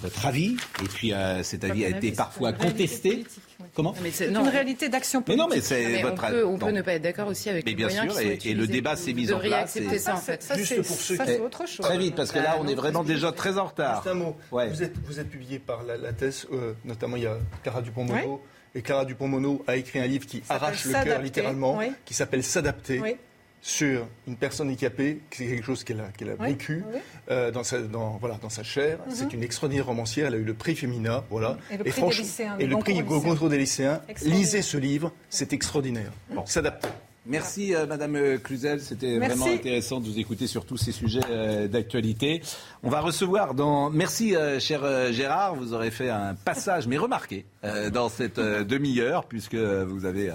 votre 0.00 0.24
avis. 0.26 0.56
Et 0.82 0.88
puis, 0.88 1.12
euh, 1.12 1.42
cet 1.42 1.64
avis 1.64 1.84
a 1.84 1.88
été 1.90 2.12
parfois 2.12 2.52
contesté. 2.52 3.24
oui. 3.60 3.66
Comment 3.74 3.94
Mais 4.02 4.10
C'est 4.10 4.30
non, 4.30 4.40
une 4.42 4.48
réalité 4.48 4.88
d'action 4.88 5.20
Mais 5.20 5.24
politique. 5.36 5.42
non, 5.48 5.54
mais 5.54 5.60
c'est 5.60 5.88
mais 5.88 6.02
votre 6.02 6.24
on 6.24 6.30
peut, 6.30 6.46
on 6.46 6.58
peut 6.58 6.70
ne 6.70 6.82
pas 6.82 6.94
être 6.94 7.02
d'accord 7.02 7.28
aussi 7.28 7.50
avec 7.50 7.64
Mais 7.64 7.72
les 7.72 7.76
bien 7.76 7.86
moyens 7.88 8.12
sûr, 8.14 8.22
qui 8.22 8.26
sont 8.40 8.46
et- 8.46 8.50
et 8.52 8.54
le 8.54 8.66
débat 8.66 8.96
s'est 8.96 9.12
mis 9.12 9.26
en 9.32 9.34
devriez 9.36 9.50
place, 9.50 9.76
accepter 9.76 9.98
ça, 9.98 10.14
en 10.14 10.18
fait. 10.18 10.42
Ça, 10.42 10.56
Juste 10.56 10.74
c'est 10.76 10.82
pour 10.82 10.96
ceux 11.08 11.16
ça, 11.16 11.24
qui- 11.24 11.32
c'est 11.32 11.40
autre 11.40 11.66
chose. 11.66 11.84
Très 11.84 11.98
vite, 11.98 12.14
parce 12.14 12.30
que 12.32 12.38
là, 12.38 12.54
Ah, 12.54 12.58
on 12.60 12.66
est 12.68 12.74
vraiment 12.74 13.04
déjà 13.04 13.32
très 13.32 13.58
en 13.58 13.66
retard. 13.66 13.96
Juste 13.96 14.06
un 14.08 14.14
mot. 14.14 14.36
Ouais. 14.52 14.68
Vous, 14.68 14.82
êtes, 14.82 14.94
vous 15.04 15.18
êtes 15.20 15.28
publié 15.30 15.58
par 15.58 15.82
la, 15.82 15.96
la 15.96 16.12
thèse, 16.12 16.46
euh, 16.52 16.72
notamment 16.84 17.16
il 17.16 17.22
y 17.24 17.26
a 17.26 17.36
Clara 17.62 17.82
Dupont-Mono. 17.82 18.42
Et 18.74 18.82
Clara 18.82 19.04
Dupont-Mono 19.04 19.64
a 19.66 19.76
écrit 19.76 19.98
un 19.98 20.06
livre 20.06 20.26
qui 20.26 20.42
arrache 20.48 20.84
le 20.84 20.92
cœur 20.92 21.20
littéralement, 21.22 21.76
oui. 21.78 21.90
qui 22.04 22.14
s'appelle 22.14 22.42
S'adapter. 22.44 23.00
Oui. 23.00 23.16
sur 23.60 24.06
une 24.28 24.36
personne 24.36 24.68
handicapée, 24.68 25.20
c'est 25.32 25.44
quelque 25.46 25.64
chose 25.64 25.82
qu'elle 25.82 26.00
a, 26.00 26.04
qu'elle 26.16 26.30
a 26.30 26.34
Oui, 26.38 26.50
vécu 26.50 26.84
oui. 26.92 27.00
euh, 27.30 27.50
dans, 27.50 27.64
sa, 27.64 27.80
dans, 27.80 28.10
voilà, 28.20 28.38
dans 28.40 28.48
sa 28.50 28.62
chair. 28.62 28.98
C'est 29.08 29.32
une 29.32 29.42
extraordinaire 29.42 29.86
romancière, 29.86 30.28
elle 30.28 30.34
a 30.34 30.36
eu 30.36 30.44
le 30.44 30.54
prix 30.54 30.76
Femina. 30.76 31.24
Voilà. 31.28 31.58
Et 31.72 31.76
le 31.76 31.82
prix 31.82 31.90
franchement- 31.90 32.22
des 32.22 32.28
lycéens, 32.28 32.56
Et 32.60 32.66
le 32.66 32.76
prix 32.78 32.94
des 32.94 33.02
lycéens. 33.02 33.18
Goncourt 33.18 33.48
des 33.48 33.58
lycéens. 33.58 34.00
Extraordinaire. 34.08 34.38
Lisez 34.38 34.62
ce 34.62 34.76
livre, 34.76 35.12
c'est 35.28 35.52
extraordinaire. 35.52 36.12
Bon, 36.30 36.46
s'adapter. 36.46 36.88
Merci 37.28 37.74
euh, 37.74 37.86
Madame 37.86 38.16
euh, 38.16 38.38
Cluzel, 38.38 38.80
c'était 38.80 39.18
vraiment 39.18 39.44
intéressant 39.44 40.00
de 40.00 40.06
vous 40.06 40.18
écouter 40.18 40.46
sur 40.46 40.64
tous 40.64 40.78
ces 40.78 40.92
sujets 40.92 41.20
euh, 41.28 41.68
d'actualité. 41.68 42.40
On 42.82 42.88
va 42.88 43.00
recevoir 43.00 43.52
dans 43.52 43.90
merci 43.90 44.34
euh, 44.34 44.58
cher 44.58 45.12
Gérard, 45.12 45.54
vous 45.54 45.74
aurez 45.74 45.90
fait 45.90 46.08
un 46.08 46.34
passage 46.34 46.86
mais 46.86 46.96
remarqué 46.96 47.44
dans 47.92 48.08
cette 48.08 48.40
demi-heure 48.40 49.26
puisque 49.26 49.56
vous 49.56 50.06
avez 50.06 50.32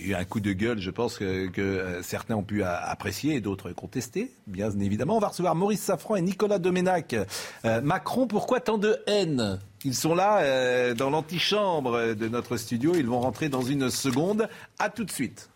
eu 0.00 0.14
un 0.14 0.24
coup 0.24 0.40
de 0.40 0.52
gueule, 0.52 0.78
je 0.78 0.90
pense 0.90 1.18
que, 1.18 1.48
que, 1.48 2.00
certains 2.02 2.36
ont 2.36 2.42
pu 2.42 2.62
apprécier 2.62 3.34
et 3.34 3.40
d'autres 3.40 3.72
contester, 3.72 4.30
bien 4.46 4.70
évidemment. 4.78 5.16
On 5.16 5.20
va 5.20 5.28
recevoir 5.28 5.54
Maurice 5.54 5.82
Safran 5.82 6.16
et 6.16 6.22
Nicolas 6.22 6.58
Doménac. 6.58 7.16
Euh, 7.64 7.80
Macron, 7.82 8.26
pourquoi 8.26 8.60
tant 8.60 8.78
de 8.78 8.96
haine? 9.06 9.58
Ils 9.84 9.94
sont 9.94 10.14
là 10.14 10.94
dans 10.94 11.10
l'antichambre 11.10 12.14
de 12.14 12.28
notre 12.28 12.56
studio. 12.56 12.94
Ils 12.94 13.06
vont 13.06 13.20
rentrer 13.20 13.50
dans 13.50 13.62
une 13.62 13.90
seconde. 13.90 14.48
À 14.78 14.88
tout 14.88 15.04
de 15.04 15.10
suite. 15.10 15.50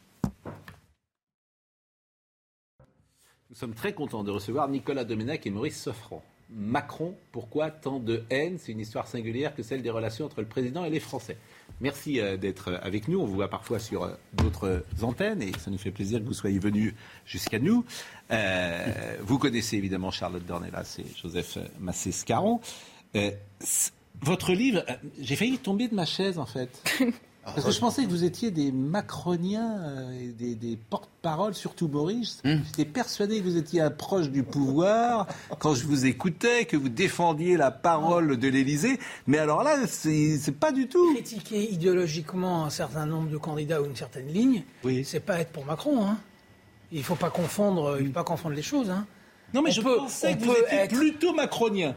Nous 3.50 3.56
sommes 3.56 3.74
très 3.74 3.92
contents 3.94 4.24
de 4.24 4.30
recevoir 4.30 4.68
Nicolas 4.68 5.04
Doménac 5.04 5.46
et 5.46 5.50
Maurice 5.50 5.80
Sofran. 5.80 6.22
Macron, 6.50 7.14
pourquoi 7.32 7.70
tant 7.70 7.98
de 7.98 8.22
haine? 8.30 8.58
C'est 8.58 8.72
une 8.72 8.80
histoire 8.80 9.06
singulière 9.06 9.54
que 9.54 9.62
celle 9.62 9.82
des 9.82 9.90
relations 9.90 10.24
entre 10.24 10.40
le 10.40 10.46
président 10.46 10.84
et 10.84 10.90
les 10.90 11.00
Français. 11.00 11.36
Merci 11.80 12.20
euh, 12.20 12.36
d'être 12.38 12.78
avec 12.82 13.08
nous. 13.08 13.20
On 13.20 13.26
vous 13.26 13.34
voit 13.34 13.50
parfois 13.50 13.78
sur 13.78 14.04
euh, 14.04 14.14
d'autres 14.32 14.84
antennes 15.02 15.42
et 15.42 15.52
ça 15.58 15.70
nous 15.70 15.78
fait 15.78 15.90
plaisir 15.90 16.20
que 16.20 16.24
vous 16.24 16.34
soyez 16.34 16.58
venus 16.58 16.94
jusqu'à 17.26 17.58
nous. 17.58 17.84
Euh, 18.30 19.16
vous 19.20 19.38
connaissez 19.38 19.76
évidemment 19.76 20.10
Charlotte 20.10 20.44
Dornelas 20.44 20.96
et 20.98 21.06
Joseph 21.20 21.58
Massé-Scaron. 21.80 22.60
Euh, 23.16 23.30
votre 24.20 24.52
livre, 24.52 24.84
euh, 24.88 24.94
j'ai 25.20 25.36
failli 25.36 25.58
tomber 25.58 25.88
de 25.88 25.94
ma 25.94 26.04
chaise 26.04 26.38
en 26.38 26.46
fait. 26.46 26.82
Parce 27.54 27.66
que 27.66 27.72
je 27.72 27.80
pensais 27.80 28.04
que 28.04 28.10
vous 28.10 28.24
étiez 28.24 28.50
des 28.50 28.70
macroniens, 28.72 29.78
euh, 29.80 30.20
et 30.20 30.26
des, 30.32 30.54
des 30.54 30.76
porte-paroles, 30.76 31.54
surtout 31.54 31.88
Maurice. 31.88 32.40
J'étais 32.44 32.84
persuadé 32.84 33.38
que 33.40 33.44
vous 33.44 33.56
étiez 33.56 33.80
un 33.80 33.90
proche 33.90 34.30
du 34.30 34.42
pouvoir 34.42 35.26
quand 35.58 35.74
je 35.74 35.84
vous 35.86 36.06
écoutais, 36.06 36.64
que 36.64 36.76
vous 36.76 36.88
défendiez 36.88 37.56
la 37.56 37.70
parole 37.70 38.36
de 38.36 38.48
l'Élysée. 38.48 38.98
Mais 39.26 39.38
alors 39.38 39.62
là, 39.62 39.86
c'est 39.86 40.38
pas 40.58 40.72
du 40.72 40.88
tout. 40.88 41.14
Critiquer 41.14 41.70
idéologiquement 41.72 42.64
un 42.64 42.70
certain 42.70 43.06
nombre 43.06 43.28
de 43.30 43.36
candidats 43.38 43.80
ou 43.82 43.86
une 43.86 43.96
certaine 43.96 44.28
ligne, 44.28 44.62
Oui. 44.84 45.04
c'est 45.04 45.20
pas 45.20 45.40
être 45.40 45.50
pour 45.50 45.64
Macron. 45.64 46.04
Hein. 46.06 46.18
Il 46.92 47.02
faut 47.02 47.16
pas 47.16 47.30
confondre, 47.30 47.98
il 48.00 48.06
faut 48.06 48.12
pas 48.12 48.24
confondre 48.24 48.54
les 48.54 48.62
choses. 48.62 48.90
Hein. 48.90 49.06
Non, 49.54 49.62
mais 49.62 49.70
On 49.70 49.72
je 49.72 49.80
peut- 49.82 49.96
pensais 49.96 50.34
on 50.34 50.36
que 50.36 50.44
vous 50.44 50.52
étiez 50.52 50.78
être- 50.78 50.94
plutôt 50.94 51.32
macronien. 51.34 51.94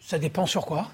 Ça 0.00 0.18
dépend 0.18 0.44
sur 0.46 0.66
quoi. 0.66 0.88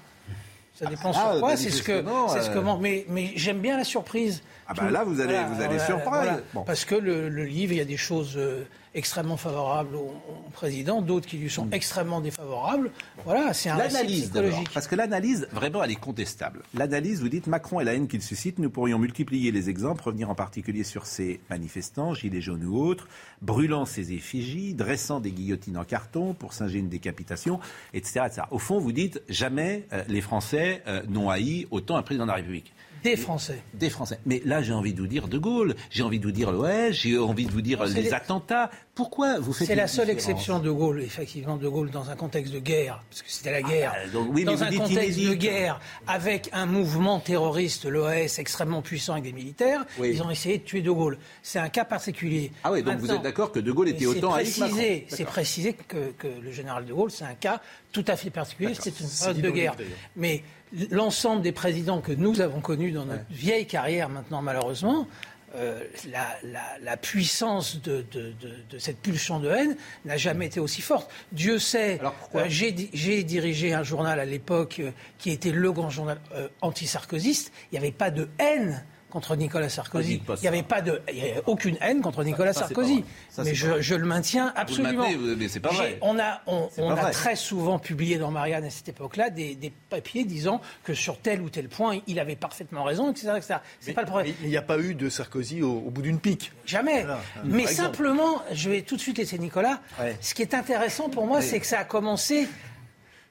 Ça 0.81 0.89
dépend 0.89 1.11
ah, 1.15 1.31
sur 1.31 1.39
quoi. 1.39 1.57
C'est 1.57 1.69
ce 1.69 1.83
que, 1.83 2.03
c'est 2.29 2.41
ce 2.41 2.49
que 2.49 2.57
euh, 2.57 2.77
mais, 2.79 3.05
mais 3.07 3.31
j'aime 3.35 3.59
bien 3.59 3.77
la 3.77 3.83
surprise. 3.83 4.41
Ah 4.67 4.73
bah 4.73 4.89
là, 4.91 5.03
vous 5.03 5.19
allez- 5.19 5.39
vous 5.53 5.61
allez 5.61 5.79
surprendre. 5.79 6.39
Bon. 6.53 6.63
Parce 6.63 6.85
que 6.85 6.95
le, 6.95 7.29
le 7.29 7.43
livre, 7.43 7.73
il 7.73 7.77
y 7.77 7.81
a 7.81 7.85
des 7.85 7.97
choses 7.97 8.33
euh, 8.37 8.63
extrêmement 8.93 9.37
favorables 9.37 9.95
au, 9.95 9.99
au 10.47 10.49
président, 10.53 11.01
d'autres 11.01 11.27
qui 11.27 11.37
lui 11.37 11.49
sont 11.49 11.67
extrêmement 11.71 12.21
défavorables. 12.21 12.91
Voilà, 13.25 13.53
c'est 13.53 13.69
un 13.69 13.77
L'analyse 13.77 14.23
psychologique. 14.29 14.69
parce 14.73 14.87
que 14.87 14.95
l'analyse, 14.95 15.47
vraiment, 15.51 15.83
elle 15.83 15.91
est 15.91 15.95
contestable. 15.95 16.61
L'analyse, 16.73 17.21
vous 17.21 17.29
dites 17.29 17.47
Macron 17.47 17.79
et 17.79 17.83
la 17.83 17.93
haine 17.95 18.07
qu'il 18.07 18.21
suscite, 18.21 18.59
nous 18.59 18.69
pourrions 18.69 18.97
multiplier 18.99 19.51
les 19.51 19.69
exemples, 19.69 20.03
revenir 20.03 20.29
en 20.29 20.35
particulier 20.35 20.83
sur 20.83 21.05
ces 21.05 21.41
manifestants, 21.49 22.13
gilets 22.13 22.41
jaunes 22.41 22.63
ou 22.65 22.77
autres, 22.81 23.07
brûlant 23.41 23.85
ses 23.85 24.13
effigies, 24.13 24.73
dressant 24.73 25.19
des 25.19 25.31
guillotines 25.31 25.77
en 25.77 25.83
carton 25.85 26.33
pour 26.33 26.53
singer 26.53 26.79
une 26.79 26.89
décapitation, 26.89 27.59
etc. 27.93 28.21
etc. 28.27 28.41
Au 28.51 28.59
fond, 28.59 28.79
vous 28.79 28.91
dites 28.93 29.21
jamais 29.29 29.85
euh, 29.93 30.03
les 30.07 30.21
Français 30.21 30.81
euh, 30.87 31.01
n'ont 31.09 31.29
haï 31.29 31.67
autant 31.71 31.97
un 31.97 32.03
président 32.03 32.25
de 32.25 32.29
la 32.31 32.35
République. 32.37 32.73
Des 33.03 33.15
Français. 33.15 33.61
Des 33.73 33.89
Français. 33.89 34.19
Mais 34.25 34.41
là, 34.45 34.61
j'ai 34.61 34.73
envie 34.73 34.93
de 34.93 34.99
vous 35.01 35.07
dire 35.07 35.27
De 35.27 35.37
Gaulle, 35.37 35.75
j'ai 35.89 36.03
envie 36.03 36.19
de 36.19 36.25
vous 36.25 36.31
dire 36.31 36.51
l'OS, 36.51 36.91
j'ai 36.91 37.17
envie 37.17 37.45
de 37.45 37.51
vous 37.51 37.61
dire 37.61 37.83
les- 37.85 38.13
attentats. 38.13 38.69
Pourquoi 38.93 39.39
vous 39.39 39.53
faites 39.53 39.67
C'est 39.67 39.75
la 39.75 39.87
seule 39.87 40.07
différence 40.07 40.29
exception 40.29 40.59
de 40.59 40.69
Gaulle, 40.69 41.01
effectivement, 41.01 41.55
de 41.55 41.67
Gaulle 41.67 41.91
dans 41.91 42.09
un 42.09 42.15
contexte 42.17 42.53
de 42.53 42.59
guerre, 42.59 43.01
parce 43.09 43.21
que 43.21 43.31
c'était 43.31 43.51
la 43.51 43.61
guerre. 43.61 43.93
Ah, 43.95 44.07
donc 44.09 44.27
oui, 44.31 44.43
dans 44.43 44.61
un 44.61 44.69
contexte 44.69 45.17
de 45.19 45.33
guerre, 45.33 45.79
avec 46.07 46.49
un 46.51 46.65
mouvement 46.65 47.19
terroriste, 47.19 47.85
l'OAS, 47.85 48.37
extrêmement 48.39 48.81
puissant 48.81 49.13
avec 49.13 49.23
des 49.23 49.31
militaires, 49.33 49.85
Oui. 49.97 50.11
ils 50.13 50.21
ont 50.21 50.29
essayé 50.29 50.57
de 50.57 50.63
tuer 50.63 50.81
de 50.81 50.91
Gaulle. 50.91 51.17
C'est 51.41 51.59
un 51.59 51.69
cas 51.69 51.85
particulier. 51.85 52.51
Ah 52.65 52.71
oui, 52.73 52.83
donc 52.83 52.97
vous 52.99 53.11
êtes 53.11 53.21
d'accord 53.21 53.51
que 53.53 53.59
De 53.59 53.71
Gaulle 53.71 53.89
était 53.89 54.05
autant 54.05 54.31
précisé, 54.31 55.05
C'est 55.07 55.25
précisé 55.25 55.73
que, 55.73 56.11
que 56.17 56.27
le 56.27 56.51
général 56.51 56.85
de 56.85 56.93
Gaulle, 56.93 57.11
c'est 57.11 57.23
un 57.25 57.33
cas 57.35 57.61
tout 57.93 58.05
à 58.07 58.17
fait 58.17 58.29
particulier, 58.29 58.73
c'est 58.77 58.99
une 58.99 59.07
période 59.07 59.41
de 59.41 59.49
guerre. 59.51 59.75
Mais 60.17 60.43
l'ensemble 60.89 61.41
des 61.41 61.51
présidents 61.51 62.01
que 62.01 62.11
nous 62.11 62.41
avons 62.41 62.61
connus 62.61 62.91
dans 62.91 63.05
notre 63.05 63.23
vieille 63.29 63.67
carrière 63.67 64.09
maintenant, 64.09 64.41
malheureusement, 64.41 65.07
euh, 65.55 65.83
la, 66.09 66.27
la- 66.43 66.77
la 66.81 66.97
puissance 66.97 67.81
de, 67.81 68.05
de- 68.11 68.31
de- 68.39 68.55
de 68.69 68.77
cette 68.77 68.97
pulsion 68.99 69.39
de 69.39 69.49
haine 69.49 69.75
n'a 70.05 70.17
jamais 70.17 70.45
été 70.45 70.59
aussi 70.59 70.81
forte. 70.81 71.11
Dieu 71.31 71.59
sait, 71.59 71.99
euh, 72.45 72.45
j'ai 72.49 72.71
di- 72.71 72.89
j'ai 72.93 73.23
dirigé 73.23 73.73
un 73.73 73.83
journal 73.83 74.19
à 74.19 74.25
l'époque 74.25 74.77
euh, 74.79 74.91
qui 75.17 75.31
était 75.31 75.51
le 75.51 75.71
grand 75.71 75.89
journal 75.89 76.19
anti-sarkozyste. 76.61 77.51
Il 77.71 77.73
n'y 77.73 77.79
avait 77.79 77.91
pas 77.91 78.11
de 78.11 78.27
haine 78.39 78.83
contre 79.11 79.35
Nicolas 79.35 79.69
Sarkozy. 79.69 80.17
pas 80.17 80.33
Il 80.37 80.41
n'y 80.41 80.47
avait 80.47 80.63
pas 80.63 80.81
de, 80.81 80.99
il 81.11 81.17
y 81.19 81.21
avait 81.21 81.43
aucune 81.45 81.77
haine 81.81 82.01
contre 82.01 82.23
Nicolas 82.23 82.53
ça, 82.53 82.61
Sarkozy. 82.61 82.95
pas 82.95 83.01
vrai. 83.01 83.09
Ça, 83.29 83.43
mais 83.43 83.53
je, 83.53 83.93
le 83.95 84.05
maintiens 84.05 84.51
absolument. 84.55 85.07
vous- 85.11 85.35
mais 85.37 85.47
c'est 85.47 85.59
pas 85.59 85.69
vrai. 85.71 85.99
On 86.01 86.17
a, 86.17 86.41
on, 86.47 86.69
on 86.77 86.87
pas 86.87 86.93
a 86.93 87.01
vrai. 87.03 87.11
très 87.11 87.35
souvent 87.35 87.77
publié 87.77 88.17
dans 88.17 88.31
Marianne 88.31 88.63
à 88.63 88.69
cette 88.71 88.89
époque-là 88.89 89.29
des, 89.29 89.53
des 89.53 89.71
papiers 89.89 90.23
disant 90.23 90.61
que 90.83 90.93
sur 90.95 91.19
tel 91.19 91.41
ou 91.41 91.49
tel 91.49 91.69
point, 91.69 91.99
il 92.07 92.19
avait 92.19 92.35
parfaitement 92.35 92.83
raison, 92.83 93.11
etc. 93.11 93.33
etc. 93.37 93.55
C'est 93.79 93.93
pas 93.93 94.01
le 94.01 94.07
problème. 94.07 94.33
Il 94.41 94.49
n'y 94.49 94.57
a 94.57 94.61
pas 94.63 94.79
eu 94.79 94.95
de 94.95 95.09
Sarkozy 95.09 95.61
au, 95.61 95.71
au 95.73 95.89
bout 95.91 96.01
d'une 96.01 96.19
pique. 96.19 96.51
Jamais. 96.65 97.01
Voilà. 97.01 97.19
Mais 97.43 97.67
simplement, 97.67 98.41
je 98.53 98.69
vais 98.69 98.81
tout 98.81 98.95
de 98.95 99.01
suite 99.01 99.17
laisser 99.17 99.37
Nicolas. 99.37 99.79
Ouais. 99.99 100.17
Ce 100.21 100.33
qui 100.33 100.41
est 100.41 100.53
intéressant 100.53 101.09
pour 101.09 101.27
moi, 101.27 101.41
c'est 101.41 101.59
que 101.59 101.65
ça 101.67 101.79
a 101.79 101.83
commencé 101.83 102.47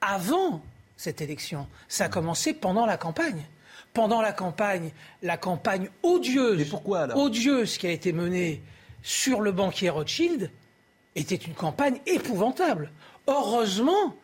avant 0.01 0.63
cette 0.97 1.21
élection. 1.21 1.67
Ça 1.89 2.05
a 2.05 2.09
commencé 2.09 2.53
pendant 2.53 2.87
la 2.87 2.97
campagne. 2.97 3.43
Pendant 3.93 4.23
la 4.23 4.33
campagne, 4.33 4.91
la 5.23 5.37
campagne 5.37 5.89
odieuse, 6.03 6.59
Mais 6.59 6.65
pourquoi, 6.65 7.01
alors? 7.01 7.19
odieuse 7.19 7.77
qui 7.77 7.87
a 7.87 7.91
été 7.91 8.13
menée 8.13 8.63
sur 9.03 9.41
le 9.41 9.51
banquier 9.53 9.91
Rothschild 9.91 10.51
était 11.17 11.35
une 11.35 11.55
campagne 11.55 11.99
épouvantable. 12.07 12.93
Heureusement, 13.27 14.15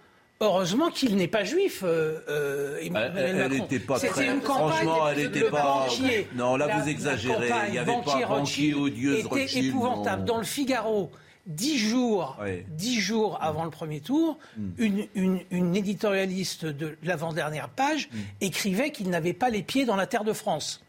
heureusement 0.40 0.90
qu'il 0.90 1.16
n'est 1.16 1.26
pas 1.28 1.42
juif. 1.44 1.82
euh, 1.84 2.20
euh, 2.28 2.78
Emmanuel 2.80 3.36
Elle- 3.50 3.60
n'était 3.60 3.80
pas 3.80 3.98
C'était 3.98 4.12
très- 4.12 4.26
une 4.28 4.40
campagne 4.40 4.68
franchement, 4.86 5.08
elle 5.08 5.16
le 5.18 5.28
n'était 5.30 5.50
pas- 5.50 5.62
banquier, 5.62 6.28
Non, 6.36 6.56
là, 6.56 6.66
la- 6.68 6.78
vous 6.78 6.88
exagérez. 6.88 7.50
Il 7.68 7.74
y 7.74 7.78
avait 7.78 7.86
pas 7.86 7.98
banquier 7.98 8.12
banquier 8.12 8.24
Rothschild 8.24 8.76
odieuse 8.76 9.18
était 9.20 9.28
Rothschild, 9.28 9.66
épouvantable. 9.66 10.20
non. 10.20 10.26
Dans 10.26 10.38
le 10.38 10.44
Figaro, 10.44 11.10
dix 11.46 11.78
jours, 11.78 12.36
Ouais. 12.40 12.66
dix 12.70 13.00
jours 13.00 13.38
avant 13.40 13.64
le 13.64 13.70
premier 13.70 14.00
tour, 14.00 14.38
Hmm. 14.56 14.70
une, 14.78 15.06
une- 15.14 15.40
une 15.50 15.76
éditorialiste 15.76 16.66
de 16.66 16.96
l'avant-dernière 17.02 17.68
page 17.68 18.08
Hmm. 18.12 18.16
écrivait 18.40 18.90
qu'il 18.90 19.08
n'avait 19.10 19.32
pas 19.32 19.48
les 19.50 19.62
pieds 19.62 19.84
dans 19.84 19.96
la 19.96 20.06
terre 20.06 20.24
de 20.24 20.32
France. 20.32 20.82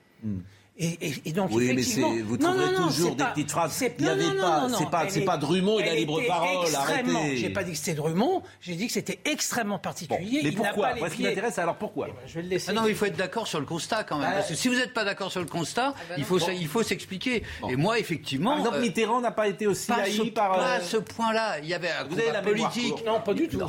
Et, 0.79 1.07
et- 1.07 1.13
et 1.25 1.31
donc, 1.31 1.49
Oui, 1.51 1.73
mais 1.73 2.21
vous 2.21 2.37
trouverez 2.37 2.65
non, 2.71 2.81
non, 2.81 2.87
toujours 2.87 3.15
des 3.15 3.23
pas- 3.23 3.31
petites 3.31 3.49
phrases. 3.51 3.71
c'est- 3.71 3.95
Il 3.97 4.03
y 4.03 4.05
non, 4.05 4.11
avait 4.11 4.23
non, 4.25 4.33
pas- 4.41 4.67
c'est 4.77 4.89
pas- 4.91 5.09
c'est 5.09 5.21
pas 5.21 5.37
Drummond, 5.37 5.79
il 5.79 5.83
a 5.83 5.87
elle 5.93 5.97
libre 5.97 6.21
parole, 6.27 6.65
extrêmement- 6.67 7.19
arrêtez. 7.19 7.37
J'ai 7.37 7.49
pas 7.49 7.63
dit 7.63 7.71
que 7.71 7.77
c'était 7.77 7.95
Drummond, 7.95 8.43
j'ai 8.61 8.75
dit 8.75 8.85
que 8.85 8.93
c'était 8.93 9.19
extrêmement 9.25 9.75
Bon, 9.77 9.81
particulier. 9.81 10.41
mais 10.43 10.49
il 10.49 10.55
pourquoi 10.55 10.93
Moi, 10.95 11.09
ce 11.09 11.15
qui 11.15 11.23
m'intéresse, 11.23 11.57
alors 11.57 11.77
pourquoi 11.77 12.09
Je 12.27 12.33
vais 12.35 12.41
le 12.43 12.49
laisser. 12.49 12.67
Ah 12.69 12.73
non, 12.73 12.87
il 12.87 12.93
faut 12.95 13.05
être 13.05 13.17
d'accord 13.17 13.47
sur 13.47 13.59
le 13.59 13.65
constat 13.65 14.03
quand 14.03 14.17
même. 14.19 14.27
Bah, 14.29 14.35
parce 14.35 14.49
que 14.49 14.55
si 14.55 14.67
vous 14.67 14.75
n'êtes 14.75 14.93
pas 14.93 15.03
d'accord 15.03 15.31
sur 15.31 15.41
le 15.41 15.47
constat, 15.47 15.95
il 16.15 16.23
faut, 16.23 16.37
il 16.37 16.67
faut 16.67 16.83
s'expliquer. 16.83 17.41
Et 17.69 17.75
moi, 17.75 17.97
effectivement. 17.97 18.51
Par 18.51 18.59
exemple, 18.59 18.77
euh, 18.77 18.81
Mitterrand 18.81 19.19
n'a 19.21 19.31
pas 19.31 19.47
été 19.47 19.65
aussi 19.65 19.87
pas, 19.87 20.01
haï 20.03 20.29
par. 20.31 20.51
pas 20.57 20.59
euh, 20.73 20.77
à 20.77 20.81
ce 20.81 20.97
point-là. 20.97 21.57
Il 21.63 21.69
y 21.69 21.73
avait 21.73 21.89
la 22.33 22.41
politique. 22.43 23.03
Non, 23.03 23.19
pas 23.21 23.33
du 23.33 23.47
tout. 23.47 23.61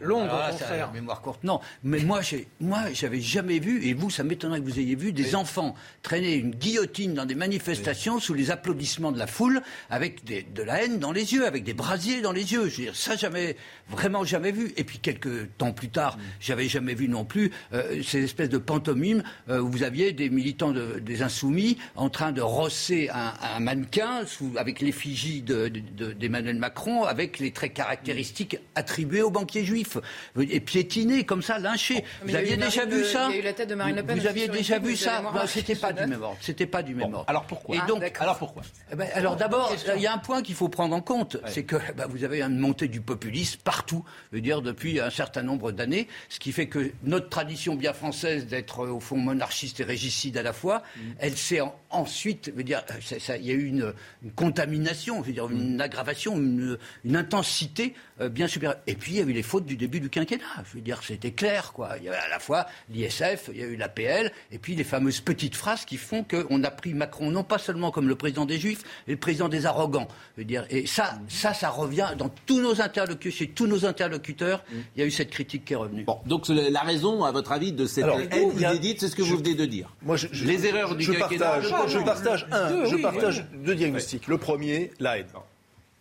Londres, 0.00 0.30
Ah, 0.32 0.48
au 0.48 0.52
ça, 0.52 0.58
contraire. 0.58 0.86
la 0.88 0.92
mémoire 0.92 1.20
courte. 1.22 1.44
Non, 1.44 1.60
mais 1.84 2.00
moi, 2.00 2.22
j'ai, 2.22 2.48
moi, 2.60 2.80
j'avais 2.92 3.20
jamais 3.20 3.60
vu, 3.60 3.86
et 3.86 3.94
vous, 3.94 4.10
ça 4.10 4.24
m'étonnerait 4.24 4.58
que 4.58 4.64
vous 4.64 4.80
ayez 4.80 4.96
vu 4.96 5.12
des 5.12 5.36
enfants 5.36 5.76
traîner 6.02 6.34
une 6.34 6.51
guillotine 6.56 7.14
dans 7.14 7.24
des 7.24 7.34
manifestations 7.34 8.20
sous 8.20 8.34
les 8.34 8.50
applaudissements 8.50 9.12
de 9.12 9.18
la 9.18 9.26
foule, 9.26 9.60
avec 9.90 10.24
des- 10.24 10.42
de 10.42 10.62
la 10.62 10.84
haine 10.84 10.98
dans 10.98 11.12
les 11.12 11.32
yeux, 11.34 11.46
avec 11.46 11.64
des 11.64 11.74
brasiers 11.74 12.20
dans 12.20 12.32
les 12.32 12.52
yeux. 12.52 12.68
Je 12.68 12.76
veux 12.76 12.82
dire, 12.84 12.96
ça, 12.96 13.16
jamais, 13.16 13.56
vraiment 13.88 14.24
jamais 14.24 14.52
vu. 14.52 14.72
Et 14.76 14.84
puis 14.84 14.98
quelques 14.98 15.48
temps 15.58 15.72
plus 15.72 15.88
tard, 15.88 16.18
j'avais 16.40 16.68
jamais 16.68 16.94
vu 16.94 17.08
non 17.08 17.24
plus 17.24 17.50
euh, 17.72 18.02
ces 18.02 18.24
espèces 18.24 18.48
de 18.48 18.58
pantomimes 18.58 19.22
euh, 19.48 19.60
où 19.60 19.68
vous 19.68 19.82
aviez 19.82 20.12
des 20.12 20.30
militants 20.30 20.72
de- 20.72 20.98
des 21.00 21.22
insoumis 21.22 21.78
en 21.96 22.08
train 22.10 22.32
de 22.32 22.40
rosser 22.40 23.08
un, 23.12 23.34
un 23.56 23.60
mannequin 23.60 24.24
sous, 24.26 24.52
avec 24.56 24.80
l'effigie 24.80 25.42
de- 25.42 25.68
de- 25.68 25.80
de- 26.06 26.12
d'Emmanuel 26.12 26.56
Macron, 26.56 27.04
avec 27.04 27.38
les 27.38 27.50
traits 27.50 27.74
caractéristiques 27.74 28.58
attribués 28.74 29.22
aux 29.22 29.30
banquiers 29.30 29.64
juifs, 29.64 29.96
et 30.40 30.60
piétinés 30.60 31.24
comme 31.24 31.42
ça, 31.42 31.58
lynchés. 31.58 32.04
Il 32.24 32.30
vous 32.30 32.36
aviez 32.36 32.56
déjà 32.56 32.84
vu 32.84 33.04
ça 33.04 33.28
il 33.30 33.34
y 33.34 33.38
a 33.38 33.40
eu 33.40 33.44
la 33.44 33.52
tête 33.52 33.68
de 33.68 33.74
Marine 33.74 33.96
Le 33.96 34.02
Pen 34.02 34.18
Vous 34.18 34.26
aviez 34.26 34.48
déjà 34.48 34.78
vu 34.78 34.96
ça 34.96 35.22
C'était 35.46 35.74
pas 35.74 35.92
du 35.92 36.06
même 36.06 36.22
ordre. 36.22 36.38
C'était 36.44 36.66
pas 36.66 36.82
du 36.82 36.94
même 36.94 37.14
ordre. 37.14 37.24
Alors 37.28 37.44
pourquoi 37.46 37.76
Et 37.76 37.78
Ah, 37.82 37.86
donc. 37.86 38.02
Alors 38.20 38.38
pourquoi 38.38 38.62
eh 38.92 38.96
ben, 38.96 39.08
alors 39.14 39.36
d'abord, 39.36 39.72
il 39.96 40.02
y 40.02 40.06
a 40.06 40.12
un 40.12 40.18
point 40.18 40.42
qu'il 40.42 40.54
faut 40.56 40.68
prendre 40.68 40.94
en 40.94 41.00
compte, 41.00 41.36
c'est 41.46 41.62
que 41.64 41.76
bah, 41.96 42.06
vous 42.08 42.24
avez 42.24 42.42
une 42.42 42.58
montée 42.58 42.88
du 42.88 43.00
populisme 43.00 43.60
partout, 43.62 44.04
je 44.32 44.36
veux 44.36 44.42
dire 44.42 44.60
depuis 44.60 44.98
un 45.00 45.10
certain 45.10 45.42
nombre 45.42 45.70
d'années, 45.72 46.08
ce 46.28 46.38
qui 46.40 46.50
fait 46.52 46.66
que 46.66 46.90
notre 47.04 47.28
tradition 47.28 47.76
bien 47.76 47.92
française 47.92 48.46
d'être 48.46 48.80
euh, 48.84 48.90
au 48.90 49.00
fond 49.00 49.16
monarchiste 49.16 49.80
et 49.80 49.84
régicide 49.84 50.36
à 50.36 50.42
la 50.42 50.52
fois, 50.52 50.82
elle 51.20 51.36
s'est 51.36 51.60
en- 51.60 51.74
ensuite, 51.90 52.46
je 52.46 52.50
veux 52.52 52.64
dire, 52.64 52.82
euh, 52.90 53.36
il 53.38 53.46
y 53.46 53.50
a 53.50 53.54
eu 53.54 53.64
une, 53.66 53.92
une 54.24 54.32
contamination, 54.32 55.22
je 55.22 55.28
veux 55.28 55.32
dire 55.32 55.48
une 55.48 55.80
aggravation, 55.80 56.36
une, 56.36 56.76
une 57.04 57.16
intensité 57.16 57.94
euh, 58.20 58.28
bien 58.28 58.48
supérieure. 58.48 58.78
Et 58.86 58.94
puis 58.96 59.12
il 59.12 59.18
y 59.18 59.20
a 59.20 59.24
eu 59.24 59.32
les 59.32 59.42
fautes 59.42 59.64
du 59.66 59.76
début 59.76 60.00
du 60.00 60.10
quinquennat, 60.10 60.42
je 60.68 60.74
veux 60.74 60.80
dire, 60.82 61.00
c'était 61.02 61.30
clair 61.32 61.72
quoi. 61.72 61.96
Il 61.98 62.04
y 62.04 62.08
avait 62.08 62.16
à 62.18 62.28
la 62.28 62.38
fois 62.38 62.66
l'ISF, 62.90 63.50
il 63.52 63.60
y 63.60 63.62
a 63.62 63.66
eu 63.66 63.76
l'APL, 63.76 64.32
et 64.50 64.58
puis 64.58 64.74
les 64.74 64.84
fameuses 64.84 65.20
petites 65.20 65.54
phrases 65.56 65.84
qui 65.84 65.96
font 65.96 66.24
qu'on 66.34 66.64
a 66.64 66.70
pris 66.70 66.94
Macron 66.94 67.30
non 67.30 67.44
pas 67.44 67.58
seulement 67.58 67.90
comme 67.90 68.08
le 68.08 68.14
président 68.16 68.44
des 68.46 68.58
Juifs, 68.58 68.82
mais 69.06 69.14
le 69.14 69.20
président 69.20 69.48
des 69.48 69.66
arrogants. 69.66 70.08
Je 70.36 70.42
veux 70.42 70.44
dire, 70.46 70.64
et 70.70 70.86
ça, 70.86 71.18
ça, 71.28 71.54
ça 71.54 71.68
revient 71.70 72.08
dans 72.18 72.30
tous 72.46 72.60
nos 72.60 72.80
interlocuteurs, 72.80 73.32
chez 73.38 73.48
tous 73.48 73.66
nos 73.66 73.84
interlocuteurs, 73.84 74.64
il 74.96 75.00
y 75.00 75.02
a 75.02 75.06
eu 75.06 75.10
cette 75.10 75.30
critique 75.30 75.64
qui 75.64 75.72
est 75.74 75.76
revenue. 75.76 76.04
Bon, 76.04 76.18
donc 76.26 76.48
la 76.48 76.80
raison, 76.80 77.24
à 77.24 77.32
votre 77.32 77.52
avis, 77.52 77.72
de 77.72 77.86
cette 77.86 78.04
Alors, 78.04 78.18
haine 78.20 78.52
inédite, 78.58 79.00
c'est 79.00 79.08
ce 79.08 79.16
que 79.16 79.22
vous 79.22 79.36
venez 79.36 79.54
de 79.54 79.66
dire. 79.66 79.88
Moi, 80.02 80.16
je, 80.16 80.26
je- 80.32 80.44
Les 80.44 80.66
erreurs 80.66 80.94
du 80.96 81.04
je 81.04 81.12
partage, 81.12 81.64
je- 81.64 81.92
je 81.92 81.98
partage 81.98 82.46
un, 82.50 82.70
Deux, 82.70 82.86
je 82.86 82.94
oui, 82.96 83.02
partage 83.02 83.44
deux 83.64 83.74
diagnostics. 83.74 84.26
Le 84.28 84.38
premier, 84.38 84.90
la 85.00 85.18
haine. 85.18 85.26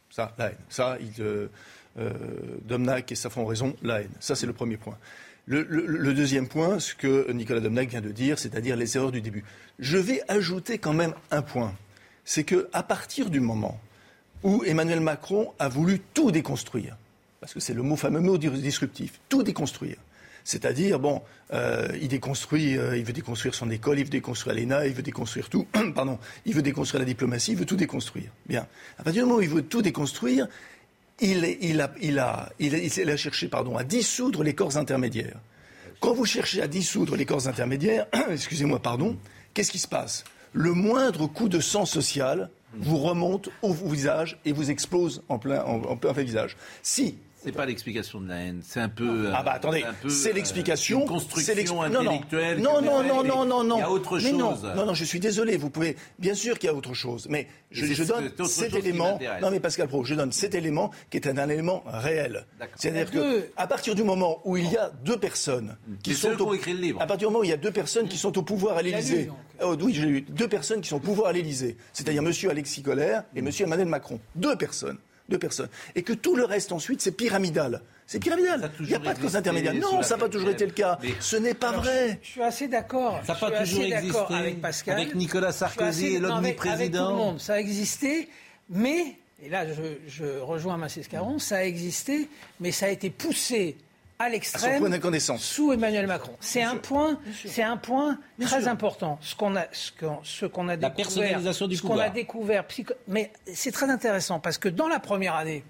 Ça, 0.09 0.33
la 0.37 0.47
haine. 0.47 0.57
Ça, 0.69 0.97
il, 0.99 1.23
euh, 1.23 1.47
euh, 1.99 2.09
Domnac 2.65 3.11
et 3.11 3.15
Safran 3.15 3.41
ont 3.43 3.45
raison, 3.45 3.75
la 3.83 4.01
haine. 4.01 4.09
Ça, 4.19 4.35
c'est 4.35 4.45
le 4.47 4.53
premier 4.53 4.77
point. 4.77 4.97
Le, 5.51 6.13
deuxième 6.13 6.47
point, 6.47 6.79
ce 6.79 6.95
que 6.95 7.29
Nicolas 7.33 7.59
Domnac 7.59 7.89
vient 7.89 7.99
de 7.99 8.11
dire, 8.11 8.39
c'est-à-dire 8.39 8.77
les 8.77 8.95
erreurs 8.95 9.11
du 9.11 9.19
début. 9.19 9.43
Je 9.79 9.97
vais 9.97 10.21
ajouter 10.29 10.77
quand 10.77 10.93
même 10.93 11.13
un 11.29 11.41
point. 11.41 11.73
C'est 12.23 12.45
que 12.45 12.69
à 12.71 12.83
partir 12.83 13.29
du 13.29 13.41
moment 13.41 13.77
où 14.43 14.63
Emmanuel 14.63 15.01
Macron 15.01 15.51
a 15.59 15.67
voulu 15.67 15.99
tout 16.13 16.31
déconstruire, 16.31 16.95
parce 17.41 17.53
que 17.53 17.59
c'est 17.59 17.73
le 17.73 17.83
mot 17.83 17.97
fameux 17.97 18.21
mot 18.21 18.37
disruptif, 18.37 19.19
tout 19.27 19.43
déconstruire. 19.43 19.97
C'est-à-dire, 20.45 20.99
bon, 20.99 21.21
euh, 21.53 21.89
il 22.01 22.07
déconstruit, 22.07 22.77
euh, 22.77 22.97
il 22.97 23.03
veut 23.03 23.13
déconstruire 23.13 23.53
son 23.53 23.69
école, 23.69 23.99
il 23.99 24.05
veut 24.05 24.09
déconstruire 24.09 24.55
l'ENA, 24.55 24.87
il 24.87 24.93
veut 24.93 25.03
déconstruire 25.03 25.49
tout, 25.49 25.67
pardon, 25.95 26.17
il 26.45 26.55
veut 26.55 26.61
déconstruire 26.61 26.99
la 26.99 27.05
diplomatie, 27.05 27.51
il 27.51 27.57
veut 27.57 27.65
tout 27.65 27.75
déconstruire. 27.75 28.31
Bien. 28.47 28.65
À 28.97 29.03
partir 29.03 29.23
du 29.23 29.27
moment 29.27 29.39
où 29.39 29.43
il 29.43 29.49
veut 29.49 29.63
tout 29.63 29.81
déconstruire, 29.81 30.47
il, 31.19 31.79
a, 31.79 33.15
cherché 33.17 33.49
à 33.77 33.83
dissoudre 33.83 34.43
les 34.43 34.55
corps 34.55 34.77
intermédiaires. 34.77 35.39
Quand 35.99 36.13
vous 36.13 36.25
cherchez 36.25 36.61
à 36.61 36.67
dissoudre 36.67 37.15
les 37.15 37.25
corps 37.25 37.47
intermédiaires, 37.47 38.07
excusez-moi, 38.31 38.79
pardon, 38.79 39.17
qu'est-ce 39.53 39.71
qui 39.71 39.79
se 39.79 39.87
passe? 39.87 40.23
Le 40.53 40.73
moindre 40.73 41.27
coup 41.27 41.47
de 41.47 41.59
sang 41.59 41.85
social 41.85 42.49
vous 42.73 42.97
remonte 42.97 43.49
au 43.61 43.73
visage 43.73 44.39
et 44.45 44.51
vous 44.51 44.71
explose 44.71 45.23
en 45.29 45.37
plein 45.37 45.63
visage. 46.13 46.57
Si 46.81 47.17
C'est 47.43 47.51
pas 47.51 47.65
l'explication 47.65 48.21
de 48.21 48.27
la 48.29 48.35
haine, 48.37 48.61
c'est 48.63 48.79
un 48.79 48.89
peu. 48.89 49.29
ah 49.33 49.41
bah 49.43 49.53
attendez, 49.53 49.83
c'est 50.07 50.29
euh, 50.29 50.33
l'explication. 50.33 51.01
une 51.01 51.07
construction 51.07 51.41
c'est 51.53 51.55
l'ex- 51.55 51.71
non, 51.71 51.89
non. 51.89 51.99
intellectuelle. 52.01 52.59
Non, 52.59 52.81
non, 52.81 53.03
non, 53.03 53.23
non, 53.23 53.45
non, 53.45 53.63
non. 53.63 53.77
Il 53.77 53.79
y 53.79 53.83
a 53.83 53.89
autre 53.91 54.15
Mais 54.17 54.29
chose. 54.29 54.33
non, 54.63 54.75
non, 54.75 54.85
non, 54.85 54.93
je 54.93 55.03
suis 55.05 55.19
désolé. 55.19 55.57
Vous 55.57 55.69
pouvez, 55.71 55.95
bien 56.19 56.35
sûr 56.35 56.59
qu'il 56.59 56.67
y 56.67 56.71
a 56.71 56.75
autre 56.75 56.93
chose, 56.93 57.27
mais 57.29 57.47
je, 57.71 58.03
donne 58.03 58.31
cet 58.47 58.71
qui 58.71 58.77
élément. 58.77 59.19
Non, 59.41 59.49
mais 59.49 59.59
Pascal 59.59 59.87
Pro, 59.87 60.03
je 60.03 60.13
donne 60.13 60.31
cet 60.31 60.53
élément 60.55 60.91
qui 61.09 61.17
est 61.17 61.27
un, 61.27 61.37
un 61.37 61.49
élément 61.49 61.83
réel. 61.87 62.45
C'est-à-dire 62.75 63.09
que 63.09 63.49
à 63.57 63.65
partir 63.67 63.95
du 63.95 64.03
moment 64.03 64.39
où 64.45 64.57
il 64.57 64.69
y 64.71 64.77
a 64.77 64.91
deux 65.03 65.17
personnes 65.17 65.77
qui 66.03 66.13
C'est 66.13 66.29
sont 66.29 66.35
qui 66.35 66.41
au- 66.43 66.53
écrit 66.53 66.73
le 66.73 66.79
livre. 66.79 67.01
à 67.01 67.07
partir 67.07 67.27
du 67.27 67.33
moment 67.33 67.41
où 67.41 67.43
il 67.45 67.49
y 67.49 67.53
a 67.53 67.57
deux 67.57 67.71
personnes 67.71 68.07
qui 68.07 68.17
sont 68.17 68.37
au 68.37 68.43
pouvoir 68.43 68.77
à 68.77 68.81
l'Élysée. 68.81 69.29
Oh, 69.63 69.75
oui, 69.81 69.93
j'ai 69.93 70.05
lu 70.05 70.21
deux 70.21 70.47
personnes 70.47 70.81
qui 70.81 70.89
sont 70.89 70.97
au 70.97 70.99
pouvoir 70.99 71.29
à 71.29 71.33
l'Élysée, 71.33 71.77
c'est-à-dire 71.93 72.21
Monsieur 72.21 72.49
Alexis 72.49 72.81
Collère 72.83 73.23
et 73.35 73.41
Monsieur 73.41 73.65
Emmanuel 73.65 73.87
Macron. 73.87 74.19
Deux 74.35 74.55
personnes. 74.55 74.97
Deux 75.29 75.37
personnes. 75.39 75.69
Et 75.95 76.03
que 76.03 76.13
tout 76.13 76.35
le 76.35 76.43
reste 76.45 76.71
ensuite, 76.71 77.01
c'est 77.01 77.11
pyramidal. 77.11 77.81
C'est 78.05 78.19
pyramidal. 78.19 78.69
Il 78.81 78.87
n'y 78.87 78.93
a 78.95 78.99
pas 78.99 79.13
de 79.13 79.19
cause 79.19 79.35
intermédiaire. 79.37 79.73
Non, 79.75 80.01
ça 80.01 80.15
n'a 80.15 80.21
pas 80.21 80.29
toujours 80.29 80.49
été 80.49 80.65
le 80.65 80.73
cas. 80.73 80.97
Mais- 81.01 81.13
Ce 81.21 81.37
n'est 81.37 81.53
pas 81.53 81.69
Alors, 81.69 81.83
vrai. 81.83 82.19
Je, 82.21 82.27
je 82.27 82.31
suis 82.31 82.41
assez 82.43 82.67
d'accord. 82.67 83.21
Ça 83.25 83.33
n'a 83.33 83.39
pas 83.39 83.51
toujours 83.63 83.83
existé. 83.83 84.33
avec 84.33 84.61
Pascal. 84.61 84.99
Avec 84.99 85.15
Nicolas 85.15 85.51
Sarkozy 85.53 86.05
assez- 86.07 86.15
et 86.15 86.19
non, 86.19 86.35
avec- 86.35 86.45
Avec 86.47 86.57
tout 86.59 86.63
l'omniprésident. 86.67 87.09
le 87.11 87.15
monde, 87.15 87.39
ça 87.39 87.53
a 87.53 87.59
existé, 87.59 88.27
mais, 88.69 89.15
et 89.41 89.47
là 89.49 89.65
je, 89.67 89.81
je 90.09 90.39
rejoins 90.39 90.75
Massé 90.75 91.01
Caron, 91.09 91.39
ça 91.39 91.57
a 91.57 91.63
existé, 91.63 92.27
mais 92.59 92.71
ça 92.73 92.87
a 92.87 92.89
été 92.89 93.09
poussé 93.09 93.77
à 94.21 94.29
l'extrême 94.29 94.81
sous 95.37 95.73
Emmanuel 95.73 96.07
Macron. 96.07 96.35
C'est 96.39 96.61
un 96.63 96.77
point, 96.77 97.19
c'est 97.45 97.63
un 97.63 97.77
point 97.77 98.17
très 98.41 98.67
important. 98.67 99.17
Ce 99.21 99.35
qu'on 99.35 99.55
a, 99.55 99.65
ce 99.71 100.45
qu'on, 100.45 100.67
a 100.67 100.75
La 100.75 100.77
découvert, 100.77 100.95
personnalisation 100.95 101.67
du 101.67 101.75
ce 101.75 101.81
qu'on 101.81 101.87
pouvoir. 101.89 102.07
a 102.07 102.09
découvert, 102.09 102.65
psycho- 102.67 102.93
mais 103.07 103.31
c'est 103.53 103.71
très 103.71 103.89
intéressant 103.89 104.39
parce 104.39 104.57
que 104.57 104.69
dans 104.69 104.87
la 104.87 104.99
première 104.99 105.35
année. 105.35 105.63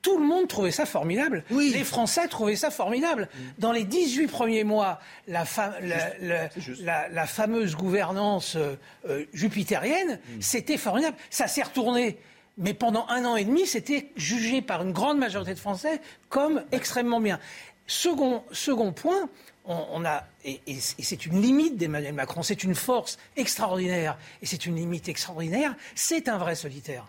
Tout 0.00 0.18
le 0.18 0.26
monde 0.26 0.48
trouvait 0.48 0.72
ça 0.72 0.84
formidable. 0.84 1.44
Les 1.48 1.84
Français 1.84 2.26
trouvaient 2.26 2.56
ça 2.56 2.72
formidable. 2.72 3.28
Dans 3.58 3.70
les 3.70 3.84
18 3.84 4.26
premiers 4.26 4.64
mois, 4.64 4.98
la, 5.28 5.44
fa- 5.44 5.74
la- 5.80 6.18
la- 6.20 6.48
la- 6.80 7.08
la 7.08 7.26
fameuse 7.26 7.76
gouvernance 7.76 8.56
euh, 8.56 8.74
euh, 9.08 9.24
jupitérienne, 9.32 10.18
c'était 10.40 10.76
formidable. 10.76 11.16
Ça 11.30 11.46
s'est 11.46 11.62
retourné. 11.62 12.18
Mais 12.58 12.74
pendant 12.74 13.06
un 13.08 13.24
an 13.24 13.36
et 13.36 13.44
demi, 13.44 13.66
c'était 13.66 14.10
jugé 14.16 14.62
par 14.62 14.82
une 14.82 14.92
grande 14.92 15.18
majorité 15.18 15.54
de 15.54 15.58
Français 15.58 16.00
comme 16.28 16.62
extrêmement 16.70 17.20
bien. 17.20 17.38
Second, 17.86 18.42
point, 18.94 19.28
et, 20.44 20.60
et 20.66 20.80
c'est 20.80 21.26
une 21.26 21.40
limite 21.40 21.76
d'Emmanuel 21.76 22.14
Macron, 22.14 22.42
c'est 22.42 22.64
une 22.64 22.74
force 22.74 23.18
extraordinaire, 23.36 24.18
et 24.40 24.46
c'est 24.46 24.66
une 24.66 24.76
limite 24.76 25.08
extraordinaire, 25.08 25.74
c'est 25.94 26.28
un 26.28 26.38
vrai 26.38 26.54
solitaire. 26.54 27.06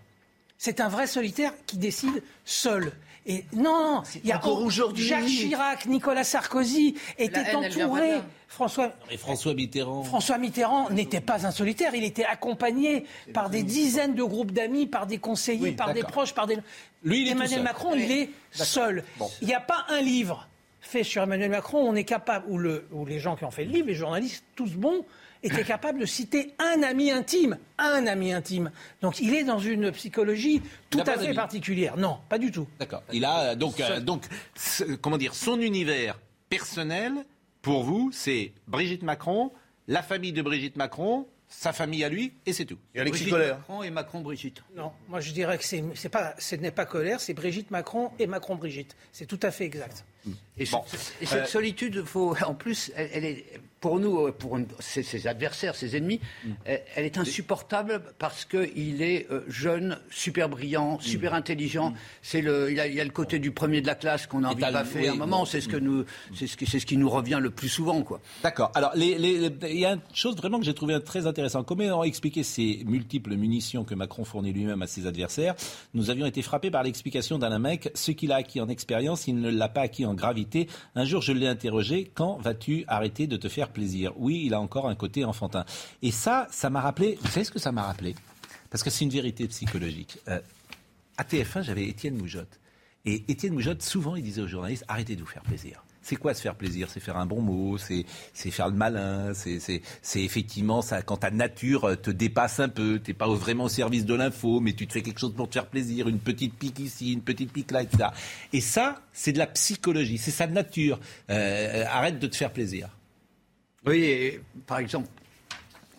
C'est 0.57 0.79
un 0.79 0.87
vrai 0.87 1.07
solitaire 1.07 1.53
qui 1.65 1.77
décide 1.77 2.23
seul. 2.45 2.93
Et 3.25 3.45
non, 3.53 3.63
non, 3.63 4.03
il 4.21 4.27
y 4.27 4.31
a 4.31 4.37
encore 4.37 4.61
aujourd'hui. 4.61 5.05
Jacques 5.05 5.25
Chirac, 5.25 5.85
Nicolas 5.85 6.23
Sarkozy 6.25 6.95
étaient 7.17 7.39
haine, 7.39 7.55
entourés. 7.55 8.21
François, 8.47 8.93
Et 9.09 9.17
François 9.17 9.53
Mitterrand. 9.53 10.03
François 10.03 10.37
Mitterrand 10.37 10.89
n'était 10.91 11.21
pas 11.21 11.47
un 11.47 11.51
solitaire, 11.51 11.95
il 11.95 12.03
était 12.03 12.25
accompagné 12.25 13.05
par 13.33 13.49
des 13.49 13.63
dizaines 13.63 14.13
de 14.13 14.23
groupes 14.23 14.51
d'amis, 14.51 14.85
par 14.85 15.07
des 15.07 15.17
conseillers, 15.17 15.69
Oui, 15.69 15.71
par 15.71 15.93
des 15.93 16.03
proches, 16.03 16.33
par 16.33 16.45
des. 16.47 16.57
Lui, 17.03 17.21
il 17.21 17.27
est 17.27 17.31
tout 17.31 17.37
Emmanuel 17.37 17.55
seul. 17.55 17.63
Macron, 17.63 17.95
il 17.95 18.11
est 18.11 18.29
seul. 18.51 19.03
Il 19.41 19.47
n'y 19.47 19.55
a 19.55 19.61
pas 19.61 19.85
un 19.89 20.01
livre 20.01 20.47
fait 20.81 21.03
sur 21.03 21.23
Emmanuel 21.23 21.49
Macron, 21.49 21.79
on 21.79 21.95
est 21.95 22.03
capable, 22.03 22.45
ou, 22.49 22.57
le, 22.57 22.85
ou 22.91 23.05
les 23.05 23.17
gens 23.19 23.35
qui 23.35 23.45
ont 23.45 23.51
fait 23.51 23.63
le 23.63 23.71
livre, 23.71 23.87
les 23.87 23.95
journalistes, 23.95 24.43
tous 24.55 24.73
bons, 24.73 25.05
étaient 25.43 25.63
capables 25.63 25.99
de 25.99 26.05
citer 26.05 26.53
un 26.59 26.81
ami 26.83 27.11
intime. 27.11 27.57
Un 27.77 28.07
ami 28.07 28.31
intime. 28.33 28.71
Donc 29.01 29.19
il 29.19 29.33
est 29.35 29.43
dans 29.43 29.59
une 29.59 29.91
psychologie 29.91 30.61
tout 30.89 31.01
à 31.05 31.17
fait 31.17 31.33
particulière. 31.33 31.97
Non, 31.97 32.17
pas 32.29 32.37
du 32.39 32.51
tout. 32.51 32.67
D'accord. 32.79 33.03
Il 33.11 33.25
a 33.25 33.39
euh, 33.51 33.55
donc, 33.55 33.79
euh, 33.79 33.99
donc 33.99 34.23
ce- 34.55 34.83
comment 34.95 35.17
dire, 35.17 35.35
son 35.35 35.59
univers 35.59 36.19
personnel, 36.49 37.13
pour 37.61 37.83
vous, 37.83 38.11
c'est 38.13 38.51
Brigitte 38.67 39.03
Macron, 39.03 39.51
la 39.87 40.03
famille 40.03 40.33
de 40.33 40.41
Brigitte 40.41 40.75
Macron, 40.75 41.27
sa 41.49 41.71
famille 41.71 42.03
à 42.03 42.09
lui, 42.09 42.33
et 42.45 42.53
c'est 42.53 42.65
tout. 42.65 42.77
Et 42.95 42.99
Alexis 42.99 43.23
Brigitte 43.23 43.33
Collère. 43.33 43.57
Macron 43.57 43.83
et 43.83 43.89
Macron 43.91 44.21
Brigitte. 44.21 44.63
Non, 44.75 44.91
moi 45.07 45.19
je 45.19 45.31
dirais 45.31 45.57
que 45.57 45.63
c'est, 45.63 45.83
c'est 45.93 46.09
pas, 46.09 46.33
ce 46.39 46.55
n'est 46.55 46.71
pas 46.71 46.85
colère, 46.85 47.19
c'est 47.21 47.33
Brigitte 47.33 47.69
Macron 47.71 48.09
et 48.19 48.25
Macron 48.27 48.55
Brigitte. 48.55 48.95
C'est 49.11 49.25
tout 49.27 49.39
à 49.43 49.51
fait 49.51 49.65
exact. 49.65 50.03
Et, 50.57 50.65
Bon. 50.65 50.83
ce- 50.87 50.95
et 51.21 51.25
cette 51.25 51.47
solitude, 51.47 52.03
faut, 52.05 52.35
en 52.45 52.53
plus, 52.55 52.91
elle, 52.95 53.09
elle 53.13 53.25
est 53.25 53.45
pour 53.83 53.99
nous, 53.99 54.27
euh, 54.27 54.31
pour 54.31 54.55
une- 54.57 54.65
ses, 54.79 55.03
ses 55.03 55.27
adversaires, 55.27 55.75
ses 55.75 55.97
ennemis, 55.97 56.21
Mm. 56.45 56.49
euh, 56.69 56.77
elle 56.95 57.03
est 57.05 57.17
insupportable 57.17 58.01
parce 58.17 58.45
qu'il 58.45 59.01
est 59.01 59.27
euh, 59.29 59.41
jeune, 59.49 59.99
super 60.09 60.47
brillant, 60.47 60.95
Mm. 60.95 61.01
super 61.01 61.33
intelligent. 61.33 61.93
C'est 62.21 62.39
le, 62.41 62.71
il, 62.71 62.79
a, 62.79 62.87
il 62.87 62.97
a 62.97 63.03
le 63.03 63.09
côté 63.09 63.39
du 63.39 63.51
premier 63.51 63.81
de 63.81 63.87
la 63.87 63.95
classe 63.95 64.25
qu'on 64.25 64.45
a 64.45 64.47
envie 64.47 64.63
de 64.65 64.71
baffer 64.71 64.99
oui, 65.01 65.07
à 65.09 65.11
un 65.11 65.15
moment. 65.15 65.39
bon. 65.39 65.45
C'est 65.45 65.59
ce 65.59 65.67
que 65.67 65.75
nous, 65.75 66.05
c'est 66.33 66.47
ce 66.47 66.55
qui, 66.55 66.65
c'est 66.65 66.79
ce 66.79 66.85
qui 66.85 66.95
nous 66.95 67.09
revient 67.09 67.39
le 67.41 67.49
plus 67.49 67.67
souvent, 67.67 68.01
quoi. 68.03 68.21
D'accord. 68.41 68.71
Alors, 68.73 68.91
il 68.95 69.03
y 69.77 69.85
a 69.85 69.91
une 69.95 69.99
chose 70.13 70.37
vraiment 70.37 70.59
que 70.59 70.65
j'ai 70.65 70.73
trouvé 70.73 70.97
très 71.03 71.27
intéressant. 71.27 71.65
Comment 71.65 72.05
expliquer 72.05 72.43
ces 72.43 72.83
multiples 72.85 73.35
munitions 73.35 73.83
que 73.83 73.95
Macron 73.95 74.23
fournit 74.23 74.53
lui-même 74.53 74.81
à 74.81 74.87
ses 74.87 75.07
adversaires? 75.07 75.55
Nous 75.93 76.09
avions 76.09 76.25
été 76.25 76.41
frappés 76.41 76.71
par 76.71 76.83
l'explication 76.83 77.37
d'Alain 77.37 77.59
Mec. 77.59 77.91
Ce 77.95 78.11
qu'il 78.11 78.31
a 78.31 78.35
acquis 78.37 78.61
en 78.61 78.69
expérience, 78.69 79.27
il 79.27 79.41
ne 79.41 79.49
l'a 79.51 79.67
pas 79.67 79.81
acquis 79.81 80.05
en 80.05 80.13
gravité. 80.13 80.69
Un 80.95 81.03
jour, 81.03 81.21
je 81.21 81.33
l'ai 81.33 81.47
interrogé. 81.47 82.09
Quand 82.13 82.37
vas-tu 82.37 82.85
arrêter 82.87 83.27
de 83.27 83.35
te 83.35 83.49
faire 83.49 83.69
plaisir 83.73 84.13
Oui, 84.17 84.43
il 84.45 84.53
a 84.53 84.61
encore 84.61 84.87
un 84.87 84.95
côté 84.95 85.25
enfantin. 85.25 85.65
Et 86.01 86.11
ça, 86.11 86.47
ça 86.51 86.69
m'a 86.69 86.81
rappelé. 86.81 87.17
Vous 87.21 87.27
savez 87.29 87.43
ce 87.43 87.51
que 87.51 87.59
ça 87.59 87.71
m'a 87.71 87.83
rappelé? 87.83 88.15
Parce 88.69 88.83
que 88.83 88.89
c'est 88.89 89.03
une 89.03 89.11
vérité 89.11 89.47
psychologique. 89.47 90.19
Euh, 90.27 90.39
à 91.17 91.23
TF1, 91.23 91.63
j'avais 91.63 91.87
Étienne 91.87 92.17
Moujotte. 92.17 92.59
Et 93.05 93.23
Étienne 93.27 93.53
Moujotte, 93.53 93.83
souvent, 93.83 94.15
il 94.15 94.23
disait 94.23 94.41
aux 94.41 94.47
journalistes 94.47 94.85
arrêtez 94.87 95.15
de 95.15 95.21
vous 95.21 95.27
faire 95.27 95.43
plaisir. 95.43 95.83
C'est 96.03 96.17
quoi 96.17 96.33
se 96.33 96.41
faire 96.41 96.55
plaisir? 96.55 96.89
C'est 96.89 96.99
faire 96.99 97.15
un 97.17 97.25
bon 97.25 97.41
mot, 97.41 97.77
c'est 97.77 98.05
faire 98.33 98.67
le 98.67 98.75
malin, 98.75 99.31
c'est 99.33 99.81
effectivement 100.15 100.81
ça 100.81 101.01
quand 101.01 101.17
ta 101.17 101.31
nature 101.31 101.85
euh, 101.85 101.95
te 101.95 102.11
dépasse 102.11 102.59
un 102.59 102.67
peu, 102.67 102.99
t'es 102.99 103.13
pas 103.13 103.27
vraiment 103.27 103.65
au 103.65 103.69
service 103.69 104.05
de 104.05 104.13
l'info, 104.13 104.59
mais 104.59 104.73
tu 104.73 104.85
te 104.85 104.93
fais 104.93 105.01
quelque 105.01 105.19
chose 105.19 105.33
pour 105.33 105.47
te 105.47 105.53
faire 105.53 105.67
plaisir, 105.67 106.09
une 106.09 106.19
petite 106.19 106.55
pique 106.55 106.79
ici, 106.79 107.13
une 107.13 107.21
petite 107.21 107.53
pique 107.53 107.71
là, 107.71 107.83
etc. 107.83 108.09
Et 108.51 108.59
ça, 108.59 109.01
c'est 109.13 109.31
de 109.31 109.37
la 109.37 109.47
psychologie, 109.47 110.17
c'est 110.17 110.31
sa 110.31 110.45
nature. 110.45 110.99
Euh, 111.29 111.85
arrête 111.87 112.19
de 112.19 112.27
te 112.27 112.35
faire 112.35 112.51
plaisir. 112.51 112.89
Oui, 113.85 114.03
et, 114.03 114.41
par 114.65 114.79
exemple, 114.79 115.07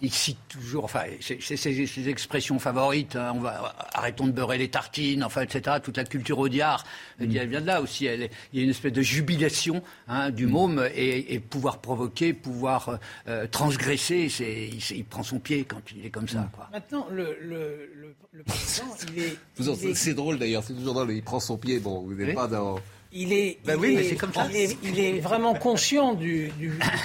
il 0.02 0.12
cite 0.12 0.38
toujours, 0.48 0.84
enfin, 0.84 1.04
c'est 1.20 1.40
ses, 1.40 2.08
expressions 2.08 2.58
favorites. 2.58 3.16
hein, 3.16 3.32
on 3.34 3.40
va 3.40 3.74
arrêtons 3.94 4.26
de 4.26 4.32
beurrer 4.32 4.58
les 4.58 4.68
tartines, 4.68 5.24
enfin, 5.24 5.42
etc. 5.42 5.76
Toute 5.82 5.96
la 5.96 6.04
culture 6.04 6.38
audiard, 6.38 6.84
elle 7.18 7.28
Mm. 7.28 7.36
elle 7.36 7.48
vient 7.48 7.60
de 7.62 7.66
là 7.66 7.80
aussi. 7.80 8.04
Elle 8.04 8.28
il 8.52 8.58
y 8.58 8.62
a 8.62 8.64
une 8.64 8.70
espèce 8.70 8.92
de 8.92 9.00
jubilation 9.00 9.82
hein, 10.08 10.30
du 10.30 10.46
môme 10.46 10.86
et, 10.94 11.32
et 11.34 11.38
pouvoir 11.40 11.78
provoquer, 11.78 12.34
pouvoir 12.34 12.98
euh, 13.28 13.46
transgresser. 13.46 14.28
c'est- 14.28 14.68
Il, 14.68 14.96
il 14.96 15.04
prend 15.04 15.22
son 15.22 15.38
pied 15.38 15.64
quand 15.64 15.80
il 15.96 16.04
est 16.04 16.10
comme 16.10 16.24
Mm. 16.24 16.28
ça, 16.28 16.50
quoi. 16.52 16.68
Maintenant, 16.72 17.06
le, 17.10 17.38
le, 17.40 17.90
le, 17.94 18.14
le 18.32 18.42
président, 18.42 18.94
il 19.14 19.22
est. 19.22 19.94
C'est 19.94 20.14
drôle 20.14 20.38
d'ailleurs, 20.38 20.64
c'est 20.64 20.74
toujours 20.74 20.94
dans 20.94 21.04
le, 21.04 21.14
il 21.14 21.22
prend 21.22 21.40
son 21.40 21.56
pied, 21.56 21.78
bon, 21.78 22.00
vous 22.02 22.12
n'êtes 22.14 22.28
Oui. 22.28 22.34
pas 22.34 22.48
dans... 22.48 22.78
Il 23.16 23.32
est, 23.32 23.58
Ben 23.64 23.74
il 23.76 23.80
oui, 23.80 23.92
est- 23.92 23.96
mais 23.96 24.02
c'est 24.04 24.16
comme 24.16 24.34
ça. 24.34 24.46
Il 24.50 24.56
est, 24.56 24.76
il 24.82 24.98
est 25.00 25.20
vraiment 25.20 25.54
conscient 25.54 26.14
du, 26.14 26.52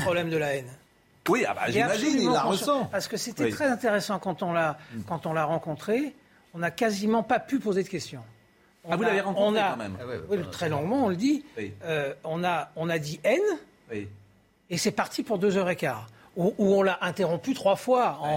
problème 0.02 0.30
de 0.30 0.38
la 0.38 0.56
haine. 0.56 0.70
Oui, 1.30 1.46
ah 1.48 1.54
bah, 1.54 1.62
j'imagine, 1.70 2.20
il 2.22 2.26
la 2.32 2.40
conscient. 2.42 2.50
ressent. 2.50 2.86
Parce 2.86 3.08
que 3.08 3.16
c'était 3.16 3.44
Oui. 3.46 3.52
très 3.52 3.68
intéressant 3.68 4.18
quand 4.18 4.42
on 4.42 4.52
l'a 4.52 4.78
quand 5.08 5.26
on 5.28 5.34
l'a 5.34 5.46
rencontré. 5.46 6.16
On 6.56 6.60
n'a 6.60 6.72
quasiment 6.72 7.22
pas 7.22 7.40
pu 7.40 7.60
poser 7.60 7.84
de 7.84 7.88
questions. 7.90 8.24
On 8.84 8.92
Ah, 8.94 8.96
vous 8.98 9.04
a- 9.04 9.08
l'avez 9.08 9.22
rencontré 9.22 9.60
on 9.60 9.64
a- 9.64 9.70
quand 9.72 9.78
même. 9.78 9.98
Ah 10.02 10.06
oui, 10.32 10.38
très 10.52 10.68
longuement, 10.70 11.06
on 11.06 11.10
le 11.10 11.16
dit. 11.16 11.46
Oui. 11.58 11.72
Euh, 11.84 12.14
on 12.24 12.44
a 12.44 12.72
on 12.76 12.90
a 12.90 12.98
dit 12.98 13.20
haine 13.24 13.40
Oui. 13.92 14.08
et 14.72 14.78
c'est 14.80 14.90
parti 14.92 15.22
pour 15.22 15.38
deux 15.38 15.58
heures 15.58 15.70
et 15.70 15.76
quart. 15.76 16.08
Où, 16.36 16.54
où 16.58 16.74
on 16.76 16.84
l'a 16.84 16.98
interrompu 17.02 17.54
trois 17.54 17.76
fois 17.76 18.18
en, 18.22 18.28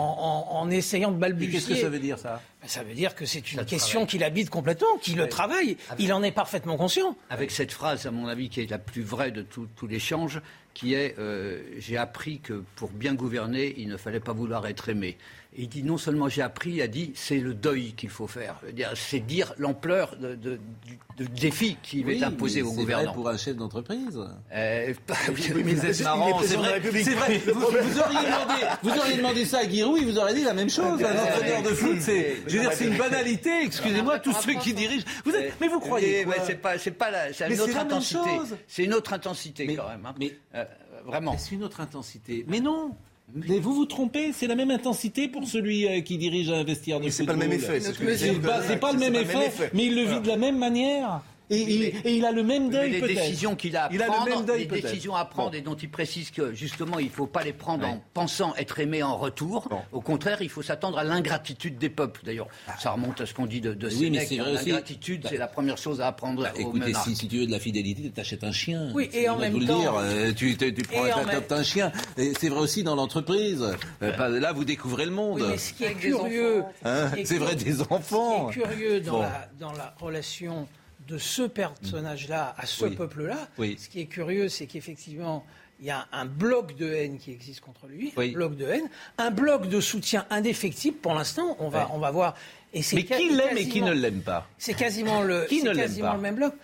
en- 0.50 0.56
en 0.60 0.70
essayant 0.70 1.12
de 1.12 1.18
balbutier. 1.18 1.52
qu'est-ce 1.60 1.68
que 1.68 1.74
ça 1.76 1.88
veut 1.88 1.98
dire 1.98 2.18
ça? 2.18 2.40
Ben, 2.60 2.68
Ça 2.68 2.82
veut 2.82 2.94
dire 2.94 3.14
que 3.14 3.26
c'est 3.26 3.52
une 3.52 3.58
Ça 3.58 3.64
question 3.64 4.06
qu'il 4.06 4.24
habite 4.24 4.50
complètement, 4.50 4.96
qu'il 5.00 5.16
le 5.16 5.28
travaille. 5.28 5.76
Il 5.98 6.12
en 6.12 6.22
est 6.22 6.32
parfaitement 6.32 6.76
conscient. 6.76 7.16
Avec 7.30 7.50
cette 7.50 7.70
phrase, 7.70 8.06
à 8.06 8.10
mon 8.10 8.26
avis, 8.26 8.48
qui 8.48 8.60
est 8.60 8.70
la 8.70 8.78
plus 8.78 9.02
vraie 9.02 9.30
de 9.30 9.42
tout, 9.42 9.68
tout 9.76 9.86
l'échange, 9.86 10.40
qui 10.74 10.94
est 10.94 11.16
euh, 11.18 11.60
J'ai 11.78 11.96
appris 11.98 12.40
que 12.40 12.64
pour 12.76 12.90
bien 12.90 13.14
gouverner, 13.14 13.74
il 13.76 13.88
ne 13.88 13.96
fallait 13.96 14.20
pas 14.20 14.32
vouloir 14.32 14.66
être 14.66 14.88
aimé. 14.88 15.16
Et 15.54 15.62
il 15.64 15.68
dit 15.68 15.82
non 15.82 15.98
seulement 15.98 16.28
j'ai 16.30 16.40
appris, 16.40 16.70
il 16.72 16.80
a 16.82 16.86
dit 16.86 17.12
c'est 17.14 17.38
le 17.38 17.52
deuil 17.52 17.92
qu'il 17.92 18.08
faut 18.08 18.26
faire. 18.26 18.58
C'est 18.94 19.20
dire 19.20 19.52
l'ampleur 19.58 20.16
de, 20.16 20.34
de- 20.34 20.58
du 20.86 20.98
de 21.18 21.26
défi 21.26 21.76
qui 21.82 22.02
va 22.02 22.12
être 22.12 22.22
imposé 22.22 22.60
c'est 22.60 22.64
gouvernants. 22.64 23.12
vrai 23.12 23.14
pour 23.14 23.28
un 23.28 23.36
chef 23.36 23.56
d'entreprise. 23.56 24.18
Euh, 24.54 24.94
Oui, 25.28 25.62
mais 25.62 25.74
Vous 25.74 25.84
êtes 25.84 26.00
marrant, 26.02 26.40
c'est 26.42 26.56
vrai. 26.56 26.80
Vrai. 26.80 27.38
Vous, 27.46 27.60
vous 27.60 27.66
auriez 27.98 28.18
demandé, 28.24 28.60
vous 28.82 28.98
auriez 28.98 29.16
demandé 29.18 29.44
ça 29.44 29.58
à 29.58 29.68
Giroud, 29.68 29.98
il 30.00 30.06
vous 30.10 30.18
aurait 30.18 30.32
dit 30.34 30.42
la 30.44 30.54
même 30.54 30.70
chose. 30.70 31.02
Un 31.04 31.18
entraîneur 31.22 31.62
de 31.62 31.68
foot, 31.68 31.96
c'est, 32.00 32.36
je 32.46 32.54
veux 32.56 32.60
dire, 32.62 32.72
c'est 32.72 32.86
une 32.86 32.96
banalité. 32.96 33.50
Excusez-moi, 33.64 34.20
tous 34.20 34.32
ceux 34.32 34.54
qui 34.54 34.72
dirigent. 34.72 35.04
Vous 35.26 35.32
êtes, 35.34 35.52
mais 35.60 35.68
vous 35.68 35.80
croyez 35.80 36.24
quoi 36.24 36.36
c'est 36.46 36.54
pas, 36.56 36.78
c'est 36.78 36.90
pas 36.92 37.10
la, 37.10 37.30
c'est 37.34 37.52
une 37.52 37.60
autre 37.60 37.76
intensité. 37.76 38.30
C'est 38.66 38.84
une 38.84 38.94
autre 38.94 39.12
intensité 39.12 39.76
quand 39.76 39.88
même. 39.88 40.06
hein. 40.06 40.14
mais- 40.18 40.34
Euh, 40.54 40.64
vraiment. 41.04 41.36
C'est 41.36 41.54
une 41.54 41.64
autre 41.64 41.80
intensité. 41.82 42.44
Mais 42.48 42.60
non. 42.60 42.96
Mais 43.34 43.58
vous 43.58 43.74
vous 43.74 43.86
trompez, 43.86 44.32
c'est 44.32 44.46
la 44.46 44.54
même 44.54 44.70
intensité 44.70 45.28
pour 45.28 45.46
celui 45.46 45.86
euh, 45.86 46.00
qui 46.02 46.18
dirige 46.18 46.50
un 46.50 46.64
vestiaire 46.64 47.00
de 47.00 47.04
Mais 47.06 47.10
c'est 47.10 47.24
pas 47.24 47.32
le 47.32 47.38
même 47.38 47.52
effet, 47.52 47.80
c'est 47.80 47.92
pas, 48.40 48.60
le 48.60 48.68
même 48.68 48.78
pas 48.78 48.92
le 48.92 48.98
même 48.98 49.14
effet, 49.14 49.46
effet. 49.46 49.70
mais 49.72 49.86
il 49.86 49.94
le 49.94 50.02
vit 50.02 50.20
de 50.20 50.28
la 50.28 50.36
même 50.36 50.58
manière. 50.58 51.22
Et, 51.50 51.60
il- 51.60 51.82
et 52.04 52.16
il 52.16 52.24
a 52.24 52.32
le 52.32 52.42
même 52.42 52.70
deuil 52.70 52.90
les 52.92 53.00
peut-être. 53.00 53.16
décisions 53.16 53.56
qu'il 53.56 53.76
a 53.76 53.84
à 53.84 53.92
Il 53.92 54.00
a 54.02 54.06
le 54.06 54.12
prendre, 54.12 54.28
même 54.30 54.44
deuil 54.44 54.66
les 54.70 54.80
décisions 54.80 55.14
à 55.14 55.24
prendre 55.24 55.50
Bon. 55.50 55.56
et 55.58 55.60
dont 55.60 55.74
il 55.74 55.90
précise 55.90 56.30
que 56.30 56.54
justement 56.54 56.98
il 56.98 57.06
ne 57.06 57.10
faut 57.10 57.26
pas 57.26 57.42
les 57.42 57.52
prendre 57.52 57.84
Ouais. 57.84 57.90
en 57.90 58.02
pensant 58.14 58.54
être 58.56 58.78
aimé 58.80 59.02
en 59.02 59.16
retour. 59.16 59.66
Bon. 59.68 59.80
Au 59.92 60.00
contraire, 60.00 60.40
il 60.40 60.48
faut 60.48 60.62
s'attendre 60.62 60.98
à 60.98 61.04
l'ingratitude 61.04 61.76
des 61.78 61.90
peuples. 61.90 62.20
D'ailleurs, 62.24 62.48
ça 62.78 62.92
remonte 62.92 63.20
à 63.20 63.26
ce 63.26 63.34
qu'on 63.34 63.46
dit 63.46 63.60
de, 63.60 63.74
de 63.74 63.88
Oui, 63.88 64.10
mais 64.10 64.20
Sénèque, 64.20 64.28
c'est 64.28 64.38
hein. 64.38 64.42
vrai 64.44 64.52
aussi. 64.54 64.68
L'ingratitude, 64.70 65.22
Bah, 65.24 65.28
c'est 65.30 65.36
la 65.38 65.46
première 65.48 65.76
chose 65.78 66.00
à 66.00 66.06
apprendre 66.08 66.42
Bah, 66.42 66.52
écoutez, 66.56 66.94
si, 67.04 67.14
si 67.16 67.28
tu 67.28 67.38
veux 67.38 67.46
de 67.46 67.50
la 67.52 67.60
fidélité, 67.60 68.10
t'achètes 68.10 68.44
un 68.44 68.52
chien. 68.52 68.90
Oui, 68.94 69.10
et 69.12 69.28
en 69.28 69.36
même 69.36 69.50
de 69.52 69.54
vous 69.54 69.60
le 69.60 69.66
temps- 69.66 69.80
dire. 69.80 69.94
Euh, 69.96 70.32
tu, 70.32 70.56
tu, 70.56 70.72
tu 70.74 70.82
prends 70.82 71.06
Et 71.06 71.10
un 71.52 71.62
chien. 71.62 71.92
Et 72.16 72.32
c'est 72.38 72.48
vrai 72.48 72.60
aussi 72.60 72.82
dans 72.82 72.94
l'entreprise. 72.94 73.62
Euh, 74.02 74.38
là, 74.40 74.52
vous 74.52 74.64
découvrez 74.64 75.04
le 75.04 75.10
monde. 75.12 75.40
Oui, 75.40 75.46
mais 75.50 75.58
ce 75.58 75.72
qui 75.74 75.84
est 75.84 75.88
des 75.94 75.94
curieux, 76.10 76.62
Hein, 76.84 77.10
c'est 77.24 77.38
vrai 77.38 77.54
des 77.56 77.82
enfants. 77.82 78.48
Ce 78.50 78.54
qui 78.54 78.60
est 78.60 78.62
curieux 78.62 79.00
dans, 79.00 79.12
Bon. 79.12 79.20
la, 79.22 79.48
dans 79.60 79.72
la 79.72 79.94
relation 80.00 80.66
de 81.08 81.18
ce 81.18 81.42
personnage-là 81.42 82.54
à 82.58 82.66
ce 82.66 82.84
Oui. 82.84 82.96
peuple-là, 82.96 83.48
Oui. 83.58 83.76
ce 83.78 83.88
qui 83.88 84.00
est 84.00 84.06
curieux, 84.06 84.48
c'est 84.48 84.66
qu'effectivement, 84.66 85.44
il 85.80 85.86
y 85.86 85.90
a 85.90 86.06
un 86.12 86.26
bloc 86.26 86.76
de 86.76 86.92
haine 86.92 87.18
qui 87.18 87.32
existe 87.32 87.60
contre 87.60 87.86
lui, 87.88 88.12
Oui. 88.16 88.30
un 88.30 88.32
bloc 88.32 88.56
de 88.56 88.66
haine, 88.66 88.88
un 89.18 89.30
bloc 89.30 89.68
de 89.68 89.80
soutien 89.80 90.26
indéfectible 90.30 90.96
pour 90.98 91.14
l'instant. 91.14 91.56
On 91.58 91.68
va, 91.68 91.90
on 91.92 91.98
va 91.98 92.10
voir. 92.10 92.34
Et 92.72 92.82
c'est 92.82 92.96
Mais 92.96 93.04
qui 93.04 93.30
l'aime 93.30 93.56
et 93.58 93.68
qui 93.68 93.82
ne 93.82 93.92
l'aime 93.92 94.22
pas 94.22 94.48
C'est 94.58 94.74
quasiment 94.74 95.22
le, 95.22 95.44
Qui 95.48 95.62
ne 95.62 95.74
quasiment 95.74 96.10
pas 96.10 96.14
le 96.16 96.22
même 96.22 96.36
bloc. 96.36 96.54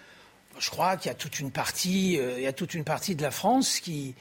Je 0.59 0.71
crois 0.71 0.97
qu'il 0.97 1.09
y 1.09 1.13
a 1.13 1.15
toute 1.15 1.39
une 1.41 1.51
partie, 1.51 2.19
euh, 2.19 2.35
il 2.39 2.43
y 2.43 2.47
a 2.47 2.53
toute 2.53 2.75
une 2.75 2.85
partie 2.85 3.15
de 3.15 3.23
la 3.23 3.31
France 3.31 3.79
qui 3.81 4.15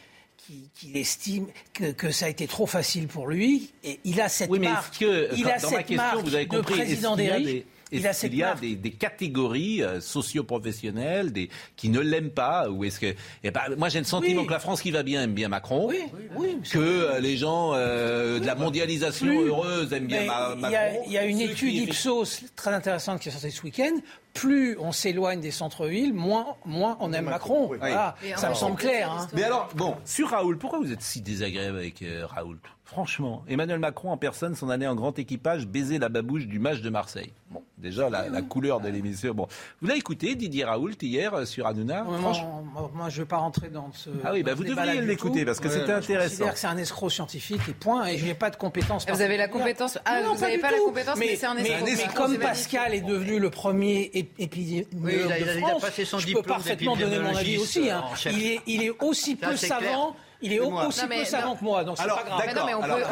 estime 0.93 1.47
que, 1.73 1.91
que 1.91 2.11
ça 2.11 2.25
a 2.25 2.29
été 2.29 2.47
trop 2.47 2.65
facile 2.65 3.07
pour 3.07 3.27
lui. 3.27 3.71
Et 3.83 3.99
il 4.03 4.19
a 4.21 4.29
cette 4.29 4.49
Oui, 4.49 4.59
mais 4.59 4.67
marque. 4.69 4.99
que, 4.99 5.29
il 5.35 5.43
dans, 5.43 5.49
a 5.49 5.83
question, 5.83 6.21
vous 6.23 6.35
avez 6.35 6.47
compris, 6.47 6.73
président 6.75 7.15
des 7.15 7.31
riches. 7.31 7.45
des, 7.45 7.65
est-ce 7.91 8.21
qu'il 8.27 8.35
y 8.35 8.43
a 8.43 8.55
des, 8.55 8.75
des 8.75 8.91
catégories 8.91 9.81
euh, 9.83 10.01
socio-professionnelles 10.01 11.31
des, 11.31 11.49
qui 11.75 11.89
ne 11.89 11.99
l'aiment 11.99 12.29
pas 12.31 12.69
ou 12.69 12.83
est-ce 12.83 12.99
que 12.99 13.13
eh 13.43 13.51
ben, 13.51 13.61
moi 13.77 13.89
j'ai 13.89 13.99
le 13.99 14.05
sentiment 14.05 14.41
Oui. 14.41 14.47
que 14.47 14.51
la 14.53 14.59
France 14.59 14.81
qui 14.81 14.91
va 14.91 15.03
bien 15.03 15.23
aime 15.23 15.33
bien 15.33 15.47
Macron 15.49 15.87
Oui, 15.87 16.01
oui. 16.35 16.57
que 16.69 16.77
euh, 16.79 17.19
les 17.19 17.37
gens 17.37 17.71
euh, 17.73 18.39
de 18.39 18.45
la 18.45 18.55
mondialisation 18.55 19.25
Plus- 19.27 19.47
heureuse 19.47 19.93
aiment 19.93 20.07
bien 20.07 20.21
Mais 20.21 20.27
Ma- 20.27 20.51
il 20.55 20.59
Macron 20.61 20.71
y 20.73 20.75
a- 20.77 21.05
il 21.05 21.11
y 21.11 21.17
a, 21.17 21.25
une 21.25 21.37
qui, 21.37 21.43
étude 21.45 21.75
effectivement, 21.75 22.21
Ipsos 22.23 22.43
très 22.55 22.73
intéressante 22.73 23.19
qui 23.21 23.29
est 23.29 23.31
sortie 23.31 23.51
ce 23.51 23.61
week-end. 23.63 23.95
Plus 24.33 24.77
on 24.79 24.91
s'éloigne 24.91 25.39
des 25.41 25.49
centres-villes, 25.51 26.13
moins, 26.13 26.55
moins 26.65 26.95
on 26.99 27.11
aime 27.13 27.25
Macron. 27.25 27.69
oui. 27.71 27.77
Voilà. 27.79 28.15
Et 28.23 28.35
Ça 28.35 28.49
me 28.49 28.53
semble 28.55 28.75
clair. 28.75 29.11
hein. 29.11 29.27
Mais 29.33 29.43
alors, 29.43 29.69
bon, 29.75 29.95
sur 30.05 30.29
Raoul, 30.29 30.57
pourquoi 30.59 30.79
vous 30.79 30.91
êtes 30.91 31.01
si 31.01 31.21
désagréable 31.21 31.77
avec 31.79 32.01
euh, 32.03 32.25
Raoul? 32.27 32.59
Franchement, 32.87 33.43
Emmanuel 33.49 33.79
Macron 33.79 34.11
en 34.11 34.17
personne 34.17 34.55
s'en 34.55 34.69
allait 34.69 34.87
en 34.87 34.95
grand 34.95 35.19
équipage 35.19 35.67
baiser 35.67 35.99
la 35.99 36.07
babouche 36.07 36.47
du 36.47 36.57
match 36.57 36.79
de 36.79 36.89
Marseille. 36.89 37.33
Bon, 37.51 37.61
déjà, 37.77 38.09
la, 38.09 38.29
la 38.29 38.41
couleur 38.41 38.79
de 38.79 38.87
l'émission. 38.87 39.33
Bon, 39.33 39.45
vous 39.81 39.87
l'avez 39.87 39.99
écouté, 39.99 40.35
Didier 40.35 40.63
Raoult, 40.63 40.93
hier, 41.01 41.33
euh, 41.33 41.43
sur 41.45 41.67
Hanouna? 41.67 42.03
Moi, 42.05 42.17
Franchement- 42.19 42.63
moi, 42.73 42.89
moi, 42.95 43.09
je 43.09 43.17
ne 43.17 43.19
veux 43.23 43.27
pas 43.27 43.37
rentrer 43.37 43.67
dans 43.67 43.91
ce. 43.93 44.09
Ah 44.23 44.31
oui, 44.31 44.41
bah, 44.41 44.53
vous 44.53 44.63
devriez 44.63 45.01
l'écouter, 45.01 45.43
parce 45.43 45.59
que 45.59 45.67
c'était 45.67 45.87
Je 45.87 45.91
intéressant. 45.91 46.29
considère 46.29 46.53
que 46.53 46.59
c'est 46.59 46.67
un 46.67 46.77
escroc 46.77 47.09
scientifique 47.09 47.59
et 47.67 47.73
point, 47.73 48.05
et 48.07 48.17
je 48.17 48.25
n'ai 48.25 48.33
pas 48.33 48.49
de 48.51 48.55
compétences. 48.55 49.05
Vous 49.05 49.21
avez 49.21 49.35
la 49.35 49.49
compétence- 49.49 49.99
ah, 50.05 50.21
Non, 50.23 50.33
vous 50.35 50.43
avez 50.45 50.55
du 50.55 50.61
pas 50.61 50.71
la 50.71 50.77
tout. 50.77 50.85
compétence, 50.85 51.17
mais 51.17 51.35
c'est 51.35 51.45
un 51.45 51.57
escroc. 51.57 51.85
Mais, 51.85 51.95
mais 51.97 52.13
comme. 52.15 52.37
Pascal 52.37 52.93
est 52.93 53.01
devenu 53.01 53.37
le 53.39 53.49
premier 53.49 54.11
ép- 54.13 54.27
épidémiologue 54.39 54.87
Oui, 55.03 55.13
il 55.25 55.31
a- 55.31 55.39
il 55.39 55.49
a- 55.49 55.53
de 55.53 55.59
il 55.59 55.63
a 55.65 55.67
France, 55.67 55.81
passé 55.81 56.05
son 56.05 56.19
je 56.19 56.23
peux 56.25 56.27
diplôme 56.27 56.45
parfaitement 56.45 56.95
donner 56.95 57.19
mon 57.19 57.35
avis 57.35 57.57
aussi. 57.57 57.89
hein. 57.89 58.03
chef. 58.15 58.33
Il, 58.33 58.45
est, 58.45 58.61
il 58.65 58.81
est 58.83 58.93
aussi 59.01 59.35
peu 59.35 59.57
savant. 59.57 60.15
Il 60.41 60.53
est 60.53 60.59
aussi 60.59 61.01
Non, 61.01 61.07
mais 61.09 61.19
peu 61.19 61.25
savant 61.25 61.47
non. 61.47 61.55
que 61.55 61.63
moi, 61.63 61.83
donc 61.83 61.97
c'est 61.97 62.03
Alors, 62.03 62.17
pas 62.23 62.29
grave. 62.29 62.43
Mais 62.45 62.53
non, 62.53 62.61
mais 62.67 62.73
on 62.75 62.81
Alors, 62.83 62.97
peut- 62.97 63.03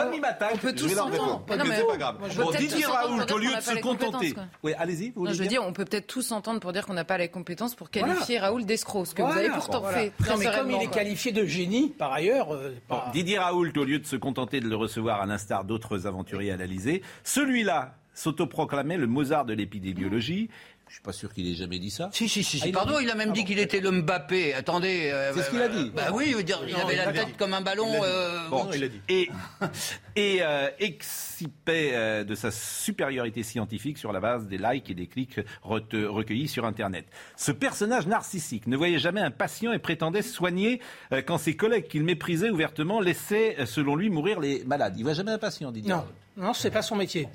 on 0.54 0.58
peut 0.58 0.74
tous 0.76 0.90
s'entendre. 0.90 1.12
répondre. 1.12 1.46
Mais 1.50 1.56
non, 1.58 1.64
Ok, 1.64 1.70
mais 1.70 1.76
c'est 1.78 1.88
pas 1.88 1.98
grave. 1.98 2.16
moi, 2.20 2.30
je 2.30 2.42
Bon, 2.42 2.52
Didier 2.52 2.68
dire 2.78 2.90
au 2.90 3.16
lieu 3.18 3.26
qu'on 3.26 3.50
de 3.50 3.52
n'a 3.54 3.62
se 3.62 3.76
contenter. 3.80 4.34
Oui, 4.64 4.74
allez-y, 4.78 5.14
je 5.16 5.42
veux 5.42 5.48
dire 5.48 5.64
on 5.66 5.74
peut 5.74 5.86
peut-être 5.86 6.08
tous 6.08 6.22
s'entendre 6.22 6.60
pour 6.60 6.72
dire 6.74 6.86
qu'on 6.86 6.94
n'a 6.94 7.04
pas 7.06 7.18
les 7.18 7.30
compétences 7.30 7.74
pour 7.76 7.90
qualifier 7.90 8.38
Raoul 8.40 8.66
d'escroc, 8.66 9.08
ce 9.08 9.16
que 9.16 9.22
vous 9.24 9.32
avez 9.32 9.50
pourtant 9.50 9.84
fait. 9.86 10.12
Non, 10.30 10.38
mais 10.38 10.46
comme 10.46 10.70
il 10.72 10.82
est 10.84 10.92
qualifié 10.92 11.32
de 11.32 11.46
génie, 11.46 11.90
par 11.90 12.14
ailleurs, 12.14 12.54
euh, 12.54 12.74
Didier 13.14 13.40
Raoult, 13.40 13.72
au 13.76 13.84
lieu 13.84 14.00
de 14.00 14.06
se 14.06 14.16
contenter 14.16 14.60
de 14.60 14.68
le 14.70 14.76
recevoir 14.76 15.22
à 15.22 15.26
l'instar 15.26 15.64
d'autres 15.64 16.06
aventuriers 16.08 16.52
à 16.52 16.58
l'Elysée, 16.58 17.02
celui-là 17.24 17.96
s'autoproclamait 18.14 18.98
le 18.98 19.08
Mozart 19.08 19.46
de 19.46 19.54
l'épidémiologie. 19.54 20.50
Je 20.88 20.94
suis 20.94 21.02
pas 21.02 21.12
sûr 21.14 21.34
qu'il 21.34 21.50
ait 21.52 21.56
jamais 21.56 21.80
dit 21.80 21.90
ça. 21.90 22.10
Si, 22.14 22.30
si, 22.30 22.44
si. 22.44 22.58
Ah, 22.58 22.64
si. 22.64 22.70
il 22.70 22.72
Pardon, 22.74 22.98
dit 23.00 23.04
il 23.06 23.10
a 23.10 23.16
même 23.16 23.34
dit 23.34 23.44
qu'il 23.44 23.60
était 23.60 23.80
le 23.82 23.92
Mbappé. 23.92 24.54
Attendez. 24.54 25.10
euh, 25.12 25.34
C'est 25.34 25.42
ce 25.44 25.50
qu'il 25.50 25.62
a 25.62 25.68
dit. 25.68 25.92
Bah 25.96 26.10
oui, 26.14 26.26
il 26.28 26.36
veut 26.36 26.44
dire, 26.44 26.62
il 26.68 26.74
Non, 26.74 26.82
avait 26.82 26.94
il 26.94 26.98
la 26.98 27.12
tête 27.12 27.26
dit. 27.28 27.34
comme 27.34 27.54
un 27.54 27.62
ballon. 27.62 27.88
Il 27.90 27.96
a 27.96 28.00
dit. 28.00 28.06
euh, 28.06 28.50
Bon, 28.50 28.64
bon, 28.66 28.72
Et, 29.10 29.30
et 30.16 30.38
euh, 30.42 30.70
excipait 30.80 31.92
euh, 31.94 32.24
de 32.24 32.36
sa 32.36 32.52
supériorité 32.52 33.44
scientifique 33.44 33.98
sur 33.98 34.14
la 34.14 34.20
base 34.20 34.48
des 34.48 34.58
likes 34.58 34.90
et 34.90 34.94
des 34.94 35.08
clics 35.08 35.40
recueillis 35.64 36.48
sur 36.48 36.66
Internet. 36.66 37.06
Ce 37.36 37.52
personnage 37.52 38.08
narcissique 38.08 38.68
ne 38.68 38.78
voyait 38.78 39.00
jamais 39.00 39.22
un 39.22 39.32
patient 39.32 39.74
et 39.74 39.80
prétendait 39.80 40.22
soigner 40.22 40.80
euh, 41.12 41.22
quand 41.22 41.38
ses 41.38 41.56
collègues 41.56 41.88
qu'il 41.88 42.04
méprisait 42.04 42.50
ouvertement 42.52 43.02
laissaient, 43.02 43.56
euh, 43.60 43.66
selon 43.66 43.96
lui, 43.96 44.10
mourir 44.10 44.40
les 44.40 44.64
malades. 44.66 44.96
Il 44.98 45.04
voit 45.04 45.14
jamais 45.14 45.32
un 45.32 45.38
patient, 45.40 45.72
Didier. 45.72 45.92
Non, 45.94 46.06
non, 46.38 46.54
c'est 46.54 46.72
pas 46.72 46.82
son 46.82 46.98
métier. 46.98 47.30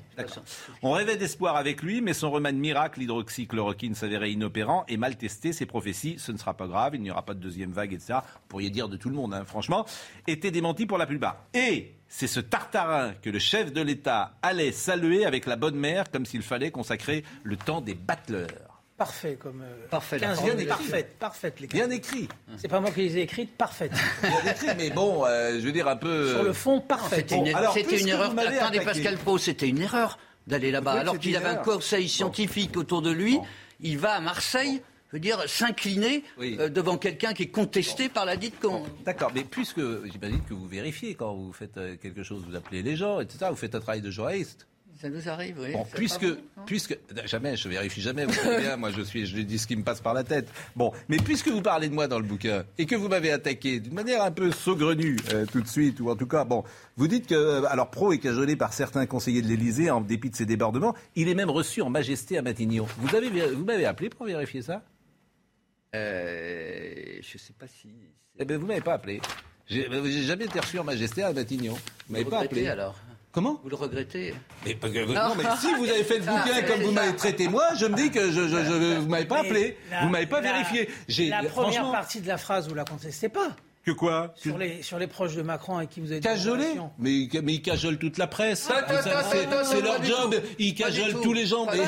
On 0.83 0.91
rêvait 0.91 1.17
d'espoir 1.17 1.55
avec 1.55 1.81
lui, 1.81 2.01
mais 2.01 2.13
son 2.13 2.29
remède 2.29 2.55
miracle, 2.55 2.99
l'hydroxychloroquine, 2.99 3.95
s'avérait 3.95 4.31
inopérant 4.31 4.85
et 4.87 4.97
mal 4.97 5.17
testé. 5.17 5.53
Ses 5.53 5.65
prophéties, 5.65 6.15
ce 6.19 6.31
ne 6.31 6.37
sera 6.37 6.53
pas 6.53 6.67
grave, 6.67 6.95
il 6.95 7.01
n'y 7.01 7.09
aura 7.09 7.25
pas 7.25 7.33
de 7.33 7.39
deuxième 7.39 7.71
vague, 7.71 7.93
etc. 7.93 8.19
Vous 8.21 8.47
pourriez 8.47 8.69
dire 8.69 8.89
de 8.89 8.97
tout 8.97 9.09
le 9.09 9.15
monde, 9.15 9.33
hein, 9.33 9.43
franchement, 9.45 9.85
étaient 10.27 10.51
démentis 10.51 10.85
pour 10.85 10.99
la 10.99 11.07
plupart. 11.07 11.45
Et 11.55 11.95
c'est 12.07 12.27
ce 12.27 12.39
tartarin 12.39 13.13
que 13.21 13.29
le 13.29 13.39
chef 13.39 13.73
de 13.73 13.81
l'État 13.81 14.33
allait 14.43 14.71
saluer 14.71 15.25
avec 15.25 15.47
la 15.47 15.55
bonne 15.55 15.75
mère, 15.75 16.11
comme 16.11 16.25
s'il 16.25 16.43
fallait 16.43 16.71
consacrer 16.71 17.23
le 17.43 17.57
temps 17.57 17.81
des 17.81 17.95
battleurs. 17.95 18.70
Parfait 19.01 19.35
comme. 19.41 19.63
euh, 19.63 19.87
Parfait, 19.89 20.19
la 20.19 20.27
15 20.27 20.37
formule. 20.37 20.55
bien 20.57 20.65
parfaite, 20.67 21.15
parfaite 21.17 21.59
les 21.59 21.65
Bien 21.65 21.89
écrit. 21.89 22.27
C'est 22.57 22.67
pas 22.67 22.79
moi 22.79 22.91
qui 22.91 23.01
les 23.01 23.17
ai 23.17 23.21
écrites, 23.21 23.57
parfaites. 23.57 23.91
Bien 24.21 24.51
écrit, 24.51 24.67
mais 24.77 24.91
bon, 24.91 25.25
euh, 25.25 25.53
je 25.59 25.65
veux 25.65 25.71
dire 25.71 25.87
un 25.87 25.95
peu. 25.95 26.29
Sur 26.29 26.43
le 26.43 26.53
fond. 26.53 26.83
C'était 27.09 27.35
une, 27.35 27.47
alors, 27.47 27.73
c'était 27.73 27.99
une 27.99 28.09
erreur. 28.09 28.29
vous 28.29 28.35
m'avez 28.35 28.59
Attendez, 28.59 28.81
Pascal 28.81 29.17
Pau, 29.17 29.39
c'était 29.39 29.67
une 29.67 29.81
erreur 29.81 30.19
d'aller 30.45 30.69
là-bas. 30.69 30.91
Alors 30.91 31.17
qu'il 31.17 31.35
avait 31.35 31.47
un 31.47 31.53
erreur. 31.53 31.63
conseil 31.63 32.07
scientifique 32.07 32.77
autour 32.77 33.01
de 33.01 33.09
lui, 33.09 33.39
il 33.79 33.97
va 33.97 34.11
à 34.11 34.19
Marseille, 34.19 34.83
je 35.07 35.13
veux 35.15 35.19
dire, 35.19 35.41
s'incliner 35.49 36.23
euh, 36.39 36.69
devant 36.69 36.97
quelqu'un 36.99 37.33
qui 37.33 37.41
est 37.43 37.47
contesté 37.47 38.07
par 38.07 38.25
la 38.25 38.37
dite 38.37 38.59
con. 38.59 38.83
D'accord, 39.03 39.31
mais 39.33 39.43
puisque 39.43 39.81
j'imagine 40.11 40.43
que 40.47 40.53
vous 40.53 40.67
vérifiez 40.67 41.15
quand 41.15 41.33
vous 41.33 41.53
faites 41.53 41.77
euh, 41.77 41.95
quelque 41.99 42.21
chose, 42.21 42.43
vous 42.47 42.55
appelez 42.55 42.83
les 42.83 42.95
gens, 42.95 43.19
etc. 43.19 43.47
Vous 43.49 43.55
faites 43.55 43.73
un 43.73 43.79
travail 43.79 44.01
de 44.01 44.11
journaliste. 44.11 44.67
Ça 45.01 45.09
nous 45.09 45.27
arrive, 45.29 45.57
oui. 45.59 45.71
Bon, 45.73 45.83
puisque, 45.95 46.27
bon, 46.27 46.37
puisque, 46.67 46.95
jamais, 47.25 47.57
je 47.57 47.67
vérifie 47.67 48.01
jamais, 48.01 48.23
vous 48.25 48.33
savez 48.33 48.61
bien, 48.61 48.77
moi 48.77 48.91
je 48.91 49.01
suis, 49.01 49.25
je 49.25 49.35
dis 49.41 49.57
ce 49.57 49.65
qui 49.65 49.75
me 49.75 49.83
passe 49.83 49.99
par 49.99 50.13
la 50.13 50.23
tête. 50.23 50.47
Bon, 50.75 50.93
mais 51.09 51.17
puisque 51.17 51.47
vous 51.47 51.63
parlez 51.63 51.89
de 51.89 51.95
moi 51.95 52.07
dans 52.07 52.19
le 52.19 52.23
bouquin 52.23 52.65
et 52.77 52.85
que 52.85 52.95
vous 52.95 53.07
m'avez 53.07 53.31
attaqué 53.31 53.79
d'une 53.79 53.95
manière 53.95 54.21
un 54.21 54.29
peu 54.29 54.51
saugrenue 54.51 55.17
euh, 55.33 55.47
tout 55.51 55.59
de 55.61 55.67
suite, 55.67 55.99
ou 56.01 56.11
en 56.11 56.15
tout 56.15 56.27
cas, 56.27 56.43
bon, 56.43 56.63
vous 56.97 57.07
dites 57.07 57.25
que, 57.25 57.33
euh, 57.33 57.63
alors 57.65 57.89
Pro 57.89 58.13
est 58.13 58.19
cajolé 58.19 58.55
par 58.55 58.73
certains 58.73 59.07
conseillers 59.07 59.41
de 59.41 59.47
l'Élysée 59.47 59.89
en 59.89 60.01
dépit 60.01 60.29
de 60.29 60.35
ses 60.35 60.45
débordements, 60.45 60.93
il 61.15 61.29
est 61.29 61.35
même 61.35 61.49
reçu 61.49 61.81
en 61.81 61.89
majesté 61.89 62.37
à 62.37 62.43
Matignon. 62.43 62.85
Vous 62.99 63.15
avez, 63.15 63.29
vous 63.55 63.65
m'avez 63.65 63.85
appelé 63.85 64.09
pour 64.09 64.27
vérifier 64.27 64.61
ça? 64.61 64.83
Euh, 65.95 67.17
je 67.21 67.37
sais 67.39 67.53
pas 67.57 67.65
si. 67.65 67.89
Eh 68.37 68.45
ben, 68.45 68.59
vous 68.59 68.67
m'avez 68.67 68.81
pas 68.81 68.93
appelé. 68.93 69.19
J'ai 69.65 69.87
j'ai 69.89 70.21
jamais 70.21 70.45
été 70.45 70.59
reçu 70.59 70.77
en 70.77 70.83
majesté 70.83 71.23
à 71.23 71.33
Matignon. 71.33 71.73
Vous 72.07 72.13
m'avez 72.13 72.25
pas 72.25 72.41
appelé. 72.41 72.67
alors? 72.67 72.95
Comment 73.31 73.59
Vous 73.63 73.69
le 73.69 73.75
regrettez 73.75 74.33
Mais, 74.65 74.75
parce 74.75 74.91
que- 74.91 75.05
non, 75.05 75.35
mais 75.37 75.43
si 75.59 75.73
vous 75.75 75.85
avez 75.89 76.03
fait 76.03 76.17
le 76.19 76.25
bouquin 76.25 76.61
comme 76.67 76.81
vous 76.81 76.91
m'avez 76.91 77.15
traité 77.15 77.47
moi, 77.47 77.63
je 77.77 77.85
me 77.85 77.95
dis 77.95 78.11
que 78.11 78.29
je, 78.31 78.41
je, 78.47 78.63
je- 78.65 78.99
vous 78.99 79.07
m'avez 79.07 79.25
pas 79.25 79.39
appelé, 79.39 79.77
la- 79.89 80.03
vous 80.03 80.09
m'avez 80.09 80.25
pas 80.25 80.41
la- 80.41 80.51
vérifié. 80.51 80.89
J'ai 81.07 81.29
La 81.29 81.37
première 81.43 81.51
franchement 81.53 81.91
partie 81.93 82.19
de 82.19 82.27
la 82.27 82.37
phrase, 82.37 82.67
vous 82.67 82.75
la 82.75 82.83
contestez 82.83 83.29
pas. 83.29 83.55
Que 83.83 83.91
quoi 83.91 84.33
Sur 84.35 84.57
les, 84.57 84.83
sur 84.83 84.99
les 84.99 85.07
proches 85.07 85.35
de 85.35 85.41
Macron 85.41 85.77
avec 85.77 85.89
qui 85.89 86.01
vous 86.01 86.11
avez 86.11 86.19
des 86.19 86.27
Cajolé 86.27 86.65
mais, 86.99 87.27
mais 87.41 87.53
ils 87.55 87.61
cajolent 87.61 87.97
toute 87.97 88.17
la 88.19 88.27
presse. 88.27 88.61
Savez, 88.61 88.77
attends, 88.79 89.01
c'est- 89.31 89.39
attends, 89.45 89.81
leur 89.83 90.03
job. 90.03 90.35
tout. 90.35 90.47
Ils 90.59 90.75
cajolent 90.75 91.21
tous 91.21 91.33
les 91.33 91.45
gens. 91.47 91.65
Mais, 91.65 91.79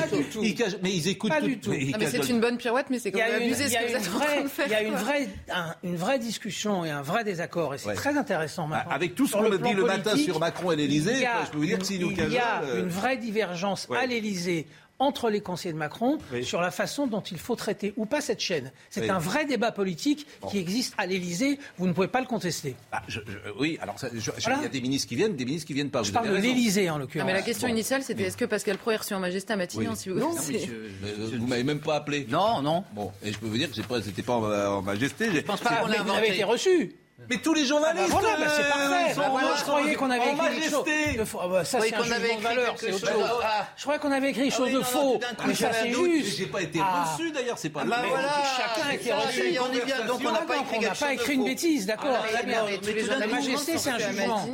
ils 0.42 0.54
cajolent- 0.56 0.80
mais 0.82 0.92
ils 0.92 1.08
écoutent 1.08 1.30
Pas 1.30 1.40
tout. 1.40 1.46
du 1.46 1.58
tout. 1.58 1.70
c'est 1.72 1.92
cajolent- 1.92 2.30
une 2.30 2.40
bonne 2.40 2.56
pirouette, 2.58 2.86
mais 2.90 2.98
c'est 2.98 3.12
quand 3.12 3.18
Il 3.18 3.20
y 3.20 3.22
a 3.24 3.28
même 3.30 3.42
une, 3.42 3.46
abusé 3.48 3.64
il 3.64 3.68
ce 3.68 3.72
y 3.74 3.76
a 3.76 3.82
que 3.82 3.86
vous 3.86 3.90
une 3.92 3.96
êtes 4.02 4.08
en 4.08 4.18
train 4.18 4.26
vraie, 4.26 4.42
de 4.42 4.48
faire. 4.48 4.66
il 4.66 4.72
y 4.72 4.74
a 4.74 4.82
une 4.82 4.94
vraie, 4.94 5.28
un- 5.52 5.74
une 5.84 5.96
vraie 5.96 6.18
discussion 6.18 6.84
et 6.84 6.90
un 6.90 7.02
vrai 7.02 7.22
désaccord. 7.24 7.74
Et 7.74 7.78
c'est 7.78 7.88
Ouais. 7.88 7.94
très 7.94 8.16
intéressant 8.16 8.66
maintenant. 8.66 8.90
Avec 8.90 9.14
tout 9.14 9.26
ce 9.26 9.32
qu'on 9.34 9.48
me 9.48 9.58
dit 9.58 9.72
le 9.72 9.84
matin 9.84 10.16
sur 10.16 10.40
Macron 10.40 10.72
et 10.72 10.76
l'Élysée, 10.76 11.12
il 11.14 11.20
y 11.20 11.26
a 11.26 11.32
quoi, 11.32 11.44
je 11.46 11.50
peux 11.52 11.58
vous 11.58 11.66
dire 11.66 11.78
que 11.78 11.84
s'ils 11.84 12.00
nous 12.00 12.10
une- 12.10 12.16
Il 12.16 12.32
y 12.32 12.38
a 12.38 12.42
cajolent, 12.60 12.70
euh, 12.70 12.80
une 12.82 12.88
vraie 12.88 13.16
divergence 13.18 13.86
à 13.96 14.06
l'Élysée 14.06 14.66
entre 15.00 15.28
les 15.28 15.40
conseillers 15.40 15.72
de 15.72 15.78
Macron 15.78 16.18
sur 16.42 16.60
la 16.60 16.70
façon 16.70 17.06
dont 17.06 17.20
il 17.20 17.38
faut 17.38 17.56
traiter 17.56 17.92
ou 17.96 18.06
pas 18.06 18.20
cette 18.20 18.40
chaîne. 18.40 18.70
C'est 18.90 19.02
Oui. 19.02 19.10
un 19.10 19.18
vrai 19.18 19.44
débat 19.44 19.72
politique 19.72 20.26
qui 20.48 20.58
existe 20.58 20.94
à 20.98 21.06
l'Élysée. 21.06 21.58
Vous 21.78 21.86
ne 21.88 21.92
pouvez 21.92 22.06
pas 22.08 22.20
le 22.20 22.26
contester. 22.26 22.76
Ah, 22.92 23.02
je- 23.08 23.20
je- 23.26 23.50
oui, 23.58 23.76
alors 23.82 23.96
il 24.12 24.20
Voilà. 24.20 24.62
y 24.62 24.66
a 24.66 24.68
des 24.68 24.80
ministres 24.80 25.08
qui 25.08 25.16
viennent, 25.16 25.34
des 25.36 25.44
ministres 25.44 25.66
qui 25.66 25.72
viennent 25.74 25.90
pas. 25.90 26.02
Je 26.02 26.08
vous 26.08 26.14
parle 26.14 26.30
de 26.30 26.36
l'Élysée 26.36 26.88
en 26.90 26.98
l'occurrence. 26.98 27.26
mais 27.26 27.32
la 27.32 27.42
question 27.42 27.66
Bon. 27.68 27.74
initiale, 27.74 28.02
c'était 28.02 28.22
est-ce 28.24 28.36
que 28.36 28.44
Pascal 28.44 28.78
Pro 28.78 28.92
est 28.92 28.96
reçu 28.96 29.14
en 29.14 29.20
majesté 29.20 29.52
à 29.52 29.56
Matignon, 29.56 29.90
Oui. 29.90 29.96
si 29.96 30.08
vous 30.10 30.18
Non, 30.18 30.34
mais 30.48 30.60
euh, 30.68 31.30
vous 31.38 31.46
m'avez 31.46 31.64
même 31.64 31.80
pas 31.80 31.96
appelé. 31.96 32.26
Non, 32.30 32.62
non. 32.62 32.84
Bon, 32.92 33.10
et 33.22 33.32
je 33.32 33.38
peux 33.38 33.46
vous 33.46 33.58
dire 33.58 33.68
que 33.68 33.74
j'ai 33.76 33.82
pas, 33.82 34.00
c'était 34.00 34.22
pas 34.22 34.34
en, 34.34 34.76
en 34.78 34.82
majesté. 34.82 35.30
Je 35.32 35.40
pense 35.40 35.60
pas 35.60 35.76
qu'on 35.76 35.86
vous 35.88 35.92
inventé. 35.92 36.18
avez 36.18 36.28
été 36.34 36.44
reçu. 36.44 36.94
Mais 37.30 37.36
tous 37.38 37.54
les 37.54 37.64
journalistes, 37.64 38.10
Ah 38.10 38.14
bah 38.14 38.20
voilà, 38.20 38.36
bah 38.44 38.52
c'est 38.56 38.68
parfait. 38.68 39.04
ils 39.08 39.14
sont 39.14 39.20
Bah 39.20 39.28
voilà, 39.30 39.48
je 39.56 39.62
croyais 39.62 39.94
qu'on 39.94 40.10
avait 40.10 40.32
écrit 40.32 40.36
quelque 40.36 40.70
chose 40.70 40.84
majesté. 40.84 41.16
de 41.18 41.24
faux. 41.24 41.38
Ah 41.42 41.48
bah 41.48 41.64
ça, 41.64 41.78
Oui, 41.80 41.86
c'est 41.88 41.94
un 41.94 41.98
qu'on 41.98 42.04
avait 42.10 42.14
jugement 42.14 42.26
de 42.26 42.32
écrit 42.42 42.44
valeur, 42.56 42.74
c'est 42.76 42.92
autre 42.92 43.06
chose. 43.12 43.30
Ah. 43.44 43.66
Je 43.76 43.82
croyais 43.82 44.00
qu'on 44.00 44.12
avait 44.12 44.30
écrit 44.30 44.42
quelque 44.42 44.52
chose 44.56 44.66
oui, 44.66 44.72
de 44.72 44.78
non, 44.78 44.84
faux. 44.84 45.20
Mais 45.46 45.54
ça, 45.54 45.72
c'est 45.72 45.92
juste. 45.92 46.36
J'ai 46.36 46.46
pas 46.46 46.62
été 46.62 46.80
Ah. 46.82 47.04
reçu 47.14 47.30
d'ailleurs, 47.30 47.56
c'est 47.56 47.70
pas 47.70 47.80
Ah 47.84 47.86
bah 47.88 47.98
le- 48.02 48.08
voilà, 48.08 48.28
chacun 48.56 48.88
a 48.88 48.90
c'est 48.90 48.94
été 48.96 49.12
reçu. 49.12 49.58
on 49.60 49.72
est 49.72 49.84
bien, 49.84 50.04
donc 50.06 50.20
on 50.26 50.32
n'a 50.32 50.38
pas 50.40 50.56
écrit 50.56 50.76
on 50.78 50.80
n'a 50.82 50.90
pas 50.94 51.12
écrit 51.14 51.34
une 51.34 51.44
bêtise, 51.44 51.86
d'accord. 51.86 52.10
Ah, 52.12 52.40
mais 52.44 52.56
mais 52.84 53.02
La 53.18 53.26
majesté, 53.28 53.78
c'est 53.78 53.90
un 53.90 53.98
jugement. 53.98 54.46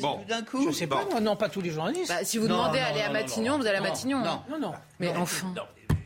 Bon. 0.00 0.20
D'un 0.26 0.42
coup. 0.42 0.66
Je 0.68 0.72
sais 0.74 0.86
pas, 0.86 1.04
moi, 1.10 1.20
non, 1.20 1.36
pas 1.36 1.48
tous 1.50 1.60
les 1.60 1.70
journalistes. 1.70 2.08
Bah, 2.08 2.24
si 2.24 2.38
vous 2.38 2.48
demandez 2.48 2.78
à 2.78 2.86
aller 2.86 3.02
à 3.02 3.08
non, 3.08 3.12
Matignon, 3.12 3.58
vous 3.58 3.66
allez 3.66 3.76
à 3.76 3.80
Matignon. 3.82 4.18
non. 4.20 4.40
Non, 4.50 4.58
non. 4.58 4.72
Mais 4.98 5.12
enfin. 5.16 5.52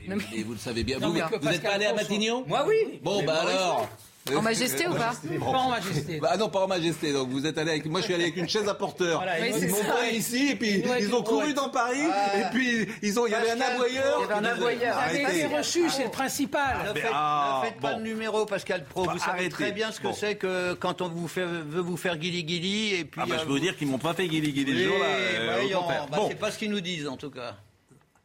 Mais, 0.09 0.17
mais 0.17 0.43
vous 0.43 0.53
le 0.53 0.59
savez 0.59 0.83
bien, 0.83 0.99
vous, 0.99 1.13
mais 1.13 1.21
vous 1.41 1.49
n'êtes 1.49 1.63
pas 1.63 1.75
allé 1.75 1.87
à 1.87 1.95
Matignon? 1.95 2.43
Moi, 2.49 2.65
oui. 2.67 2.99
Bon, 3.03 3.23
bah 3.23 3.43
alors. 3.43 3.89
En 4.37 4.43
majesté 4.43 4.87
ou 4.87 4.95
pas 4.95 5.13
Pas 5.39 5.45
en 5.59 5.71
majesté. 5.71 6.21
Bah 6.21 6.37
non, 6.37 6.49
pas 6.49 6.61
en 6.61 6.69
majesté. 6.69 7.13
Donc 7.13 7.31
vous 7.31 7.47
êtes 7.47 7.57
allé 7.59 7.71
avec. 7.73 7.87
Moi, 7.87 8.01
je 8.01 8.05
suis 8.07 8.15
allé 8.15 8.25
avec 8.25 8.37
une 8.37 8.49
chaise 8.49 8.69
à 8.69 8.75
porteur. 8.75 9.19
Voilà, 9.23 9.49
ils 9.49 9.69
m'ont 9.69 9.77
pris 9.77 10.17
ici 10.17 10.51
et 10.51 10.57
puis 10.57 10.83
Ouais, 10.87 11.03
ils 11.03 11.15
ont 11.15 11.23
couru 11.23 11.55
dans 11.55 11.69
Paris 11.71 12.07
et 12.37 12.43
puis 12.53 12.87
ils 13.03 13.19
ont. 13.19 13.27
Il 13.27 13.33
y 13.33 13.35
avait 13.35 13.51
un 13.51 13.61
aboyeur. 13.61 14.19
il 14.19 14.21
y 14.21 14.25
avait 14.25 14.35
un 14.35 14.45
aboyeur. 14.45 14.97
Vous 14.97 15.17
avez 15.17 15.23
été 15.23 15.47
reçu, 15.57 15.89
c'est 15.91 16.05
le 16.05 16.11
principal. 16.11 16.79
Ne 16.95 17.01
faites, 17.01 17.11
ah, 17.13 17.63
ne 17.63 17.69
faites 17.71 17.81
pas 17.81 17.93
bon. 17.95 17.99
de 17.99 18.05
numéro, 18.05 18.47
Pascal 18.47 18.85
Pro. 18.85 19.05
Bah, 19.07 19.13
Vous 19.15 19.19
savez 19.19 19.31
arrêtez. 19.31 19.49
très 19.51 19.73
bien 19.73 19.91
ce 19.91 19.99
que 19.99 20.09
Bon. 20.09 20.13
c'est 20.13 20.37
que 20.37 20.75
quand 20.75 21.01
on 21.03 21.09
vous 21.09 21.29
fait, 21.29 21.45
veut 21.45 21.81
vous 21.81 21.97
faire 21.97 22.17
guili-guili 22.17 22.95
et 22.95 23.05
puis. 23.05 23.21
Ah 23.23 23.27
bah, 23.27 23.37
je 23.37 23.43
euh, 23.43 23.45
peux 23.47 23.53
vous 23.53 23.59
dire 23.59 23.77
qu'ils 23.77 23.89
m'ont 23.89 23.99
pas 23.99 24.15
fait 24.15 24.29
guili 24.29 24.53
guili 24.53 24.85
euh, 24.87 25.67
bah, 25.71 26.07
Bon, 26.13 26.29
c'est 26.29 26.39
pas 26.39 26.51
ce 26.51 26.59
qu'ils 26.59 26.71
nous 26.71 26.81
disent 26.81 27.09
en 27.09 27.17
tout 27.17 27.31
cas. 27.31 27.57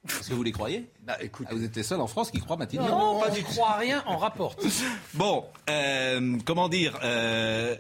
Est-ce 0.08 0.30
que 0.30 0.34
vous 0.34 0.44
les 0.44 0.52
croyez 0.52 0.86
Bah 1.06 1.18
écoute, 1.22 1.48
Ah, 1.50 1.54
Vous 1.56 1.64
êtes 1.64 1.76
les 1.76 1.84
seuls 1.84 2.02
en 2.02 2.08
France 2.08 2.32
qui 2.32 2.40
croient 2.40 2.58
Matignon. 2.58 2.88
Non, 2.88 3.20
pas 3.20 3.30
du 3.32 3.42
tout. 3.44 3.48
croit 3.52 3.72
à 3.72 3.78
rien, 3.78 4.04
on 4.08 4.18
rapporte. 4.18 4.64
Bon, 5.14 5.46
euh, 5.70 6.38
comment 6.46 6.70
dire 6.70 7.00
euh, 7.04 7.76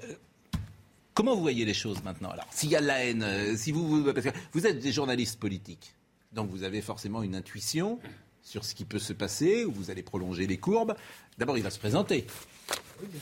Comment 1.13 1.33
vous 1.35 1.41
voyez 1.41 1.63
les 1.65 1.73
choses 1.73 2.03
maintenant 2.03 2.29
Alors, 2.31 2.47
s'il 2.51 2.69
y 2.69 2.75
a 2.75 2.81
de 2.81 2.87
la 2.87 3.05
haine, 3.05 3.23
euh, 3.23 3.55
si 3.55 3.71
vous, 3.71 3.87
vous- 3.87 4.13
parce 4.13 4.25
que 4.25 4.31
vous 4.53 4.67
êtes 4.67 4.79
des 4.79 4.91
journalistes 4.91 5.39
politiques, 5.39 5.93
donc 6.33 6.49
vous 6.49 6.63
avez 6.63 6.81
forcément 6.81 7.23
une 7.23 7.35
intuition 7.35 7.99
sur 8.43 8.65
ce 8.65 8.75
qui 8.75 8.83
peut 8.85 8.99
se 8.99 9.13
passer, 9.13 9.63
où 9.65 9.71
vous 9.71 9.89
allez 9.89 10.03
prolonger 10.03 10.45
les 10.45 10.57
courbes. 10.57 10.95
D'abord, 11.37 11.57
il 11.57 11.63
va 11.63 11.69
se 11.69 11.79
présenter. 11.79 12.27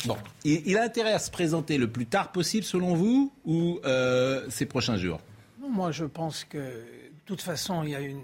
Bon, 0.06 0.18
il, 0.44 0.68
il 0.68 0.78
a 0.78 0.84
intérêt 0.84 1.14
à 1.14 1.20
se 1.20 1.30
présenter 1.32 1.78
le 1.78 1.90
plus 1.90 2.06
tard 2.08 2.32
possible, 2.32 2.64
selon 2.66 2.96
vous, 2.96 3.32
ou 3.46 3.80
euh, 3.86 4.50
ces 4.50 4.66
prochains 4.66 4.98
jours? 4.98 5.20
Non, 5.62 5.70
Moi, 5.70 5.92
je 5.92 6.06
pense 6.06 6.44
que, 6.44 6.58
de 6.58 6.84
toute 7.26 7.42
façon, 7.42 7.84
il 7.84 7.92
y 7.92 7.96
a 7.96 8.00
une, 8.02 8.22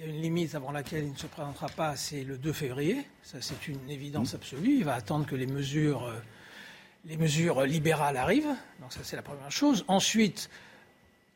il 0.00 0.06
y 0.06 0.10
a 0.10 0.14
une 0.14 0.22
limite 0.22 0.54
avant 0.54 0.72
laquelle 0.72 1.04
il 1.04 1.12
ne 1.12 1.16
se 1.16 1.26
présentera 1.26 1.68
pas, 1.68 1.94
c'est 1.94 2.24
le 2.24 2.38
2 2.38 2.54
février. 2.54 3.04
Ça, 3.22 3.38
c'est 3.42 3.68
une 3.68 3.90
évidence 3.90 4.34
absolue. 4.34 4.76
Il 4.78 4.84
va 4.84 4.94
attendre 4.94 5.26
que 5.26 5.34
les 5.34 5.46
mesures, 5.46 6.04
euh, 6.04 6.14
les 7.04 7.18
mesures 7.18 7.62
libérales 7.66 8.16
arrivent. 8.16 8.54
Donc, 8.80 8.94
ça, 8.94 9.00
c'est 9.02 9.16
la 9.16 9.22
première 9.22 9.52
chose. 9.52 9.84
Ensuite, 9.88 10.48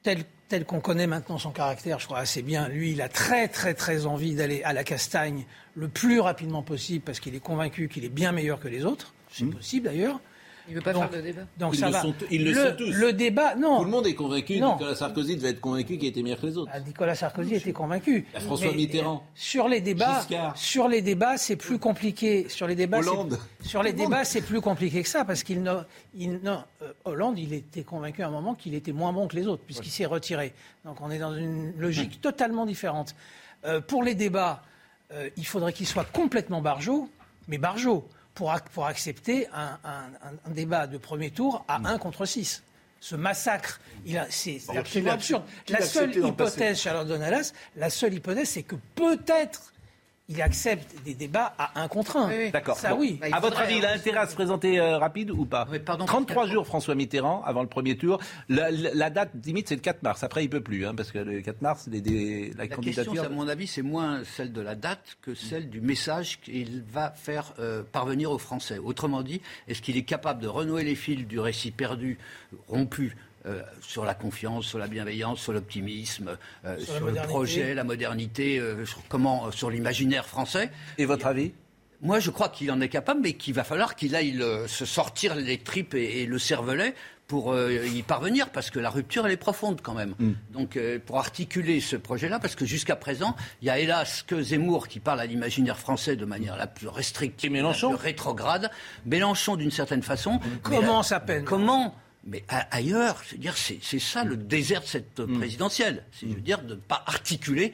tel, 0.03 0.25
tel 0.49 0.65
qu'on 0.65 0.81
connaît 0.81 1.07
maintenant 1.07 1.37
son 1.37 1.51
caractère, 1.51 1.99
je 1.99 2.07
crois 2.07 2.21
assez 2.21 2.41
bien, 2.41 2.69
lui, 2.69 2.93
il 2.93 3.03
a 3.03 3.11
très, 3.11 3.49
très, 3.49 3.75
très 3.75 4.07
envie 4.07 4.35
d'aller 4.35 4.63
à 4.63 4.73
la 4.73 4.83
castagne 4.83 5.45
le 5.75 5.89
plus 5.89 6.21
rapidement 6.21 6.63
possible 6.63 7.05
parce 7.05 7.21
qu'il 7.21 7.35
est 7.35 7.45
convaincu 7.45 7.91
qu'il 7.91 8.07
est 8.07 8.09
bien 8.09 8.33
meilleur 8.33 8.61
que 8.61 8.69
les 8.69 8.87
autres. 8.87 9.13
C'est 9.31 9.45
possible 9.45 9.85
d'ailleurs. 9.85 10.21
Il 10.67 10.71
ne 10.73 10.79
veut 10.79 10.83
pas 10.85 10.93
Donc- 10.95 11.03
faire 11.11 11.21
de 11.21 11.27
débat. 11.27 11.43
Donc 11.59 11.75
Ils 11.75 11.79
ça 11.81 11.87
le 11.87 11.93
va. 11.93 12.01
sont- 12.03 12.15
ils 12.31 12.43
le 12.45 12.53
le, 12.53 12.71
sont 12.71 12.77
tous. 12.77 12.91
le 12.91 13.13
débat, 13.13 13.55
non. 13.55 13.79
Tout 13.81 13.85
le 13.85 13.91
monde 13.91 14.07
est 14.07 14.15
convaincu. 14.15 14.59
Non. 14.59 14.73
Nicolas 14.75 14.95
Sarkozy 14.95 15.37
devait 15.37 15.51
être 15.51 15.61
convaincu 15.61 15.99
qu'il 15.99 16.09
était 16.09 16.23
meilleur 16.23 16.41
que 16.41 16.47
les 16.47 16.57
autres. 16.57 16.71
Ah, 16.75 16.81
Nicolas 16.81 17.15
Sarkozy 17.15 17.57
était 17.57 17.73
convaincu. 17.75 18.27
Ah, 18.35 18.41
François 18.41 18.71
Mais, 18.71 18.77
Mitterrand. 18.77 19.17
euh, 19.17 19.31
Sur 19.35 19.69
les 19.69 19.81
débats, 19.83 20.21
Giscard. 20.21 20.57
sur 20.57 20.89
les 20.89 21.03
débats, 21.03 21.37
c'est 21.37 21.57
plus 21.57 21.79
compliqué. 21.79 22.49
Sur 22.49 22.67
les 22.67 22.75
débats, 22.75 23.03
c'est- 23.03 23.09
Hollande. 23.11 23.39
sur 23.63 23.83
les 23.83 23.93
débats, 23.93 24.25
c'est 24.25 24.41
plus 24.41 24.61
compliqué 24.63 25.03
que 25.03 25.09
ça 25.09 25.25
parce 25.27 25.43
qu'il 25.43 25.63
il 26.17 26.41
euh, 26.47 26.57
Hollande, 27.05 27.39
il 27.39 27.53
était 27.53 27.83
convaincu 27.83 28.23
à 28.23 28.29
un 28.29 28.31
moment 28.31 28.55
qu'il 28.55 28.75
était 28.75 28.93
moins 28.93 29.13
bon 29.13 29.29
que 29.29 29.37
les 29.37 29.47
autres 29.47 29.63
puisqu'il 29.67 29.91
s'est 29.91 30.07
retiré. 30.07 30.55
Donc 30.87 30.97
on 31.03 31.11
est 31.11 31.19
dans 31.19 31.35
une 31.35 31.75
logique 31.79 32.21
totalement 32.23 32.65
différente. 32.65 33.15
Euh, 33.67 33.81
pour 33.81 34.03
les 34.03 34.15
débats, 34.15 34.63
euh, 35.13 35.29
il 35.37 35.47
faudrait 35.47 35.73
qu'il 35.75 35.87
soit 35.87 36.05
complètement 36.11 36.61
barjot, 36.63 37.09
mais 37.49 37.59
barjot 37.59 38.07
pour, 38.35 38.51
ac- 38.53 38.69
pour 38.73 38.87
accepter 38.87 39.47
un, 39.53 39.79
un- 39.85 40.29
un- 40.29 40.37
un 40.47 40.51
débat 40.51 40.87
de 40.87 40.99
premier 40.99 41.31
tour 41.31 41.65
à 41.69 41.77
1 41.77 41.99
contre 41.99 42.25
6. 42.27 42.63
ce 43.01 43.17
massacre, 43.17 43.81
c'est 44.31 44.59
absolument 44.79 45.13
absurde. 45.13 45.43
La 45.69 45.79
seule 45.85 46.11
hypothèse, 46.29 46.81
Charlotte 46.81 47.07
Donalas, 47.07 47.53
la 47.77 47.91
seule 47.91 48.15
hypothèse, 48.15 48.49
c'est 48.49 48.63
que 48.63 48.77
peut-être 48.95 49.74
il 50.29 50.41
accepte 50.41 50.95
des 51.05 51.13
débats 51.15 51.53
à 51.59 51.83
un 51.83 51.89
contre 51.89 52.17
un. 52.17 52.31
D'accord. 52.51 52.77
Ça, 52.79 52.95
Bon. 52.95 53.01
oui. 53.01 53.21
à 53.31 53.41
votre 53.41 53.61
avis, 53.61 53.77
il 53.79 53.85
a 53.85 53.93
intérêt 53.93 54.21
à 54.21 54.27
se 54.27 54.35
présenter 54.35 54.81
euh, 54.81 54.97
rapide 54.97 55.31
ou 55.31 55.45
pas 55.45 55.67
pardon. 55.85 56.07
33 56.07 56.47
jours, 56.47 56.67
François 56.67 56.95
Mitterrand, 56.95 57.43
avant 57.45 57.61
le 57.63 57.69
premier 57.69 57.97
tour. 57.97 58.19
La, 58.49 58.71
la- 58.71 58.95
la 58.95 59.11
date 59.11 59.31
limite, 59.45 59.69
c'est 59.69 59.75
le 59.75 59.83
4 59.83 60.03
mars. 60.03 60.23
Après, 60.25 60.43
il 60.43 60.49
peut 60.49 60.63
plus, 60.63 60.87
hein, 60.87 60.95
parce 60.95 61.13
que 61.13 61.19
le 61.19 61.43
4 61.43 61.61
mars, 61.61 61.89
les, 61.91 62.01
des- 62.01 62.51
la, 62.57 62.65
La 62.65 62.69
candidature. 62.69 63.13
question, 63.13 63.31
à 63.31 63.35
mon 63.35 63.49
avis, 63.49 63.67
c'est 63.67 63.83
moins 63.83 64.23
celle 64.25 64.53
de 64.53 64.61
la 64.63 64.75
date 64.75 65.19
que 65.21 65.35
celle 65.35 65.69
du 65.69 65.81
message 65.83 66.41
qu'il 66.41 66.83
va 66.91 67.11
faire 67.11 67.53
euh, 67.59 67.83
parvenir 67.93 68.31
aux 68.31 68.39
Français. 68.39 68.79
Autrement 68.79 69.23
dit, 69.23 69.43
est-ce 69.69 69.83
qu'il 69.83 69.97
est 69.99 70.05
capable 70.05 70.41
de 70.41 70.49
renouer 70.49 70.85
les 70.85 70.95
fils 70.95 71.27
du 71.27 71.39
récit 71.39 71.71
perdu, 71.71 72.19
rompu 72.69 73.15
euh, 73.47 73.63
sur 73.81 74.05
la 74.05 74.15
confiance, 74.15 74.65
sur 74.67 74.79
la 74.79 74.87
bienveillance, 74.89 75.41
sur 75.41 75.53
l'optimisme, 75.53 76.37
euh, 76.65 76.79
Sur 76.79 77.07
le 77.07 77.15
projet, 77.23 77.75
la 77.75 77.85
modernité, 77.85 78.59
euh, 78.59 78.85
sur 78.87 79.03
comment, 79.09 79.51
sur 79.53 79.71
l'imaginaire 79.71 80.27
français. 80.27 80.71
Et 80.99 81.05
votre 81.05 81.27
avis? 81.27 81.53
Moi, 82.01 82.21
je 82.21 82.31
crois 82.31 82.49
qu'il 82.51 82.71
en 82.71 82.81
est 82.81 82.89
capable, 82.89 83.21
mais 83.23 83.33
qu'il 83.35 83.55
va 83.55 83.65
falloir 83.65 83.97
qu'il 83.97 84.15
aille 84.15 84.33
le- 84.33 84.67
se 84.69 84.85
sortir 84.85 85.35
les 85.35 85.59
tripes 85.59 85.95
et, 85.95 86.23
et 86.23 86.27
le 86.27 86.39
cervelet 86.39 86.95
pour 87.27 87.53
euh, 87.53 87.87
y 87.87 88.03
parvenir, 88.03 88.51
parce 88.51 88.69
que 88.69 88.79
la 88.79 88.91
rupture, 88.91 89.25
elle 89.25 89.33
est 89.33 89.39
profonde 89.39 89.81
quand 89.83 89.95
même. 89.95 90.15
Mm. 90.19 90.33
Donc, 90.53 90.77
euh, 90.77 90.99
pour 90.99 91.19
articuler 91.19 91.81
ce 91.81 91.97
projet-là, 91.97 92.39
parce 92.39 92.55
que 92.57 92.67
jusqu'à 92.67 92.97
présent, 92.97 93.35
il 93.63 93.69
y 93.69 93.71
a 93.71 93.79
hélas 93.79 94.23
que 94.23 94.43
Zemmour 94.43 94.89
qui 94.89 95.01
parle 95.01 95.21
à 95.21 95.25
l'imaginaire 95.27 95.79
français 95.79 96.17
de 96.17 96.27
manière 96.27 96.59
la 96.59 96.67
plus 96.67 96.89
restrictive, 96.89 97.51
Mélenchon 97.51 97.93
la 97.93 97.97
plus 97.97 98.05
rétrograde. 98.05 98.71
Mélenchon, 99.07 99.57
d'une 99.57 99.71
certaine 99.71 100.03
façon. 100.03 100.41
la- 101.11 101.17
à 101.17 101.21
peine. 101.21 101.45
Comment 101.45 101.95
mais 102.27 102.45
a- 102.49 102.67
ailleurs, 102.75 103.23
c'est 103.29 103.39
dire 103.39 103.57
c'est 103.57 103.79
c'est 103.83 103.99
ça 103.99 104.25
le 104.25 104.37
désert 104.37 104.81
de 104.83 104.87
cette 104.87 105.19
Mm. 105.21 105.39
présidentielle, 105.39 106.05
c'est 106.13 106.29
je 106.29 106.35
veux 106.35 106.41
dire 106.41 106.63
de 106.63 106.75
ne 106.75 106.81
pas 106.81 107.03
articuler 107.07 107.73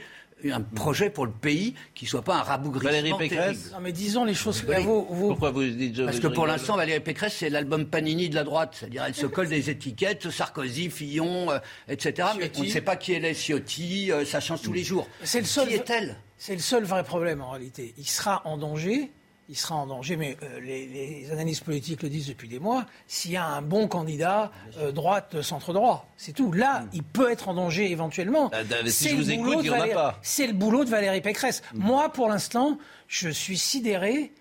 un 0.51 0.63
projet 0.63 1.11
pour 1.11 1.27
le 1.27 1.33
pays 1.33 1.75
qui 1.95 2.07
soit 2.07 2.23
pas 2.23 2.37
un 2.37 2.43
rabougrissement 2.43 2.91
Valérie 2.91 3.13
Pécresse 3.19 3.59
terrible. 3.59 3.75
Non, 3.75 3.81
mais 3.83 3.93
disons 3.93 4.25
les 4.25 4.33
choses. 4.33 4.61
Rigolez. 4.61 4.83
Vous, 4.85 5.07
vous- 5.11 5.29
Pourquoi 5.29 5.51
vous 5.51 5.65
dites 5.65 5.95
je 5.97 6.03
Parce 6.05 6.19
que 6.19 6.29
pour 6.29 6.47
l'instant, 6.47 6.77
Valérie 6.77 7.01
Pécresse, 7.01 7.37
c'est 7.37 7.51
l'album 7.51 7.85
Panini 7.85 8.31
de 8.31 8.35
la 8.37 8.45
droite. 8.45 8.75
C'est-à-dire, 8.81 9.05
elle 9.05 9.15
se 9.15 9.27
colle 9.27 9.49
des 9.49 9.69
étiquettes, 9.69 10.31
Sarkozy, 10.31 10.89
Fillon, 10.89 11.51
euh, 11.51 11.59
etc. 11.89 12.29
Mais 12.39 12.51
on 12.57 12.63
ne 12.63 12.69
sait 12.69 12.81
pas 12.81 12.97
qui 12.97 13.13
elle 13.13 13.27
est, 13.27 13.35
Ciotti, 13.35 14.11
euh, 14.11 14.25
ça 14.25 14.41
change 14.41 14.63
tous 14.63 14.73
les 14.73 14.83
jours. 14.83 15.07
C'est 15.25 15.41
le 15.41 15.45
seul. 15.47 15.69
Qui 15.69 15.75
est-elle? 15.75 16.17
C'est 16.39 16.55
le 16.55 16.61
seul 16.63 16.85
vrai 16.85 17.05
problème 17.05 17.43
en 17.43 17.51
réalité. 17.51 17.93
Il 17.99 18.07
sera 18.09 18.41
en 18.47 18.57
danger. 18.57 19.11
Il 19.53 19.57
sera 19.57 19.75
en 19.75 19.87
danger, 19.87 20.17
mais 20.17 20.37
euh, 20.45 20.61
les, 20.61 20.87
les 20.87 21.33
analystes 21.33 21.65
politiques 21.65 22.05
le 22.05 22.09
disent 22.09 22.29
depuis 22.29 22.47
des 22.47 22.61
mois. 22.61 22.87
S'il 23.09 23.33
y 23.33 23.37
a 23.37 23.45
un 23.45 23.63
bon 23.63 23.89
candidat 23.89 24.53
euh, 24.79 24.93
droite, 24.93 25.43
centre 25.43 25.73
droit, 25.73 26.09
c'est 26.17 26.31
tout. 26.33 26.53
Là, 26.53 26.85
il 26.93 27.03
peut 27.03 27.33
être 27.33 27.49
en 27.49 27.55
danger 27.55 27.91
éventuellement. 27.91 28.49
Ah, 28.53 28.63
David, 28.63 28.93
si 28.93 29.09
je 29.09 29.17
vous 29.17 29.31
écoute, 29.33 29.59
il 29.63 29.67
y 29.67 29.71
de 29.71 29.75
en 29.75 29.81
a 29.81 29.89
pas. 29.89 30.19
C'est 30.23 30.47
le 30.47 30.53
boulot 30.53 30.85
de 30.85 30.91
Valérie 30.91 31.21
Pécresse. 31.21 31.63
Moi, 31.75 32.13
pour 32.13 32.29
l'instant, 32.29 32.79
je 33.09 33.29
suis 33.29 33.59
sidéré. 33.59 34.33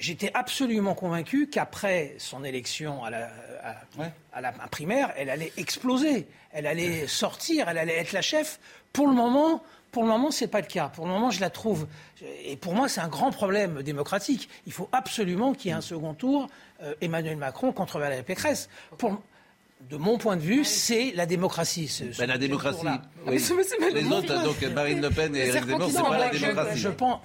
J'étais 0.00 0.32
absolument 0.34 0.94
convaincu 0.94 1.48
qu'après 1.48 2.16
son 2.18 2.42
élection 2.42 3.04
à 3.04 3.10
la, 3.10 3.30
à, 3.62 3.76
à 4.32 4.40
la 4.40 4.50
primaire, 4.50 5.12
elle 5.16 5.30
allait 5.30 5.52
exploser, 5.56 6.26
elle 6.50 6.66
allait 6.66 7.06
sortir, 7.06 7.68
elle 7.68 7.78
allait 7.78 7.98
être 7.98 8.10
la 8.10 8.22
chef. 8.22 8.58
Pour 8.92 9.06
le 9.06 9.14
moment, 9.14 9.62
pour 9.90 10.02
le 10.02 10.08
moment, 10.10 10.30
c'est 10.30 10.48
pas 10.48 10.60
le 10.60 10.66
cas. 10.66 10.88
Pour 10.88 11.06
le 11.06 11.12
moment, 11.12 11.30
je 11.30 11.40
la 11.40 11.50
trouve. 11.50 11.86
Et 12.44 12.56
pour 12.56 12.74
moi, 12.74 12.88
c'est 12.88 13.00
un 13.00 13.08
grand 13.08 13.30
problème 13.30 13.82
démocratique. 13.82 14.48
Il 14.66 14.72
faut 14.72 14.88
absolument 14.92 15.54
qu'il 15.54 15.70
y 15.70 15.72
ait 15.72 15.76
un 15.76 15.80
second 15.80 16.14
tour, 16.14 16.46
euh, 16.82 16.94
Emmanuel 17.00 17.36
Macron 17.36 17.72
contre 17.72 17.98
Valérie 17.98 18.22
Pécresse. 18.22 18.68
Pour, 18.98 19.20
de 19.88 19.96
mon 19.96 20.18
point 20.18 20.36
de 20.36 20.42
vue, 20.42 20.64
c'est 20.64 21.12
la 21.14 21.24
démocratie. 21.26 21.88
ce- 21.88 22.12
ce 22.12 22.18
Ben, 22.18 22.26
la 22.28 22.36
démocratie. 22.38 22.84
Les 23.94 24.06
autres, 24.12 24.42
donc 24.44 24.60
Marine 24.74 25.00
Le 25.00 25.10
Pen 25.10 25.34
et 25.36 25.46
Éric 25.46 25.64
Zemmour, 25.66 25.88
c'est 25.90 26.02
pas 26.02 26.18
la 26.18 26.32
je- 26.32 26.38
démocratie. 26.40 26.78
Je, 26.78 26.88
pense, 26.88 27.20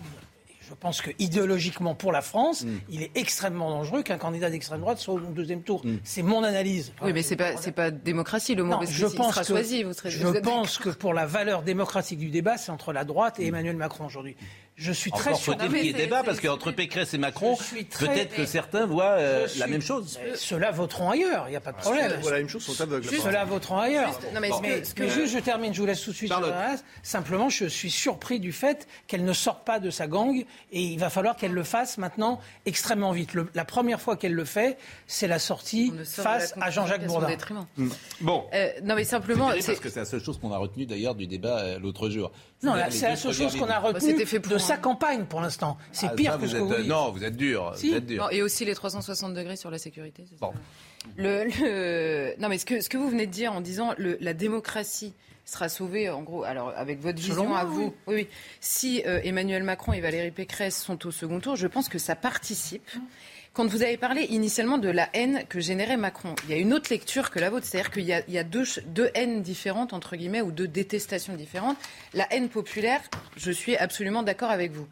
je 0.73 0.79
pense 0.79 1.01
que 1.01 1.11
idéologiquement 1.19 1.93
pour 1.93 2.11
la 2.11 2.21
France, 2.21 2.63
Mm. 2.63 2.79
il 2.89 3.03
est 3.03 3.11
extrêmement 3.15 3.69
dangereux 3.69 4.01
qu'un 4.01 4.17
candidat 4.17 4.49
d'extrême 4.49 4.81
droite 4.81 4.97
soit 4.97 5.13
au 5.13 5.19
deuxième 5.19 5.61
tour. 5.61 5.85
Mm. 5.85 5.97
C'est 6.03 6.23
mon 6.23 6.43
analyse. 6.43 6.93
Oui, 7.01 7.13
mais 7.13 7.21
c'est 7.21 7.35
pas, 7.35 7.57
c'est 7.57 7.71
pas 7.71 7.91
démocratie 7.91 8.55
le 8.55 8.63
mot, 8.63 8.71
Non, 8.71 8.79
parce 8.79 8.91
je 8.91 9.05
s'il 9.07 9.15
pense 9.17 9.33
sera 9.33 9.41
que, 9.41 9.47
choisi, 9.47 9.83
vous 9.83 9.93
serez 9.93 10.09
je 10.09 10.25
vous 10.25 10.33
pense 10.41 10.77
que 10.79 10.89
pour 10.89 11.13
la 11.13 11.25
valeur 11.25 11.61
démocratique 11.61 12.17
du 12.19 12.29
débat, 12.29 12.57
c'est 12.57 12.71
entre 12.71 12.91
la 12.91 13.05
droite 13.05 13.39
et 13.39 13.45
Emmanuel 13.47 13.75
Macron 13.77 14.05
aujourd'hui. 14.05 14.35
Je 14.75 14.91
suis 14.91 15.11
très 15.11 15.29
Encore 15.29 15.39
surpris. 15.39 15.67
faut-il 15.67 15.77
qu'il 15.81 15.85
y 15.85 15.89
ait 15.91 15.93
débat, 16.05 16.23
parce 16.23 16.39
qu'entre 16.39 16.71
Pécresse 16.71 17.13
et 17.13 17.19
Macron, 17.19 17.55
suis 17.55 17.85
très- 17.85 18.07
peut-être 18.07 18.35
que 18.35 18.45
certains 18.45 18.87
voient 18.87 19.11
euh, 19.19 19.47
Je 19.47 19.59
la 19.59 19.65
suis- 19.65 19.71
même 19.71 19.81
chose. 19.81 20.19
Ceux-là 20.35 20.71
voteront 20.71 21.11
ailleurs, 21.11 21.45
il 21.47 21.51
n'y 21.51 21.55
a 21.55 21.61
pas 21.61 21.73
de 21.73 21.77
problème. 21.77 22.09
Ceux 22.09 22.15
qui 22.15 22.21
voient 22.23 22.31
la 22.31 22.37
même 22.39 22.49
chose 22.49 22.63
sont 22.63 22.81
aveugles. 22.81 23.07
Juste- 23.07 23.23
Ceux-là 23.23 23.45
voteront 23.45 23.77
ailleurs. 23.77 24.07
Juste- 24.07 24.33
non, 24.33 24.39
mais 24.41 24.49
Bon. 24.49 24.57
ce 24.57 24.61
que- 24.61 24.67
mais, 24.67 24.81
que- 24.81 25.03
mais 25.03 25.09
juste, 25.09 25.33
je 25.35 25.39
termine, 25.39 25.73
je 25.75 25.79
vous 25.79 25.85
laisse 25.85 26.01
tout 26.01 26.09
de 26.09 26.15
suite. 26.15 26.29
La. 26.31 26.75
Simplement, 27.03 27.49
je 27.49 27.65
suis 27.65 27.91
surpris 27.91 28.39
du 28.39 28.51
fait 28.51 28.87
qu'elle 29.07 29.23
ne 29.25 29.33
sorte 29.33 29.63
pas 29.63 29.79
de 29.79 29.91
sa 29.91 30.07
gang 30.07 30.43
et 30.71 30.81
il 30.81 30.97
va 30.99 31.11
falloir 31.11 31.35
qu'elle 31.35 31.53
le 31.53 31.63
fasse 31.63 31.99
maintenant 31.99 32.39
extrêmement 32.65 33.11
vite. 33.11 33.35
Le- 33.35 33.47
la 33.53 33.65
première 33.65 34.01
fois 34.01 34.17
qu'elle 34.17 34.33
le 34.33 34.45
fait, 34.45 34.77
c'est 35.05 35.27
la 35.27 35.37
sortie 35.39 35.91
de 35.91 35.99
la 35.99 36.03
face 36.05 36.53
à 36.59 36.71
Jean-Jacques 36.71 37.05
Bourdin. 37.05 37.27
détriment. 37.27 37.65
Bon. 38.21 38.45
Euh, 38.53 38.69
non, 38.83 38.95
mais 38.95 39.03
simplement, 39.03 39.51
C'est 39.59 39.65
parce 39.67 39.79
que 39.79 39.89
c'est 39.89 39.99
la 39.99 40.05
seule 40.05 40.23
chose 40.23 40.39
qu'on 40.39 40.51
a 40.51 40.57
retenue 40.57 40.87
d'ailleurs 40.87 41.13
du 41.13 41.27
débat 41.27 41.59
euh, 41.59 41.79
l'autre 41.79 42.09
jour. 42.09 42.31
Non, 42.63 42.73
c'est 42.89 43.09
la 43.09 43.15
seule 43.15 43.33
chose 43.33 43.55
qu'on 43.55 43.65
a 43.65 43.77
lignes. 43.79 43.85
retenue 43.87 44.11
c'était 44.11 44.25
fait 44.25 44.39
pour 44.39 44.51
de 44.51 44.55
un- 44.55 44.59
sa 44.59 44.77
campagne 44.77 45.25
pour 45.25 45.41
l'instant. 45.41 45.77
C'est 45.91 46.07
Ah, 46.07 46.15
pire 46.15 46.31
ça, 46.31 46.37
que 46.37 46.41
vous 46.43 46.47
ce 46.49 46.53
que 46.55 46.59
vous 46.59 46.75
dites. 46.75 46.87
Non, 46.87 47.11
vous 47.11 47.23
êtes 47.23 47.35
dur. 47.37 47.73
Si. 47.75 47.89
Vous 47.89 47.95
êtes 47.97 48.05
dur. 48.05 48.23
Non, 48.23 48.29
et 48.29 48.41
aussi 48.41 48.65
les 48.65 48.73
360 48.73 49.33
degrés 49.33 49.55
sur 49.57 49.69
la 49.69 49.77
sécurité. 49.77 50.23
ça 50.29 50.35
Bon. 50.39 50.53
Le, 51.17 51.43
le- 51.45 52.33
Non, 52.39 52.47
mais 52.49 52.57
ce 52.57 52.65
que, 52.65 52.79
ce 52.81 52.89
que 52.89 52.97
vous 52.97 53.09
venez 53.09 53.25
de 53.27 53.31
dire 53.31 53.53
en 53.53 53.61
disant 53.61 53.93
le, 53.97 54.17
la 54.21 54.33
démocratie 54.33 55.13
sera 55.45 55.67
sauvée, 55.67 56.09
en 56.09 56.21
gros, 56.21 56.45
alors 56.45 56.71
avec 56.77 57.01
votre 57.01 57.17
vision 57.19 57.47
moi, 57.47 57.59
à 57.59 57.65
vous, 57.65 57.93
oui, 58.07 58.15
oui. 58.15 58.27
si 58.61 59.03
euh, 59.05 59.19
Emmanuel 59.25 59.63
Macron 59.63 59.91
et 59.91 59.99
Valérie 59.99 60.31
Pécresse 60.31 60.81
sont 60.81 61.05
au 61.05 61.11
second 61.11 61.41
tour, 61.41 61.57
je 61.57 61.67
pense 61.67 61.89
que 61.89 61.99
ça 61.99 62.15
participe. 62.15 62.89
Quand 63.53 63.67
vous 63.67 63.83
avez 63.83 63.97
parlé 63.97 64.23
initialement 64.31 64.79
de 64.79 64.89
la 64.89 65.09
haine 65.13 65.43
que 65.47 65.59
générait 65.59 65.95
Macron, 65.95 66.33
il 66.45 66.49
y 66.49 66.53
a 66.55 66.57
une 66.57 66.73
autre 66.73 66.89
lecture 66.89 67.29
que 67.29 67.37
la 67.37 67.51
vôtre, 67.51 67.67
c'est-à-dire 67.67 67.91
qu'il 67.91 68.03
y 68.03 68.37
a, 68.39 68.43
deux, 68.43 68.63
deux 68.87 69.11
haines 69.13 69.43
différentes, 69.43 69.93
entre 69.93 70.15
guillemets, 70.15 70.41
ou 70.41 70.51
deux 70.51 70.67
détestations 70.67 71.35
différentes. 71.35 71.77
La 72.15 72.25
haine 72.33 72.49
populaire, 72.49 73.01
je 73.37 73.51
suis 73.51 73.77
absolument 73.77 74.23
d'accord 74.23 74.49
avec 74.49 74.71
vous. 74.71 74.87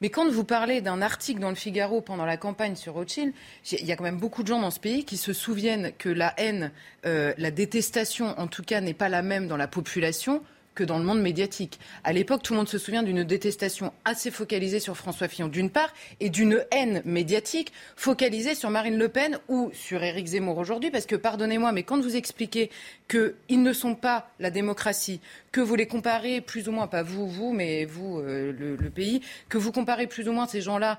Mais 0.00 0.08
quand 0.08 0.26
vous 0.30 0.44
parlez 0.44 0.80
d'un 0.80 1.02
article 1.02 1.40
dans 1.40 1.50
le 1.50 1.56
Figaro 1.56 2.00
pendant 2.00 2.24
la 2.24 2.38
campagne 2.38 2.74
sur 2.74 2.94
Rothschild, 2.94 3.34
il 3.70 3.84
y 3.84 3.92
a 3.92 3.96
quand 3.96 4.04
même 4.04 4.18
beaucoup 4.18 4.42
de 4.42 4.48
gens 4.48 4.62
dans 4.62 4.70
ce 4.70 4.80
pays 4.80 5.04
qui 5.04 5.18
se 5.18 5.34
souviennent 5.34 5.92
que 5.98 6.08
la 6.08 6.32
haine, 6.38 6.70
euh, 7.04 7.34
la 7.36 7.50
détestation, 7.50 8.28
en 8.38 8.46
tout 8.46 8.62
cas, 8.62 8.80
n'est 8.80 8.94
pas 8.94 9.10
la 9.10 9.20
même 9.20 9.46
dans 9.46 9.58
la 9.58 9.68
population 9.68 10.42
que 10.76 10.84
dans 10.84 10.98
le 10.98 11.04
monde 11.04 11.20
médiatique. 11.20 11.80
À 12.04 12.12
l'époque, 12.12 12.42
tout 12.44 12.52
le 12.52 12.58
monde 12.58 12.68
se 12.68 12.78
souvient 12.78 13.02
d'une 13.02 13.24
détestation 13.24 13.92
assez 14.04 14.30
focalisée 14.30 14.78
sur 14.78 14.96
François 14.96 15.26
Fillon 15.26 15.48
d'une 15.48 15.70
part 15.70 15.92
et 16.20 16.30
d'une 16.30 16.64
haine 16.70 17.02
médiatique 17.04 17.72
focalisée 17.96 18.54
sur 18.54 18.70
Marine 18.70 18.98
Le 18.98 19.08
Pen 19.08 19.38
ou 19.48 19.70
sur 19.72 20.02
Éric 20.02 20.26
Zemmour 20.26 20.58
aujourd'hui 20.58 20.90
parce 20.90 21.06
que 21.06 21.16
pardonnez-moi 21.16 21.72
mais 21.72 21.82
quand 21.82 22.00
vous 22.00 22.14
expliquez 22.14 22.70
qu'ils 23.08 23.62
ne 23.62 23.72
sont 23.72 23.94
pas 23.94 24.30
la 24.38 24.50
démocratie, 24.50 25.20
que 25.50 25.60
vous 25.60 25.74
les 25.74 25.86
comparez 25.86 26.40
plus 26.40 26.68
ou 26.68 26.72
moins 26.72 26.86
pas 26.86 27.02
vous 27.02 27.26
vous 27.26 27.52
mais 27.52 27.86
vous 27.86 28.20
euh, 28.20 28.52
le, 28.52 28.90
pays, 28.90 29.22
que 29.48 29.58
vous 29.58 29.72
comparez 29.72 30.06
plus 30.06 30.28
ou 30.28 30.32
moins 30.32 30.46
ces 30.46 30.60
gens-là 30.60 30.98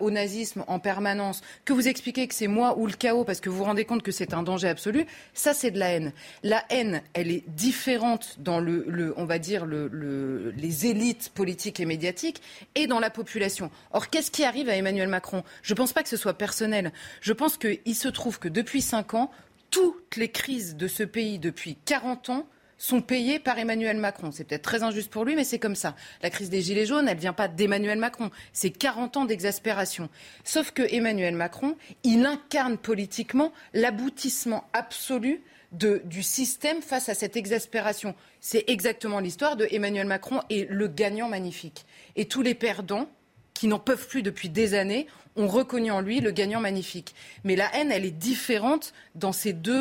au 0.00 0.10
nazisme 0.10 0.64
en 0.66 0.80
permanence, 0.80 1.42
que 1.64 1.72
vous 1.72 1.88
expliquez 1.88 2.26
que 2.26 2.34
c'est 2.34 2.48
moi 2.48 2.76
ou 2.76 2.86
le 2.86 2.92
chaos 2.92 3.24
parce 3.24 3.40
que 3.40 3.48
vous 3.48 3.58
vous 3.58 3.64
rendez 3.64 3.84
compte 3.84 4.02
que 4.02 4.12
c'est 4.12 4.34
un 4.34 4.42
danger 4.42 4.68
absolu, 4.68 5.06
ça 5.32 5.54
c'est 5.54 5.70
de 5.70 5.78
la 5.78 5.92
haine. 5.92 6.12
La 6.42 6.64
haine, 6.70 7.02
elle 7.14 7.30
est 7.30 7.48
différente 7.48 8.36
dans 8.38 8.58
le 8.58 9.11
on 9.16 9.24
va 9.24 9.38
dire, 9.38 9.66
le, 9.66 9.88
le- 9.88 10.50
les 10.56 10.86
élites 10.86 11.30
politiques 11.34 11.80
et 11.80 11.84
médiatiques 11.86 12.40
et 12.74 12.86
dans 12.86 13.00
la 13.00 13.10
population. 13.10 13.70
Or, 13.92 14.08
qu'est-ce 14.10 14.30
qui 14.30 14.44
arrive 14.44 14.68
à 14.68 14.76
Emmanuel 14.76 15.08
Macron? 15.08 15.42
Je 15.62 15.72
ne 15.72 15.76
pense 15.76 15.92
pas 15.92 16.02
que 16.02 16.08
ce 16.08 16.16
soit 16.16 16.34
personnel. 16.34 16.92
Je 17.20 17.32
pense 17.32 17.56
qu'il 17.56 17.94
se 17.94 18.08
trouve 18.08 18.38
que 18.38 18.48
depuis 18.48 18.82
cinq 18.82 19.14
ans, 19.14 19.30
toutes 19.70 20.16
les 20.16 20.28
crises 20.30 20.76
de 20.76 20.86
ce 20.88 21.02
pays 21.02 21.38
depuis 21.38 21.76
40 21.84 22.30
ans 22.30 22.46
sont 22.78 23.00
payées 23.00 23.38
par 23.38 23.58
Emmanuel 23.60 23.96
Macron. 23.96 24.32
C'est 24.32 24.42
peut-être 24.42 24.62
très 24.62 24.82
injuste 24.82 25.08
pour 25.08 25.24
lui, 25.24 25.36
mais 25.36 25.44
c'est 25.44 25.60
comme 25.60 25.76
ça. 25.76 25.94
La 26.20 26.30
crise 26.30 26.50
des 26.50 26.60
Gilets 26.62 26.84
jaunes, 26.84 27.06
elle 27.06 27.14
ne 27.16 27.20
vient 27.20 27.32
pas 27.32 27.46
d'Emmanuel 27.46 27.96
Macron. 27.98 28.30
C'est 28.52 28.70
40 28.70 29.16
ans 29.18 29.24
d'exaspération. 29.24 30.08
Sauf 30.42 30.72
que 30.72 30.82
Emmanuel 30.92 31.36
Macron, 31.36 31.76
il 32.02 32.26
incarne 32.26 32.76
politiquement 32.78 33.52
l'aboutissement 33.72 34.64
absolu 34.72 35.42
de- 35.72 36.02
du 36.04 36.22
système 36.22 36.82
face 36.82 37.08
à 37.08 37.14
cette 37.14 37.36
exaspération. 37.36 38.14
C'est 38.40 38.64
exactement 38.68 39.18
l'histoire 39.20 39.56
de 39.56 39.66
Emmanuel 39.70 40.06
Macron 40.06 40.40
et 40.50 40.66
le 40.70 40.86
gagnant 40.88 41.28
magnifique. 41.28 41.84
Et 42.16 42.26
tous 42.26 42.42
les 42.42 42.54
perdants, 42.54 43.08
qui 43.54 43.66
n'en 43.68 43.78
peuvent 43.78 44.08
plus 44.08 44.22
depuis 44.22 44.48
des 44.48 44.74
années, 44.74 45.06
ont 45.36 45.46
reconnu 45.46 45.90
en 45.90 46.00
lui 46.00 46.20
le 46.20 46.30
gagnant 46.30 46.60
magnifique. 46.60 47.14
Mais 47.44 47.54
la 47.56 47.74
haine, 47.74 47.90
elle 47.92 48.04
est 48.04 48.10
différente 48.10 48.92
dans 49.14 49.32
ces 49.32 49.52
deux, 49.52 49.72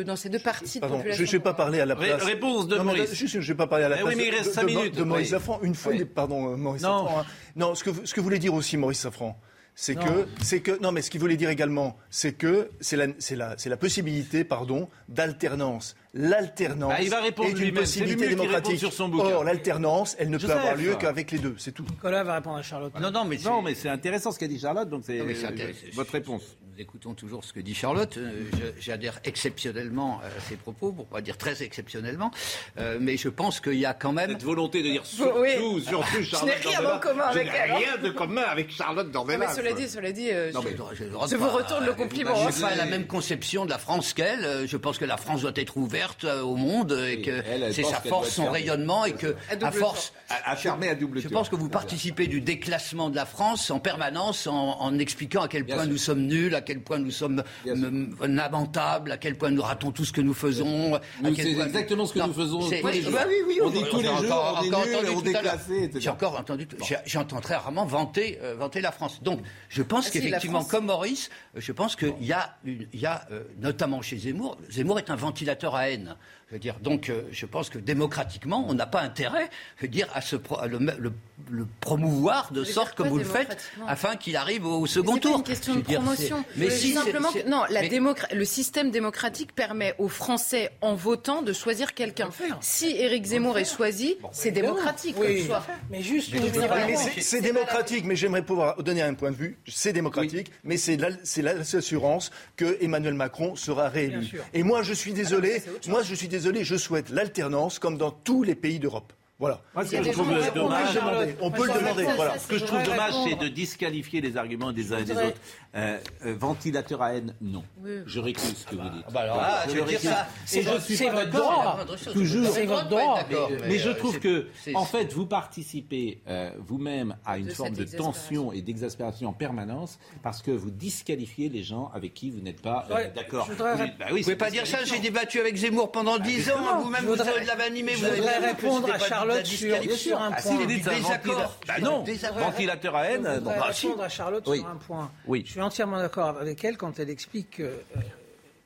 euh, 0.00 0.04
dans 0.04 0.14
ces 0.14 0.28
deux 0.28 0.38
parties 0.38 0.76
de 0.78 0.80
Pardon, 0.80 0.96
population. 0.98 1.24
je 1.24 1.28
ne 1.30 1.32
vais 1.38 1.42
pas 1.42 1.54
parler 1.54 1.80
à 1.80 1.86
la 1.86 1.94
Ré- 1.94 2.08
place. 2.08 2.22
réponse 2.22 2.68
de 2.68 2.76
Non, 2.76 2.84
mais 2.84 2.96
Maurice. 2.98 3.12
juste, 3.14 3.32
je 3.34 3.38
ne 3.38 3.42
vais 3.44 3.54
pas 3.56 3.66
parler 3.66 3.86
à 3.86 3.88
la 3.88 3.96
Eh 3.96 4.00
place 4.02 4.10
oui, 4.14 4.16
mais 4.16 4.26
il 4.26 4.30
de- 4.32 4.36
reste 4.36 4.48
de, 4.50 4.54
cinq 4.54 4.62
de- 4.62 4.66
minutes. 4.66 4.94
de 4.94 5.02
Maurice 5.02 5.26
Oui. 5.26 5.30
Safran. 5.30 5.60
Une 5.62 5.74
fois, 5.74 5.92
Oui. 5.92 6.04
pardon, 6.04 6.52
euh, 6.52 6.56
Maurice 6.56 6.82
Non. 6.82 7.04
Safran. 7.06 7.20
hein. 7.20 7.26
Non, 7.56 7.74
ce 7.74 7.82
que, 7.84 7.90
ce 8.06 8.14
que 8.14 8.20
voulait 8.20 8.38
dire 8.38 8.54
aussi 8.54 8.76
Maurice 8.76 9.00
Safran, 9.00 9.36
c'est 9.82 9.94
que, 9.94 10.26
c'est 10.42 10.60
que, 10.60 10.78
non, 10.82 10.92
mais 10.92 11.00
ce 11.00 11.08
qu'il 11.08 11.20
voulait 11.22 11.38
dire 11.38 11.48
également, 11.48 11.96
c'est 12.10 12.34
que 12.34 12.68
c'est 12.82 12.96
la, 12.96 13.06
c'est 13.18 13.34
la, 13.34 13.54
c'est 13.56 13.70
la 13.70 13.78
possibilité, 13.78 14.44
pardon, 14.44 14.90
d'alternance. 15.08 15.96
L'alternance 16.12 16.92
Ah, 16.94 17.02
il 17.02 17.08
va 17.08 17.22
répondre 17.22 17.48
est 17.48 17.66
une 17.66 17.72
possibilité 17.74 18.28
démocratique. 18.28 18.78
sur 18.78 18.92
son 18.92 19.08
bouquin. 19.08 19.36
Or, 19.36 19.44
l'alternance, 19.44 20.16
elle 20.18 20.28
ne 20.28 20.36
peut 20.36 20.50
avoir 20.52 20.76
lieu 20.76 20.96
qu'avec 20.96 21.30
les 21.30 21.38
deux, 21.38 21.54
c'est 21.56 21.72
tout. 21.72 21.84
Nicolas 21.88 22.24
va 22.24 22.34
répondre 22.34 22.56
à 22.58 22.62
Charlotte. 22.62 22.92
Non, 23.00 23.10
non, 23.10 23.24
mais 23.24 23.38
c'est- 23.38 23.48
Non, 23.48 23.62
mais 23.62 23.74
c'est 23.74 23.88
intéressant 23.88 24.32
ce 24.32 24.38
qu'a 24.38 24.48
dit 24.48 24.58
Charlotte, 24.58 24.90
donc 24.90 25.04
c'est 25.06 25.18
euh, 25.18 25.48
intéressant. 25.48 25.78
votre 25.94 26.12
réponse. 26.12 26.42
Écoutons 26.80 27.12
toujours 27.12 27.44
ce 27.44 27.52
que 27.52 27.60
dit 27.60 27.74
Charlotte. 27.74 28.16
Euh, 28.16 28.30
je- 28.54 28.80
J'adhère 28.80 29.20
exceptionnellement 29.24 30.18
à 30.24 30.40
ses 30.48 30.56
propos, 30.56 30.92
pour 30.92 31.04
pas 31.08 31.20
dire 31.20 31.36
très 31.36 31.62
exceptionnellement. 31.62 32.30
Euh, 32.78 32.96
mais 32.98 33.18
je 33.18 33.28
pense 33.28 33.60
qu'il 33.60 33.74
y 33.74 33.84
a 33.84 33.92
quand 33.92 34.12
même. 34.12 34.30
Cette 34.30 34.42
volonté 34.44 34.82
de 34.82 34.88
dire 34.88 35.04
surtout, 35.04 35.40
Oui. 35.40 35.82
surtout 35.86 36.06
Je 36.20 36.22
Charlotte 36.22 36.48
n'ai 36.48 36.54
rien 36.70 36.80
Dornelas. 36.80 36.96
en 36.96 37.00
commun 37.00 37.24
Je 37.32 37.38
avec 37.38 37.52
n'ai 37.52 37.58
elle, 37.58 37.70
hein. 37.72 37.76
rien 37.76 37.96
de 37.98 38.08
commun 38.08 38.42
avec 38.48 38.70
Charlotte 38.72 39.10
Dornelas. 39.10 39.46
mais 39.48 39.54
cela 39.54 39.72
dit, 39.74 39.88
cela 39.90 40.10
dit, 40.10 40.30
euh, 40.32 40.52
Non, 40.52 40.62
je, 40.62 40.68
mais 40.68 40.76
je- 40.94 41.04
je- 41.04 41.28
je 41.30 41.36
vous 41.36 41.50
retourne 41.50 41.84
le 41.84 41.92
compliment. 41.92 42.34
Je 42.48 42.56
n'ai 42.56 42.62
pas 42.62 42.74
la 42.74 42.86
même 42.86 43.06
conception 43.06 43.66
de 43.66 43.70
la 43.70 43.78
France 43.78 44.14
qu'elle. 44.14 44.44
Euh, 44.46 44.66
Je 44.66 44.76
pense 44.78 44.96
que 44.96 45.04
la 45.04 45.18
France 45.18 45.42
doit 45.42 45.52
être 45.56 45.76
ouverte 45.76 46.24
euh, 46.24 46.40
au 46.40 46.56
monde 46.56 46.92
et 46.92 47.16
Oui, 47.16 47.22
que 47.22 47.42
c'est 47.72 47.82
sa 47.82 48.00
force, 48.00 48.30
son 48.30 48.50
rayonnement 48.50 49.04
et 49.04 49.12
que, 49.12 49.36
À 49.62 49.70
force, 49.70 50.14
À, 50.30 50.52
à 50.52 50.94
double 50.94 51.20
je 51.20 51.28
pense 51.28 51.50
que 51.50 51.56
vous 51.56 51.68
participez 51.68 52.26
du 52.26 52.40
déclassement 52.40 53.10
de 53.10 53.16
la 53.16 53.26
France 53.26 53.70
en 53.70 53.80
permanence 53.80 54.46
en, 54.46 54.78
en 54.80 54.98
expliquant 54.98 55.42
à 55.42 55.48
quel 55.48 55.66
point 55.66 55.84
nous 55.84 55.98
sommes 55.98 56.22
nuls, 56.22 56.54
à 56.54 56.62
quel 56.70 56.80
point 56.82 56.98
nous 56.98 57.10
sommes 57.10 57.42
m- 57.66 58.14
lamentables, 58.22 59.10
à 59.12 59.16
quel 59.16 59.36
point 59.36 59.50
nous 59.50 59.62
ratons 59.62 59.90
tout 59.90 60.04
ce 60.04 60.12
que 60.12 60.20
nous 60.20 60.34
faisons. 60.34 60.92
c'est 61.34 61.54
point- 61.54 61.66
exactement 61.66 62.06
ce 62.06 62.14
que 62.14 62.18
Non, 62.20 62.28
nous 62.28 62.32
faisons 62.34 62.60
tous 62.60 62.86
les 62.88 63.02
jours. 63.02 63.12
Bah 63.12 63.24
oui, 63.26 63.34
oui, 63.46 63.58
On 63.62 63.70
dit 63.70 63.82
tous 63.90 63.96
les 63.96 64.02
j'ai 64.04 64.08
jours, 64.08 64.16
encore- 64.18 64.62
on 64.62 65.20
est 65.20 65.22
déclassé. 65.22 65.90
J'ai 65.96 66.10
encore 66.10 66.38
entendu, 66.38 66.68
j'entends 67.06 67.40
très 67.40 67.56
rarement 67.56 67.84
vanter, 67.86 68.38
euh, 68.42 68.54
vanter 68.54 68.80
la 68.80 68.92
France. 68.92 69.20
Donc, 69.22 69.40
je 69.68 69.82
pense 69.82 70.06
Ah 70.06 70.10
qu'effectivement, 70.12 70.64
comme 70.64 70.86
Maurice, 70.86 71.28
euh, 71.56 71.60
je 71.60 71.72
pense 71.72 71.96
qu'il 71.96 72.12
y 72.22 72.32
a, 72.32 72.56
une- 72.64 72.86
il 72.92 73.00
y 73.00 73.06
a 73.06 73.26
euh, 73.32 73.42
notamment 73.60 74.00
chez 74.02 74.16
Zemmour, 74.18 74.56
Zemmour 74.70 74.98
est 74.98 75.10
un 75.10 75.16
ventilateur 75.16 75.74
à 75.74 75.90
haine. 75.90 76.14
Je 76.50 76.56
veux 76.56 76.58
dire, 76.60 76.80
donc, 76.80 77.10
euh, 77.10 77.22
je 77.30 77.46
pense 77.46 77.70
que 77.70 77.78
démocratiquement, 77.78 78.64
on 78.68 78.74
n'a 78.74 78.86
pas 78.86 79.02
intérêt, 79.02 79.48
je 79.76 79.82
veux 79.82 79.88
dire, 79.88 80.08
à, 80.14 80.20
se 80.20 80.34
pro- 80.34 80.58
à 80.58 80.66
le, 80.66 80.78
le- 80.78 81.12
le 81.48 81.66
promouvoir 81.80 82.50
de 82.52 82.64
sorte 82.64 82.96
comme 82.96 83.08
vous 83.08 83.18
le 83.18 83.24
faites, 83.24 83.56
afin 83.86 84.16
qu'il 84.16 84.36
arrive 84.36 84.66
au 84.66 84.84
second 84.86 85.14
C'est 85.14 85.20
pas 85.20 85.28
tour. 85.28 85.36
une 85.38 85.44
question 85.44 85.74
de 85.76 85.80
promotion. 85.82 86.44
c'est- 86.52 86.58
Mais 86.60 86.70
si, 86.70 86.88
c'est- 86.88 86.94
simplement 86.94 87.28
c'est- 87.32 87.42
que 87.44 87.48
non, 87.48 87.62
la 87.70 87.82
mais- 87.82 87.88
le 88.32 88.44
système 88.44 88.90
démocratique 88.90 89.54
permet 89.54 89.94
aux 89.98 90.08
Français, 90.08 90.70
en 90.80 90.94
votant, 90.96 91.42
de 91.42 91.52
choisir 91.52 91.94
quelqu'un. 91.94 92.30
Si 92.60 92.96
Éric 92.96 93.26
Zemmour 93.26 93.56
est 93.58 93.64
choisi, 93.76 94.16
c'est 94.32 94.50
démocratique. 94.50 95.14
Oui, 95.20 95.46
choix. 95.46 95.64
mais 95.88 96.02
juste 96.02 96.32
Mais 96.34 96.40
Mais 96.40 96.96
c'est- 96.96 97.20
c'est 97.20 97.40
démocratique, 97.40 98.04
mais 98.04 98.16
j'aimerais 98.16 98.42
pouvoir 98.42 98.82
donner 98.82 99.02
un 99.02 99.14
point 99.14 99.30
de 99.30 99.36
vue. 99.36 99.56
C'est 99.68 99.92
démocratique, 99.92 100.50
mais 100.64 100.76
c'est 100.76 100.96
la- 100.96 101.10
c'est 101.22 101.42
l'assurance 101.42 102.32
que 102.56 102.76
Emmanuel 102.80 103.14
Macron 103.14 103.54
sera 103.54 103.88
réélu. 103.88 104.28
Et 104.52 104.64
moi, 104.64 104.82
je 104.82 104.94
suis 104.94 105.12
désolé. 105.12 105.52
Ah 105.56 105.60
c'est 105.64 105.70
chose. 105.84 105.88
moi, 105.88 106.02
je 106.02 106.14
suis 106.16 106.26
désolé. 106.26 106.39
Je 106.40 106.76
souhaite 106.76 107.10
l'alternance 107.10 107.78
comme 107.78 107.96
dans 107.98 108.10
tous 108.10 108.42
les 108.42 108.54
pays 108.54 108.78
d'Europe. 108.78 109.12
Voilà. 109.38 109.62
Moi, 109.74 109.86
ce 109.86 109.96
que 109.96 110.02
je 110.02 110.10
trouve 110.10 110.28
dommage, 110.54 110.98
on 111.40 111.50
peut 111.50 111.66
le 111.66 111.72
demander, 111.72 112.04
voilà. 112.14 112.38
Ce 112.38 112.46
que 112.46 112.58
je 112.58 112.64
trouve 112.64 112.82
dommage, 112.82 113.14
c'est 113.24 113.36
de 113.36 113.48
disqualifier 113.48 114.20
les 114.20 114.36
arguments 114.36 114.70
des 114.70 114.92
uns 114.92 114.98
et 114.98 115.04
des 115.04 115.12
autres. 115.12 115.40
Euh, 115.76 115.98
euh, 116.26 116.34
ventilateur 116.36 117.00
à 117.00 117.14
haine, 117.14 117.32
non. 117.40 117.62
Oui. 117.80 118.00
Je 118.04 118.18
récuse 118.18 118.56
ce 118.56 118.66
que 118.66 118.74
vous 118.74 118.88
dites. 118.88 119.04
bah 119.12 119.20
alors 119.20 119.36
là, 119.36 119.62
Je 119.68 119.74
veux 119.74 119.84
dire 119.84 120.00
ça, 120.00 120.26
c'est 120.44 120.62
votre 120.62 121.30
droit. 121.30 121.78
Toujours. 122.12 122.50
C'est 122.52 122.66
votre 122.66 122.88
droit. 122.88 123.20
Mais, 123.30 123.36
mais, 123.50 123.68
mais 123.68 123.78
je 123.78 123.90
euh, 123.90 123.94
trouve 123.94 124.18
que, 124.18 124.48
en 124.74 124.84
fait, 124.84 125.12
vous 125.12 125.26
participez 125.26 126.22
euh, 126.26 126.50
vous-même 126.58 127.16
à 127.24 127.38
une 127.38 127.46
De 127.46 127.52
forme 127.52 127.74
de 127.74 127.84
tension 127.84 128.52
et 128.52 128.62
d'exaspération 128.62 129.28
en 129.28 129.32
permanence 129.32 130.00
parce 130.24 130.42
que 130.42 130.50
vous 130.50 130.70
disqualifiez 130.70 131.48
les 131.48 131.62
gens 131.62 131.92
avec 131.94 132.14
qui 132.14 132.30
vous 132.30 132.40
n'êtes 132.40 132.62
pas 132.62 132.86
euh, 132.90 132.94
Ouais, 132.94 133.12
d'accord. 133.14 133.46
voudrais 133.46 133.76
Vous 133.76 133.84
bah 133.96 134.06
oui, 134.10 134.18
Vous 134.18 134.24
pouvez 134.24 134.36
pas 134.36 134.50
dire 134.50 134.66
ça, 134.66 134.84
j'ai 134.84 134.98
débattu 134.98 135.38
avec 135.38 135.56
Zemmour 135.56 135.92
pendant 135.92 136.18
10 136.18 136.50
ans, 136.50 136.80
vous-même 136.82 137.04
vous 137.04 137.14
l'avez 137.14 137.62
animé, 137.62 137.92
je 137.92 137.98
vous 137.98 138.06
avez 138.06 138.16
voudrais 138.16 138.38
répondre 138.38 138.88
à 138.88 138.92
pas 138.92 138.96
de 138.96 139.02
la 139.02 139.08
Charlotte 139.08 139.46
sur- 139.46 140.20
un 140.20 140.30
Ah, 140.32 140.42
point. 140.42 140.50
si, 140.50 140.56
Vous 140.56 140.66
du 140.66 140.74
dites 140.74 140.84
ça, 140.84 140.94
désaccord. 140.94 141.58
Bah 141.66 141.74
non, 141.80 142.04
ventilateur 142.38 142.96
à 142.96 143.04
haine. 143.04 143.22
Je 143.24 143.38
voudrais 143.38 143.58
bah, 143.58 143.66
répondre 143.66 144.02
à 144.02 144.08
Charlotte 144.08 144.44
sur 144.44 144.66
un 144.66 144.76
point. 144.76 145.10
Oui. 145.26 145.44
Je 145.60 145.64
suis 145.64 145.66
entièrement 145.66 145.98
d'accord 145.98 146.38
avec 146.38 146.64
elle 146.64 146.78
quand 146.78 146.98
elle 146.98 147.10
explique 147.10 147.58
que 147.58 147.64
euh, 147.64 147.76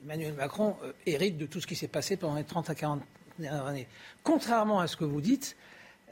Emmanuel 0.04 0.32
Macron 0.34 0.76
euh, 0.84 0.92
hérite 1.06 1.36
de 1.36 1.46
tout 1.46 1.60
ce 1.60 1.66
qui 1.66 1.74
s'est 1.74 1.88
passé 1.88 2.16
pendant 2.16 2.36
les 2.36 2.44
30 2.44 2.70
à 2.70 2.76
40 2.76 3.02
dernières 3.36 3.66
années. 3.66 3.88
Contrairement 4.22 4.78
à 4.78 4.86
ce 4.86 4.96
que 4.96 5.02
vous 5.04 5.20
dites, 5.20 5.56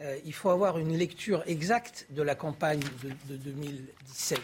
euh, 0.00 0.18
il 0.24 0.32
faut 0.32 0.50
avoir 0.50 0.78
une 0.78 0.98
lecture 0.98 1.44
exacte 1.46 2.08
de 2.10 2.20
la 2.22 2.34
campagne 2.34 2.80
de, 3.04 3.10
de 3.32 3.36
2017. 3.36 4.40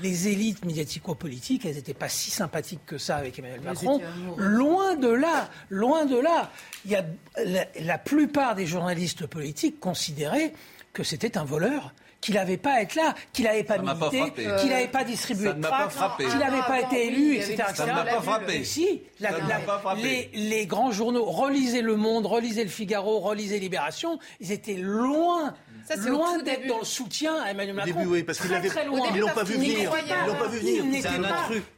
Les 0.00 0.28
élites 0.28 0.64
médiatico-politiques, 0.64 1.66
elles 1.66 1.74
n'étaient 1.74 1.92
pas 1.92 2.08
si 2.08 2.30
sympathiques 2.30 2.86
que 2.86 2.96
ça 2.96 3.16
avec 3.16 3.38
Emmanuel 3.38 3.60
Macron. 3.60 4.00
Loin 4.38 4.96
de 4.96 5.10
là, 5.10 5.50
loin 5.68 6.06
de 6.06 6.16
là. 6.18 6.52
Il 6.86 6.92
y 6.92 6.96
a, 6.96 7.04
la, 7.44 7.66
la 7.78 7.98
plupart 7.98 8.54
des 8.54 8.64
journalistes 8.64 9.26
politiques 9.26 9.78
considéraient 9.78 10.54
que 10.94 11.02
c'était 11.02 11.36
un 11.36 11.44
voleur, 11.44 11.92
qu'il 12.26 12.34
n'avait 12.34 12.56
pas 12.56 12.72
à 12.72 12.80
être 12.80 12.96
là, 12.96 13.14
qu'il 13.32 13.44
n'avait 13.44 13.62
pas 13.62 13.78
milité, 13.78 14.44
qu'il 14.60 14.68
n'avait 14.70 14.88
pas 14.88 15.04
distribué 15.04 15.46
Ça 15.46 15.52
de 15.52 15.62
tracts, 15.62 15.96
qu'il 16.18 16.38
n'avait 16.38 16.58
pas 16.58 16.66
Ah, 16.72 16.80
été 16.80 17.06
élu, 17.06 17.36
etc. 17.36 17.62
Ça 17.72 17.86
ne 17.86 17.92
m'a 17.92 18.02
pas 18.04 18.20
frappé. 18.20 18.58
Mais 18.58 18.64
si, 18.64 19.00
la- 19.20 19.30
Ça 19.30 19.36
ne 19.36 19.48
la- 19.48 19.58
m'a 19.60 19.64
pas 19.64 19.78
frappé. 19.78 20.02
les, 20.02 20.30
les 20.48 20.66
grands 20.66 20.90
journaux, 20.90 21.24
relisez 21.24 21.82
Le 21.82 21.94
Monde, 21.94 22.26
relisez 22.26 22.64
Le 22.64 22.70
Figaro, 22.70 23.20
relisez 23.20 23.60
Libération, 23.60 24.18
ils 24.40 24.50
étaient 24.50 24.74
loin, 24.74 25.54
Ça, 25.88 25.94
au 26.04 26.08
loin 26.10 26.38
d'être 26.42 26.66
dans 26.66 26.80
le 26.80 26.84
soutien 26.84 27.32
à 27.44 27.52
Emmanuel 27.52 27.74
Au 27.74 27.76
Macron. 27.76 27.92
début, 28.00 28.06
oui, 28.10 28.22
parce 28.24 28.40
qu'ils 28.40 28.50
l'ont 28.50 29.28
pas 29.28 29.44
vu 29.44 29.54
venir. 29.54 29.78
Ils 29.78 30.26
l'ont 30.26 30.34
pas 30.34 30.48
vu 30.48 30.58
venir. 30.58 30.82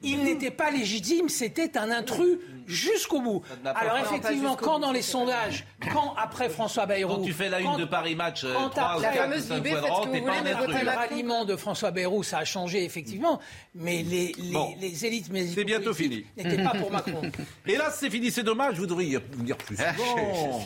Il 0.03 0.23
n'était 0.25 0.51
pas 0.51 0.71
légitime, 0.71 1.29
c'était 1.29 1.77
un 1.77 1.91
intrus 1.91 2.39
jusqu'au 2.69 3.21
bout. 3.21 3.43
Alors 3.65 3.99
effectivement, 3.99 4.55
quand 4.55 4.79
dans 4.79 4.93
les 4.93 5.03
c'est 5.03 5.13
sondages, 5.13 5.65
quand 5.93 6.15
après 6.17 6.49
François 6.49 6.87
Bayrou, 6.87 7.17
Quand 7.17 7.23
tu 7.23 7.33
fais 7.33 7.49
la 7.49 7.61
une 7.61 7.77
de 7.77 7.85
Paris 7.85 8.15
Match, 8.15 8.45
euh, 8.45 8.53
quand 8.55 8.69
3 8.71 8.83
ou 8.83 8.87
après- 8.99 9.03
La 9.03 9.09
4 9.13 9.23
fameuse 9.23 9.45
ou 9.45 9.49
5 9.49 9.55
Libé, 9.57 9.71
fois 9.71 9.79
de 9.81 9.85
faites 9.85 9.93
ce 9.95 9.99
rang, 9.99 10.05
que 10.07 10.11
t'es 10.13 10.21
vous 10.21 10.27
pas 10.27 10.33
voulez, 10.33 10.39
un 10.39 10.43
mais 10.45 10.53
intrus. 10.53 10.67
votez 10.75 10.85
le 10.85 10.91
ralliement 10.91 11.45
de 11.45 11.57
François 11.57 11.91
Bayrou, 11.91 12.23
ça 12.23 12.39
a 12.39 12.45
changé 12.45 12.85
effectivement, 12.85 13.41
mais 13.75 14.03
les, 14.03 14.35
les, 14.39 14.53
Bon. 14.53 14.75
les 14.81 15.07
élites 15.07 15.27
C'est 15.55 15.65
bientôt 15.65 15.95
fini. 15.95 16.25
n'étaient 16.37 16.63
pas 16.63 16.71
pour 16.79 16.91
Macron. 16.93 17.23
Hélas, 17.67 17.97
c'est 17.99 18.11
fini, 18.11 18.31
c'est 18.31 18.43
dommage, 18.43 18.77
vous 18.79 18.87
devriez 18.87 19.19
venir 19.33 19.57
plus 19.57 19.77
souvent. 19.77 20.61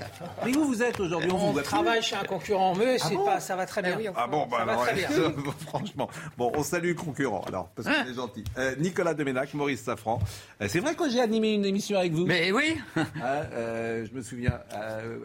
Mais 0.45 0.57
où 0.57 0.65
vous 0.65 0.83
êtes 0.83 0.99
aujourd'hui 1.01 1.31
On 1.33 1.53
travaille 1.63 2.03
chez 2.03 2.17
un 2.17 2.25
concurrent, 2.25 2.75
mais 2.75 2.99
c'est 2.99 3.15
bon 3.15 3.25
pas, 3.25 3.41
ça 3.41 3.57
va 3.57 3.67
très 3.67 3.83
bien. 3.83 3.97
oui, 3.97 4.09
on 4.09 4.13
Ah 4.17 4.27
bon, 4.27 4.47
bah 4.47 4.59
Ça 4.59 4.65
va 4.65 4.73
alors, 4.73 4.85
très 4.85 4.95
bien. 4.95 5.09
franchement. 5.67 6.09
Bon, 6.37 6.53
on 6.57 6.63
salue 6.63 6.89
le 6.89 6.95
concurrent, 6.95 7.45
alors, 7.47 7.69
parce 7.77 7.89
qu'on 7.89 8.11
est 8.11 8.15
gentil. 8.15 8.45
Euh, 8.59 8.75
Nicolas 8.79 9.15
Deménac, 9.15 9.53
Maurice 9.55 9.83
Safran. 9.83 10.19
Euh, 10.61 10.67
c'est 10.69 10.81
vrai 10.81 10.95
que 10.95 11.09
j'ai 11.09 11.21
animé 11.21 11.53
une 11.53 11.65
émission 11.65 11.92
avec 11.99 12.13
vous 12.13 12.27
Mais 12.27 12.53
oui, 12.53 12.77
Hein, 12.97 13.05
euh, 13.53 14.07
Je 14.11 14.15
me 14.17 14.23
souviens. 14.23 14.61
euh, 14.75 15.19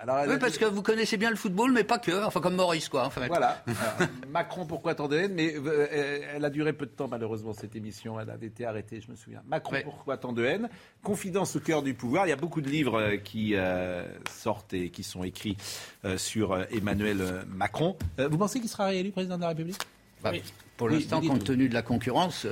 alors, 0.00 0.18
oui, 0.28 0.36
parce 0.38 0.52
dit- 0.52 0.58
que 0.60 0.64
vous 0.64 0.82
connaissez 0.82 1.16
bien 1.16 1.28
le 1.28 1.34
football, 1.34 1.72
mais 1.72 1.82
pas 1.82 1.98
que, 1.98 2.24
enfin 2.24 2.40
comme 2.40 2.54
Maurice, 2.54 2.88
quoi. 2.88 3.04
Enfin, 3.06 3.26
Voilà. 3.26 3.64
Alors, 3.66 4.10
Macron, 4.30 4.64
pourquoi 4.64 4.94
tant 4.94 5.08
de 5.08 5.16
haine 5.16 5.34
Mais 5.34 5.52
euh, 5.56 6.20
elle 6.36 6.44
a 6.44 6.50
duré 6.50 6.72
peu 6.72 6.86
de 6.86 6.92
temps, 6.92 7.08
malheureusement, 7.08 7.52
cette 7.52 7.74
émission. 7.74 8.20
Elle 8.20 8.30
avait 8.30 8.46
été 8.46 8.64
arrêtée, 8.64 9.00
je 9.04 9.10
me 9.10 9.16
souviens. 9.16 9.42
Macron, 9.48 9.72
Ouais. 9.72 9.82
pourquoi 9.82 10.16
tant 10.16 10.32
de 10.32 10.44
haine? 10.44 10.68
Confidence 11.02 11.56
au 11.56 11.60
cœur 11.60 11.82
du 11.82 11.94
pouvoir. 11.94 12.26
Il 12.26 12.30
y 12.30 12.32
a 12.32 12.36
beaucoup 12.36 12.60
de 12.60 12.68
livres 12.68 13.16
qui 13.24 13.56
euh, 13.56 14.04
sortent 14.30 14.72
et 14.72 14.90
qui 14.90 15.02
sont 15.02 15.24
écrits 15.24 15.56
euh, 16.04 16.16
sur 16.16 16.56
Emmanuel 16.70 17.44
Macron. 17.48 17.96
Euh, 18.20 18.28
vous 18.28 18.38
pensez 18.38 18.60
qu'il 18.60 18.68
sera 18.68 18.86
réélu 18.86 19.10
président 19.10 19.34
de 19.34 19.42
la 19.42 19.48
République? 19.48 19.78
Bah, 20.22 20.30
pour 20.76 20.86
Oui, 20.86 20.94
l'instant, 20.94 21.18
dites-nous. 21.18 21.38
compte 21.38 21.46
tenu 21.46 21.68
de 21.68 21.74
la 21.74 21.82
concurrence, 21.82 22.46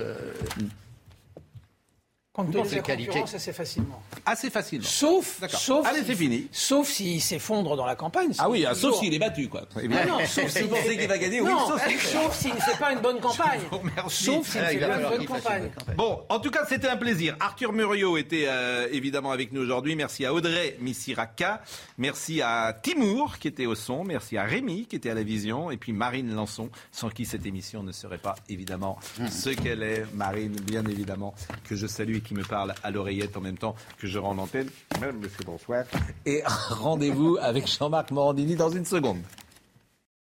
pensez 2.44 2.76
la 2.76 2.82
concurrence, 2.82 3.34
assez 3.34 3.52
facilement. 3.52 4.02
Assez 4.24 4.50
facilement. 4.50 4.84
Sauf, 4.86 5.40
D'accord. 5.40 5.60
sauf, 5.60 5.86
Allez, 5.86 6.02
c'est 6.06 6.14
fini. 6.14 6.48
Sauf 6.52 6.88
s'il 6.88 7.20
s'effondre 7.22 7.76
dans 7.76 7.86
la 7.86 7.96
campagne. 7.96 8.32
Ah 8.38 8.48
oui, 8.50 8.64
ah, 8.68 8.74
sauf 8.74 8.98
s'il 8.98 9.12
est 9.14 9.18
battu, 9.18 9.48
quoi. 9.48 9.62
Non, 9.76 9.88
non, 10.06 10.18
sauf 10.26 10.46
Si 10.48 10.58
s'il 10.58 10.62
vous 10.64 10.74
pensez 10.76 10.96
qu'il 10.98 11.08
va 11.08 11.18
gagner, 11.18 11.40
oui, 11.40 11.50
Non, 11.50 11.66
sauf 11.68 11.86
s'il- 11.88 11.98
sauf 12.00 12.36
s'il 12.38 12.54
ne 12.54 12.60
fait 12.60 12.78
pas 12.78 12.92
une 12.92 13.00
bonne 13.00 13.20
campagne. 13.20 13.60
Sauf 14.08 14.48
s'il 14.50 14.60
ne 14.60 14.66
Ah, 14.66 14.68
fait 14.70 14.78
pas 14.78 14.96
une 15.00 15.08
bonne 15.08 15.26
campagne. 15.26 15.70
Bon, 15.96 16.20
en 16.28 16.40
tout 16.40 16.50
cas, 16.50 16.64
c'était 16.68 16.88
un 16.88 16.96
plaisir. 16.96 17.36
Arthur 17.40 17.72
Muriot 17.72 18.16
était 18.16 18.44
euh, 18.48 18.88
évidemment 18.92 19.32
avec 19.32 19.52
nous 19.52 19.60
aujourd'hui. 19.62 19.96
Merci 19.96 20.24
à 20.24 20.34
Audrey 20.34 20.76
Missiraka. 20.80 21.62
Merci 21.98 22.42
à 22.42 22.74
Timour 22.82 23.38
qui 23.38 23.48
était 23.48 23.66
au 23.66 23.74
son. 23.74 24.04
Merci 24.04 24.36
à 24.36 24.44
Rémi 24.44 24.86
qui 24.86 24.96
était 24.96 25.10
à 25.10 25.14
la 25.14 25.22
vision. 25.22 25.70
Et 25.70 25.76
puis 25.76 25.92
Marine 25.92 26.34
Lançon, 26.34 26.70
sans 26.92 27.08
qui 27.10 27.24
cette 27.24 27.46
émission 27.46 27.82
ne 27.82 27.92
serait 27.92 28.18
pas 28.18 28.34
évidemment 28.48 28.98
ce 29.30 29.50
qu'elle 29.50 29.82
est. 29.82 30.04
Marine, 30.14 30.56
bien 30.62 30.84
évidemment, 30.86 31.34
que 31.68 31.76
je 31.76 31.86
salue 31.86 32.18
qui 32.26 32.34
me 32.34 32.42
parle 32.42 32.74
à 32.82 32.90
l'oreillette 32.90 33.36
en 33.36 33.40
même 33.40 33.56
temps 33.56 33.74
que 33.98 34.06
je 34.06 34.18
rends 34.18 34.34
l'antenne. 34.34 34.68
Monsieur, 35.00 35.44
bonsoir. 35.46 35.84
Et 36.26 36.42
rendez-vous 36.44 37.38
avec 37.40 37.66
Jean-Marc 37.66 38.10
Morandini 38.10 38.56
dans 38.56 38.70
une 38.70 38.84
seconde. 38.84 39.20